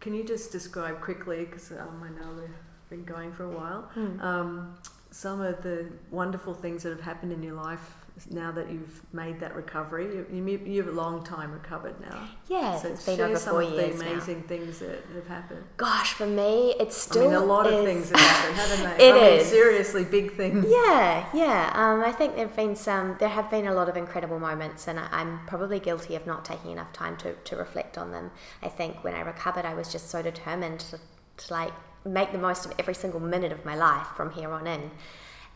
can 0.00 0.14
you 0.14 0.24
just 0.24 0.50
describe 0.50 1.02
quickly, 1.02 1.44
because 1.44 1.72
um, 1.72 2.02
I 2.02 2.08
know 2.18 2.32
we've 2.32 2.48
been 2.88 3.04
going 3.04 3.34
for 3.34 3.44
a 3.44 3.50
while, 3.50 3.90
mm. 3.94 4.66
some 5.10 5.42
of 5.42 5.62
the 5.62 5.92
wonderful 6.10 6.54
things 6.54 6.84
that 6.84 6.88
have 6.88 7.02
happened 7.02 7.32
in 7.32 7.42
your 7.42 7.54
life 7.54 8.06
now 8.30 8.50
that 8.52 8.70
you've 8.70 9.02
made 9.12 9.40
that 9.40 9.54
recovery? 9.54 10.06
You, 10.32 10.60
you, 10.64 10.82
have 10.82 10.92
a 10.92 10.96
long 10.96 11.24
time 11.24 11.52
recovered 11.52 12.00
now. 12.00 12.28
Yeah, 12.48 12.76
so 12.78 12.88
it's 12.88 13.06
been 13.06 13.20
over 13.20 13.36
some 13.36 13.52
four 13.52 13.62
of 13.62 13.72
years 13.72 13.98
the 13.98 14.06
amazing 14.06 14.40
now. 14.40 14.46
things 14.48 14.78
that 14.80 15.04
have 15.14 15.26
happened. 15.26 15.64
Gosh, 15.76 16.12
for 16.14 16.26
me, 16.26 16.74
it's 16.80 16.96
still. 16.96 17.22
I 17.22 17.26
mean, 17.26 17.34
a 17.34 17.44
lot 17.44 17.66
is. 17.66 17.74
of 17.74 17.84
things 17.84 18.10
have 18.10 18.20
happened, 18.20 18.56
haven't 18.56 18.98
they? 18.98 19.04
it 19.08 19.14
I 19.14 19.28
is. 19.28 19.44
Mean, 19.44 19.52
seriously, 19.52 20.04
big 20.04 20.32
things. 20.34 20.66
Yeah, 20.68 21.28
yeah. 21.34 21.72
Um, 21.74 22.02
I 22.02 22.12
think 22.12 22.36
there've 22.36 22.54
been 22.54 22.76
some. 22.76 23.16
There 23.18 23.28
have 23.28 23.50
been 23.50 23.66
a 23.66 23.74
lot 23.74 23.88
of 23.88 23.96
incredible 23.96 24.38
moments, 24.38 24.88
and 24.88 24.98
I, 24.98 25.20
am 25.20 25.40
probably 25.46 25.80
guilty 25.80 26.14
of 26.14 26.26
not 26.26 26.44
taking 26.44 26.70
enough 26.72 26.92
time 26.92 27.16
to 27.18 27.34
to 27.34 27.56
reflect 27.56 27.98
on 27.98 28.12
them. 28.12 28.30
I 28.62 28.68
think 28.68 29.04
when 29.04 29.14
I 29.14 29.20
recovered, 29.20 29.64
I 29.64 29.74
was 29.74 29.92
just 29.92 30.10
so 30.10 30.22
determined 30.22 30.80
to, 30.80 30.98
to 31.38 31.52
like 31.52 31.72
make 32.04 32.32
the 32.32 32.38
most 32.38 32.66
of 32.66 32.72
every 32.78 32.94
single 32.94 33.20
minute 33.20 33.52
of 33.52 33.64
my 33.64 33.74
life 33.74 34.06
from 34.16 34.32
here 34.32 34.50
on 34.52 34.66
in. 34.66 34.90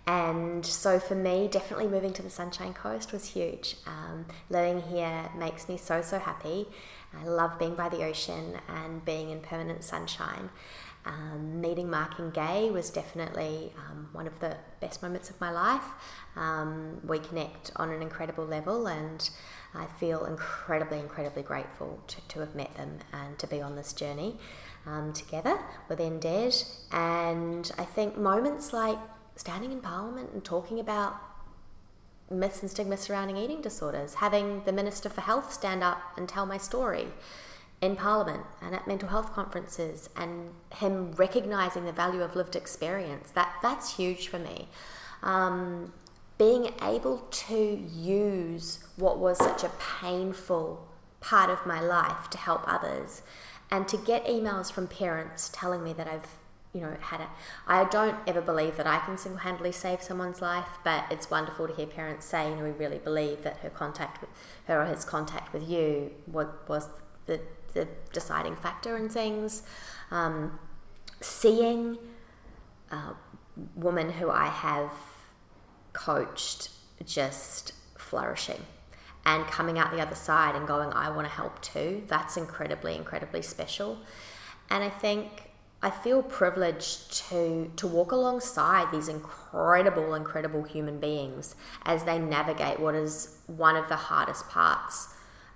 And 0.06 0.66
so 0.66 0.98
for 0.98 1.14
me, 1.14 1.48
definitely 1.48 1.86
moving 1.86 2.12
to 2.14 2.22
the 2.22 2.30
Sunshine 2.30 2.74
Coast 2.74 3.12
was 3.12 3.28
huge. 3.28 3.76
Um, 3.86 4.26
living 4.50 4.82
here 4.82 5.30
makes 5.36 5.68
me 5.68 5.76
so, 5.76 6.02
so 6.02 6.18
happy. 6.18 6.66
I 7.16 7.24
love 7.24 7.58
being 7.58 7.74
by 7.74 7.88
the 7.88 8.04
ocean 8.04 8.58
and 8.68 9.04
being 9.04 9.30
in 9.30 9.40
permanent 9.40 9.84
sunshine. 9.84 10.50
Um, 11.04 11.60
meeting 11.60 11.90
Mark 11.90 12.18
and 12.18 12.32
Gay 12.32 12.70
was 12.70 12.90
definitely 12.90 13.72
um, 13.76 14.08
one 14.12 14.26
of 14.26 14.38
the 14.40 14.56
best 14.80 15.02
moments 15.02 15.30
of 15.30 15.40
my 15.40 15.50
life. 15.50 15.84
Um, 16.36 17.00
we 17.04 17.18
connect 17.18 17.72
on 17.76 17.90
an 17.90 18.02
incredible 18.02 18.44
level, 18.44 18.86
and 18.86 19.28
I 19.74 19.86
feel 19.86 20.24
incredibly, 20.24 21.00
incredibly 21.00 21.42
grateful 21.42 22.00
to, 22.06 22.20
to 22.28 22.40
have 22.40 22.54
met 22.54 22.74
them 22.76 22.98
and 23.12 23.38
to 23.40 23.46
be 23.46 23.60
on 23.60 23.74
this 23.74 23.92
journey 23.92 24.36
um, 24.86 25.12
together 25.12 25.58
with 25.88 25.98
endED. 25.98 26.64
And 26.92 27.70
I 27.78 27.84
think 27.84 28.16
moments 28.16 28.72
like 28.72 28.98
standing 29.36 29.72
in 29.72 29.80
Parliament 29.80 30.30
and 30.32 30.44
talking 30.44 30.78
about 30.78 31.16
myths 32.30 32.62
and 32.62 32.70
stigma 32.70 32.96
surrounding 32.96 33.36
eating 33.36 33.60
disorders, 33.60 34.14
having 34.14 34.62
the 34.64 34.72
Minister 34.72 35.08
for 35.08 35.20
Health 35.20 35.52
stand 35.52 35.82
up 35.82 36.00
and 36.16 36.28
tell 36.28 36.46
my 36.46 36.58
story 36.58 37.08
in 37.80 37.96
Parliament 37.96 38.44
and 38.62 38.74
at 38.74 38.86
mental 38.86 39.08
health 39.08 39.32
conferences, 39.32 40.08
and 40.16 40.50
him 40.74 41.12
recognizing 41.12 41.84
the 41.84 41.92
value 41.92 42.22
of 42.22 42.36
lived 42.36 42.54
experience. 42.54 43.32
That 43.32 43.54
that's 43.60 43.96
huge 43.96 44.28
for 44.28 44.38
me. 44.38 44.68
Um, 45.22 45.92
being 46.38 46.70
able 46.82 47.18
to 47.18 47.86
use 47.92 48.84
what 48.96 49.18
was 49.18 49.38
such 49.38 49.64
a 49.64 49.70
painful 50.00 50.88
part 51.20 51.50
of 51.50 51.66
my 51.66 51.80
life 51.80 52.30
to 52.30 52.38
help 52.38 52.62
others, 52.66 53.22
and 53.70 53.88
to 53.88 53.96
get 53.96 54.26
emails 54.26 54.72
from 54.72 54.86
parents 54.86 55.50
telling 55.52 55.82
me 55.82 55.92
that 55.92 56.06
I've 56.06 56.26
you 56.74 56.80
know, 56.80 56.96
had 57.00 57.20
a. 57.20 57.28
I 57.66 57.84
don't 57.84 58.16
ever 58.26 58.40
believe 58.40 58.76
that 58.76 58.86
I 58.86 58.98
can 58.98 59.18
single 59.18 59.40
handedly 59.40 59.72
save 59.72 60.02
someone's 60.02 60.40
life, 60.40 60.78
but 60.84 61.04
it's 61.10 61.30
wonderful 61.30 61.68
to 61.68 61.74
hear 61.74 61.86
parents 61.86 62.24
say, 62.24 62.48
you 62.48 62.56
know, 62.56 62.64
we 62.64 62.70
really 62.70 62.98
believe 62.98 63.42
that 63.42 63.58
her 63.58 63.70
contact 63.70 64.20
with 64.20 64.30
her 64.66 64.82
or 64.82 64.86
his 64.86 65.04
contact 65.04 65.52
with 65.52 65.68
you 65.68 66.10
was, 66.26 66.46
was 66.68 66.88
the, 67.26 67.40
the 67.74 67.86
deciding 68.12 68.56
factor 68.56 68.96
in 68.96 69.08
things. 69.08 69.62
Um, 70.10 70.58
seeing 71.20 71.98
a 72.90 73.14
woman 73.76 74.10
who 74.10 74.30
I 74.30 74.46
have 74.46 74.92
coached 75.92 76.70
just 77.04 77.72
flourishing 77.98 78.60
and 79.24 79.46
coming 79.46 79.78
out 79.78 79.92
the 79.92 80.00
other 80.00 80.14
side 80.14 80.54
and 80.56 80.66
going, 80.66 80.92
I 80.92 81.10
want 81.10 81.26
to 81.26 81.32
help 81.32 81.60
too, 81.62 82.02
that's 82.08 82.36
incredibly, 82.36 82.96
incredibly 82.96 83.42
special. 83.42 83.98
And 84.70 84.82
I 84.82 84.88
think 84.88 85.51
I 85.82 85.90
feel 85.90 86.22
privileged 86.22 87.12
to 87.28 87.70
to 87.76 87.86
walk 87.86 88.12
alongside 88.12 88.92
these 88.92 89.08
incredible, 89.08 90.14
incredible 90.14 90.62
human 90.62 91.00
beings 91.00 91.56
as 91.84 92.04
they 92.04 92.18
navigate 92.18 92.78
what 92.78 92.94
is 92.94 93.38
one 93.48 93.76
of 93.76 93.88
the 93.88 93.96
hardest 93.96 94.48
parts 94.48 95.08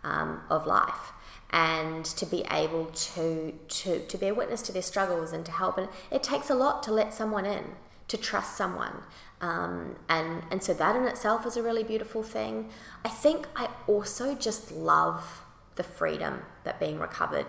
um, 0.02 0.40
of 0.50 0.66
life, 0.66 1.12
and 1.50 2.04
to 2.04 2.26
be 2.26 2.44
able 2.50 2.86
to 2.86 3.52
to 3.68 4.00
to 4.06 4.18
be 4.18 4.26
a 4.28 4.34
witness 4.34 4.62
to 4.62 4.72
their 4.72 4.82
struggles 4.82 5.32
and 5.32 5.46
to 5.46 5.52
help. 5.52 5.78
And 5.78 5.88
it 6.10 6.22
takes 6.22 6.50
a 6.50 6.54
lot 6.54 6.82
to 6.84 6.92
let 6.92 7.14
someone 7.14 7.46
in, 7.46 7.64
to 8.08 8.16
trust 8.16 8.56
someone, 8.56 9.02
um, 9.40 9.96
and 10.08 10.42
and 10.50 10.60
so 10.60 10.74
that 10.74 10.96
in 10.96 11.04
itself 11.04 11.46
is 11.46 11.56
a 11.56 11.62
really 11.62 11.84
beautiful 11.84 12.24
thing. 12.24 12.70
I 13.04 13.10
think 13.10 13.46
I 13.54 13.68
also 13.86 14.34
just 14.34 14.72
love 14.72 15.42
the 15.76 15.84
freedom 15.84 16.42
that 16.64 16.80
being 16.80 16.98
recovered 16.98 17.46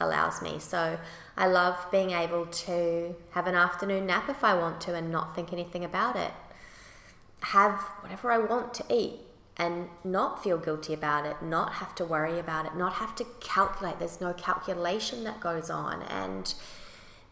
allows 0.00 0.42
me. 0.42 0.58
So 0.58 0.98
I 1.36 1.46
love 1.46 1.76
being 1.90 2.12
able 2.12 2.46
to 2.46 3.14
have 3.30 3.46
an 3.46 3.54
afternoon 3.54 4.06
nap 4.06 4.28
if 4.28 4.44
I 4.44 4.54
want 4.54 4.80
to 4.82 4.94
and 4.94 5.10
not 5.10 5.34
think 5.34 5.52
anything 5.52 5.84
about 5.84 6.16
it. 6.16 6.32
Have 7.40 7.80
whatever 8.00 8.30
I 8.30 8.38
want 8.38 8.72
to 8.74 8.84
eat 8.88 9.20
and 9.56 9.88
not 10.04 10.42
feel 10.42 10.58
guilty 10.58 10.94
about 10.94 11.26
it, 11.26 11.42
not 11.42 11.74
have 11.74 11.94
to 11.96 12.04
worry 12.04 12.38
about 12.38 12.66
it, 12.66 12.76
not 12.76 12.94
have 12.94 13.14
to 13.16 13.24
calculate. 13.40 13.98
There's 13.98 14.20
no 14.20 14.32
calculation 14.32 15.24
that 15.24 15.40
goes 15.40 15.70
on. 15.70 16.02
And 16.02 16.52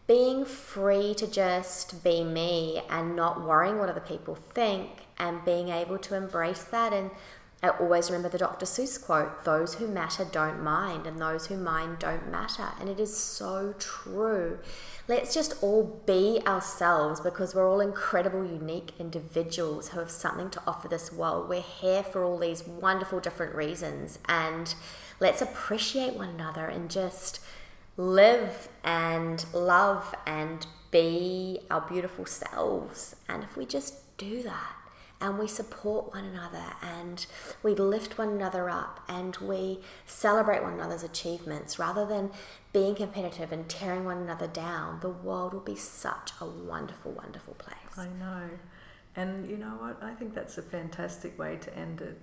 being 0.05 0.43
free 0.45 1.13
to 1.15 1.27
just 1.27 2.03
be 2.03 2.23
me 2.23 2.81
and 2.89 3.15
not 3.15 3.45
worrying 3.45 3.79
what 3.79 3.89
other 3.89 4.01
people 4.01 4.35
think 4.35 4.89
and 5.17 5.43
being 5.45 5.69
able 5.69 5.97
to 5.97 6.15
embrace 6.15 6.63
that 6.65 6.91
and 6.91 7.09
I 7.63 7.69
always 7.69 8.09
remember 8.09 8.27
the 8.27 8.37
Dr. 8.37 8.65
Seuss 8.65 9.01
quote 9.01 9.45
those 9.45 9.75
who 9.75 9.87
matter 9.87 10.25
don't 10.29 10.61
mind, 10.61 11.07
and 11.07 11.17
those 11.17 11.47
who 11.47 11.55
mind 11.55 11.99
don't 11.99 12.29
matter. 12.29 12.67
And 12.77 12.89
it 12.89 12.99
is 12.99 13.15
so 13.15 13.73
true. 13.79 14.59
Let's 15.07 15.33
just 15.33 15.63
all 15.63 16.01
be 16.05 16.41
ourselves 16.45 17.21
because 17.21 17.55
we're 17.55 17.71
all 17.71 17.79
incredible, 17.79 18.43
unique 18.43 18.91
individuals 18.99 19.89
who 19.89 19.99
have 19.99 20.11
something 20.11 20.49
to 20.49 20.61
offer 20.67 20.89
this 20.89 21.13
world. 21.13 21.47
We're 21.47 21.61
here 21.61 22.03
for 22.03 22.25
all 22.25 22.37
these 22.37 22.67
wonderful, 22.67 23.21
different 23.21 23.55
reasons. 23.55 24.19
And 24.27 24.75
let's 25.21 25.41
appreciate 25.41 26.15
one 26.15 26.29
another 26.29 26.65
and 26.65 26.91
just 26.91 27.39
live 27.95 28.67
and 28.83 29.45
love 29.53 30.13
and 30.25 30.67
be 30.91 31.61
our 31.71 31.81
beautiful 31.87 32.25
selves. 32.25 33.15
And 33.29 33.41
if 33.41 33.55
we 33.55 33.65
just 33.65 34.17
do 34.17 34.43
that, 34.43 34.82
and 35.23 35.39
we 35.39 35.47
support 35.47 36.13
one 36.13 36.25
another 36.25 36.73
and 36.81 37.25
we 37.63 37.73
lift 37.73 38.17
one 38.17 38.27
another 38.27 38.69
up 38.69 38.99
and 39.07 39.37
we 39.37 39.79
celebrate 40.05 40.61
one 40.61 40.73
another's 40.73 41.01
achievements 41.01 41.79
rather 41.79 42.05
than 42.05 42.29
being 42.73 42.93
competitive 42.93 43.53
and 43.53 43.69
tearing 43.69 44.03
one 44.03 44.17
another 44.17 44.47
down, 44.47 44.99
the 44.99 45.09
world 45.09 45.53
will 45.53 45.61
be 45.61 45.77
such 45.77 46.31
a 46.41 46.45
wonderful, 46.45 47.13
wonderful 47.13 47.53
place. 47.53 47.97
I 47.97 48.07
know. 48.19 48.49
And 49.15 49.49
you 49.49 49.55
know 49.55 49.77
what? 49.79 50.03
I 50.03 50.13
think 50.13 50.35
that's 50.35 50.57
a 50.57 50.61
fantastic 50.61 51.39
way 51.39 51.55
to 51.61 51.73
end 51.77 52.01
it. 52.01 52.19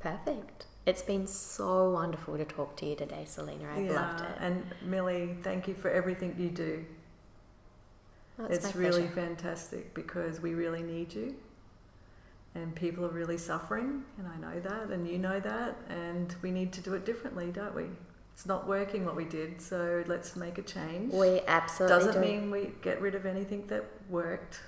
Perfect. 0.00 0.66
It's 0.86 1.02
been 1.02 1.26
so 1.26 1.90
wonderful 1.90 2.36
to 2.36 2.44
talk 2.44 2.76
to 2.76 2.86
you 2.86 2.94
today, 2.94 3.24
Selena. 3.26 3.64
I've 3.74 3.84
yeah, 3.84 3.92
loved 3.94 4.20
it. 4.20 4.36
And 4.38 4.64
Millie, 4.82 5.36
thank 5.42 5.66
you 5.66 5.74
for 5.74 5.90
everything 5.90 6.36
you 6.38 6.50
do. 6.50 6.84
Oh, 8.38 8.44
it's 8.44 8.76
really 8.76 9.08
fantastic 9.08 9.92
because 9.92 10.40
we 10.40 10.54
really 10.54 10.84
need 10.84 11.12
you 11.12 11.34
and 12.54 12.74
people 12.74 13.04
are 13.04 13.10
really 13.10 13.38
suffering, 13.38 14.02
and 14.18 14.26
I 14.26 14.36
know 14.36 14.60
that, 14.60 14.90
and 14.90 15.06
you 15.06 15.18
know 15.18 15.40
that, 15.40 15.76
and 15.88 16.34
we 16.42 16.50
need 16.50 16.72
to 16.74 16.80
do 16.80 16.94
it 16.94 17.04
differently, 17.04 17.50
don't 17.52 17.74
we? 17.74 17.84
It's 18.32 18.46
not 18.46 18.68
working 18.68 19.04
what 19.04 19.16
we 19.16 19.24
did, 19.24 19.60
so 19.60 20.04
let's 20.06 20.36
make 20.36 20.58
a 20.58 20.62
change. 20.62 21.12
We 21.12 21.40
absolutely 21.46 21.96
doesn't 21.96 22.22
do. 22.22 22.28
mean 22.28 22.50
we 22.50 22.72
get 22.82 23.00
rid 23.00 23.14
of 23.14 23.26
anything 23.26 23.66
that 23.66 23.84
worked, 24.08 24.60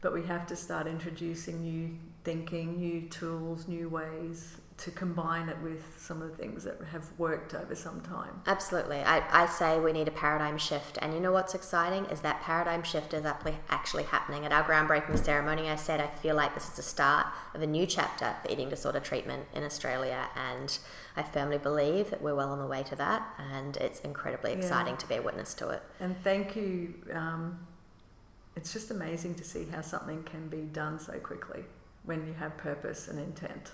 but 0.00 0.12
we 0.12 0.22
have 0.24 0.46
to 0.48 0.56
start 0.56 0.86
introducing 0.86 1.62
new 1.62 1.96
thinking, 2.24 2.78
new 2.78 3.08
tools, 3.08 3.68
new 3.68 3.88
ways, 3.88 4.56
to 4.76 4.90
combine 4.90 5.48
it 5.48 5.56
with 5.62 5.84
some 5.96 6.20
of 6.20 6.30
the 6.30 6.36
things 6.36 6.64
that 6.64 6.80
have 6.90 7.08
worked 7.16 7.54
over 7.54 7.74
some 7.76 8.00
time. 8.00 8.42
Absolutely. 8.46 8.98
I, 8.98 9.22
I 9.30 9.46
say 9.46 9.78
we 9.78 9.92
need 9.92 10.08
a 10.08 10.10
paradigm 10.10 10.58
shift. 10.58 10.98
And 11.00 11.14
you 11.14 11.20
know 11.20 11.30
what's 11.30 11.54
exciting 11.54 12.06
is 12.06 12.20
that 12.22 12.42
paradigm 12.42 12.82
shift 12.82 13.14
is 13.14 13.24
actually 13.24 14.02
happening. 14.02 14.44
At 14.44 14.52
our 14.52 14.64
groundbreaking 14.64 15.24
ceremony, 15.24 15.70
I 15.70 15.76
said 15.76 16.00
I 16.00 16.08
feel 16.08 16.34
like 16.34 16.54
this 16.54 16.68
is 16.68 16.74
the 16.74 16.82
start 16.82 17.26
of 17.54 17.62
a 17.62 17.66
new 17.66 17.86
chapter 17.86 18.34
for 18.42 18.50
eating 18.50 18.68
disorder 18.68 18.98
treatment 18.98 19.46
in 19.54 19.62
Australia. 19.62 20.28
And 20.34 20.76
I 21.16 21.22
firmly 21.22 21.58
believe 21.58 22.10
that 22.10 22.20
we're 22.20 22.34
well 22.34 22.50
on 22.50 22.58
the 22.58 22.66
way 22.66 22.82
to 22.82 22.96
that. 22.96 23.22
And 23.38 23.76
it's 23.76 24.00
incredibly 24.00 24.52
exciting 24.52 24.94
yeah. 24.94 24.98
to 24.98 25.08
be 25.08 25.14
a 25.14 25.22
witness 25.22 25.54
to 25.54 25.68
it. 25.68 25.82
And 26.00 26.16
thank 26.24 26.56
you. 26.56 26.94
Um, 27.12 27.64
it's 28.56 28.72
just 28.72 28.90
amazing 28.90 29.36
to 29.36 29.44
see 29.44 29.66
how 29.66 29.82
something 29.82 30.24
can 30.24 30.48
be 30.48 30.62
done 30.62 30.98
so 30.98 31.12
quickly 31.14 31.64
when 32.02 32.26
you 32.26 32.34
have 32.34 32.56
purpose 32.56 33.06
and 33.06 33.20
intent. 33.20 33.70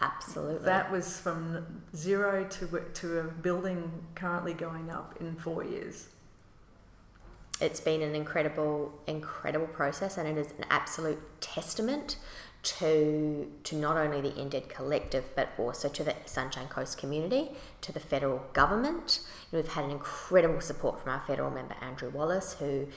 Absolutely. 0.00 0.64
That 0.64 0.90
was 0.90 1.18
from 1.18 1.82
zero 1.94 2.44
to 2.44 2.80
to 2.94 3.18
a 3.20 3.24
building 3.24 3.90
currently 4.14 4.54
going 4.54 4.90
up 4.90 5.14
in 5.20 5.36
four 5.36 5.64
years. 5.64 6.08
It's 7.60 7.80
been 7.80 8.02
an 8.02 8.16
incredible, 8.16 8.92
incredible 9.06 9.68
process, 9.68 10.18
and 10.18 10.26
it 10.26 10.36
is 10.36 10.52
an 10.58 10.66
absolute 10.70 11.20
testament 11.40 12.16
to 12.64 13.52
to 13.62 13.76
not 13.76 13.96
only 13.96 14.20
the 14.20 14.30
endED 14.30 14.68
Collective 14.68 15.24
but 15.36 15.50
also 15.58 15.88
to 15.88 16.02
the 16.02 16.14
Sunshine 16.24 16.66
Coast 16.66 16.98
community, 16.98 17.50
to 17.82 17.92
the 17.92 18.00
federal 18.00 18.42
government. 18.52 19.20
we've 19.52 19.68
had 19.68 19.84
an 19.84 19.90
incredible 19.90 20.60
support 20.60 21.00
from 21.00 21.12
our 21.12 21.20
federal 21.26 21.50
member 21.50 21.76
Andrew 21.80 22.10
Wallace, 22.10 22.54
who 22.58 22.88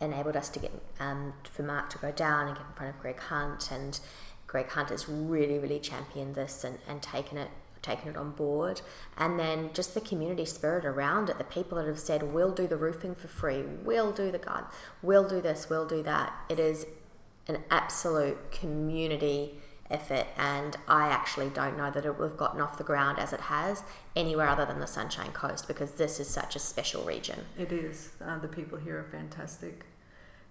enabled 0.00 0.36
us 0.36 0.48
to 0.50 0.58
get 0.60 0.72
um, 1.00 1.32
for 1.50 1.62
Mark 1.62 1.90
to 1.90 1.98
go 1.98 2.12
down 2.12 2.48
and 2.48 2.56
get 2.56 2.66
in 2.66 2.72
front 2.74 2.94
of 2.94 3.00
Greg 3.00 3.18
Hunt 3.18 3.70
and 3.70 3.98
Greg 4.46 4.68
Hunt 4.70 4.90
has 4.90 5.08
really, 5.08 5.58
really 5.58 5.80
championed 5.80 6.34
this 6.34 6.64
and, 6.64 6.78
and 6.88 7.02
taken 7.02 7.38
it 7.38 7.50
taken 7.82 8.08
it 8.08 8.16
on 8.16 8.32
board. 8.32 8.80
And 9.16 9.38
then 9.38 9.70
just 9.72 9.94
the 9.94 10.00
community 10.00 10.44
spirit 10.44 10.84
around 10.84 11.30
it 11.30 11.38
the 11.38 11.44
people 11.44 11.78
that 11.78 11.86
have 11.86 12.00
said 12.00 12.34
we'll 12.34 12.50
do 12.50 12.66
the 12.66 12.76
roofing 12.76 13.14
for 13.14 13.28
free. 13.28 13.62
We'll 13.62 14.12
do 14.12 14.32
the 14.32 14.38
garden. 14.38 14.66
We'll 15.02 15.28
do 15.28 15.40
this. 15.40 15.68
We'll 15.70 15.86
do 15.86 16.02
that. 16.02 16.32
It 16.48 16.58
is 16.58 16.86
an 17.46 17.62
absolute 17.70 18.50
community 18.50 19.60
effort 19.88 20.26
and 20.36 20.76
i 20.88 21.06
actually 21.06 21.48
don't 21.50 21.76
know 21.76 21.92
that 21.92 22.04
it 22.04 22.18
would 22.18 22.30
have 22.30 22.36
gotten 22.36 22.60
off 22.60 22.76
the 22.76 22.82
ground 22.82 23.20
as 23.20 23.32
it 23.32 23.38
has 23.38 23.84
anywhere 24.16 24.48
other 24.48 24.64
than 24.64 24.80
the 24.80 24.86
sunshine 24.86 25.30
coast 25.30 25.68
because 25.68 25.92
this 25.92 26.18
is 26.18 26.26
such 26.26 26.56
a 26.56 26.58
special 26.58 27.04
region. 27.04 27.44
It 27.56 27.70
is. 27.70 28.10
Uh, 28.20 28.36
the 28.38 28.48
people 28.48 28.78
here 28.78 28.98
are 28.98 29.04
fantastic 29.04 29.84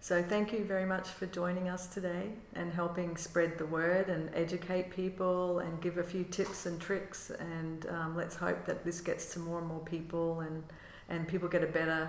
so, 0.05 0.21
thank 0.21 0.53
you 0.53 0.63
very 0.63 0.85
much 0.85 1.07
for 1.07 1.25
joining 1.25 1.67
us 1.67 1.87
today 1.87 2.29
and 2.53 2.71
helping 2.71 3.17
spread 3.17 3.57
the 3.57 3.65
word 3.65 4.07
and 4.07 4.29
educate 4.35 4.91
people 4.91 5.57
and 5.57 5.81
give 5.81 5.97
a 5.97 6.03
few 6.03 6.23
tips 6.23 6.67
and 6.67 6.79
tricks. 6.79 7.31
And 7.31 7.87
um, 7.89 8.15
let's 8.15 8.35
hope 8.35 8.67
that 8.67 8.85
this 8.85 9.01
gets 9.01 9.33
to 9.33 9.39
more 9.39 9.57
and 9.57 9.67
more 9.67 9.79
people 9.79 10.41
and, 10.41 10.63
and 11.09 11.27
people 11.27 11.49
get 11.49 11.63
a 11.63 11.65
better, 11.65 12.07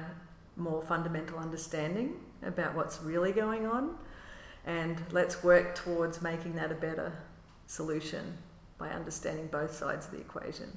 more 0.56 0.82
fundamental 0.82 1.38
understanding 1.38 2.20
about 2.42 2.74
what's 2.74 3.00
really 3.00 3.32
going 3.32 3.64
on. 3.64 3.96
And 4.66 5.02
let's 5.10 5.42
work 5.42 5.74
towards 5.74 6.20
making 6.20 6.54
that 6.56 6.70
a 6.70 6.74
better 6.74 7.16
solution 7.66 8.36
by 8.76 8.90
understanding 8.90 9.46
both 9.46 9.74
sides 9.74 10.04
of 10.04 10.12
the 10.12 10.20
equation. 10.20 10.70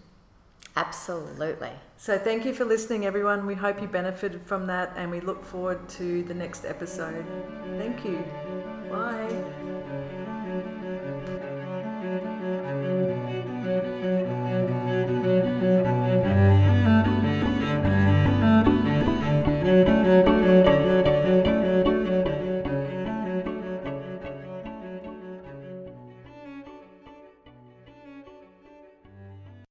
Absolutely. 0.80 1.72
So, 1.98 2.18
thank 2.18 2.46
you 2.46 2.54
for 2.54 2.64
listening, 2.64 3.06
everyone. 3.06 3.46
We 3.46 3.56
hope 3.56 3.82
you 3.82 3.88
benefited 3.88 4.42
from 4.46 4.66
that, 4.68 4.94
and 4.96 5.12
we 5.12 5.20
look 5.20 5.44
forward 5.44 5.90
to 5.90 6.24
the 6.24 6.34
next 6.34 6.64
episode. 6.64 7.26
Thank 7.78 8.06
you. 8.06 8.24
Bye. 8.90 9.36